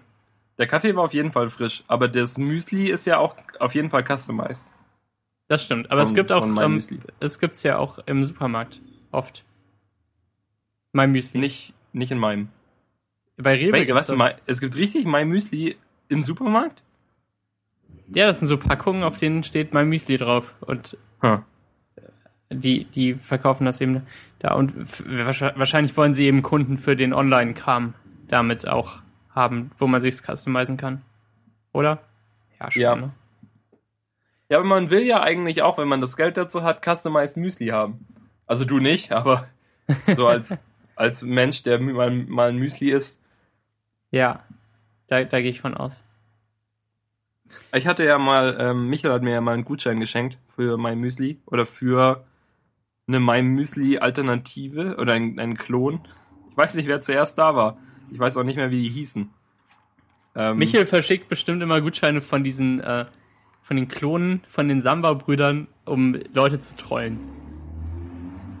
der 0.58 0.66
Kaffee 0.66 0.96
war 0.96 1.04
auf 1.04 1.14
jeden 1.14 1.32
Fall 1.32 1.48
frisch, 1.50 1.84
aber 1.86 2.08
das 2.08 2.38
Müsli 2.38 2.90
ist 2.90 3.04
ja 3.04 3.18
auch 3.18 3.36
auf 3.60 3.74
jeden 3.74 3.90
Fall 3.90 4.04
customized. 4.04 4.68
Das 5.48 5.62
stimmt, 5.62 5.90
aber 5.92 6.02
von, 6.02 6.10
es 6.10 6.14
gibt 6.14 6.32
auch, 6.32 6.44
ähm, 6.44 6.80
es 7.20 7.38
gibt's 7.38 7.62
ja 7.62 7.78
auch 7.78 7.98
im 8.06 8.24
Supermarkt 8.24 8.80
oft. 9.12 9.44
Mein 10.92 11.12
Müsli. 11.12 11.38
Nicht, 11.38 11.74
nicht 11.92 12.10
in 12.10 12.18
meinem. 12.18 12.48
Bei 13.36 13.54
Rewe 13.54 13.72
Wait, 13.74 13.94
was, 13.94 14.08
das. 14.08 14.34
es 14.46 14.60
gibt 14.60 14.76
richtig 14.76 15.04
mein 15.04 15.28
Müsli 15.28 15.76
im 16.08 16.22
Supermarkt? 16.22 16.82
Ja, 18.08 18.26
das 18.26 18.38
sind 18.38 18.48
so 18.48 18.56
Packungen, 18.56 19.04
auf 19.04 19.18
denen 19.18 19.44
steht 19.44 19.74
mein 19.74 19.88
Müsli 19.88 20.16
drauf 20.16 20.54
und 20.60 20.96
huh 21.22 21.40
die, 22.50 22.84
die 22.84 23.14
verkaufen 23.14 23.64
das 23.64 23.80
eben 23.80 24.06
da 24.38 24.54
und 24.54 24.74
wahrscheinlich 24.76 25.96
wollen 25.96 26.14
sie 26.14 26.26
eben 26.26 26.42
Kunden 26.42 26.78
für 26.78 26.96
den 26.96 27.12
Online-Kram 27.12 27.94
damit 28.28 28.68
auch 28.68 28.98
haben, 29.34 29.70
wo 29.78 29.86
man 29.86 30.00
sich's 30.00 30.22
customizen 30.22 30.76
kann. 30.76 31.02
Oder? 31.72 32.00
Ja, 32.60 32.70
schon. 32.70 32.82
Ja. 32.82 32.96
Ne? 32.96 33.10
ja, 34.48 34.58
aber 34.58 34.66
man 34.66 34.90
will 34.90 35.02
ja 35.02 35.22
eigentlich 35.22 35.62
auch, 35.62 35.78
wenn 35.78 35.88
man 35.88 36.00
das 36.00 36.16
Geld 36.16 36.36
dazu 36.36 36.62
hat, 36.62 36.84
customized 36.84 37.36
Müsli 37.36 37.68
haben. 37.68 38.06
Also 38.46 38.64
du 38.64 38.78
nicht, 38.78 39.12
aber 39.12 39.48
so 40.14 40.26
als, 40.26 40.62
als 40.96 41.22
Mensch, 41.22 41.62
der 41.62 41.80
mal, 41.80 42.10
mal 42.10 42.48
ein 42.48 42.56
Müsli 42.56 42.90
isst. 42.90 43.22
Ja, 44.10 44.44
da, 45.08 45.24
da 45.24 45.40
gehe 45.40 45.50
ich 45.50 45.60
von 45.60 45.76
aus. 45.76 46.04
Ich 47.72 47.86
hatte 47.86 48.04
ja 48.04 48.18
mal, 48.18 48.56
ähm, 48.58 48.88
Michael 48.88 49.14
hat 49.14 49.22
mir 49.22 49.32
ja 49.32 49.40
mal 49.40 49.54
einen 49.54 49.64
Gutschein 49.64 50.00
geschenkt 50.00 50.38
für 50.54 50.76
mein 50.76 50.98
Müsli 50.98 51.40
oder 51.46 51.66
für 51.66 52.24
eine 53.06 53.20
My 53.20 53.42
Müsli 53.42 53.98
Alternative 53.98 54.96
oder 54.96 55.12
ein, 55.12 55.38
ein 55.38 55.56
Klon. 55.56 56.00
Ich 56.50 56.56
weiß 56.56 56.74
nicht, 56.74 56.88
wer 56.88 57.00
zuerst 57.00 57.38
da 57.38 57.54
war. 57.54 57.78
Ich 58.10 58.18
weiß 58.18 58.36
auch 58.36 58.44
nicht 58.44 58.56
mehr, 58.56 58.70
wie 58.70 58.82
die 58.82 58.88
hießen. 58.88 59.30
Ähm, 60.34 60.58
Michael 60.58 60.86
verschickt 60.86 61.28
bestimmt 61.28 61.62
immer 61.62 61.80
Gutscheine 61.80 62.20
von 62.20 62.44
diesen, 62.44 62.80
äh, 62.80 63.06
von 63.62 63.76
den 63.76 63.88
Klonen, 63.88 64.42
von 64.48 64.68
den 64.68 64.80
Samba-Brüdern, 64.80 65.68
um 65.84 66.14
Leute 66.32 66.58
zu 66.58 66.76
trollen. 66.76 67.18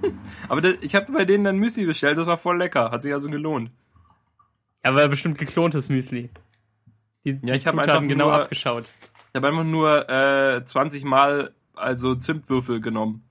Aber 0.48 0.60
das, 0.60 0.76
ich 0.80 0.94
habe 0.94 1.12
bei 1.12 1.24
denen 1.24 1.44
dann 1.44 1.58
Müsli 1.58 1.84
bestellt, 1.84 2.18
das 2.18 2.26
war 2.26 2.38
voll 2.38 2.58
lecker, 2.58 2.90
hat 2.90 3.02
sich 3.02 3.12
also 3.12 3.28
gelohnt. 3.28 3.70
Aber 4.82 5.08
bestimmt 5.08 5.38
geklontes 5.38 5.88
Müsli. 5.88 6.30
Die, 7.24 7.40
ja, 7.42 7.54
ich 7.54 7.66
habe 7.66 7.82
einfach 7.82 8.00
genau 8.02 8.26
nur, 8.26 8.42
abgeschaut. 8.42 8.92
Ich 9.30 9.36
habe 9.36 9.48
einfach 9.48 9.64
nur 9.64 10.08
äh, 10.08 10.64
20 10.64 11.04
Mal 11.04 11.52
also 11.74 12.14
Zimtwürfel 12.14 12.80
genommen. 12.80 13.25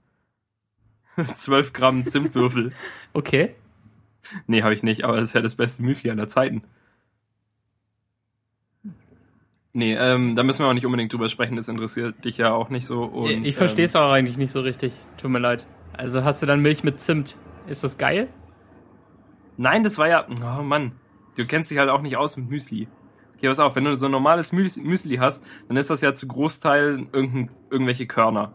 12 1.33 1.73
Gramm 1.73 2.05
Zimtwürfel. 2.05 2.71
okay. 3.13 3.55
Nee, 4.47 4.63
habe 4.63 4.73
ich 4.73 4.83
nicht, 4.83 5.03
aber 5.03 5.17
das 5.17 5.29
ist 5.29 5.33
ja 5.33 5.41
das 5.41 5.55
beste 5.55 5.83
Müsli 5.83 6.09
aller 6.09 6.27
Zeiten. 6.27 6.63
Nee, 9.73 9.93
ähm, 9.93 10.35
da 10.35 10.43
müssen 10.43 10.63
wir 10.63 10.69
auch 10.69 10.73
nicht 10.73 10.85
unbedingt 10.85 11.11
drüber 11.11 11.27
sprechen, 11.27 11.57
das 11.57 11.67
interessiert 11.67 12.23
dich 12.23 12.37
ja 12.37 12.53
auch 12.53 12.69
nicht 12.69 12.87
so. 12.87 13.03
Und, 13.03 13.29
ich 13.29 13.45
ich 13.45 13.55
verstehe 13.55 13.85
es 13.85 13.93
ähm, 13.93 14.01
auch 14.01 14.11
eigentlich 14.11 14.37
nicht 14.37 14.51
so 14.51 14.61
richtig, 14.61 14.93
tut 15.17 15.29
mir 15.29 15.39
leid. 15.39 15.67
Also 15.93 16.23
hast 16.23 16.41
du 16.41 16.45
dann 16.45 16.61
Milch 16.61 16.83
mit 16.83 17.01
Zimt. 17.01 17.35
Ist 17.67 17.83
das 17.83 17.97
geil? 17.97 18.29
Nein, 19.57 19.83
das 19.83 19.97
war 19.97 20.07
ja, 20.07 20.27
oh 20.29 20.63
Mann, 20.63 20.93
du 21.35 21.45
kennst 21.45 21.71
dich 21.71 21.77
halt 21.77 21.89
auch 21.89 22.01
nicht 22.01 22.15
aus 22.15 22.37
mit 22.37 22.49
Müsli. 22.49 22.87
Okay, 23.35 23.47
pass 23.47 23.59
auf, 23.59 23.75
wenn 23.75 23.83
du 23.83 23.97
so 23.97 24.05
ein 24.05 24.11
normales 24.11 24.53
Müsli 24.53 25.17
hast, 25.17 25.45
dann 25.67 25.75
ist 25.77 25.89
das 25.89 26.01
ja 26.01 26.13
zu 26.13 26.27
Großteilen 26.27 27.09
irgendwelche 27.69 28.07
Körner. 28.07 28.53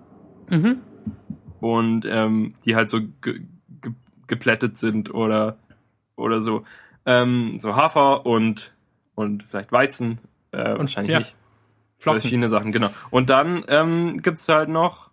Mhm 0.48 0.80
und 1.60 2.04
ähm, 2.06 2.54
die 2.64 2.76
halt 2.76 2.88
so 2.88 3.00
ge 3.22 3.40
ge 3.82 3.92
geplättet 4.26 4.76
sind 4.76 5.12
oder 5.12 5.56
oder 6.16 6.42
so. 6.42 6.64
Ähm, 7.06 7.58
so 7.58 7.76
Hafer 7.76 8.26
und 8.26 8.72
und 9.14 9.44
vielleicht 9.44 9.72
Weizen, 9.72 10.18
äh, 10.52 10.72
und, 10.72 10.80
wahrscheinlich 10.80 11.12
ja. 11.12 11.18
nicht. 11.20 11.36
Flocken. 11.98 12.20
Verschiedene 12.22 12.48
Sachen, 12.48 12.72
genau. 12.72 12.90
Und 13.10 13.28
dann 13.28 13.64
ähm, 13.68 14.22
gibt's 14.22 14.48
halt 14.48 14.68
noch 14.68 15.10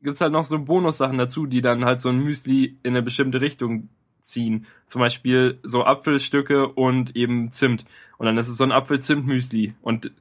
gibt's 0.00 0.20
halt 0.20 0.32
noch 0.32 0.44
so 0.44 0.58
Bonussachen 0.58 1.18
dazu, 1.18 1.46
die 1.46 1.60
dann 1.60 1.84
halt 1.84 2.00
so 2.00 2.08
ein 2.08 2.18
Müsli 2.18 2.78
in 2.82 2.92
eine 2.92 3.02
bestimmte 3.02 3.40
Richtung 3.40 3.88
ziehen. 4.20 4.66
Zum 4.86 5.00
Beispiel 5.00 5.58
so 5.62 5.84
Apfelstücke 5.84 6.68
und 6.68 7.16
eben 7.16 7.50
Zimt. 7.50 7.84
Und 8.16 8.26
dann 8.26 8.38
ist 8.38 8.48
es 8.48 8.56
so 8.56 8.64
ein 8.64 8.72
Apfel-Zimt-Müsli. 8.72 9.74
Und 9.82 10.12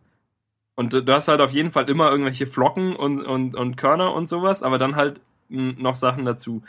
und 0.76 0.94
du 0.94 1.12
hast 1.12 1.28
halt 1.28 1.42
auf 1.42 1.54
jeden 1.54 1.72
Fall 1.72 1.90
immer 1.90 2.12
irgendwelche 2.12 2.46
Flocken 2.46 2.96
und, 2.96 3.24
und, 3.24 3.56
und 3.56 3.78
Körner 3.78 4.14
und 4.14 4.28
sowas, 4.28 4.62
aber 4.62 4.78
dann 4.78 4.96
halt 4.96 5.20
noch 5.50 5.96
Sachen 5.96 6.26
dazu. 6.26 6.64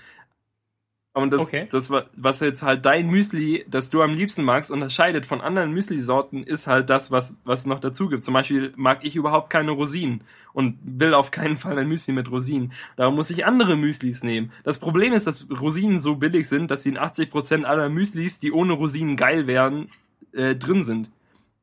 Und 1.14 1.32
das, 1.32 1.48
okay. 1.48 1.66
das, 1.70 1.90
was 1.90 2.40
jetzt 2.40 2.62
halt 2.62 2.84
dein 2.84 3.08
Müsli, 3.08 3.64
das 3.68 3.90
du 3.90 4.02
am 4.02 4.14
liebsten 4.14 4.44
magst, 4.44 4.70
unterscheidet 4.70 5.26
von 5.26 5.40
anderen 5.40 5.72
Müsli-Sorten, 5.72 6.44
ist 6.44 6.68
halt 6.68 6.90
das, 6.90 7.10
was, 7.10 7.40
was 7.44 7.66
noch 7.66 7.80
dazu 7.80 8.08
gibt. 8.08 8.22
Zum 8.22 8.34
Beispiel 8.34 8.72
mag 8.76 9.00
ich 9.02 9.16
überhaupt 9.16 9.50
keine 9.50 9.72
Rosinen 9.72 10.20
und 10.52 10.78
will 10.82 11.14
auf 11.14 11.32
keinen 11.32 11.56
Fall 11.56 11.76
ein 11.78 11.88
Müsli 11.88 12.14
mit 12.14 12.30
Rosinen. 12.30 12.72
Darum 12.96 13.16
muss 13.16 13.30
ich 13.30 13.46
andere 13.46 13.76
Müslis 13.76 14.22
nehmen. 14.22 14.52
Das 14.62 14.78
Problem 14.78 15.12
ist, 15.12 15.26
dass 15.26 15.46
Rosinen 15.50 15.98
so 15.98 16.16
billig 16.16 16.46
sind, 16.46 16.70
dass 16.70 16.84
sie 16.84 16.90
in 16.90 16.98
80% 16.98 17.64
aller 17.64 17.88
Müslis, 17.88 18.38
die 18.38 18.52
ohne 18.52 18.74
Rosinen 18.74 19.16
geil 19.16 19.48
wären, 19.48 19.90
äh, 20.32 20.54
drin 20.54 20.84
sind. 20.84 21.10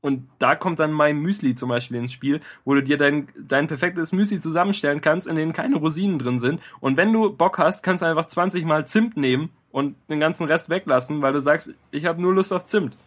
Und 0.06 0.30
da 0.38 0.54
kommt 0.54 0.78
dann 0.78 0.92
mein 0.92 1.18
Müsli 1.18 1.56
zum 1.56 1.70
Beispiel 1.70 1.98
ins 1.98 2.12
Spiel, 2.12 2.40
wo 2.64 2.76
du 2.76 2.84
dir 2.84 2.96
dein, 2.96 3.28
dein 3.40 3.66
perfektes 3.66 4.12
Müsli 4.12 4.40
zusammenstellen 4.40 5.02
kannst, 5.02 5.26
in 5.26 5.36
dem 5.36 5.52
keine 5.52 5.78
Rosinen 5.78 6.20
drin 6.20 6.38
sind. 6.38 6.62
Und 6.80 6.96
wenn 6.96 7.12
du 7.12 7.36
Bock 7.36 7.58
hast, 7.58 7.82
kannst 7.82 8.04
du 8.04 8.06
einfach 8.06 8.26
20 8.26 8.66
mal 8.66 8.86
Zimt 8.86 9.18
nehmen 9.18 9.50
und 9.72 9.96
den 10.08 10.20
ganzen 10.20 10.46
Rest 10.46 10.70
weglassen, 10.70 11.24
weil 11.24 11.34
du 11.34 11.42
sagst, 11.42 11.74
ich 11.90 12.06
habe 12.06 12.22
nur 12.22 12.36
Lust 12.36 12.54
auf 12.54 12.66
Zimt. 12.66 13.00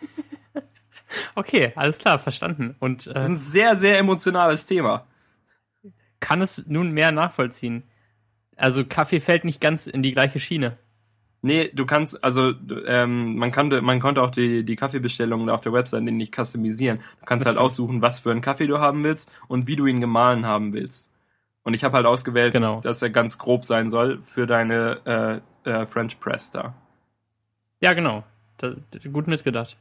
okay, 1.34 1.74
alles 1.76 1.98
klar, 1.98 2.18
verstanden. 2.18 2.76
Und 2.78 3.08
äh, 3.08 3.12
das 3.12 3.28
ist 3.28 3.34
ein 3.34 3.38
sehr, 3.38 3.76
sehr 3.76 3.98
emotionales 3.98 4.64
Thema. 4.64 5.04
Kann 6.18 6.40
es 6.40 6.66
nun 6.66 6.92
mehr 6.92 7.12
nachvollziehen? 7.12 7.82
Also 8.56 8.86
Kaffee 8.86 9.20
fällt 9.20 9.44
nicht 9.44 9.60
ganz 9.60 9.86
in 9.86 10.02
die 10.02 10.12
gleiche 10.12 10.40
Schiene. 10.40 10.78
Nee, 11.44 11.70
du 11.74 11.86
kannst, 11.86 12.22
also 12.22 12.52
ähm, 12.86 13.36
man 13.36 13.50
konnte, 13.50 13.82
man 13.82 13.98
konnte 13.98 14.22
auch 14.22 14.30
die, 14.30 14.64
die 14.64 14.76
Kaffeebestellungen 14.76 15.50
auf 15.50 15.60
der 15.60 15.72
Website 15.72 16.04
nicht 16.04 16.34
customisieren. 16.34 17.00
Du 17.18 17.26
kannst 17.26 17.46
halt 17.46 17.58
aussuchen, 17.58 18.00
was 18.00 18.20
für 18.20 18.30
einen 18.30 18.42
Kaffee 18.42 18.68
du 18.68 18.78
haben 18.78 19.02
willst 19.02 19.30
und 19.48 19.66
wie 19.66 19.74
du 19.74 19.86
ihn 19.86 20.00
gemahlen 20.00 20.46
haben 20.46 20.72
willst. 20.72 21.10
Und 21.64 21.74
ich 21.74 21.82
habe 21.82 21.96
halt 21.96 22.06
ausgewählt, 22.06 22.52
genau. 22.52 22.80
dass 22.80 23.02
er 23.02 23.10
ganz 23.10 23.38
grob 23.38 23.64
sein 23.64 23.88
soll 23.88 24.22
für 24.24 24.46
deine 24.46 25.42
äh, 25.64 25.70
äh, 25.70 25.86
French 25.86 26.20
Press 26.20 26.52
da. 26.52 26.74
Ja, 27.80 27.92
genau. 27.92 28.22
Da, 28.58 28.74
gut 29.12 29.26
mitgedacht. 29.26 29.76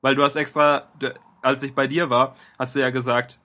Weil 0.00 0.14
du 0.14 0.22
hast 0.22 0.36
extra, 0.36 0.88
als 1.42 1.62
ich 1.62 1.74
bei 1.74 1.86
dir 1.86 2.08
war, 2.08 2.36
hast 2.58 2.74
du 2.74 2.80
ja 2.80 2.88
gesagt, 2.88 3.38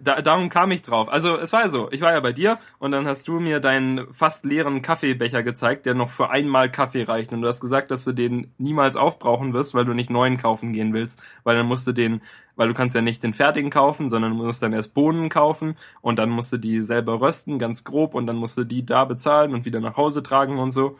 da, 0.00 0.22
darum 0.22 0.48
kam 0.48 0.70
ich 0.70 0.82
drauf. 0.82 1.08
Also 1.08 1.36
es 1.36 1.52
war 1.52 1.62
ja 1.62 1.68
so, 1.68 1.90
ich 1.90 2.00
war 2.00 2.12
ja 2.12 2.20
bei 2.20 2.32
dir 2.32 2.58
und 2.78 2.92
dann 2.92 3.06
hast 3.06 3.28
du 3.28 3.40
mir 3.40 3.60
deinen 3.60 4.12
fast 4.12 4.44
leeren 4.44 4.82
Kaffeebecher 4.82 5.42
gezeigt, 5.42 5.86
der 5.86 5.94
noch 5.94 6.10
für 6.10 6.30
einmal 6.30 6.70
Kaffee 6.70 7.04
reicht. 7.04 7.32
Und 7.32 7.42
du 7.42 7.48
hast 7.48 7.60
gesagt, 7.60 7.90
dass 7.90 8.04
du 8.04 8.12
den 8.12 8.52
niemals 8.58 8.96
aufbrauchen 8.96 9.52
wirst, 9.52 9.74
weil 9.74 9.84
du 9.84 9.94
nicht 9.94 10.10
neuen 10.10 10.38
kaufen 10.38 10.72
gehen 10.72 10.92
willst. 10.92 11.22
Weil 11.44 11.56
dann 11.56 11.66
musst 11.66 11.86
du 11.86 11.92
den, 11.92 12.22
weil 12.56 12.68
du 12.68 12.74
kannst 12.74 12.94
ja 12.94 13.02
nicht 13.02 13.22
den 13.22 13.34
fertigen 13.34 13.70
kaufen, 13.70 14.08
sondern 14.08 14.36
du 14.36 14.44
musst 14.44 14.62
dann 14.62 14.72
erst 14.72 14.94
Bohnen 14.94 15.28
kaufen 15.28 15.76
und 16.00 16.16
dann 16.16 16.30
musst 16.30 16.52
du 16.52 16.58
die 16.58 16.82
selber 16.82 17.20
rösten, 17.20 17.58
ganz 17.58 17.84
grob, 17.84 18.14
und 18.14 18.26
dann 18.26 18.36
musst 18.36 18.58
du 18.58 18.64
die 18.64 18.84
da 18.84 19.04
bezahlen 19.04 19.54
und 19.54 19.64
wieder 19.64 19.80
nach 19.80 19.96
Hause 19.96 20.22
tragen 20.22 20.58
und 20.58 20.70
so. 20.70 20.98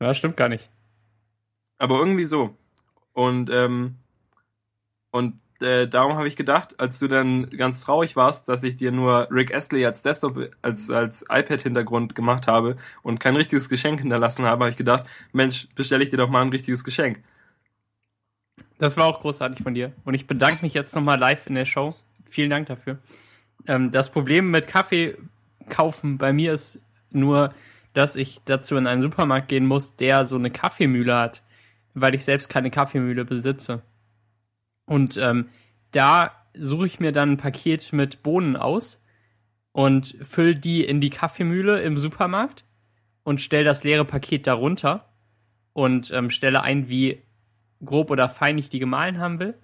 Ja, 0.00 0.14
stimmt 0.14 0.36
gar 0.36 0.48
nicht. 0.48 0.70
Aber 1.78 1.98
irgendwie 1.98 2.26
so. 2.26 2.54
Und, 3.12 3.50
ähm, 3.50 3.96
und 5.10 5.40
äh, 5.60 5.86
darum 5.86 6.16
habe 6.16 6.28
ich 6.28 6.36
gedacht, 6.36 6.78
als 6.80 6.98
du 6.98 7.08
dann 7.08 7.46
ganz 7.46 7.82
traurig 7.82 8.16
warst, 8.16 8.48
dass 8.48 8.62
ich 8.62 8.76
dir 8.76 8.92
nur 8.92 9.28
Rick 9.30 9.54
Astley 9.54 9.84
als 9.84 10.02
Desktop, 10.02 10.50
als, 10.62 10.90
als 10.90 11.22
iPad-Hintergrund 11.28 12.14
gemacht 12.14 12.46
habe 12.46 12.76
und 13.02 13.20
kein 13.20 13.36
richtiges 13.36 13.68
Geschenk 13.68 14.00
hinterlassen 14.00 14.44
habe, 14.44 14.64
habe 14.64 14.70
ich 14.70 14.76
gedacht, 14.76 15.04
Mensch, 15.32 15.68
bestelle 15.74 16.02
ich 16.02 16.10
dir 16.10 16.16
doch 16.16 16.30
mal 16.30 16.42
ein 16.42 16.48
richtiges 16.48 16.84
Geschenk. 16.84 17.22
Das 18.78 18.96
war 18.96 19.06
auch 19.06 19.20
großartig 19.20 19.62
von 19.62 19.74
dir. 19.74 19.92
Und 20.04 20.14
ich 20.14 20.26
bedanke 20.26 20.62
mich 20.62 20.74
jetzt 20.74 20.94
nochmal 20.94 21.18
live 21.18 21.46
in 21.46 21.54
der 21.54 21.66
Show. 21.66 21.88
Vielen 22.28 22.50
Dank 22.50 22.66
dafür. 22.68 22.98
Ähm, 23.66 23.90
das 23.90 24.10
Problem 24.10 24.50
mit 24.50 24.66
Kaffee 24.66 25.16
kaufen 25.68 26.18
bei 26.18 26.32
mir 26.32 26.52
ist 26.52 26.84
nur, 27.10 27.52
dass 27.92 28.16
ich 28.16 28.40
dazu 28.44 28.76
in 28.76 28.86
einen 28.86 29.02
Supermarkt 29.02 29.48
gehen 29.48 29.66
muss, 29.66 29.96
der 29.96 30.24
so 30.24 30.36
eine 30.36 30.50
Kaffeemühle 30.50 31.14
hat, 31.14 31.42
weil 31.94 32.14
ich 32.14 32.24
selbst 32.24 32.48
keine 32.48 32.70
Kaffeemühle 32.70 33.24
besitze. 33.24 33.82
Und 34.90 35.16
ähm, 35.18 35.50
da 35.92 36.32
suche 36.52 36.88
ich 36.88 36.98
mir 36.98 37.12
dann 37.12 37.30
ein 37.30 37.36
Paket 37.36 37.92
mit 37.92 38.24
Bohnen 38.24 38.56
aus 38.56 39.04
und 39.70 40.16
fülle 40.20 40.56
die 40.56 40.82
in 40.82 41.00
die 41.00 41.10
Kaffeemühle 41.10 41.80
im 41.80 41.96
Supermarkt 41.96 42.64
und 43.22 43.40
stelle 43.40 43.62
das 43.62 43.84
leere 43.84 44.04
Paket 44.04 44.48
darunter 44.48 45.08
und 45.74 46.10
ähm, 46.10 46.28
stelle 46.28 46.64
ein, 46.64 46.88
wie 46.88 47.22
grob 47.84 48.10
oder 48.10 48.28
fein 48.28 48.58
ich 48.58 48.68
die 48.68 48.80
gemahlen 48.80 49.18
haben 49.18 49.38
will. 49.38 49.54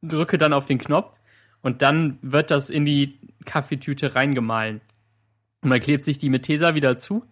Drücke 0.00 0.38
dann 0.38 0.54
auf 0.54 0.64
den 0.64 0.78
Knopf 0.78 1.14
und 1.60 1.82
dann 1.82 2.18
wird 2.22 2.50
das 2.50 2.70
in 2.70 2.86
die 2.86 3.18
Kaffeetüte 3.44 4.14
reingemahlen. 4.14 4.80
Und 5.60 5.68
dann 5.68 5.80
klebt 5.80 6.02
sich 6.02 6.16
die 6.16 6.30
mit 6.30 6.44
Tesa 6.44 6.74
wieder 6.74 6.96
zu, 6.96 7.26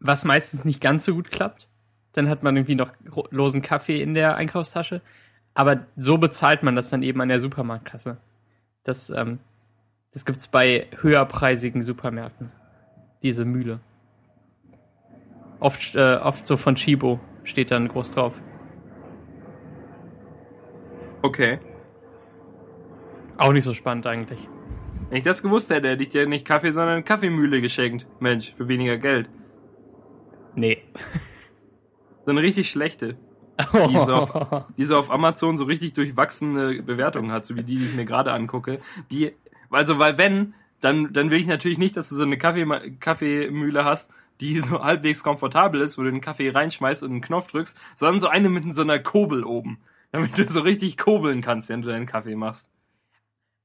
was 0.00 0.24
meistens 0.24 0.64
nicht 0.64 0.80
ganz 0.80 1.04
so 1.04 1.12
gut 1.12 1.30
klappt. 1.30 1.68
Dann 2.14 2.30
hat 2.30 2.42
man 2.42 2.56
irgendwie 2.56 2.76
noch 2.76 2.90
losen 3.30 3.60
Kaffee 3.60 4.00
in 4.00 4.14
der 4.14 4.36
Einkaufstasche. 4.36 5.02
Aber 5.54 5.86
so 5.96 6.18
bezahlt 6.18 6.62
man 6.62 6.76
das 6.76 6.90
dann 6.90 7.02
eben 7.02 7.20
an 7.20 7.28
der 7.28 7.40
Supermarktkasse. 7.40 8.16
Das, 8.84 9.10
ähm, 9.10 9.38
das 10.12 10.24
gibt's 10.24 10.48
bei 10.48 10.86
höherpreisigen 11.00 11.82
Supermärkten. 11.82 12.50
Diese 13.22 13.44
Mühle. 13.44 13.80
Oft, 15.60 15.94
äh, 15.94 16.16
oft 16.16 16.46
so 16.46 16.56
von 16.56 16.74
Chibo 16.74 17.20
steht 17.44 17.70
dann 17.70 17.88
groß 17.88 18.12
drauf. 18.12 18.40
Okay. 21.20 21.60
Auch 23.36 23.52
nicht 23.52 23.64
so 23.64 23.74
spannend 23.74 24.06
eigentlich. 24.06 24.48
Wenn 25.08 25.18
ich 25.18 25.24
das 25.24 25.42
gewusst 25.42 25.70
hätte, 25.70 25.90
hätte 25.90 26.02
ich 26.02 26.08
dir 26.08 26.26
nicht 26.26 26.46
Kaffee, 26.46 26.72
sondern 26.72 27.04
Kaffeemühle 27.04 27.60
geschenkt. 27.60 28.06
Mensch, 28.18 28.54
für 28.54 28.68
weniger 28.68 28.98
Geld. 28.98 29.28
Nee. 30.54 30.82
So 32.24 32.30
eine 32.30 32.40
richtig 32.40 32.70
schlechte 32.70 33.16
die, 33.88 34.04
so 34.04 34.14
auf, 34.14 34.64
die 34.76 34.84
so 34.84 34.98
auf 34.98 35.10
Amazon 35.10 35.56
so 35.56 35.64
richtig 35.64 35.92
durchwachsene 35.94 36.82
Bewertungen 36.82 37.32
hat, 37.32 37.44
so 37.44 37.56
wie 37.56 37.62
die, 37.62 37.78
die 37.78 37.86
ich 37.86 37.94
mir 37.94 38.04
gerade 38.04 38.32
angucke. 38.32 38.80
Die, 39.10 39.32
also, 39.70 39.98
weil 39.98 40.18
wenn, 40.18 40.54
dann, 40.80 41.12
dann 41.12 41.30
will 41.30 41.40
ich 41.40 41.46
natürlich 41.46 41.78
nicht, 41.78 41.96
dass 41.96 42.08
du 42.08 42.16
so 42.16 42.22
eine 42.22 42.38
Kaffee, 42.38 42.66
Kaffeemühle 43.00 43.84
hast, 43.84 44.12
die 44.40 44.58
so 44.60 44.82
halbwegs 44.82 45.22
komfortabel 45.22 45.80
ist, 45.80 45.98
wo 45.98 46.02
du 46.02 46.10
den 46.10 46.20
Kaffee 46.20 46.50
reinschmeißt 46.50 47.02
und 47.04 47.10
einen 47.12 47.20
Knopf 47.20 47.46
drückst, 47.48 47.78
sondern 47.94 48.20
so 48.20 48.28
eine 48.28 48.48
mit 48.48 48.72
so 48.74 48.82
einer 48.82 48.98
Kurbel 48.98 49.44
oben. 49.44 49.78
Damit 50.10 50.36
du 50.36 50.46
so 50.46 50.60
richtig 50.60 50.98
kurbeln 50.98 51.40
kannst, 51.40 51.70
wenn 51.70 51.80
du 51.80 51.88
deinen 51.88 52.06
Kaffee 52.06 52.36
machst. 52.36 52.70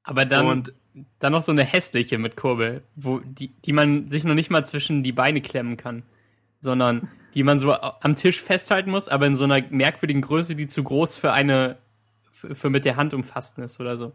Aber 0.03 0.23
dann, 0.23 0.45
und, 0.45 0.73
dann 1.19 1.33
noch 1.33 1.41
so 1.41 1.51
eine 1.51 1.65
hässliche 1.65 2.17
mit 2.17 2.37
Kurbel, 2.37 2.83
wo, 2.95 3.19
die, 3.19 3.49
die 3.65 3.73
man 3.73 4.07
sich 4.07 4.23
noch 4.23 4.35
nicht 4.35 4.49
mal 4.49 4.65
zwischen 4.65 5.03
die 5.03 5.11
Beine 5.11 5.41
klemmen 5.41 5.75
kann. 5.75 6.03
Sondern 6.61 7.09
die 7.37 7.43
man 7.43 7.59
so 7.59 7.71
am 7.71 8.15
Tisch 8.15 8.41
festhalten 8.41 8.89
muss, 8.89 9.07
aber 9.07 9.27
in 9.27 9.35
so 9.35 9.43
einer 9.43 9.61
merkwürdigen 9.69 10.23
Größe, 10.23 10.55
die 10.55 10.65
zu 10.65 10.81
groß 10.81 11.17
für 11.17 11.33
eine 11.33 11.77
für, 12.31 12.71
mit 12.71 12.83
der 12.83 12.95
Hand 12.95 13.13
umfassten 13.13 13.63
ist 13.63 13.79
oder 13.79 13.95
so. 13.95 14.11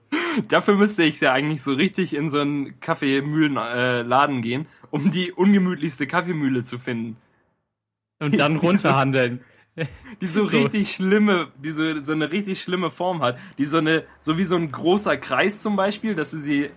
Dafür 0.49 0.75
müsste 0.75 1.05
ich 1.05 1.21
ja 1.21 1.33
eigentlich 1.33 1.63
so 1.63 1.73
richtig 1.73 2.15
in 2.15 2.29
so 2.29 2.41
einen 2.41 2.81
Kaffeemühlenladen 2.81 4.39
äh, 4.39 4.41
gehen, 4.41 4.67
um 4.91 5.13
die 5.13 5.31
ungemütlichste 5.31 6.09
Kaffeemühle 6.09 6.65
zu 6.65 6.81
finden. 6.81 7.17
Und 8.19 8.41
dann 8.41 8.57
runterhandeln. 8.63 9.45
die 10.21 10.27
so, 10.27 10.49
so, 10.49 10.59
richtig 10.59 10.93
schlimme, 10.93 11.53
die 11.63 11.71
so, 11.71 12.01
so 12.01 12.13
eine 12.15 12.33
richtig 12.33 12.61
schlimme 12.61 12.91
Form 12.91 13.23
hat. 13.23 13.39
Die 13.57 13.67
so 13.67 13.79
eine, 13.79 14.03
so 14.19 14.37
wie 14.37 14.45
so 14.45 14.57
ein 14.57 14.73
großer 14.73 15.17
Kreis 15.17 15.63
zum 15.63 15.77
Beispiel, 15.77 16.17
dass 16.17 16.33
du 16.33 16.39
sie, 16.39 16.71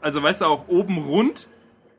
also 0.00 0.22
weißt 0.22 0.40
du, 0.40 0.46
auch 0.46 0.66
oben 0.66 0.96
rund 0.96 1.50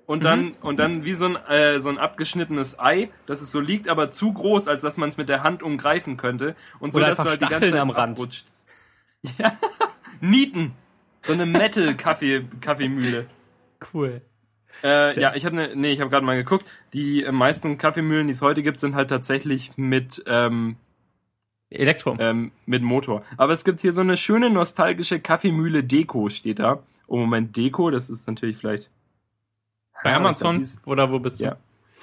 und 0.06 0.24
dann 0.24 0.46
mhm. 0.46 0.56
und 0.62 0.80
dann 0.80 1.06
wie 1.06 1.14
so 1.14 1.26
ein 1.26 1.36
äh, 1.36 1.80
so 1.80 1.90
ein 1.90 1.98
abgeschnittenes 1.98 2.80
Ei, 2.80 3.10
dass 3.26 3.42
es 3.42 3.52
so 3.52 3.60
liegt, 3.60 3.90
aber 3.90 4.12
zu 4.12 4.34
groß, 4.34 4.68
als 4.68 4.82
dass 4.82 4.98
man 4.98 5.10
es 5.10 5.18
mit 5.18 5.30
der 5.30 5.44
Hand 5.44 5.64
umgreifen 5.64 6.18
könnte 6.18 6.56
und 6.80 6.92
so 6.92 7.00
Oder 7.00 7.10
dass 7.10 7.26
halt 7.26 7.42
die 7.42 7.46
ganze 7.46 7.72
Zeit 7.72 7.80
am 7.80 7.90
Rand 7.90 8.14
abrutscht. 8.14 8.46
Ja, 9.38 9.58
Nieten, 10.22 10.74
so 11.24 11.34
eine 11.34 11.46
Metal 11.46 11.96
Kaffee 11.96 12.46
Kaffeemühle. 12.62 13.28
Cool. 13.94 14.22
Äh, 14.84 15.20
ja, 15.20 15.34
ich 15.36 15.46
habe 15.46 15.56
ne, 15.56 15.72
nee, 15.76 15.92
ich 15.92 16.02
habe 16.02 16.12
gerade 16.12 16.26
mal 16.26 16.36
geguckt. 16.36 16.66
Die 16.94 17.24
äh, 17.24 17.32
meisten 17.32 17.78
Kaffeemühlen, 17.78 18.28
die 18.28 18.34
es 18.34 18.42
heute 18.42 18.62
gibt, 18.62 18.80
sind 18.80 18.94
halt 18.94 19.10
tatsächlich 19.10 19.72
mit 19.78 20.24
ähm, 20.28 20.76
Elektro. 21.70 22.16
Ähm, 22.20 22.52
mit 22.66 22.84
Motor. 22.84 23.24
Aber 23.38 23.54
es 23.54 23.64
gibt 23.64 23.82
hier 23.82 23.94
so 23.94 24.02
eine 24.02 24.18
schöne 24.18 24.50
nostalgische 24.50 25.20
Kaffeemühle 25.20 25.84
Deko 25.84 26.30
steht 26.30 26.60
da. 26.60 26.84
Oh 27.08 27.18
Moment, 27.18 27.58
Deko, 27.58 27.90
das 27.90 28.10
ist 28.10 28.28
natürlich 28.28 28.58
vielleicht 28.58 28.90
bei 30.06 30.12
ja, 30.12 30.18
Amazon 30.18 30.62
glaub, 30.62 30.88
oder 30.88 31.12
wo 31.12 31.18
bist 31.18 31.42
du? 31.42 31.46
Ja. 31.46 31.58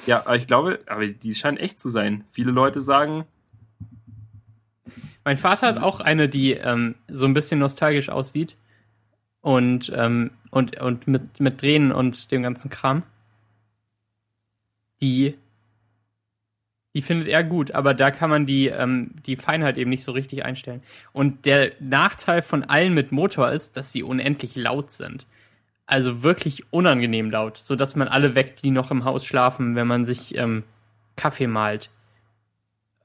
ja, 0.06 0.20
aber 0.26 0.34
ich 0.34 0.48
glaube, 0.48 0.80
aber 0.86 1.06
die 1.06 1.36
scheint 1.36 1.60
echt 1.60 1.78
zu 1.78 1.88
sein. 1.88 2.24
Viele 2.32 2.50
Leute 2.50 2.82
sagen. 2.82 3.26
Mein 5.24 5.36
Vater 5.36 5.68
hat 5.68 5.78
auch 5.78 6.00
eine, 6.00 6.28
die 6.28 6.54
ähm, 6.54 6.96
so 7.06 7.26
ein 7.26 7.32
bisschen 7.32 7.60
nostalgisch 7.60 8.08
aussieht 8.08 8.56
und 9.40 9.92
ähm, 9.94 10.32
und 10.50 10.80
und 10.80 11.06
mit 11.06 11.38
mit 11.38 11.62
Drehen 11.62 11.92
und 11.92 12.32
dem 12.32 12.42
ganzen 12.42 12.70
Kram. 12.70 13.04
Die 15.00 15.36
die 16.96 17.02
findet 17.02 17.28
er 17.28 17.44
gut, 17.44 17.70
aber 17.70 17.94
da 17.94 18.10
kann 18.10 18.28
man 18.28 18.44
die, 18.44 18.66
ähm, 18.66 19.12
die 19.24 19.36
Feinheit 19.36 19.78
eben 19.78 19.88
nicht 19.88 20.02
so 20.02 20.12
richtig 20.12 20.44
einstellen. 20.44 20.82
Und 21.14 21.46
der 21.46 21.72
Nachteil 21.80 22.42
von 22.42 22.64
allen 22.64 22.92
mit 22.92 23.12
Motor 23.12 23.50
ist, 23.50 23.78
dass 23.78 23.92
sie 23.92 24.02
unendlich 24.02 24.56
laut 24.56 24.90
sind 24.90 25.24
also 25.86 26.22
wirklich 26.22 26.72
unangenehm 26.72 27.30
laut, 27.30 27.58
so 27.58 27.76
dass 27.76 27.96
man 27.96 28.08
alle 28.08 28.34
weckt, 28.34 28.62
die 28.62 28.70
noch 28.70 28.90
im 28.90 29.04
Haus 29.04 29.24
schlafen, 29.24 29.74
wenn 29.74 29.86
man 29.86 30.06
sich 30.06 30.36
ähm, 30.36 30.64
Kaffee 31.16 31.46
malt. 31.46 31.90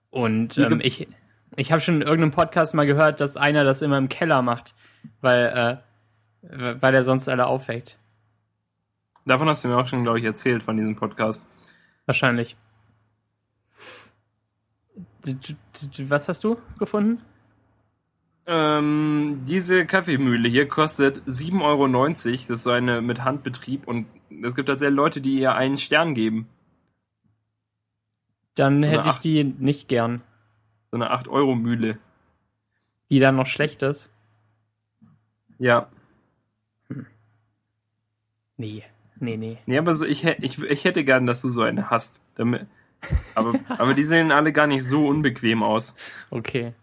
Und 0.09 0.57
ähm, 0.57 0.79
ich, 0.81 1.07
ich 1.55 1.71
habe 1.71 1.81
schon 1.81 1.95
in 1.95 2.01
irgendeinem 2.01 2.31
Podcast 2.31 2.73
mal 2.73 2.85
gehört, 2.85 3.19
dass 3.19 3.37
einer 3.37 3.63
das 3.63 3.81
immer 3.81 3.97
im 3.97 4.09
Keller 4.09 4.41
macht, 4.41 4.73
weil, 5.21 5.81
äh, 6.41 6.75
weil 6.81 6.95
er 6.95 7.03
sonst 7.03 7.27
alle 7.27 7.47
aufweckt. 7.47 7.97
Davon 9.25 9.49
hast 9.49 9.63
du 9.63 9.67
mir 9.67 9.77
auch 9.77 9.87
schon, 9.87 10.03
glaube 10.03 10.19
ich, 10.19 10.25
erzählt 10.25 10.63
von 10.63 10.77
diesem 10.77 10.95
Podcast. 10.95 11.47
Wahrscheinlich. 12.05 12.55
Was 15.99 16.29
hast 16.29 16.43
du 16.45 16.57
gefunden? 16.79 17.21
Ähm, 18.49 19.41
diese 19.45 19.85
Kaffeemühle 19.85 20.47
hier 20.47 20.69
kostet 20.69 21.21
7,90 21.27 21.61
Euro. 21.61 21.87
Das 21.87 22.49
ist 22.49 22.63
so 22.63 22.71
eine 22.71 23.01
mit 23.01 23.25
Handbetrieb 23.25 23.85
und 23.85 24.07
es 24.41 24.55
gibt 24.55 24.69
tatsächlich 24.69 24.95
Leute, 24.95 25.19
die 25.19 25.39
ihr 25.39 25.55
einen 25.55 25.77
Stern 25.77 26.13
geben. 26.13 26.47
Dann 28.55 28.81
so 28.81 28.89
hätte 28.89 29.09
ich 29.09 29.15
8, 29.15 29.23
die 29.25 29.43
nicht 29.43 29.89
gern. 29.89 30.21
So 30.91 30.97
eine 30.97 31.11
8-Euro-Mühle. 31.11 31.97
Die 33.11 33.19
dann 33.19 33.35
noch 33.35 33.47
schlecht 33.47 33.83
ist? 33.83 34.09
Ja. 35.59 35.89
Hm. 36.87 37.05
Nee, 38.55 38.83
nee, 39.19 39.35
nee. 39.35 39.57
Nee, 39.65 39.77
aber 39.77 39.93
so, 39.93 40.05
ich, 40.05 40.23
ich, 40.23 40.61
ich 40.63 40.85
hätte 40.85 41.03
gern, 41.03 41.25
dass 41.25 41.41
du 41.41 41.49
so 41.49 41.63
eine 41.63 41.89
hast. 41.89 42.21
Damit, 42.35 42.65
aber, 43.35 43.59
aber 43.77 43.93
die 43.93 44.05
sehen 44.05 44.31
alle 44.31 44.53
gar 44.53 44.67
nicht 44.67 44.85
so 44.85 45.05
unbequem 45.05 45.63
aus. 45.63 45.97
Okay. 46.29 46.73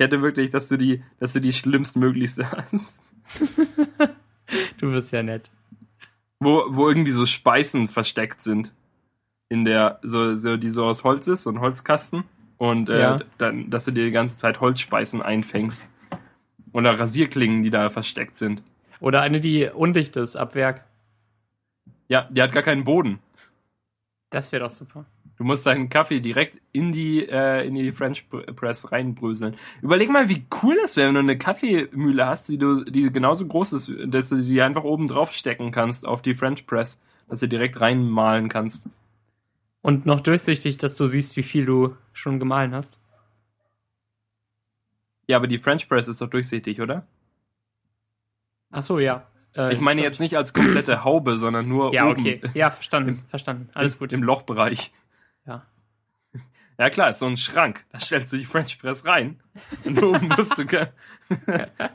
Ich 0.00 0.04
hätte 0.04 0.22
wirklich, 0.22 0.48
dass 0.48 0.66
du 0.68 0.78
die, 0.78 1.04
dass 1.18 1.34
du 1.34 1.42
die 1.42 1.52
schlimmstmöglichste 1.52 2.50
hast. 2.50 3.02
du 4.78 4.92
bist 4.92 5.12
ja 5.12 5.22
nett. 5.22 5.50
Wo, 6.38 6.64
wo 6.68 6.88
irgendwie 6.88 7.10
so 7.10 7.26
Speisen 7.26 7.86
versteckt 7.90 8.40
sind. 8.40 8.72
In 9.50 9.66
der, 9.66 9.98
so, 10.02 10.36
so, 10.36 10.56
die 10.56 10.70
so 10.70 10.86
aus 10.86 11.04
Holz 11.04 11.26
ist, 11.26 11.42
so 11.42 11.50
ein 11.50 11.60
Holzkasten. 11.60 12.24
Und 12.56 12.88
äh, 12.88 12.98
ja. 12.98 13.18
dann, 13.36 13.68
dass 13.68 13.84
du 13.84 13.90
dir 13.90 14.06
die 14.06 14.10
ganze 14.10 14.38
Zeit 14.38 14.62
Holzspeisen 14.62 15.20
einfängst. 15.20 15.90
Oder 16.72 16.98
Rasierklingen, 16.98 17.62
die 17.62 17.68
da 17.68 17.90
versteckt 17.90 18.38
sind. 18.38 18.62
Oder 19.00 19.20
eine, 19.20 19.38
die 19.38 19.66
undicht 19.66 20.16
ist, 20.16 20.34
ab 20.34 20.54
Werk. 20.54 20.86
Ja, 22.08 22.26
die 22.30 22.40
hat 22.40 22.52
gar 22.52 22.62
keinen 22.62 22.84
Boden. 22.84 23.18
Das 24.30 24.50
wäre 24.50 24.64
doch 24.64 24.70
super. 24.70 25.04
Du 25.40 25.46
musst 25.46 25.64
deinen 25.64 25.88
Kaffee 25.88 26.20
direkt 26.20 26.60
in 26.70 26.92
die, 26.92 27.26
äh, 27.26 27.66
in 27.66 27.74
die 27.74 27.92
French 27.92 28.28
Press 28.28 28.92
reinbröseln. 28.92 29.56
Überleg 29.80 30.10
mal, 30.10 30.28
wie 30.28 30.44
cool 30.62 30.76
das 30.82 30.98
wäre, 30.98 31.08
wenn 31.08 31.14
du 31.14 31.20
eine 31.20 31.38
Kaffeemühle 31.38 32.26
hast, 32.26 32.50
die 32.50 32.58
du, 32.58 32.84
die 32.84 33.10
genauso 33.10 33.46
groß 33.46 33.72
ist, 33.72 33.90
dass 34.08 34.28
du 34.28 34.42
sie 34.42 34.60
einfach 34.60 34.84
oben 34.84 35.08
drauf 35.08 35.32
stecken 35.32 35.70
kannst 35.70 36.06
auf 36.06 36.20
die 36.20 36.34
French 36.34 36.66
Press, 36.66 37.00
dass 37.26 37.40
du 37.40 37.48
direkt 37.48 37.80
reinmalen 37.80 38.50
kannst. 38.50 38.90
Und 39.80 40.04
noch 40.04 40.20
durchsichtig, 40.20 40.76
dass 40.76 40.98
du 40.98 41.06
siehst, 41.06 41.38
wie 41.38 41.42
viel 41.42 41.64
du 41.64 41.96
schon 42.12 42.38
gemahlen 42.38 42.74
hast. 42.74 43.00
Ja, 45.26 45.38
aber 45.38 45.46
die 45.46 45.58
French 45.58 45.88
Press 45.88 46.06
ist 46.06 46.20
doch 46.20 46.28
durchsichtig, 46.28 46.82
oder? 46.82 47.06
Ach 48.70 48.82
so, 48.82 48.98
ja. 48.98 49.26
Äh, 49.56 49.72
ich 49.72 49.80
meine 49.80 50.02
jetzt 50.02 50.20
nicht 50.20 50.36
als 50.36 50.52
komplette 50.52 51.02
Haube, 51.02 51.38
sondern 51.38 51.66
nur 51.66 51.94
ja, 51.94 52.10
oben. 52.10 52.26
Ja, 52.26 52.34
okay. 52.34 52.50
Ja, 52.52 52.70
verstanden, 52.70 53.24
verstanden. 53.30 53.70
Alles 53.72 53.98
gut. 53.98 54.12
Im 54.12 54.22
Lochbereich. 54.22 54.92
Ja. 56.80 56.90
Klar, 56.90 57.10
ist 57.10 57.18
so 57.18 57.26
ein 57.26 57.36
Schrank. 57.36 57.84
Da 57.92 58.00
stellst 58.00 58.32
du 58.32 58.38
die 58.38 58.44
French 58.44 58.78
Press 58.78 59.04
rein 59.06 59.38
und 59.84 60.02
oben 60.02 60.30
wirfst 60.36 60.58
du. 60.58 60.64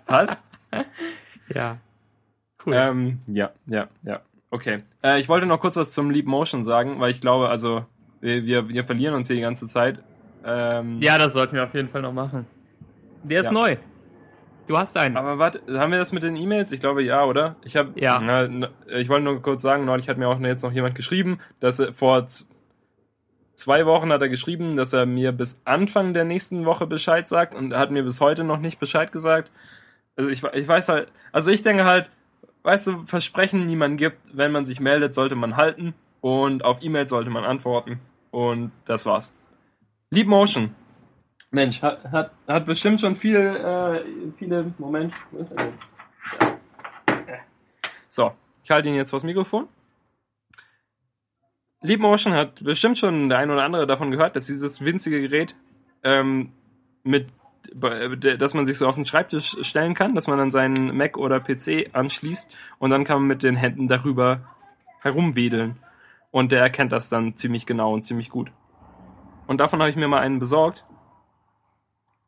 Was? 0.06 0.48
Ja. 1.50 1.78
Cool. 2.64 2.74
Ähm, 2.76 3.20
ja, 3.28 3.52
ja, 3.66 3.88
ja. 4.04 4.22
Okay. 4.52 4.78
Äh, 5.04 5.20
ich 5.20 5.28
wollte 5.28 5.46
noch 5.46 5.60
kurz 5.60 5.76
was 5.76 5.94
zum 5.94 6.10
Leap 6.10 6.26
Motion 6.26 6.64
sagen, 6.64 7.00
weil 7.00 7.12
ich 7.12 7.20
glaube, 7.20 7.50
also 7.50 7.86
wir, 8.22 8.46
wir, 8.46 8.70
wir 8.70 8.84
verlieren 8.84 9.14
uns 9.14 9.28
hier 9.28 9.36
die 9.36 9.42
ganze 9.42 9.68
Zeit. 9.68 10.00
Ähm, 10.44 11.02
ja, 11.02 11.18
das 11.18 11.34
sollten 11.34 11.56
wir 11.56 11.64
auf 11.64 11.74
jeden 11.74 11.90
Fall 11.90 12.02
noch 12.02 12.14
machen. 12.14 12.48
Der 13.24 13.42
ist 13.42 13.48
ja. 13.48 13.52
neu. 13.52 13.78
Du 14.68 14.78
hast 14.78 14.98
einen. 14.98 15.18
Aber 15.18 15.38
warte, 15.38 15.62
haben 15.80 15.92
wir 15.92 16.00
das 16.00 16.12
mit 16.12 16.24
den 16.24 16.36
E-Mails? 16.36 16.72
Ich 16.72 16.80
glaube 16.80 17.04
ja, 17.04 17.24
oder? 17.26 17.56
Ich 17.64 17.76
habe 17.76 18.00
ja. 18.00 18.20
Na, 18.20 18.70
ich 18.96 19.10
wollte 19.10 19.26
nur 19.26 19.42
kurz 19.42 19.62
sagen, 19.62 19.86
neulich 19.86 20.10
hat 20.10 20.18
mir 20.18 20.28
auch 20.28 20.40
jetzt 20.40 20.64
noch 20.64 20.72
jemand 20.72 20.96
geschrieben, 20.96 21.40
dass 21.60 21.82
vor 21.94 22.26
zwei 23.56 23.86
Wochen 23.86 24.12
hat 24.12 24.22
er 24.22 24.30
geschrieben, 24.30 24.76
dass 24.76 24.94
er 24.94 25.06
mir 25.06 25.32
bis 25.32 25.62
Anfang 25.66 26.14
der 26.14 26.26
nächsten 26.26 26.66
Woche 26.66 26.88
Bescheid 26.88 27.28
sagt 27.28 27.56
und 27.56 27.76
hat 27.76 27.92
mir 27.92 28.04
bis 28.04 28.22
heute 28.22 28.44
noch 28.44 28.60
nicht 28.60 28.80
Bescheid 28.80 29.12
gesagt. 29.12 29.52
Also 30.16 30.30
ich, 30.30 30.44
ich 30.44 30.68
weiß 30.68 30.90
halt, 30.90 31.12
also 31.32 31.52
ich 31.52 31.64
denke 31.64 31.86
halt, 31.86 32.10
weißt 32.64 32.88
du, 32.88 33.06
Versprechen 33.06 33.66
niemand 33.66 33.98
gibt, 33.98 34.18
wenn 34.34 34.52
man 34.52 34.66
sich 34.66 34.80
meldet, 34.80 35.14
sollte 35.14 35.36
man 35.36 35.58
halten 35.58 35.94
und 36.22 36.64
auf 36.64 36.84
E-Mails 36.84 37.10
sollte 37.10 37.30
man 37.30 37.44
antworten 37.44 38.00
und 38.32 38.72
das 38.86 39.06
war's. 39.06 39.34
Leap 40.10 40.28
Motion. 40.28 40.76
Mensch, 41.52 41.82
hat, 41.82 42.04
hat, 42.12 42.32
hat 42.48 42.66
bestimmt 42.66 43.00
schon 43.00 43.16
viel, 43.16 43.38
äh, 43.38 44.02
viele, 44.38 44.74
Moment? 44.78 45.14
So, 48.10 48.32
ich 48.64 48.72
halte 48.72 48.90
ihn 48.90 48.96
jetzt 48.96 49.12
vors 49.12 49.24
Mikrofon. 49.24 49.68
Leap 51.86 52.00
Motion 52.00 52.34
hat 52.34 52.64
bestimmt 52.64 52.98
schon 52.98 53.30
der 53.30 53.40
ein 53.40 53.52
oder 53.52 53.64
andere 53.64 53.88
davon 53.88 54.12
gehört, 54.12 54.36
dass 54.36 54.46
dieses 54.46 54.84
winzige 54.84 55.22
Gerät 55.22 55.56
ähm, 56.04 56.52
mit 57.04 57.28
dass 57.74 58.54
man 58.54 58.66
sich 58.66 58.78
so 58.78 58.88
auf 58.88 58.96
den 58.96 59.06
Schreibtisch 59.06 59.58
stellen 59.62 59.96
kann, 59.96 60.14
dass 60.14 60.28
man 60.28 60.38
dann 60.38 60.52
seinen 60.52 60.96
Mac 60.96 61.18
oder 61.18 61.40
PC 61.40 61.90
anschließt 61.94 62.56
und 62.78 62.92
dann 62.92 63.04
kann 63.04 63.18
man 63.20 63.28
mit 63.28 63.44
den 63.44 63.56
Händen 63.56 63.88
darüber 63.88 64.42
herumwedeln. 65.02 65.78
Und 66.32 66.52
der 66.52 66.62
erkennt 66.62 66.92
das 66.92 67.10
dann 67.10 67.36
ziemlich 67.36 67.66
genau 67.66 67.94
und 67.94 68.04
ziemlich 68.04 68.30
gut. 68.30 68.52
Und 69.48 69.60
davon 69.60 69.80
habe 69.80 69.90
ich 69.90 69.96
mir 69.96 70.08
mal 70.08 70.20
einen 70.20 70.40
besorgt. 70.40 70.86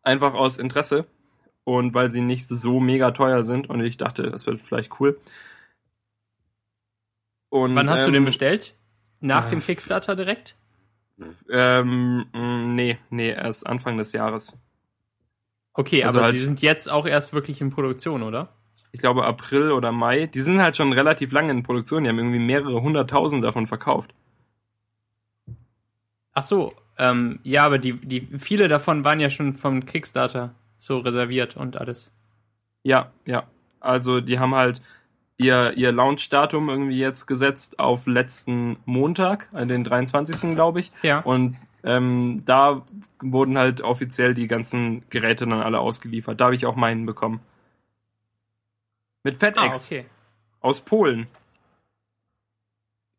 Einfach 0.02 0.34
aus 0.34 0.58
Interesse. 0.58 1.06
Und 1.66 1.94
weil 1.94 2.10
sie 2.10 2.22
nicht 2.22 2.48
so 2.48 2.80
mega 2.80 3.12
teuer 3.12 3.44
sind 3.44 3.70
und 3.70 3.82
ich 3.82 3.98
dachte, 3.98 4.32
das 4.32 4.46
wird 4.46 4.62
vielleicht 4.62 5.02
cool. 5.02 5.20
Und, 7.50 7.76
Wann 7.76 7.90
hast 7.90 8.02
ähm, 8.02 8.06
du 8.06 8.12
den 8.12 8.22
ähm, 8.22 8.26
bestellt? 8.26 8.77
Nach 9.20 9.48
äh, 9.48 9.50
dem 9.50 9.64
Kickstarter 9.64 10.16
direkt? 10.16 10.56
Ähm, 11.50 12.26
mm, 12.32 12.76
nee, 12.76 12.98
nee, 13.10 13.30
erst 13.30 13.66
Anfang 13.66 13.98
des 13.98 14.14
Jahres. 14.14 14.60
Okay, 15.74 16.04
also 16.04 16.20
aber 16.20 16.28
halt, 16.28 16.34
sie 16.34 16.44
sind 16.44 16.62
jetzt 16.62 16.90
auch 16.90 17.06
erst 17.06 17.34
wirklich 17.34 17.62
in 17.62 17.70
Produktion, 17.70 18.24
oder? 18.24 18.50
Ich 18.92 19.00
glaube 19.00 19.26
April 19.26 19.72
oder 19.72 19.92
Mai. 19.92 20.26
Die 20.28 20.42
sind 20.42 20.62
halt 20.62 20.76
schon 20.76 20.94
relativ 20.94 21.32
lange 21.32 21.52
in 21.52 21.64
Produktion. 21.64 22.04
Die 22.04 22.10
haben 22.10 22.18
irgendwie 22.18 22.40
mehrere 22.40 22.82
hunderttausend 22.82 23.44
davon 23.44 23.68
verkauft. 23.68 24.14
Ach 26.34 26.42
so, 26.42 26.74
ähm, 26.98 27.40
ja, 27.44 27.66
aber 27.66 27.78
die, 27.78 27.94
die, 27.94 28.22
viele 28.40 28.68
davon 28.68 29.04
waren 29.04 29.20
ja 29.20 29.30
schon 29.30 29.56
vom 29.56 29.86
Kickstarter 29.86 30.56
so 30.78 31.00
reserviert 31.00 31.58
und 31.58 31.78
alles. 31.78 32.12
Ja, 32.84 33.12
ja. 33.26 33.44
Also 33.80 34.22
die 34.22 34.40
haben 34.40 34.56
halt, 34.56 34.82
ihr, 35.38 35.74
ihr 35.78 35.92
Launch-Datum 35.92 36.70
irgendwie 36.70 37.00
jetzt 37.00 37.28
gesetzt 37.28 37.80
auf 37.80 38.08
letzten 38.08 38.78
Montag, 38.86 39.50
äh, 39.54 39.66
den 39.66 39.84
23. 39.84 40.56
glaube 40.56 40.80
ich. 40.80 40.92
Ja. 41.04 41.20
Und 41.20 41.58
ähm, 41.84 42.44
da 42.46 42.82
wurden 43.22 43.58
halt 43.58 43.82
offiziell 43.82 44.34
die 44.34 44.48
ganzen 44.48 45.04
Geräte 45.10 45.46
dann 45.46 45.62
alle 45.62 45.80
ausgeliefert. 45.80 46.42
Da 46.42 46.46
habe 46.46 46.56
ich 46.56 46.66
auch 46.66 46.76
meinen 46.76 47.06
bekommen. 47.06 47.40
Mit 49.24 49.38
FedEx. 49.38 49.92
Ah, 49.92 49.96
okay. 49.96 50.06
Aus 50.60 50.82
Polen. 50.82 51.28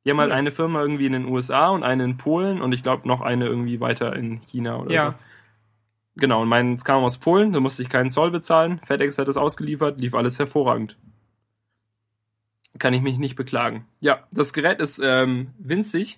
Die 0.05 0.11
haben 0.11 0.21
halt 0.21 0.33
eine 0.33 0.53
Firma 0.53 0.81
irgendwie 0.81 1.07
in 1.07 1.13
den 1.13 1.27
USA 1.27 1.69
und 1.69 1.83
eine 1.83 2.05
in 2.05 2.17
Polen 2.17 2.63
und 2.63 2.73
ich 2.73 2.83
glaube 2.83 3.07
noch 3.07 3.21
eine 3.21 3.47
irgendwie 3.47 3.81
weiter 3.81 4.17
in 4.17 4.41
China 4.43 4.79
oder 4.81 4.93
ja. 4.93 5.11
so. 5.13 5.19
Genau, 6.17 6.43
und 6.43 6.49
meins 6.49 6.85
kam 6.85 7.05
aus 7.05 7.19
Polen, 7.19 7.53
da 7.53 7.61
musste 7.61 7.83
ich 7.83 7.89
keinen 7.89 8.11
Zoll 8.11 8.31
bezahlen. 8.33 8.81
FedEx 8.85 9.19
hat 9.19 9.29
es 9.29 9.37
ausgeliefert, 9.37 10.01
lief 10.01 10.15
alles 10.15 10.39
hervorragend 10.39 10.97
kann 12.79 12.95
ich 12.95 13.03
mich 13.03 13.19
nicht 13.19 13.37
beklagen. 13.37 13.87
Ja, 14.01 14.21
das 14.33 14.53
Gerät 14.53 14.81
ist 14.81 15.01
ähm, 15.03 15.49
winzig. 15.59 16.17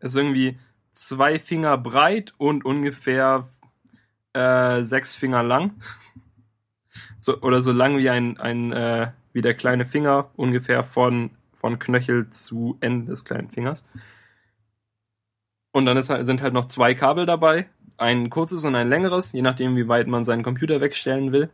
Ist 0.00 0.16
irgendwie 0.16 0.58
zwei 0.92 1.38
Finger 1.38 1.78
breit 1.78 2.34
und 2.38 2.64
ungefähr 2.64 3.48
äh, 4.32 4.82
sechs 4.82 5.14
Finger 5.14 5.42
lang. 5.42 5.72
So, 7.20 7.40
oder 7.40 7.60
so 7.60 7.72
lang 7.72 7.98
wie 7.98 8.10
ein, 8.10 8.38
ein 8.38 8.72
äh, 8.72 9.12
wie 9.32 9.42
der 9.42 9.54
kleine 9.54 9.84
Finger, 9.84 10.30
ungefähr 10.36 10.82
von, 10.82 11.30
von 11.54 11.78
Knöchel 11.78 12.28
zu 12.30 12.76
Ende 12.80 13.12
des 13.12 13.24
kleinen 13.24 13.48
Fingers. 13.48 13.86
Und 15.72 15.86
dann 15.86 15.96
ist, 15.96 16.08
sind 16.08 16.42
halt 16.42 16.52
noch 16.52 16.66
zwei 16.66 16.94
Kabel 16.94 17.24
dabei. 17.24 17.68
Ein 17.96 18.30
kurzes 18.30 18.64
und 18.64 18.74
ein 18.74 18.88
längeres, 18.88 19.32
je 19.32 19.42
nachdem, 19.42 19.76
wie 19.76 19.88
weit 19.88 20.06
man 20.06 20.24
seinen 20.24 20.42
Computer 20.42 20.80
wegstellen 20.80 21.32
will. 21.32 21.48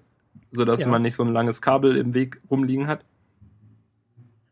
Sodass 0.50 0.80
ja. 0.80 0.88
man 0.88 1.02
nicht 1.02 1.14
so 1.14 1.22
ein 1.22 1.32
langes 1.32 1.62
Kabel 1.62 1.96
im 1.96 2.14
Weg 2.14 2.40
rumliegen 2.50 2.88
hat. 2.88 3.04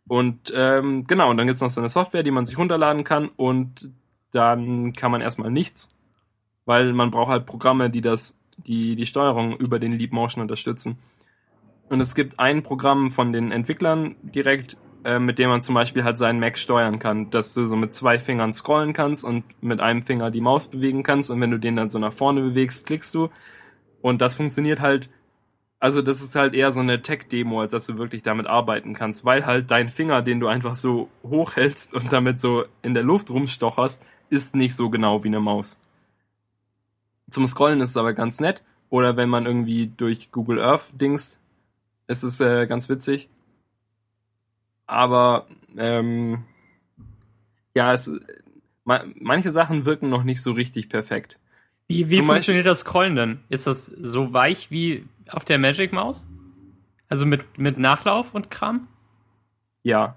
Und 0.09 0.53
ähm, 0.55 1.05
genau, 1.05 1.31
und 1.31 1.37
dann 1.37 1.47
gibt's 1.47 1.61
noch 1.61 1.71
so 1.71 1.81
eine 1.81 1.89
Software, 1.89 2.23
die 2.23 2.31
man 2.31 2.45
sich 2.45 2.59
runterladen 2.59 3.05
kann 3.05 3.29
und 3.37 3.91
dann 4.31 4.93
kann 4.93 5.11
man 5.11 5.21
erstmal 5.21 5.51
nichts, 5.51 5.91
weil 6.65 6.93
man 6.93 7.11
braucht 7.11 7.31
halt 7.31 7.47
Programme, 7.47 7.91
die 7.91 8.03
das, 8.03 8.39
die 8.57 8.95
die 8.95 9.07
Steuerung 9.07 9.57
über 9.57 9.79
den 9.79 9.93
Leap 9.93 10.13
Motion 10.13 10.43
unterstützen. 10.43 10.99
Und 11.89 12.01
es 12.01 12.15
gibt 12.15 12.39
ein 12.39 12.63
Programm 12.63 13.11
von 13.11 13.33
den 13.33 13.53
Entwicklern 13.53 14.17
direkt, 14.23 14.77
äh, 15.05 15.19
mit 15.19 15.39
dem 15.39 15.51
man 15.51 15.63
zum 15.63 15.75
Beispiel 15.75 16.05
halt 16.05 16.19
seinen 16.19 16.41
Mac 16.41 16.59
steuern 16.59 16.99
kann, 16.99 17.31
dass 17.31 17.55
du 17.55 17.67
so 17.67 17.77
mit 17.77 17.95
zwei 17.95 18.19
Fingern 18.19 18.53
scrollen 18.53 18.93
kannst 18.93 19.25
und 19.25 19.45
mit 19.63 19.81
einem 19.81 20.03
Finger 20.03 20.31
die 20.31 20.41
Maus 20.41 20.69
bewegen 20.69 21.03
kannst 21.03 21.31
und 21.31 21.41
wenn 21.41 21.51
du 21.51 21.59
den 21.59 21.77
dann 21.77 21.91
so 21.91 21.99
nach 21.99 22.13
vorne 22.13 22.43
bewegst, 22.43 22.87
klickst 22.87 23.15
du. 23.15 23.31
Und 24.03 24.21
das 24.21 24.35
funktioniert 24.35 24.81
halt 24.81 25.09
also 25.79 26.03
das 26.03 26.23
ist 26.23 26.35
halt 26.35 26.55
eher 26.55 26.73
so 26.73 26.81
eine 26.81 27.03
Tech-Demo, 27.03 27.61
als 27.61 27.73
dass 27.73 27.87
du 27.87 27.99
wirklich 27.99 28.23
damit 28.23 28.47
arbeiten 28.47 28.95
kannst, 28.95 29.25
weil 29.25 29.45
halt 29.45 29.71
dein 29.71 29.89
Finger, 29.89 30.23
den 30.23 30.41
du 30.41 30.49
einfach 30.49 30.75
so 30.75 31.11
hochhältst 31.23 31.95
und 31.95 32.13
damit 32.13 32.41
so 32.41 32.65
in 32.83 32.95
der 32.95 33.03
Luft 33.03 33.31
rumstocherst, 33.31 34.07
ist 34.31 34.57
nicht 34.57 34.75
so 34.75 34.91
genau 34.91 35.23
wie 35.23 35.29
eine 35.29 35.41
Maus. 35.41 35.81
Zum 37.31 37.47
Scrollen 37.47 37.81
ist 37.81 37.91
es 37.91 37.97
aber 37.97 38.15
ganz 38.15 38.41
nett 38.41 38.63
Oder 38.89 39.17
wenn 39.17 39.29
man 39.29 39.47
irgendwie 39.47 39.89
durch 39.89 40.31
Google 40.31 40.61
Earth 40.61 40.91
dingst, 40.93 41.41
ist 42.07 42.23
es 42.23 42.41
äh, 42.41 42.67
ganz 42.67 42.89
witzig. 42.89 43.29
Aber 44.87 45.49
ähm, 45.77 46.45
ja, 47.75 47.93
es, 47.93 48.11
manche 48.85 49.51
Sachen 49.51 49.85
wirken 49.85 50.09
noch 50.09 50.23
nicht 50.23 50.41
so 50.41 50.53
richtig 50.53 50.89
perfekt. 50.89 51.39
Wie, 51.89 52.09
wie 52.11 52.23
funktioniert 52.23 52.67
das 52.67 52.81
Scrollen 52.81 53.17
denn? 53.17 53.41
Ist 53.49 53.67
das 53.67 53.87
so 53.87 54.33
weich 54.33 54.71
wie 54.71 55.05
auf 55.31 55.45
der 55.45 55.59
Magic 55.59 55.93
Maus? 55.93 56.27
Also 57.09 57.27
mit, 57.27 57.59
mit 57.59 57.79
Nachlauf 57.79 58.35
und 58.35 58.51
Kram? 58.51 58.89
Ja, 59.83 60.17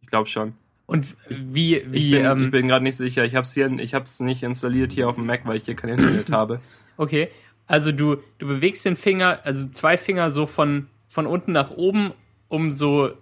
ich 0.00 0.08
glaube 0.08 0.28
schon. 0.28 0.54
Und 0.86 1.16
wie, 1.28 1.82
wie, 1.90 2.06
ich 2.06 2.10
bin, 2.12 2.24
ähm, 2.24 2.50
bin 2.50 2.68
gerade 2.68 2.84
nicht 2.84 2.96
sicher. 2.96 3.24
Ich 3.24 3.34
habe 3.34 3.44
es 3.44 3.54
hier, 3.54 3.70
ich 3.78 4.20
nicht 4.20 4.42
installiert 4.42 4.92
hier 4.92 5.08
auf 5.08 5.14
dem 5.14 5.26
Mac, 5.26 5.46
weil 5.46 5.56
ich 5.56 5.64
hier 5.64 5.74
kein 5.74 5.90
Internet 5.90 6.30
habe. 6.30 6.60
Okay, 6.96 7.30
also 7.66 7.90
du, 7.90 8.16
du 8.38 8.46
bewegst 8.46 8.84
den 8.84 8.96
Finger, 8.96 9.40
also 9.44 9.68
zwei 9.68 9.96
Finger 9.96 10.30
so 10.30 10.46
von, 10.46 10.88
von 11.08 11.26
unten 11.26 11.52
nach 11.52 11.70
oben, 11.70 12.12
um 12.48 12.70
so 12.70 13.12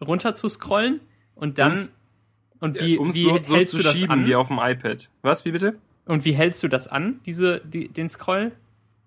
runter 0.00 0.34
zu 0.34 0.48
scrollen 0.48 1.00
und 1.34 1.58
dann 1.58 1.72
Um's, 1.72 1.96
und 2.60 2.80
wie, 2.80 2.98
wie 2.98 3.22
so, 3.22 3.38
so 3.42 3.56
hältst 3.56 3.74
du 3.74 3.82
das 3.82 4.08
an? 4.08 4.26
wie 4.26 4.34
auf 4.36 4.48
dem 4.48 4.58
iPad. 4.58 5.08
Was, 5.22 5.44
wie 5.44 5.50
bitte? 5.50 5.76
Und 6.06 6.24
wie 6.24 6.32
hältst 6.32 6.62
du 6.62 6.68
das 6.68 6.88
an, 6.88 7.20
diese, 7.26 7.60
die, 7.64 7.88
den 7.88 8.08
Scroll? 8.08 8.52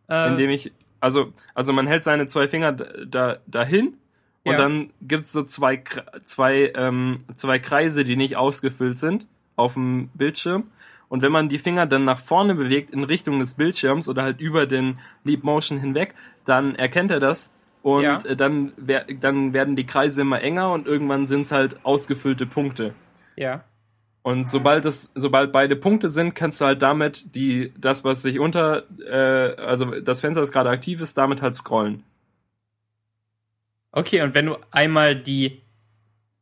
Äh, 0.09 0.30
Indem 0.30 0.49
ich, 0.49 0.72
also, 0.99 1.33
also 1.53 1.73
man 1.73 1.87
hält 1.87 2.03
seine 2.03 2.27
zwei 2.27 2.47
Finger 2.47 2.73
da, 2.73 3.37
dahin 3.47 3.97
und 4.43 4.53
ja. 4.53 4.57
dann 4.57 4.91
gibt's 5.01 5.31
so 5.31 5.43
zwei, 5.43 5.83
zwei, 6.23 6.71
ähm, 6.75 7.25
zwei 7.35 7.59
Kreise, 7.59 8.03
die 8.03 8.15
nicht 8.15 8.37
ausgefüllt 8.37 8.97
sind 8.97 9.27
auf 9.55 9.73
dem 9.73 10.09
Bildschirm. 10.13 10.71
Und 11.09 11.21
wenn 11.21 11.31
man 11.31 11.49
die 11.49 11.57
Finger 11.57 11.85
dann 11.85 12.05
nach 12.05 12.19
vorne 12.19 12.55
bewegt 12.55 12.91
in 12.91 13.03
Richtung 13.03 13.39
des 13.39 13.53
Bildschirms 13.53 14.09
oder 14.09 14.23
halt 14.23 14.41
über 14.41 14.65
den 14.65 14.99
Leap 15.23 15.43
Motion 15.43 15.79
hinweg, 15.79 16.13
dann 16.45 16.75
erkennt 16.75 17.11
er 17.11 17.19
das 17.19 17.53
und 17.81 18.03
ja. 18.03 18.17
Äh, 18.25 18.35
dann, 18.35 18.73
dann 19.19 19.53
werden 19.53 19.75
die 19.75 19.85
Kreise 19.85 20.21
immer 20.21 20.41
enger 20.41 20.71
und 20.71 20.87
irgendwann 20.87 21.25
sind's 21.25 21.51
halt 21.51 21.85
ausgefüllte 21.85 22.45
Punkte. 22.45 22.93
Ja. 23.35 23.63
Und 24.27 24.49
sobald 24.49 24.83
es, 24.83 25.13
sobald 25.15 25.53
beide 25.53 25.77
Punkte 25.77 26.09
sind, 26.09 26.35
kannst 26.35 26.59
du 26.59 26.65
halt 26.65 26.81
damit 26.81 27.33
die, 27.33 27.71
das, 27.77 28.03
was 28.03 28.23
sich 28.23 28.39
unter, 28.39 28.83
äh, 28.99 29.55
also 29.55 30.01
das 30.01 30.19
Fenster, 30.19 30.41
das 30.41 30.51
gerade 30.51 30.69
aktiv 30.69 30.99
ist, 30.99 31.17
damit 31.17 31.41
halt 31.41 31.55
scrollen. 31.55 32.03
Okay, 33.93 34.23
und 34.23 34.33
wenn 34.33 34.47
du 34.47 34.57
einmal 34.69 35.15
die, 35.15 35.61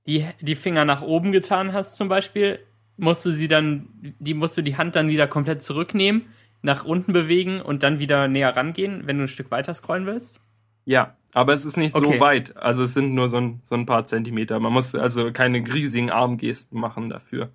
die, 0.08 0.26
die 0.42 0.56
Finger 0.56 0.84
nach 0.84 1.04
oben 1.04 1.32
getan 1.32 1.74
hast, 1.74 1.96
zum 1.96 2.10
Beispiel, 2.10 2.58
musst 2.98 3.24
du 3.24 3.30
sie 3.30 3.48
dann, 3.48 3.90
die 4.18 4.34
musst 4.34 4.58
du 4.58 4.64
die 4.64 4.78
Hand 4.78 4.96
dann 4.96 5.08
wieder 5.08 5.28
komplett 5.28 5.62
zurücknehmen, 5.62 6.24
nach 6.64 6.86
unten 6.86 7.14
bewegen 7.14 7.62
und 7.62 7.84
dann 7.84 8.00
wieder 8.00 8.28
näher 8.28 8.56
rangehen, 8.56 9.04
wenn 9.06 9.20
du 9.20 9.26
ein 9.26 9.28
Stück 9.28 9.52
weiter 9.52 9.76
scrollen 9.76 10.08
willst? 10.08 10.42
Ja, 10.86 11.18
aber 11.36 11.54
es 11.54 11.66
ist 11.66 11.78
nicht 11.78 11.96
okay. 11.96 12.14
so 12.16 12.20
weit. 12.20 12.58
Also 12.58 12.82
es 12.82 12.96
sind 12.96 13.14
nur 13.14 13.30
so 13.30 13.38
ein, 13.38 13.60
so 13.62 13.76
ein 13.76 13.86
paar 13.86 14.06
Zentimeter. 14.06 14.60
Man 14.60 14.74
muss 14.74 14.96
also 14.96 15.32
keine 15.32 15.60
riesigen 15.72 16.10
Armgesten 16.10 16.80
machen 16.80 17.12
dafür. 17.12 17.52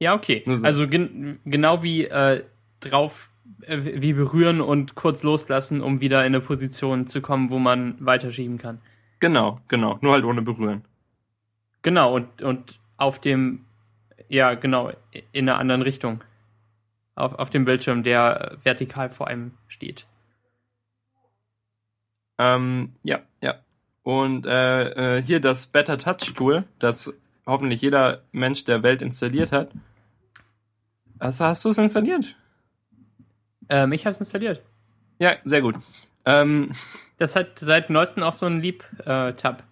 Ja, 0.00 0.14
okay. 0.14 0.42
So. 0.46 0.64
Also 0.64 0.88
gen 0.88 1.38
genau 1.44 1.82
wie 1.82 2.06
äh, 2.06 2.42
drauf, 2.80 3.30
äh, 3.62 3.78
wie 3.82 4.14
berühren 4.14 4.60
und 4.60 4.94
kurz 4.94 5.22
loslassen, 5.22 5.82
um 5.82 6.00
wieder 6.00 6.20
in 6.20 6.34
eine 6.34 6.40
Position 6.40 7.06
zu 7.06 7.20
kommen, 7.20 7.50
wo 7.50 7.58
man 7.58 7.94
weiterschieben 8.00 8.58
kann. 8.58 8.80
Genau, 9.20 9.60
genau. 9.68 9.98
Nur 10.00 10.14
halt 10.14 10.24
ohne 10.24 10.42
berühren. 10.42 10.84
Genau, 11.82 12.14
und, 12.14 12.42
und 12.42 12.80
auf 12.96 13.20
dem, 13.20 13.66
ja, 14.28 14.54
genau, 14.54 14.90
in 15.32 15.48
einer 15.48 15.58
anderen 15.58 15.82
Richtung. 15.82 16.24
Auf, 17.14 17.34
auf 17.34 17.50
dem 17.50 17.66
Bildschirm, 17.66 18.02
der 18.02 18.56
vertikal 18.62 19.10
vor 19.10 19.28
einem 19.28 19.52
steht. 19.68 20.06
Ähm, 22.38 22.94
ja, 23.02 23.20
ja. 23.42 23.56
Und 24.02 24.46
äh, 24.46 25.18
äh, 25.18 25.22
hier 25.22 25.40
das 25.40 25.66
Better 25.66 25.98
Touch 25.98 26.32
Tool, 26.34 26.64
das 26.78 27.12
hoffentlich 27.46 27.82
jeder 27.82 28.22
Mensch 28.32 28.64
der 28.64 28.82
Welt 28.82 29.02
installiert 29.02 29.52
hat, 29.52 29.72
also 31.20 31.44
hast 31.44 31.64
du 31.64 31.68
es 31.68 31.78
installiert? 31.78 32.34
Ähm, 33.68 33.92
ich 33.92 34.04
habe 34.04 34.10
es 34.10 34.20
installiert. 34.20 34.62
Ja, 35.18 35.34
sehr 35.44 35.62
gut. 35.62 35.76
Ähm, 36.24 36.74
das 37.18 37.36
hat 37.36 37.58
seit 37.58 37.90
neuestem 37.90 38.22
auch 38.22 38.32
so 38.32 38.46
einen 38.46 38.60
Leap-Tab. 38.60 39.60
Äh, 39.60 39.62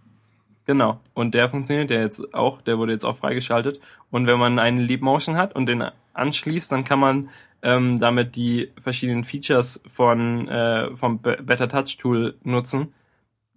genau. 0.67 1.01
Und 1.15 1.35
der 1.35 1.49
funktioniert 1.49 1.91
ja 1.91 2.01
jetzt 2.01 2.35
auch. 2.35 2.63
Der 2.63 2.79
wurde 2.79 2.93
jetzt 2.93 3.05
auch 3.05 3.17
freigeschaltet. 3.17 3.81
Und 4.11 4.27
wenn 4.27 4.39
man 4.39 4.59
einen 4.59 4.79
Leap 4.79 5.01
Motion 5.01 5.37
hat 5.37 5.57
und 5.57 5.67
den 5.67 5.85
anschließt, 6.13 6.71
dann 6.71 6.85
kann 6.85 7.01
man 7.01 7.31
ähm, 7.63 7.99
damit 7.99 8.37
die 8.37 8.71
verschiedenen 8.83 9.25
Features 9.25 9.83
von 9.93 10.49
äh, 10.49 10.95
vom 10.97 11.21
Better 11.21 11.69
Touch 11.69 11.97
Tool 11.97 12.37
nutzen. 12.45 12.95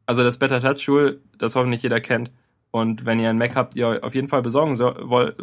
Also 0.05 0.23
das 0.23 0.39
Better 0.39 0.61
Touch 0.61 0.85
Tool, 0.85 1.21
das 1.37 1.55
hoffentlich 1.55 1.83
jeder 1.83 2.01
kennt, 2.01 2.31
und 2.71 3.05
wenn 3.05 3.19
ihr 3.19 3.29
ein 3.29 3.37
Mac 3.37 3.55
habt, 3.55 3.75
ihr 3.75 3.99
auf 4.01 4.15
jeden 4.15 4.29
Fall 4.29 4.41
besorgen 4.41 4.75
so, 4.75 4.93
wollt, 5.01 5.35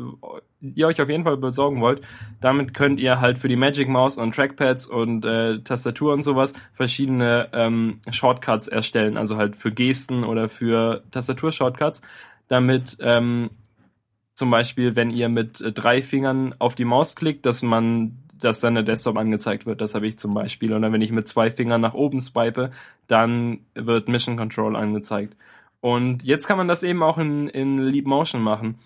ihr 0.61 0.87
euch 0.87 1.01
auf 1.01 1.11
jeden 1.11 1.25
Fall 1.25 1.37
besorgen 1.37 1.81
wollt, 1.81 2.03
damit 2.41 2.73
könnt 2.75 2.99
ihr 2.99 3.21
halt 3.21 3.39
für 3.39 3.49
die 3.49 3.57
Magic 3.57 3.89
Mouse 3.89 4.17
und 4.17 4.35
Trackpads 4.35 4.87
und 4.87 5.25
äh, 5.25 5.61
Tastatur 5.61 6.15
und 6.15 6.23
sowas 6.23 6.55
verschiedene 6.73 7.49
ähm, 7.53 8.01
Shortcuts 8.11 8.69
erstellen, 8.69 9.17
also 9.17 9.37
halt 9.37 9.57
für 9.57 9.71
Gesten 9.71 10.25
oder 10.25 10.49
für 10.49 11.03
Tastatur-Shortcuts, 11.11 12.01
damit 12.49 12.97
ähm, 13.01 13.51
zum 14.35 14.51
Beispiel, 14.51 14.97
wenn 14.97 15.11
ihr 15.11 15.29
mit 15.29 15.61
äh, 15.61 15.73
drei 15.73 16.01
Fingern 16.01 16.55
auf 16.59 16.75
die 16.75 16.87
Maus 16.87 17.15
klickt, 17.15 17.45
dass 17.45 17.63
man 17.63 18.19
dass 18.41 18.61
dann 18.61 18.75
der 18.75 18.85
Desktop 18.85 19.17
angezeigt 19.17 19.67
wird. 19.67 19.81
Das 19.81 19.97
habe 19.97 20.07
ich 20.07 20.17
zum 20.17 20.33
Beispiel. 20.33 20.73
Oder 20.73 20.93
wenn 20.93 21.03
ich 21.03 21.11
mit 21.11 21.27
zwei 21.27 21.51
Fingern 21.51 21.81
nach 21.81 21.95
oben 21.95 22.21
swipe, 22.21 22.71
dann 23.09 23.61
wird 23.75 24.09
Mission 24.09 24.37
Control 24.37 24.77
angezeigt. 24.77 25.35
Und 25.81 26.25
jetzt 26.25 26.47
kann 26.47 26.59
man 26.59 26.69
das 26.69 26.83
eben 26.83 27.03
auch 27.03 27.19
in, 27.19 27.49
in 27.49 27.79
Leap 27.79 28.07
Motion 28.07 28.43
machen. 28.43 28.79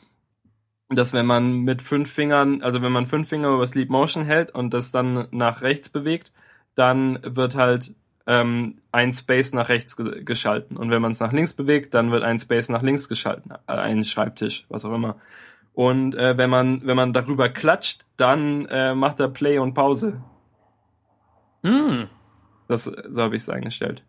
Dass 0.90 1.14
wenn 1.14 1.24
man 1.24 1.60
mit 1.60 1.80
fünf 1.80 2.12
Fingern, 2.12 2.62
also 2.62 2.82
wenn 2.82 2.92
man 2.92 3.06
fünf 3.06 3.28
Finger 3.28 3.48
über 3.48 3.66
Sleep 3.66 3.88
Motion 3.88 4.24
hält 4.24 4.54
und 4.54 4.74
das 4.74 4.92
dann 4.92 5.26
nach 5.30 5.62
rechts 5.62 5.88
bewegt, 5.88 6.32
dann 6.74 7.18
wird 7.22 7.54
halt 7.54 7.94
ähm, 8.26 8.78
ein 8.92 9.12
Space 9.12 9.52
nach 9.54 9.68
rechts 9.68 9.96
ge 9.96 10.22
geschalten. 10.22 10.76
Und 10.76 10.90
wenn 10.90 11.02
man 11.02 11.12
es 11.12 11.20
nach 11.20 11.32
links 11.32 11.54
bewegt, 11.54 11.94
dann 11.94 12.10
wird 12.10 12.22
ein 12.22 12.38
Space 12.38 12.68
nach 12.68 12.82
links 12.82 13.08
geschalten. 13.08 13.52
Äh, 13.66 13.72
ein 13.72 14.04
Schreibtisch, 14.04 14.66
was 14.68 14.84
auch 14.84 14.94
immer. 14.94 15.16
Und 15.72 16.14
äh, 16.14 16.36
wenn 16.36 16.50
man 16.50 16.86
wenn 16.86 16.96
man 16.96 17.12
darüber 17.12 17.48
klatscht, 17.48 18.04
dann 18.16 18.66
äh, 18.66 18.94
macht 18.94 19.20
er 19.20 19.28
Play 19.28 19.58
und 19.58 19.74
Pause. 19.74 20.22
Mm. 21.62 22.04
Das 22.68 22.84
so 22.84 23.22
habe 23.22 23.36
ich 23.36 23.42
es 23.42 23.48
eingestellt. 23.48 24.04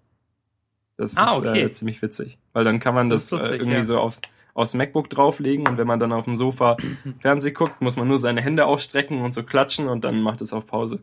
Das 0.98 1.18
ah, 1.18 1.34
ist 1.34 1.38
okay. 1.40 1.62
äh, 1.62 1.72
ziemlich 1.72 2.02
witzig. 2.02 2.38
Weil 2.54 2.64
dann 2.64 2.80
kann 2.80 2.94
man 2.94 3.10
das, 3.10 3.28
das 3.28 3.42
lustig, 3.42 3.52
äh, 3.52 3.56
irgendwie 3.64 3.78
ja. 3.78 3.84
so 3.84 4.00
aufs, 4.00 4.22
aufs 4.54 4.74
MacBook 4.74 5.10
drauflegen 5.10 5.68
und 5.68 5.78
wenn 5.78 5.88
man 5.88 6.00
dann 6.00 6.12
auf 6.12 6.26
dem 6.26 6.36
Sofa 6.36 6.78
Fernseh 7.20 7.52
guckt, 7.52 7.82
muss 7.82 7.98
man 7.98 8.08
nur 8.08 8.20
seine 8.20 8.42
Hände 8.42 8.66
ausstrecken 8.66 9.22
und 9.22 9.34
so 9.34 9.44
klatschen 9.44 9.88
und 9.88 10.04
dann 10.04 10.22
macht 10.22 10.42
es 10.42 10.54
auf 10.54 10.68
Pause. 10.68 11.00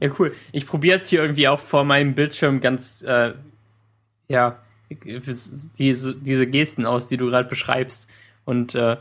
Ja, 0.00 0.10
cool. 0.18 0.34
Ich 0.52 0.66
probiere 0.66 0.98
jetzt 0.98 1.08
hier 1.08 1.22
irgendwie 1.22 1.48
auch 1.48 1.58
vor 1.58 1.84
meinem 1.84 2.14
Bildschirm 2.14 2.60
ganz, 2.60 3.02
äh, 3.02 3.32
ja, 4.28 4.58
diese, 5.78 6.14
diese 6.14 6.46
Gesten 6.46 6.84
aus, 6.84 7.08
die 7.08 7.16
du 7.16 7.26
gerade 7.26 7.48
beschreibst. 7.48 8.10
Und 8.44 8.74
äh, 8.74 8.98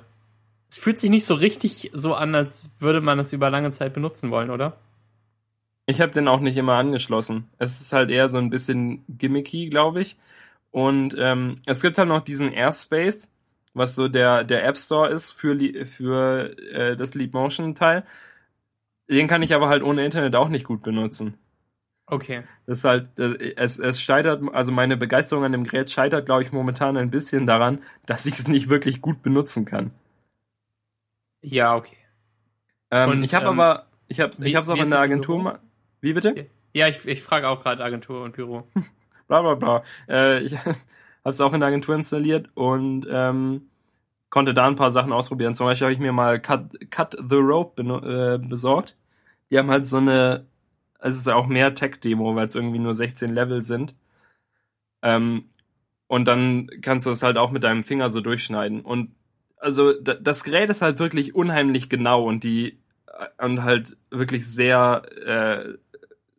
es 0.70 0.78
fühlt 0.78 0.98
sich 0.98 1.10
nicht 1.10 1.26
so 1.26 1.36
richtig 1.36 1.92
so 1.94 2.16
an, 2.16 2.34
als 2.34 2.70
würde 2.80 3.02
man 3.02 3.18
das 3.18 3.34
über 3.34 3.50
lange 3.50 3.72
Zeit 3.72 3.94
benutzen 3.94 4.32
wollen, 4.32 4.50
oder? 4.50 4.78
Ich 5.88 6.02
habe 6.02 6.12
den 6.12 6.28
auch 6.28 6.40
nicht 6.40 6.58
immer 6.58 6.74
angeschlossen. 6.74 7.48
Es 7.58 7.80
ist 7.80 7.94
halt 7.94 8.10
eher 8.10 8.28
so 8.28 8.38
ein 8.38 8.50
bisschen 8.50 9.04
gimmicky, 9.08 9.70
glaube 9.70 10.02
ich. 10.02 10.18
Und 10.72 11.16
ähm, 11.18 11.62
es 11.66 11.82
gibt 11.82 11.98
halt 11.98 12.10
noch 12.10 12.22
diesen 12.22 12.52
Airspace, 12.52 13.34
was 13.74 13.96
so 13.96 14.08
der, 14.08 14.44
der 14.44 14.66
App 14.66 14.78
Store 14.78 15.10
ist 15.10 15.32
für, 15.32 15.58
für 15.86 16.58
äh, 16.72 16.98
das 16.98 17.14
Leap 17.14 17.34
Motion 17.34 17.76
Teil. 17.76 18.04
Den 19.10 19.28
kann 19.28 19.44
ich 19.44 19.54
aber 19.54 19.70
halt 19.70 19.84
ohne 19.84 20.04
Internet 20.04 20.36
auch 20.36 20.50
nicht 20.50 20.66
gut 20.66 20.82
benutzen. 20.82 21.38
Okay. 22.08 22.44
Das 22.66 22.80
ist 22.80 22.84
halt, 22.84 23.20
äh, 23.20 23.54
es, 23.56 23.80
es 23.80 24.02
scheitert, 24.02 24.42
also 24.54 24.72
meine 24.72 24.98
Begeisterung 24.98 25.44
an 25.44 25.52
dem 25.52 25.64
Gerät 25.64 25.92
scheitert, 25.92 26.26
glaube 26.26 26.44
ich, 26.44 26.52
momentan 26.52 26.98
ein 26.98 27.12
bisschen 27.12 27.48
daran, 27.48 27.80
dass 28.06 28.26
ich 28.26 28.38
es 28.38 28.48
nicht 28.48 28.70
wirklich 28.70 29.02
gut 29.02 29.22
benutzen 29.24 29.66
kann. 29.66 29.92
Ja, 31.42 31.76
okay. 31.76 31.98
Ähm, 32.92 33.24
ich 33.24 33.34
habe 33.34 33.46
ähm, 33.46 33.60
aber, 33.60 33.88
ich 34.08 34.20
habe 34.20 34.34
ich 34.44 34.56
hab's 34.56 34.70
auch 34.70 34.78
in 34.78 34.90
der 34.90 35.00
Agentur 35.00 35.42
mal. 35.42 35.60
Wie 36.06 36.14
bitte? 36.14 36.46
Ja, 36.76 36.88
ich, 36.88 37.04
ich 37.08 37.24
frage 37.24 37.50
auch 37.50 37.64
gerade 37.64 37.84
Agentur 37.84 38.22
und 38.22 38.36
Büro. 38.36 38.68
bla 39.28 39.42
bla 39.42 39.56
bla. 39.56 39.84
Äh, 40.08 40.44
ich 40.44 40.56
habe 40.66 40.78
es 41.24 41.42
auch 41.42 41.52
in 41.52 41.62
der 41.62 41.70
Agentur 41.70 41.96
installiert 41.96 42.48
und 42.54 43.08
ähm, 43.10 43.72
konnte 44.30 44.54
da 44.54 44.68
ein 44.68 44.76
paar 44.76 44.92
Sachen 44.92 45.12
ausprobieren. 45.12 45.56
Zum 45.56 45.66
Beispiel 45.66 45.86
habe 45.86 45.94
ich 45.94 46.00
mir 46.00 46.12
mal 46.12 46.40
Cut, 46.40 46.92
Cut 46.92 47.18
the 47.28 47.38
Rope 47.38 47.82
äh, 47.82 48.38
besorgt. 48.38 48.96
Die 49.50 49.58
haben 49.58 49.72
halt 49.72 49.88
so 49.88 49.98
eine, 49.98 50.46
es 51.00 51.18
ist 51.18 51.28
auch 51.28 51.48
mehr 51.48 51.74
Tech-Demo, 51.74 52.36
weil 52.36 52.46
es 52.46 52.54
irgendwie 52.54 52.78
nur 52.78 52.94
16 52.94 53.34
Level 53.34 53.62
sind. 53.62 53.96
Ähm, 55.02 55.46
und 56.06 56.28
dann 56.28 56.70
kannst 56.84 57.08
du 57.08 57.10
es 57.10 57.24
halt 57.24 57.40
auch 57.40 57.50
mit 57.50 57.64
deinem 57.64 57.82
Finger 57.82 58.12
so 58.12 58.22
durchschneiden. 58.22 58.82
Und 58.82 59.16
also 59.58 59.92
das 59.92 60.44
Gerät 60.44 60.70
ist 60.70 60.84
halt 60.84 61.00
wirklich 61.00 61.34
unheimlich 61.34 61.90
genau 61.90 62.26
und 62.28 62.44
die 62.44 62.78
und 63.38 63.64
halt 63.64 63.98
wirklich 64.10 64.48
sehr 64.48 65.04
äh, 65.26 65.78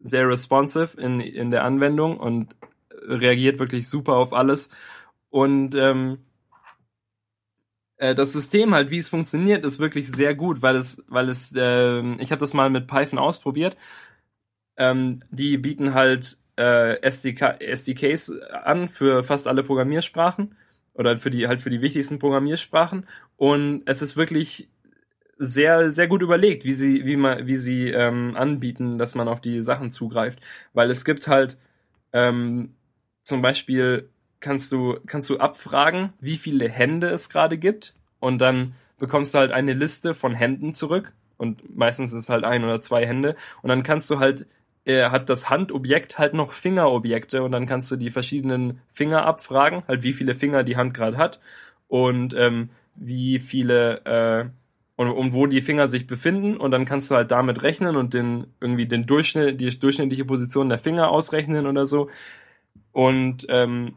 sehr 0.09 0.29
responsive 0.29 1.01
in, 1.01 1.21
in 1.21 1.51
der 1.51 1.65
Anwendung 1.65 2.19
und 2.19 2.55
reagiert 2.91 3.59
wirklich 3.59 3.89
super 3.89 4.15
auf 4.15 4.33
alles. 4.33 4.71
Und 5.31 5.75
ähm, 5.75 6.19
äh, 7.97 8.15
das 8.15 8.33
System 8.33 8.75
halt, 8.75 8.91
wie 8.91 8.99
es 8.99 9.09
funktioniert, 9.09 9.65
ist 9.65 9.79
wirklich 9.79 10.11
sehr 10.11 10.35
gut, 10.35 10.63
weil 10.63 10.77
es, 10.77 11.05
weil 11.09 11.29
es, 11.29 11.53
äh, 11.57 12.03
ich 12.17 12.31
habe 12.31 12.41
das 12.41 12.55
mal 12.55 12.71
mit 12.71 12.87
Python 12.87 13.19
ausprobiert. 13.19 13.77
Ähm, 14.77 15.23
die 15.31 15.57
bieten 15.57 15.95
halt 15.95 16.39
äh, 16.57 17.01
SDK, 17.01 17.61
SDKs 17.61 18.33
an 18.65 18.89
für 18.89 19.23
fast 19.23 19.47
alle 19.47 19.63
Programmiersprachen 19.63 20.57
oder 20.95 21.19
für 21.19 21.31
die 21.31 21.49
halt 21.49 21.61
für 21.61 21.71
die 21.71 21.81
wichtigsten 21.83 22.19
Programmiersprachen 22.19 23.07
und 23.37 23.83
es 23.87 24.03
ist 24.03 24.17
wirklich 24.17 24.69
sehr 25.39 25.91
sehr 25.91 26.09
gut 26.09 26.23
überlegt, 26.23 26.65
wie 26.65 26.75
sie 26.75 27.05
wie 27.05 27.17
man 27.17 27.47
wie 27.47 27.57
sie 27.57 27.89
ähm, 27.89 28.37
anbieten, 28.37 28.99
dass 28.99 29.15
man 29.15 29.29
auf 29.29 29.41
die 29.41 29.63
Sachen 29.63 29.91
zugreift, 29.91 30.41
weil 30.73 30.91
es 30.91 31.05
gibt 31.05 31.29
halt 31.29 31.59
ähm, 32.13 32.75
zum 33.23 33.43
Beispiel 33.43 34.09
kannst 34.41 34.73
du 34.73 34.99
kannst 35.07 35.29
du 35.31 35.39
abfragen, 35.39 36.13
wie 36.21 36.37
viele 36.37 36.69
Hände 36.69 37.09
es 37.11 37.29
gerade 37.29 37.59
gibt 37.59 37.95
und 38.21 38.39
dann 38.39 38.75
bekommst 38.99 39.35
du 39.35 39.39
halt 39.39 39.53
eine 39.53 39.75
Liste 39.75 40.15
von 40.15 40.35
Händen 40.35 40.73
zurück 40.73 41.13
und 41.37 41.77
meistens 41.77 42.13
ist 42.13 42.25
es 42.25 42.29
halt 42.31 42.45
ein 42.45 42.65
oder 42.65 42.81
zwei 42.81 43.07
Hände 43.07 43.37
und 43.63 43.69
dann 43.69 43.83
kannst 43.83 44.11
du 44.11 44.19
halt 44.19 44.47
er 44.87 45.11
hat 45.11 45.29
das 45.29 45.51
Handobjekt 45.51 46.17
halt 46.17 46.33
noch 46.33 46.53
Fingerobjekte 46.53 47.43
und 47.43 47.51
dann 47.51 47.67
kannst 47.67 47.91
du 47.91 47.97
die 47.97 48.13
verschiedenen 48.13 48.81
Finger 48.95 49.27
abfragen, 49.27 49.83
halt 49.89 50.05
wie 50.05 50.13
viele 50.13 50.33
Finger 50.33 50.63
die 50.63 50.77
Hand 50.77 50.95
gerade 50.95 51.19
hat 51.19 51.41
und 51.89 52.35
ähm, 52.35 52.71
wie 52.95 53.41
viele 53.41 54.05
äh, 54.05 54.49
und, 54.97 55.11
und 55.11 55.33
wo 55.33 55.47
die 55.47 55.61
Finger 55.61 55.89
sich 55.89 56.07
befinden 56.07 56.57
und 56.57 56.71
dann 56.71 56.85
kannst 56.85 57.11
du 57.11 57.15
halt 57.15 57.31
damit 57.31 57.63
rechnen 57.63 57.97
und 57.97 58.15
den 58.15 58.47
irgendwie 58.61 58.87
den 58.87 59.07
Durchschnitt, 59.07 59.61
die 59.61 59.79
durchschnittliche 59.79 60.25
Position 60.25 60.69
der 60.69 60.79
Finger 60.79 61.11
ausrechnen 61.11 61.67
oder 61.67 61.87
so. 61.87 62.11
Und 62.93 63.47
ähm, 63.49 63.97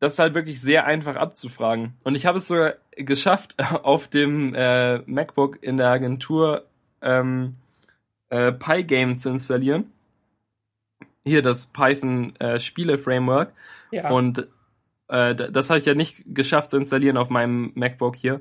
das 0.00 0.14
ist 0.14 0.18
halt 0.18 0.34
wirklich 0.34 0.60
sehr 0.60 0.84
einfach 0.84 1.16
abzufragen. 1.16 1.94
Und 2.02 2.16
ich 2.16 2.26
habe 2.26 2.38
es 2.38 2.48
sogar 2.48 2.74
geschafft, 2.96 3.54
auf 3.82 4.08
dem 4.08 4.54
äh, 4.54 4.98
MacBook 5.06 5.62
in 5.62 5.76
der 5.76 5.88
Agentur 5.88 6.66
ähm, 7.00 7.54
äh, 8.28 8.52
Pygame 8.52 9.16
zu 9.16 9.30
installieren 9.30 9.92
hier 11.24 11.42
das 11.42 11.66
Python 11.66 12.34
äh, 12.36 12.58
Spiele 12.58 12.98
Framework. 12.98 13.52
Ja. 13.90 14.10
Und 14.10 14.48
äh, 15.08 15.34
das 15.34 15.70
habe 15.70 15.80
ich 15.80 15.86
ja 15.86 15.94
nicht 15.94 16.22
geschafft 16.26 16.70
zu 16.70 16.76
installieren 16.76 17.16
auf 17.16 17.30
meinem 17.30 17.72
MacBook 17.74 18.16
hier. 18.16 18.40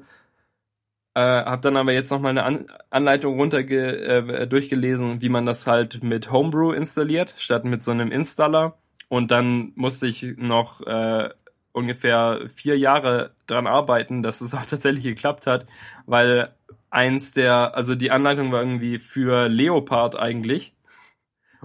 Äh, 1.13 1.19
habe 1.21 1.61
dann 1.61 1.75
aber 1.75 1.91
jetzt 1.91 2.09
noch 2.09 2.19
mal 2.19 2.29
eine 2.29 2.43
An 2.43 2.67
Anleitung 2.89 3.37
runter 3.37 3.59
äh, 3.59 4.47
durchgelesen, 4.47 5.21
wie 5.21 5.29
man 5.29 5.45
das 5.45 5.67
halt 5.67 6.03
mit 6.03 6.31
Homebrew 6.31 6.71
installiert, 6.71 7.33
statt 7.37 7.65
mit 7.65 7.81
so 7.81 7.91
einem 7.91 8.11
Installer. 8.11 8.77
Und 9.09 9.31
dann 9.31 9.73
musste 9.75 10.07
ich 10.07 10.37
noch 10.37 10.81
äh, 10.87 11.29
ungefähr 11.73 12.49
vier 12.55 12.77
Jahre 12.77 13.31
dran 13.47 13.67
arbeiten, 13.67 14.23
dass 14.23 14.41
es 14.41 14.53
auch 14.55 14.65
tatsächlich 14.65 15.03
geklappt 15.03 15.47
hat, 15.47 15.65
weil 16.05 16.49
eins 16.89 17.33
der, 17.33 17.75
also 17.75 17.95
die 17.95 18.11
Anleitung 18.11 18.51
war 18.51 18.61
irgendwie 18.61 18.99
für 18.99 19.47
Leopard 19.47 20.17
eigentlich 20.17 20.73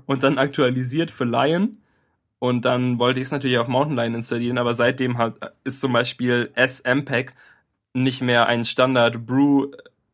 und 0.07 0.23
dann 0.23 0.39
aktualisiert 0.39 1.11
für 1.11 1.25
Lion. 1.25 1.79
Und 2.39 2.65
dann 2.65 2.99
wollte 2.99 3.21
ich 3.21 3.27
es 3.27 3.33
natürlich 3.33 3.59
auf 3.59 3.69
Mountain 3.69 3.97
Lion 3.97 4.15
installieren, 4.15 4.59
aber 4.59 4.75
seitdem 4.75 5.19
hat, 5.19 5.55
ist 5.65 5.81
zum 5.81 5.93
Beispiel 5.93 6.53
SMPAC 6.55 7.33
nicht 8.03 8.23
mehr 8.23 8.47
ein 8.47 8.65
Standard 8.65 9.27
Brew 9.27 9.69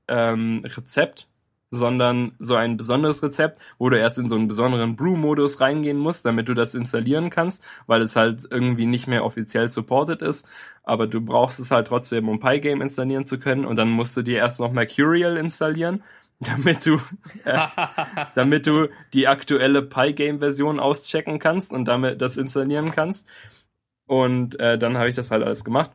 ähm, 0.08 0.64
Rezept, 0.64 1.28
sondern 1.70 2.32
so 2.38 2.54
ein 2.54 2.76
besonderes 2.76 3.22
Rezept, 3.22 3.60
wo 3.78 3.88
du 3.88 3.98
erst 3.98 4.18
in 4.18 4.28
so 4.28 4.34
einen 4.34 4.46
besonderen 4.46 4.94
Brew-Modus 4.94 5.60
reingehen 5.60 5.96
musst, 5.96 6.26
damit 6.26 6.48
du 6.48 6.54
das 6.54 6.74
installieren 6.74 7.30
kannst, 7.30 7.64
weil 7.86 8.02
es 8.02 8.14
halt 8.14 8.46
irgendwie 8.50 8.84
nicht 8.86 9.06
mehr 9.06 9.24
offiziell 9.24 9.68
supported 9.68 10.20
ist. 10.20 10.46
Aber 10.84 11.06
du 11.06 11.20
brauchst 11.22 11.60
es 11.60 11.70
halt 11.70 11.86
trotzdem, 11.86 12.28
um 12.28 12.40
Pygame 12.40 12.82
installieren 12.82 13.24
zu 13.24 13.38
können. 13.38 13.64
Und 13.64 13.76
dann 13.76 13.90
musst 13.90 14.16
du 14.16 14.22
dir 14.22 14.38
erst 14.38 14.60
noch 14.60 14.72
Mercurial 14.72 15.36
installieren 15.36 16.02
damit 16.42 16.84
du, 16.86 17.00
äh, 17.44 17.58
damit 18.34 18.66
du 18.66 18.88
die 19.12 19.28
aktuelle 19.28 19.82
Pygame-Version 19.82 20.80
auschecken 20.80 21.38
kannst 21.38 21.72
und 21.72 21.86
damit 21.86 22.20
das 22.20 22.36
installieren 22.36 22.90
kannst. 22.90 23.28
Und 24.06 24.58
äh, 24.58 24.76
dann 24.76 24.98
habe 24.98 25.08
ich 25.08 25.14
das 25.14 25.30
halt 25.30 25.44
alles 25.44 25.64
gemacht. 25.64 25.92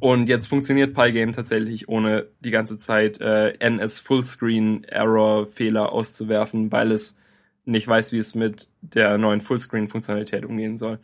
Und 0.00 0.28
jetzt 0.28 0.46
funktioniert 0.46 0.94
Pygame 0.94 1.32
tatsächlich 1.32 1.88
ohne 1.88 2.26
die 2.40 2.50
ganze 2.50 2.78
Zeit 2.78 3.20
äh, 3.20 3.50
NS 3.58 4.00
Fullscreen 4.00 4.84
Error 4.84 5.46
Fehler 5.46 5.92
auszuwerfen, 5.92 6.72
weil 6.72 6.90
es 6.92 7.18
nicht 7.64 7.86
weiß, 7.86 8.12
wie 8.12 8.18
es 8.18 8.34
mit 8.34 8.68
der 8.80 9.18
neuen 9.18 9.40
Fullscreen 9.40 9.88
Funktionalität 9.88 10.44
umgehen 10.44 10.78
soll. 10.78 10.98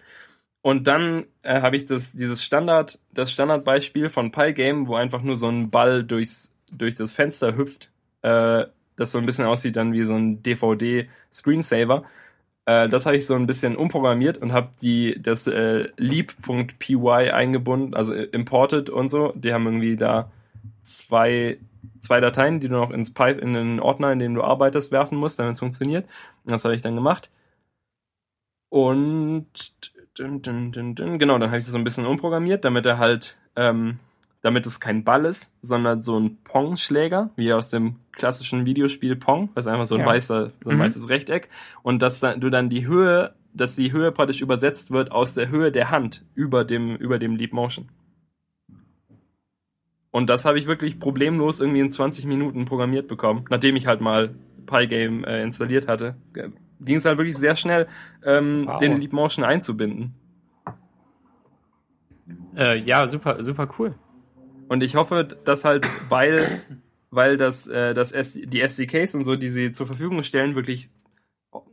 Und 0.62 0.88
dann 0.88 1.26
äh, 1.42 1.60
habe 1.60 1.76
ich 1.76 1.84
das 1.84 2.12
dieses 2.12 2.42
Standard 2.42 2.98
das 3.12 3.30
Standardbeispiel 3.30 4.08
von 4.08 4.32
Pygame, 4.32 4.88
wo 4.88 4.96
einfach 4.96 5.22
nur 5.22 5.36
so 5.36 5.48
ein 5.48 5.70
Ball 5.70 6.02
durchs 6.02 6.56
durch 6.72 6.94
das 6.96 7.12
Fenster 7.12 7.56
hüpft 7.56 7.90
äh, 8.26 8.66
das 8.96 9.12
so 9.12 9.18
ein 9.18 9.26
bisschen 9.26 9.44
aussieht 9.44 9.76
dann 9.76 9.92
wie 9.92 10.04
so 10.04 10.14
ein 10.14 10.42
DVD-Screensaver. 10.42 12.04
Äh, 12.66 12.88
das 12.88 13.06
habe 13.06 13.16
ich 13.16 13.26
so 13.26 13.34
ein 13.34 13.46
bisschen 13.46 13.76
umprogrammiert 13.76 14.38
und 14.38 14.52
habe 14.52 14.70
die 14.82 15.20
das 15.20 15.46
äh, 15.46 15.88
leap.py 15.96 17.30
eingebunden, 17.30 17.94
also 17.94 18.14
imported 18.14 18.90
und 18.90 19.08
so. 19.08 19.32
Die 19.34 19.54
haben 19.54 19.66
irgendwie 19.66 19.96
da 19.96 20.30
zwei 20.82 21.58
zwei 22.00 22.20
Dateien, 22.20 22.60
die 22.60 22.68
du 22.68 22.74
noch 22.74 22.90
ins 22.90 23.12
Pipe 23.12 23.40
in 23.40 23.54
den 23.54 23.80
Ordner, 23.80 24.12
in 24.12 24.18
dem 24.18 24.34
du 24.34 24.42
arbeitest, 24.42 24.92
werfen 24.92 25.18
musst, 25.18 25.38
damit 25.38 25.54
es 25.54 25.60
funktioniert. 25.60 26.06
Das 26.44 26.64
habe 26.64 26.74
ich 26.74 26.82
dann 26.82 26.94
gemacht. 26.94 27.30
Und 28.68 29.46
dün, 30.18 30.42
dün, 30.42 30.94
dün, 30.94 31.18
genau, 31.18 31.38
dann 31.38 31.50
habe 31.50 31.58
ich 31.58 31.64
das 31.64 31.72
so 31.72 31.78
ein 31.78 31.84
bisschen 31.84 32.06
umprogrammiert, 32.06 32.64
damit 32.64 32.86
er 32.86 32.98
halt 32.98 33.36
ähm, 33.54 33.98
damit 34.46 34.64
es 34.64 34.78
kein 34.78 35.02
Ball 35.02 35.24
ist, 35.24 35.52
sondern 35.60 36.02
so 36.02 36.20
ein 36.20 36.38
Pong-Schläger, 36.44 37.30
wie 37.34 37.52
aus 37.52 37.70
dem 37.70 37.96
klassischen 38.12 38.64
Videospiel 38.64 39.16
Pong, 39.16 39.50
das 39.56 39.66
ist 39.66 39.72
einfach 39.72 39.86
so 39.86 39.96
ein 39.96 40.02
ja. 40.02 40.06
weißer, 40.06 40.52
so 40.62 40.70
ein 40.70 40.76
mhm. 40.76 40.82
weißes 40.82 41.08
Rechteck, 41.08 41.48
und 41.82 42.00
dass 42.00 42.20
dann, 42.20 42.40
du 42.40 42.48
dann 42.48 42.68
die 42.68 42.86
Höhe, 42.86 43.34
dass 43.52 43.74
die 43.74 43.90
Höhe 43.90 44.12
praktisch 44.12 44.42
übersetzt 44.42 44.92
wird 44.92 45.10
aus 45.10 45.34
der 45.34 45.48
Höhe 45.48 45.72
der 45.72 45.90
Hand 45.90 46.24
über 46.36 46.64
dem, 46.64 46.94
über 46.94 47.18
dem 47.18 47.34
Leap 47.34 47.52
Motion. 47.52 47.88
Und 50.12 50.30
das 50.30 50.44
habe 50.44 50.60
ich 50.60 50.68
wirklich 50.68 51.00
problemlos 51.00 51.60
irgendwie 51.60 51.80
in 51.80 51.90
20 51.90 52.24
Minuten 52.26 52.66
programmiert 52.66 53.08
bekommen, 53.08 53.46
nachdem 53.50 53.74
ich 53.74 53.88
halt 53.88 54.00
mal 54.00 54.36
Pygame 54.64 55.26
äh, 55.26 55.42
installiert 55.42 55.88
hatte. 55.88 56.14
Ging 56.80 56.98
es 56.98 57.04
halt 57.04 57.18
wirklich 57.18 57.36
sehr 57.36 57.56
schnell, 57.56 57.88
ähm, 58.24 58.66
wow. 58.68 58.78
den 58.78 59.00
Leap 59.00 59.12
Motion 59.12 59.44
einzubinden. 59.44 60.14
Äh, 62.56 62.78
ja, 62.78 63.08
super, 63.08 63.42
super 63.42 63.68
cool. 63.76 63.96
Und 64.68 64.82
ich 64.82 64.96
hoffe, 64.96 65.24
dass 65.24 65.64
halt, 65.64 65.86
weil, 66.08 66.62
weil 67.10 67.36
das, 67.36 67.66
äh, 67.66 67.94
das 67.94 68.12
S 68.12 68.34
die 68.34 68.60
SDKs 68.60 69.14
und 69.14 69.24
so, 69.24 69.36
die 69.36 69.48
sie 69.48 69.72
zur 69.72 69.86
Verfügung 69.86 70.22
stellen, 70.22 70.54
wirklich, 70.54 70.88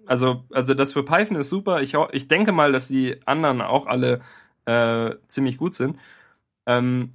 also, 0.05 0.43
also 0.51 0.73
das 0.73 0.93
für 0.93 1.03
Python 1.03 1.37
ist 1.37 1.49
super. 1.49 1.81
Ich, 1.81 1.95
ich 2.11 2.27
denke 2.27 2.51
mal, 2.51 2.71
dass 2.71 2.87
die 2.87 3.17
anderen 3.25 3.61
auch 3.61 3.87
alle 3.87 4.21
äh, 4.65 5.15
ziemlich 5.27 5.57
gut 5.57 5.73
sind. 5.73 5.97
Ähm, 6.65 7.13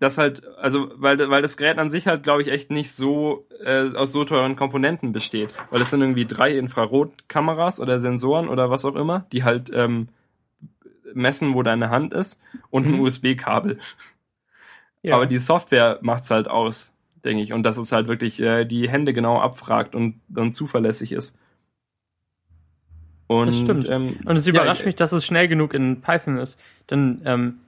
das 0.00 0.18
halt, 0.18 0.46
also, 0.58 0.90
weil, 0.96 1.18
weil 1.30 1.42
das 1.42 1.56
Gerät 1.56 1.78
an 1.78 1.88
sich 1.88 2.06
halt, 2.06 2.22
glaube 2.22 2.42
ich, 2.42 2.48
echt 2.48 2.70
nicht 2.70 2.92
so 2.92 3.46
äh, 3.64 3.94
aus 3.94 4.12
so 4.12 4.24
teuren 4.24 4.56
Komponenten 4.56 5.12
besteht. 5.12 5.50
Weil 5.70 5.80
es 5.80 5.90
sind 5.90 6.00
irgendwie 6.00 6.26
drei 6.26 6.56
Infrarotkameras 6.56 7.80
oder 7.80 7.98
Sensoren 7.98 8.48
oder 8.48 8.70
was 8.70 8.84
auch 8.84 8.96
immer, 8.96 9.26
die 9.32 9.44
halt 9.44 9.70
ähm, 9.72 10.08
messen, 11.14 11.54
wo 11.54 11.62
deine 11.62 11.90
Hand 11.90 12.12
ist 12.12 12.42
und 12.70 12.86
ein 12.86 12.94
mhm. 12.94 13.00
USB-Kabel. 13.00 13.78
Ja. 15.04 15.16
Aber 15.16 15.26
die 15.26 15.38
Software 15.38 15.98
macht's 16.00 16.30
halt 16.30 16.48
aus, 16.48 16.94
denke 17.24 17.42
ich. 17.42 17.52
Und 17.52 17.62
dass 17.62 17.76
es 17.76 17.92
halt 17.92 18.08
wirklich 18.08 18.40
äh, 18.40 18.64
die 18.64 18.88
Hände 18.88 19.12
genau 19.12 19.38
abfragt 19.38 19.94
und 19.94 20.20
dann 20.28 20.54
zuverlässig 20.54 21.12
ist. 21.12 21.38
Und, 23.26 23.48
das 23.48 23.60
stimmt. 23.60 23.88
Ähm, 23.90 24.16
und 24.24 24.36
es 24.36 24.46
überrascht 24.46 24.80
ja, 24.80 24.86
mich, 24.86 24.96
dass 24.96 25.12
es 25.12 25.26
schnell 25.26 25.46
genug 25.46 25.74
in 25.74 26.00
Python 26.00 26.38
ist. 26.38 26.58
Dann, 26.86 27.20
ähm, 27.26 27.58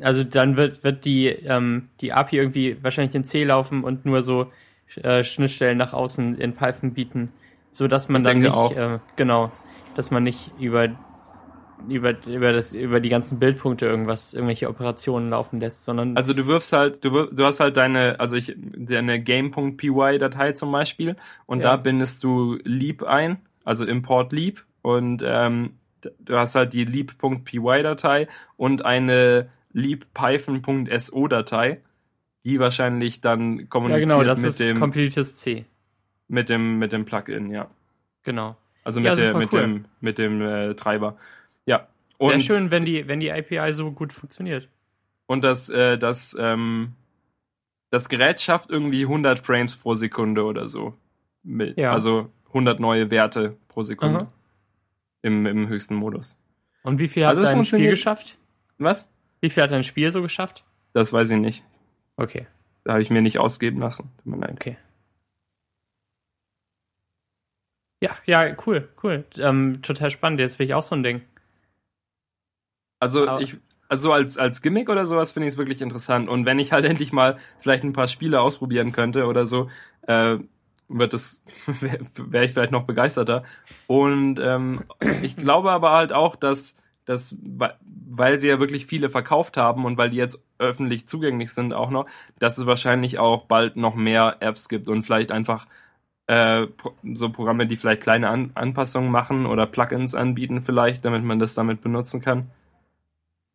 also 0.00 0.22
dann 0.22 0.56
wird, 0.56 0.84
wird 0.84 1.04
die, 1.04 1.26
ähm, 1.26 1.88
die 2.00 2.12
API 2.12 2.36
irgendwie 2.36 2.76
wahrscheinlich 2.82 3.16
in 3.16 3.24
C 3.24 3.42
laufen 3.42 3.82
und 3.82 4.04
nur 4.04 4.22
so 4.22 4.52
äh, 4.94 5.24
Schnittstellen 5.24 5.76
nach 5.76 5.92
außen 5.92 6.38
in 6.38 6.54
Python 6.54 6.94
bieten, 6.94 7.32
so 7.72 7.88
dass 7.88 8.08
man 8.08 8.22
ich 8.22 8.28
dann 8.28 8.38
nicht, 8.38 8.52
auch. 8.52 8.76
Äh, 8.76 9.00
genau, 9.16 9.50
dass 9.96 10.12
man 10.12 10.22
nicht 10.22 10.52
über 10.60 10.88
über, 11.88 12.14
über, 12.26 12.52
das, 12.52 12.74
über 12.74 13.00
die 13.00 13.08
ganzen 13.08 13.38
Bildpunkte 13.38 13.86
irgendwas, 13.86 14.34
irgendwelche 14.34 14.68
Operationen 14.68 15.30
laufen 15.30 15.60
lässt, 15.60 15.84
sondern. 15.84 16.16
Also 16.16 16.34
du 16.34 16.46
wirfst 16.46 16.72
halt, 16.72 17.04
du, 17.04 17.26
du 17.26 17.44
hast 17.44 17.60
halt 17.60 17.76
deine, 17.76 18.20
also 18.20 18.36
ich, 18.36 18.54
deine 18.56 19.20
game.py-Datei 19.20 20.52
zum 20.52 20.72
Beispiel 20.72 21.16
und 21.46 21.58
ja. 21.58 21.70
da 21.70 21.76
bindest 21.76 22.24
du 22.24 22.58
Leap 22.64 23.02
ein, 23.02 23.38
also 23.64 23.84
Import 23.84 24.32
Leap 24.32 24.64
und 24.82 25.22
ähm, 25.24 25.74
du 26.18 26.36
hast 26.36 26.54
halt 26.54 26.72
die 26.72 26.84
leap.py-Datei 26.84 28.28
und 28.56 28.84
eine 28.84 29.50
leap-python.so-Datei, 29.72 31.80
die 32.44 32.58
wahrscheinlich 32.58 33.20
dann 33.20 33.68
kommuniziert 33.68 34.08
ja, 34.08 34.16
genau, 34.16 34.28
das 34.28 34.40
mit 34.40 34.50
ist 34.50 34.60
dem. 34.60 34.80
Completus 34.80 35.36
C. 35.36 35.66
Mit 36.28 36.48
dem, 36.48 36.78
mit 36.78 36.92
dem 36.92 37.04
Plugin, 37.04 37.50
ja. 37.50 37.68
Genau. 38.22 38.56
Also 38.84 39.00
mit, 39.00 39.08
ja, 39.08 39.14
der, 39.14 39.36
mit 39.36 39.52
cool. 39.52 39.60
dem, 39.60 39.84
mit 40.00 40.18
dem 40.18 40.40
äh, 40.40 40.74
Treiber. 40.74 41.16
Und, 42.20 42.32
Sehr 42.32 42.40
schön, 42.40 42.70
wenn 42.70 42.84
die, 42.84 43.08
wenn 43.08 43.18
die 43.18 43.32
API 43.32 43.72
so 43.72 43.92
gut 43.92 44.12
funktioniert. 44.12 44.68
Und 45.24 45.42
das, 45.42 45.70
äh, 45.70 45.96
das, 45.96 46.36
ähm, 46.38 46.92
das 47.88 48.10
Gerät 48.10 48.42
schafft 48.42 48.68
irgendwie 48.68 49.04
100 49.04 49.38
Frames 49.38 49.74
pro 49.78 49.94
Sekunde 49.94 50.44
oder 50.44 50.68
so. 50.68 50.92
Ja. 51.44 51.92
Also 51.92 52.30
100 52.48 52.78
neue 52.78 53.10
Werte 53.10 53.56
pro 53.68 53.82
Sekunde. 53.84 54.28
Im, 55.22 55.46
Im 55.46 55.68
höchsten 55.68 55.94
Modus. 55.94 56.38
Und 56.82 56.98
wie 56.98 57.08
viel 57.08 57.24
hat 57.24 57.36
also 57.36 57.42
dein 57.42 57.64
Spiel 57.64 57.90
geschafft? 57.90 58.36
Was? 58.76 59.14
Wie 59.40 59.48
viel 59.48 59.62
hat 59.62 59.70
dein 59.70 59.82
Spiel 59.82 60.10
so 60.10 60.20
geschafft? 60.20 60.66
Das 60.92 61.14
weiß 61.14 61.30
ich 61.30 61.38
nicht. 61.38 61.64
Okay. 62.16 62.46
Da 62.84 62.92
habe 62.92 63.02
ich 63.02 63.08
mir 63.08 63.22
nicht 63.22 63.38
ausgeben 63.38 63.80
lassen. 63.80 64.10
Tut 64.18 64.26
mir 64.26 64.36
leid. 64.36 64.52
Okay. 64.52 64.76
Ja, 68.02 68.10
ja, 68.26 68.54
cool, 68.66 68.90
cool. 69.02 69.24
Ähm, 69.38 69.80
total 69.80 70.10
spannend. 70.10 70.40
Jetzt 70.40 70.58
will 70.58 70.66
ich 70.66 70.74
auch 70.74 70.82
so 70.82 70.94
ein 70.94 71.02
Ding. 71.02 71.22
Also 73.00 73.26
Aber 73.26 73.40
ich, 73.40 73.56
also 73.88 74.12
als, 74.12 74.38
als 74.38 74.62
Gimmick 74.62 74.88
oder 74.88 75.04
sowas 75.04 75.32
finde 75.32 75.48
ich 75.48 75.54
es 75.54 75.58
wirklich 75.58 75.82
interessant. 75.82 76.28
Und 76.28 76.46
wenn 76.46 76.60
ich 76.60 76.72
halt 76.72 76.84
endlich 76.86 77.12
mal 77.12 77.36
vielleicht 77.58 77.82
ein 77.82 77.92
paar 77.92 78.06
Spiele 78.06 78.40
ausprobieren 78.40 78.92
könnte 78.92 79.26
oder 79.26 79.46
so, 79.46 79.68
äh, 80.06 80.36
wird 80.88 81.12
das, 81.12 81.42
wäre 82.16 82.44
ich 82.44 82.52
vielleicht 82.52 82.72
noch 82.72 82.84
begeisterter. 82.84 83.42
Und 83.86 84.38
ähm, 84.40 84.84
ich 85.22 85.36
glaube 85.36 85.72
aber 85.72 85.92
halt 85.92 86.12
auch, 86.12 86.36
dass, 86.36 86.76
dass, 87.04 87.36
weil 87.42 88.38
sie 88.38 88.48
ja 88.48 88.60
wirklich 88.60 88.86
viele 88.86 89.10
verkauft 89.10 89.56
haben 89.56 89.84
und 89.84 89.98
weil 89.98 90.10
die 90.10 90.16
jetzt 90.16 90.42
öffentlich 90.58 91.08
zugänglich 91.08 91.52
sind 91.52 91.72
auch 91.72 91.90
noch, 91.90 92.06
dass 92.38 92.58
es 92.58 92.66
wahrscheinlich 92.66 93.18
auch 93.18 93.46
bald 93.46 93.76
noch 93.76 93.94
mehr 93.94 94.36
Apps 94.40 94.68
gibt 94.68 94.88
und 94.88 95.04
vielleicht 95.04 95.32
einfach 95.32 95.66
äh, 96.26 96.66
so 97.14 97.30
Programme, 97.30 97.66
die 97.66 97.76
vielleicht 97.76 98.02
kleine 98.02 98.28
An 98.28 98.52
Anpassungen 98.54 99.10
machen 99.10 99.46
oder 99.46 99.66
Plugins 99.66 100.14
anbieten 100.14 100.60
vielleicht, 100.62 101.04
damit 101.04 101.24
man 101.24 101.40
das 101.40 101.54
damit 101.54 101.82
benutzen 101.82 102.20
kann. 102.20 102.50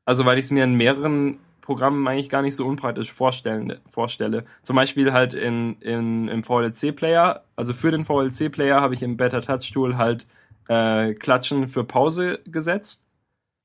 Also 0.06 0.26
weil 0.26 0.38
ich 0.38 0.46
es 0.46 0.52
mir 0.52 0.64
in 0.64 0.76
mehreren 0.76 1.40
Programmen 1.62 2.08
eigentlich 2.08 2.30
gar 2.30 2.44
nicht 2.44 2.56
so 2.56 2.66
unpraktisch 2.66 3.12
vorstellen, 3.12 3.80
vorstelle. 3.90 4.46
Zum 4.62 4.76
Beispiel 4.76 5.12
halt 5.12 5.34
in, 5.34 5.78
in, 5.82 6.28
im 6.28 6.44
VLC-Player, 6.44 7.44
also 7.56 7.74
für 7.74 7.92
den 7.92 8.06
VLC-Player 8.06 8.80
habe 8.80 8.94
ich 8.94 9.02
im 9.02 9.18
Better 9.18 9.42
Touch 9.42 9.72
Tool 9.74 9.98
halt 9.98 10.28
äh, 10.68 11.16
Klatschen 11.16 11.68
für 11.68 11.84
Pause 11.84 12.40
gesetzt. 12.46 13.04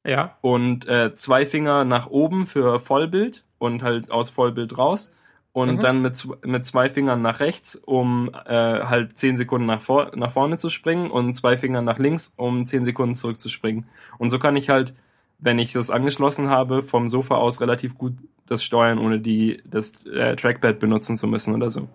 Ja. 0.06 0.38
Und 0.40 0.88
äh, 0.88 1.14
zwei 1.14 1.44
Finger 1.44 1.84
nach 1.84 2.06
oben 2.06 2.46
für 2.46 2.80
Vollbild 2.80 3.44
und 3.58 3.82
halt 3.82 4.10
aus 4.10 4.30
Vollbild 4.30 4.78
raus 4.78 5.12
und 5.52 5.76
mhm. 5.76 5.80
dann 5.80 6.02
mit, 6.02 6.26
mit 6.44 6.64
zwei 6.64 6.88
Fingern 6.88 7.22
nach 7.22 7.40
rechts, 7.40 7.74
um 7.74 8.30
äh, 8.46 8.54
halt 8.54 9.16
zehn 9.16 9.36
Sekunden 9.36 9.66
nach, 9.66 9.82
vor, 9.82 10.12
nach 10.14 10.32
vorne 10.32 10.56
zu 10.56 10.70
springen 10.70 11.10
und 11.10 11.34
zwei 11.34 11.56
Fingern 11.56 11.84
nach 11.84 11.98
links, 11.98 12.34
um 12.36 12.66
zehn 12.66 12.84
Sekunden 12.84 13.14
zurückzuspringen. 13.14 13.86
Und 14.18 14.30
so 14.30 14.38
kann 14.38 14.56
ich 14.56 14.70
halt, 14.70 14.94
wenn 15.40 15.58
ich 15.58 15.72
das 15.72 15.90
angeschlossen 15.90 16.48
habe, 16.48 16.82
vom 16.82 17.08
Sofa 17.08 17.36
aus 17.36 17.60
relativ 17.60 17.96
gut 17.96 18.14
das 18.46 18.62
steuern, 18.62 18.98
ohne 18.98 19.20
die 19.20 19.62
das 19.64 20.04
äh, 20.06 20.36
Trackpad 20.36 20.78
benutzen 20.78 21.16
zu 21.16 21.26
müssen 21.26 21.54
oder 21.54 21.70
so. 21.70 21.88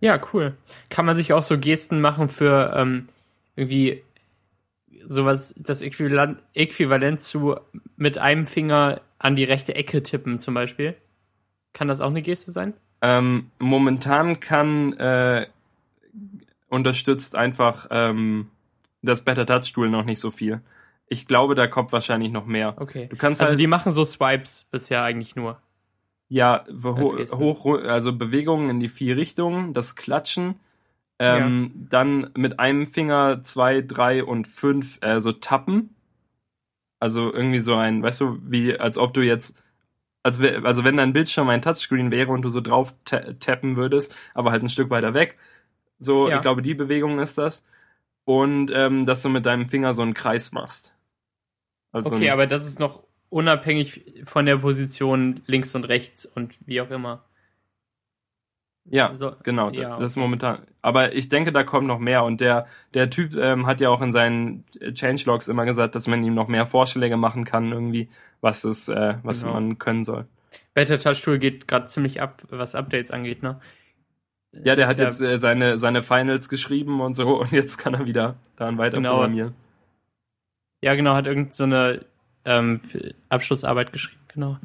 Ja, 0.00 0.20
cool. 0.32 0.56
Kann 0.88 1.04
man 1.06 1.16
sich 1.16 1.32
auch 1.32 1.42
so 1.42 1.58
Gesten 1.58 2.00
machen 2.00 2.28
für 2.28 2.72
ähm, 2.74 3.08
irgendwie 3.56 4.02
sowas, 5.06 5.54
das 5.58 5.82
Äquivalent, 5.82 6.38
Äquivalent 6.54 7.20
zu 7.20 7.56
mit 7.96 8.18
einem 8.18 8.46
Finger 8.46 9.00
an 9.18 9.36
die 9.36 9.44
rechte 9.44 9.74
Ecke 9.74 10.02
tippen 10.02 10.38
zum 10.38 10.54
Beispiel. 10.54 10.96
Kann 11.72 11.88
das 11.88 12.00
auch 12.00 12.10
eine 12.10 12.22
Geste 12.22 12.52
sein? 12.52 12.74
Ähm, 13.02 13.50
momentan 13.58 14.40
kann 14.40 14.94
äh, 14.94 15.46
unterstützt 16.68 17.36
einfach 17.36 17.88
ähm, 17.90 18.48
das 19.02 19.22
Better 19.22 19.46
Touch 19.46 19.72
Tool 19.72 19.88
noch 19.88 20.04
nicht 20.04 20.20
so 20.20 20.30
viel. 20.30 20.60
Ich 21.06 21.26
glaube, 21.26 21.54
da 21.54 21.66
kommt 21.66 21.92
wahrscheinlich 21.92 22.30
noch 22.30 22.46
mehr. 22.46 22.74
Okay. 22.78 23.08
Du 23.08 23.16
kannst 23.16 23.40
also 23.40 23.50
halt, 23.50 23.60
die 23.60 23.66
machen 23.66 23.92
so 23.92 24.04
Swipes 24.04 24.64
bisher 24.70 25.02
eigentlich 25.02 25.36
nur. 25.36 25.60
Ja, 26.28 26.64
ho 26.84 27.16
hoch, 27.32 27.66
also 27.82 28.12
Bewegungen 28.12 28.70
in 28.70 28.80
die 28.80 28.88
vier 28.88 29.16
Richtungen, 29.16 29.74
das 29.74 29.96
Klatschen, 29.96 30.60
ähm, 31.18 31.72
ja. 31.74 31.86
dann 31.90 32.30
mit 32.36 32.60
einem 32.60 32.86
Finger 32.86 33.42
zwei, 33.42 33.80
drei 33.80 34.22
und 34.22 34.46
fünf 34.46 34.98
äh, 35.02 35.20
so 35.20 35.32
tappen 35.32 35.90
also 37.00 37.32
irgendwie 37.32 37.60
so 37.60 37.74
ein, 37.74 38.02
weißt 38.02 38.20
du, 38.20 38.38
wie 38.42 38.78
als 38.78 38.98
ob 38.98 39.14
du 39.14 39.22
jetzt, 39.22 39.58
also, 40.22 40.44
also 40.44 40.84
wenn 40.84 40.98
dein 40.98 41.14
Bildschirm 41.14 41.48
ein 41.48 41.62
Touchscreen 41.62 42.10
wäre 42.10 42.30
und 42.30 42.42
du 42.42 42.50
so 42.50 42.60
drauf 42.60 42.94
tappen 43.04 43.76
würdest, 43.76 44.14
aber 44.34 44.52
halt 44.52 44.62
ein 44.62 44.68
Stück 44.68 44.90
weiter 44.90 45.14
weg. 45.14 45.38
So, 45.98 46.28
ja. 46.28 46.36
ich 46.36 46.42
glaube, 46.42 46.60
die 46.62 46.74
Bewegung 46.74 47.18
ist 47.18 47.38
das. 47.38 47.66
Und 48.30 48.70
ähm, 48.72 49.06
dass 49.06 49.22
du 49.22 49.28
mit 49.28 49.44
deinem 49.44 49.66
Finger 49.66 49.92
so 49.92 50.02
einen 50.02 50.14
Kreis 50.14 50.52
machst. 50.52 50.94
Also 51.90 52.12
okay, 52.12 52.30
aber 52.30 52.46
das 52.46 52.64
ist 52.64 52.78
noch 52.78 53.02
unabhängig 53.28 54.22
von 54.24 54.46
der 54.46 54.58
Position 54.58 55.40
links 55.46 55.74
und 55.74 55.82
rechts 55.82 56.26
und 56.26 56.54
wie 56.64 56.80
auch 56.80 56.90
immer. 56.90 57.24
Ja, 58.84 59.12
so, 59.16 59.32
genau, 59.42 59.70
ja, 59.70 59.98
das 59.98 60.12
ist 60.12 60.16
momentan. 60.16 60.60
Aber 60.80 61.12
ich 61.12 61.28
denke, 61.28 61.50
da 61.50 61.64
kommt 61.64 61.88
noch 61.88 61.98
mehr 61.98 62.22
und 62.22 62.40
der, 62.40 62.66
der 62.94 63.10
Typ 63.10 63.34
ähm, 63.34 63.66
hat 63.66 63.80
ja 63.80 63.88
auch 63.88 64.00
in 64.00 64.12
seinen 64.12 64.64
Changelogs 64.94 65.48
immer 65.48 65.64
gesagt, 65.64 65.96
dass 65.96 66.06
man 66.06 66.22
ihm 66.22 66.34
noch 66.34 66.46
mehr 66.46 66.68
Vorschläge 66.68 67.16
machen 67.16 67.44
kann, 67.44 67.72
irgendwie, 67.72 68.08
was 68.40 68.62
es, 68.62 68.88
äh, 68.88 69.14
was 69.24 69.40
genau. 69.40 69.54
man 69.54 69.78
können 69.80 70.04
soll. 70.04 70.28
Better 70.74 71.00
Touch 71.00 71.20
Tool 71.20 71.40
geht 71.40 71.66
gerade 71.66 71.86
ziemlich 71.86 72.22
ab, 72.22 72.44
was 72.48 72.76
Updates 72.76 73.10
angeht, 73.10 73.42
ne? 73.42 73.60
Ja, 74.52 74.74
der 74.74 74.86
hat 74.88 74.98
der, 74.98 75.06
jetzt 75.06 75.20
äh, 75.20 75.38
seine, 75.38 75.78
seine 75.78 76.02
Finals 76.02 76.48
geschrieben 76.48 77.00
und 77.00 77.14
so 77.14 77.40
und 77.40 77.52
jetzt 77.52 77.78
kann 77.78 77.94
er 77.94 78.06
wieder 78.06 78.36
daran 78.56 78.78
weiter 78.78 78.96
genau. 78.96 79.12
programmieren. 79.12 79.54
Ja, 80.82 80.94
genau, 80.94 81.14
hat 81.14 81.26
irgend 81.26 81.54
so 81.54 81.64
eine 81.64 82.04
ähm, 82.44 82.80
Abschlussarbeit 83.28 83.92
geschrieben, 83.92 84.22
genau. 84.28 84.58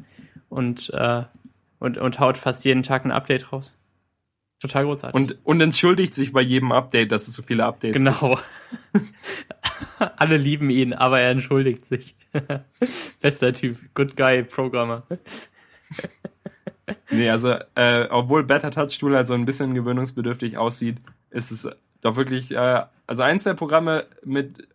Und, 0.48 0.90
äh, 0.90 1.24
und, 1.78 1.98
und 1.98 2.18
haut 2.20 2.38
fast 2.38 2.64
jeden 2.64 2.82
Tag 2.82 3.04
ein 3.04 3.10
Update 3.10 3.52
raus. 3.52 3.76
Total 4.58 4.84
großartig. 4.84 5.14
Und, 5.14 5.38
und 5.44 5.60
entschuldigt 5.60 6.14
sich 6.14 6.32
bei 6.32 6.40
jedem 6.40 6.72
Update, 6.72 7.12
dass 7.12 7.28
es 7.28 7.34
so 7.34 7.42
viele 7.42 7.66
Updates 7.66 8.02
genau. 8.02 8.30
gibt. 8.30 8.42
Genau. 8.92 9.04
Alle 10.16 10.38
lieben 10.38 10.70
ihn, 10.70 10.94
aber 10.94 11.20
er 11.20 11.30
entschuldigt 11.30 11.84
sich. 11.84 12.16
Bester 13.20 13.52
Typ. 13.52 13.76
Good 13.94 14.16
Guy 14.16 14.42
Programmer. 14.44 15.02
nee, 17.10 17.30
also, 17.30 17.56
äh, 17.74 18.06
obwohl 18.10 18.44
Better 18.44 18.70
Touch 18.70 18.98
Tool 18.98 19.14
halt 19.16 19.26
so 19.26 19.34
ein 19.34 19.44
bisschen 19.44 19.74
gewöhnungsbedürftig 19.74 20.56
aussieht, 20.56 20.98
ist 21.30 21.50
es 21.50 21.68
doch 22.00 22.16
wirklich, 22.16 22.52
äh, 22.52 22.82
also 23.06 23.22
eins 23.22 23.44
der 23.44 23.54
Programme 23.54 24.06
mit, 24.24 24.68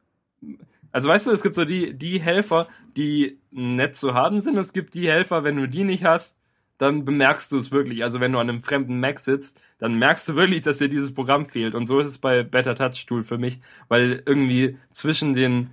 also 0.92 1.08
weißt 1.08 1.28
du, 1.28 1.32
es 1.32 1.44
gibt 1.44 1.56
so 1.56 1.66
die, 1.66 1.94
die 1.94 2.20
Helfer, 2.20 2.68
die 2.98 3.38
nett 3.52 3.96
zu 3.96 4.14
haben 4.14 4.40
sind, 4.40 4.58
es 4.58 4.74
gibt 4.74 4.94
die 4.94 5.10
Helfer, 5.10 5.44
wenn 5.44 5.56
du 5.56 5.68
die 5.68 5.84
nicht 5.84 6.04
hast, 6.04 6.42
dann 6.78 7.06
bemerkst 7.06 7.52
du 7.52 7.58
es 7.58 7.72
wirklich. 7.72 8.04
Also 8.04 8.20
wenn 8.20 8.32
du 8.32 8.40
an 8.40 8.50
einem 8.50 8.64
fremden 8.64 9.00
Mac 9.00 9.20
sitzt, 9.20 9.62
dann 9.78 10.00
merkst 10.00 10.28
du 10.30 10.36
wirklich, 10.36 10.62
dass 10.62 10.80
dir 10.80 10.90
dieses 10.90 11.14
Programm 11.14 11.46
fehlt. 11.46 11.76
Und 11.76 11.86
so 11.86 12.00
ist 12.00 12.08
es 12.08 12.18
bei 12.18 12.42
Better 12.42 12.74
Touch 12.74 13.06
Tool 13.06 13.24
für 13.24 13.38
mich, 13.38 13.62
weil 13.88 14.24
irgendwie 14.26 14.80
zwischen 14.92 15.34
den, 15.34 15.70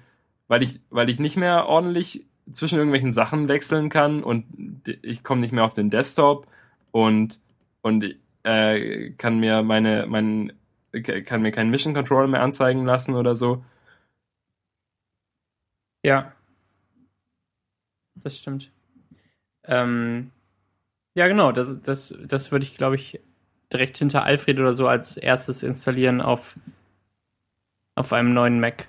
weil 0.49 0.63
ich, 0.63 0.81
weil 0.91 1.09
ich 1.09 1.19
nicht 1.19 1.39
mehr 1.39 1.67
ordentlich 1.67 2.27
zwischen 2.53 2.79
irgendwelchen 2.79 3.13
Sachen 3.13 3.49
wechseln 3.49 3.89
kann 3.89 4.23
und 4.23 4.47
ich 5.03 5.25
komme 5.25 5.41
nicht 5.41 5.53
mehr 5.53 5.65
auf 5.65 5.75
den 5.75 5.91
Desktop 5.91 6.47
und 6.93 7.39
und 7.83 8.17
äh, 8.45 9.11
kann 9.11 9.39
mir 9.39 9.63
meine 9.63 10.07
mein 10.09 10.53
kann 11.03 11.43
mir 11.43 11.53
keinen 11.53 11.71
Mission 11.71 11.95
Control 11.95 12.29
mehr 12.29 12.43
anzeigen 12.43 12.85
lassen 12.85 13.15
oder 13.15 13.37
so. 13.37 13.65
Ja, 16.03 16.33
das 18.17 18.39
stimmt. 18.39 18.71
Ähm, 19.65 20.31
ja, 21.15 21.27
genau, 21.29 21.53
das, 21.53 21.81
das, 21.83 22.17
das 22.27 22.53
würde 22.53 22.65
ich, 22.65 22.77
glaube 22.77 22.97
ich, 22.97 23.21
direkt 23.73 23.99
hinter 23.99 24.25
Alfred 24.25 24.59
oder 24.61 24.73
so 24.73 24.89
als 24.89 25.17
erstes 25.17 25.63
installieren 25.63 26.21
auf, 26.21 26.55
auf 27.95 28.13
einem 28.13 28.33
neuen 28.33 28.61
Mac. 28.61 28.89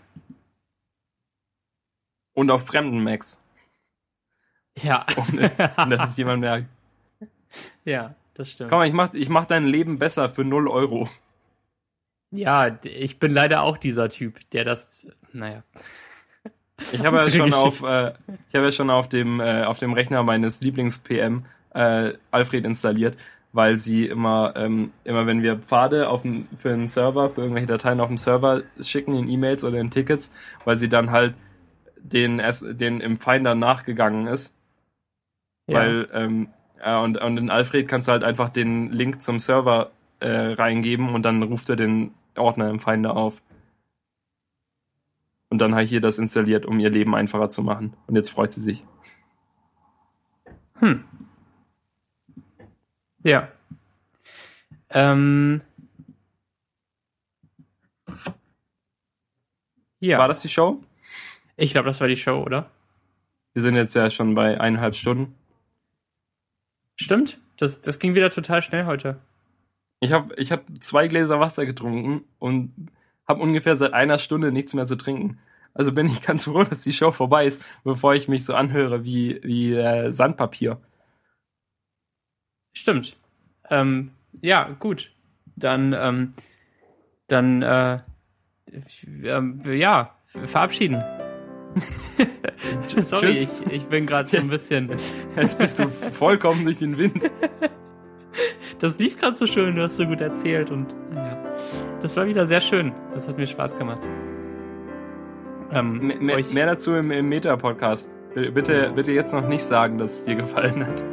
Und 2.34 2.52
auf 2.52 2.66
fremden 2.66 3.04
Macs. 3.04 3.42
Ja. 4.82 5.06
Ohne, 5.16 5.50
dass 5.90 6.12
es 6.12 6.18
jemand 6.18 6.42
merkt. 6.42 6.68
Ja, 7.86 8.16
das 8.34 8.52
stimmt. 8.52 8.70
Komm, 8.70 8.84
ich 8.84 8.94
mach, 8.94 9.14
ich 9.14 9.30
mach 9.30 9.46
dein 9.46 9.66
Leben 9.66 10.00
besser 10.00 10.30
für 10.30 10.44
0 10.44 10.68
Euro. 10.68 11.10
Ja, 12.32 12.78
ich 12.84 13.20
bin 13.20 13.34
leider 13.34 13.64
auch 13.64 13.78
dieser 13.78 14.10
Typ, 14.10 14.40
der 14.52 14.64
das, 14.64 15.08
naja. 15.34 15.64
Ich 16.94 17.04
habe 17.04 17.18
ja 17.18 17.30
schon 17.30 17.54
auf, 17.54 17.82
äh, 17.84 18.14
ich 18.48 18.56
habe 18.56 18.66
ja 18.66 18.72
schon 18.72 18.90
auf 18.90 19.10
dem, 19.10 19.40
äh, 19.40 19.64
auf 19.64 19.80
dem 19.80 19.94
Rechner 19.94 20.24
meines 20.24 20.62
Lieblings-PM 20.62 21.44
äh, 21.74 22.14
Alfred 22.32 22.66
installiert, 22.66 23.18
weil 23.52 23.80
sie 23.80 24.06
immer, 24.06 24.54
ähm, 24.56 24.92
immer 25.04 25.26
wenn 25.26 25.42
wir 25.42 25.58
Pfade 25.58 26.10
auf 26.10 26.22
dem, 26.22 26.48
für 26.60 26.72
einen 26.72 26.88
Server, 26.88 27.30
für 27.30 27.42
irgendwelche 27.42 27.68
Dateien 27.68 28.00
auf 28.00 28.10
dem 28.10 28.18
Server 28.18 28.64
schicken, 28.80 29.16
in 29.16 29.28
E-Mails 29.28 29.64
oder 29.64 29.80
in 29.80 29.90
Tickets, 29.90 30.34
weil 30.66 30.78
sie 30.78 30.90
dann 30.90 31.12
halt 31.12 31.34
den, 31.98 32.42
den 32.72 33.02
im 33.02 33.18
Finder 33.18 33.56
nachgegangen 33.56 34.28
ist. 34.28 34.56
Ja. 35.70 35.80
Weil, 35.80 36.10
ähm, 36.14 36.48
ja, 36.80 37.02
und, 37.02 37.18
und 37.22 37.38
in 37.38 37.50
Alfred 37.50 37.88
kannst 37.88 38.08
du 38.08 38.12
halt 38.12 38.24
einfach 38.24 38.50
den 38.50 38.92
Link 38.92 39.22
zum 39.22 39.40
Server 39.40 39.92
äh, 40.20 40.54
reingeben 40.54 41.10
und 41.10 41.24
dann 41.24 41.44
ruft 41.44 41.70
er 41.70 41.76
den 41.76 42.14
Ordner 42.36 42.70
im 42.70 42.80
Finder 42.80 43.16
auf. 43.16 43.42
Und 45.50 45.60
dann 45.60 45.74
habe 45.74 45.84
ich 45.84 45.92
ihr 45.92 46.02
das 46.02 46.20
installiert, 46.20 46.66
um 46.66 46.80
ihr 46.80 46.90
Leben 46.90 47.16
einfacher 47.16 47.50
zu 47.50 47.64
machen. 47.64 47.94
Und 48.08 48.16
jetzt 48.16 48.30
freut 48.30 48.54
sie 48.54 48.62
sich. 48.62 48.84
Hm. 50.76 51.04
Ja. 53.24 53.50
Ähm. 54.92 55.62
Ja. 60.00 60.20
War 60.20 60.28
das 60.28 60.42
die 60.42 60.50
Show? 60.50 60.80
Ich 61.58 61.72
glaube, 61.72 61.88
das 61.88 62.00
war 62.00 62.08
die 62.08 62.16
Show, 62.16 62.42
oder? 62.42 62.70
Wir 63.54 63.62
sind 63.62 63.76
jetzt 63.76 63.96
ja 63.96 64.10
schon 64.10 64.36
bei 64.36 64.60
eineinhalb 64.60 64.96
Stunden. 64.96 65.36
Stimmt. 67.00 67.40
Das, 67.58 67.82
das 67.82 68.00
ging 68.00 68.14
wieder 68.14 68.30
total 68.30 68.62
schnell 68.62 68.86
heute. 68.86 69.20
Ich 70.02 70.12
habe 70.12 70.34
ich 70.36 70.52
hab 70.52 70.64
zwei 70.82 71.08
Gläser 71.08 71.40
Wasser 71.40 71.66
getrunken 71.66 72.26
und 72.40 72.74
habe 73.28 73.42
ungefähr 73.42 73.76
seit 73.76 73.94
einer 73.94 74.18
Stunde 74.18 74.52
nichts 74.52 74.74
mehr 74.74 74.86
zu 74.86 74.98
trinken. 74.98 75.40
Also 75.74 75.94
bin 75.94 76.08
ich 76.08 76.22
ganz 76.26 76.46
froh, 76.46 76.64
dass 76.64 76.82
die 76.82 76.94
Show 76.94 77.12
vorbei 77.12 77.46
ist, 77.46 77.64
bevor 77.84 78.16
ich 78.16 78.28
mich 78.28 78.44
so 78.44 78.54
anhöre 78.54 79.06
wie, 79.06 79.40
wie 79.44 79.74
äh, 79.74 80.12
Sandpapier. 80.12 80.80
Stimmt. 82.74 83.16
Ähm, 83.70 84.12
ja, 84.42 84.70
gut. 84.80 85.12
Dann, 85.56 85.94
ähm, 85.94 86.34
dann, 87.28 87.62
äh, 87.62 88.00
äh, 89.24 89.78
ja, 89.78 90.16
verabschieden. 90.46 91.04
Sorry, 93.04 93.32
ich, 93.32 93.50
ich, 93.72 93.86
bin 93.86 94.06
gerade 94.06 94.30
so 94.30 94.38
ein 94.38 94.50
bisschen. 94.50 94.90
Jetzt 95.36 95.58
bist 95.58 95.80
du 95.80 95.88
vollkommen 95.90 96.66
durch 96.66 96.78
den 96.78 96.98
Wind. 96.98 97.30
Das 98.80 98.98
lief 98.98 99.20
gerade 99.20 99.36
so 99.36 99.46
schön, 99.46 99.76
du 99.76 99.82
hast 99.82 99.98
so 99.98 100.06
gut 100.06 100.22
erzählt 100.22 100.72
und 100.72 100.96
ja. 101.14 101.38
Das 102.02 102.16
war 102.16 102.28
wieder 102.28 102.48
sehr 102.48 102.62
schön. 102.62 102.94
Das 103.14 103.28
hat 103.28 103.38
mir 103.38 103.46
Spaß 103.46 103.78
gemacht. 103.78 104.08
Ähm, 105.74 106.14
mehr, 106.22 106.42
mehr, 106.50 106.66
dazu 106.66 106.96
im, 106.96 107.12
im 107.12 107.28
Meta-Podcast. 107.28 108.14
Bitte, 108.34 108.94
bitte 108.96 109.12
jetzt 109.12 109.34
noch 109.34 109.46
nicht 109.46 109.64
sagen, 109.64 109.98
dass 109.98 110.20
es 110.20 110.26
dir 110.26 110.36
gefallen 110.36 110.88
hat. 110.88 111.04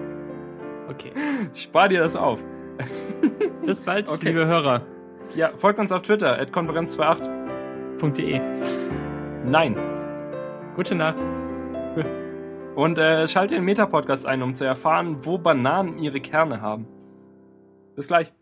Okay. 0.88 1.10
Spar 1.54 1.88
dir 1.88 2.00
das 2.00 2.14
auf. 2.14 2.44
Bis 3.64 3.80
bald, 3.80 4.08
okay. 4.08 4.28
liebe 4.28 4.46
Hörer. 4.46 4.82
Ja, 5.34 5.50
folgt 5.56 5.80
uns 5.80 5.90
auf 5.90 6.02
Twitter, 6.02 6.38
at 6.38 6.52
konferenz28.de. 6.52 8.40
Nein. 9.44 9.95
Gute 10.76 10.94
Nacht. 10.94 11.16
Und 12.74 12.98
äh, 12.98 13.26
schalte 13.28 13.54
den 13.54 13.64
Meta-Podcast 13.64 14.26
ein, 14.26 14.42
um 14.42 14.54
zu 14.54 14.66
erfahren, 14.66 15.24
wo 15.24 15.38
Bananen 15.38 15.96
ihre 15.96 16.20
Kerne 16.20 16.60
haben. 16.60 16.86
Bis 17.94 18.08
gleich. 18.08 18.35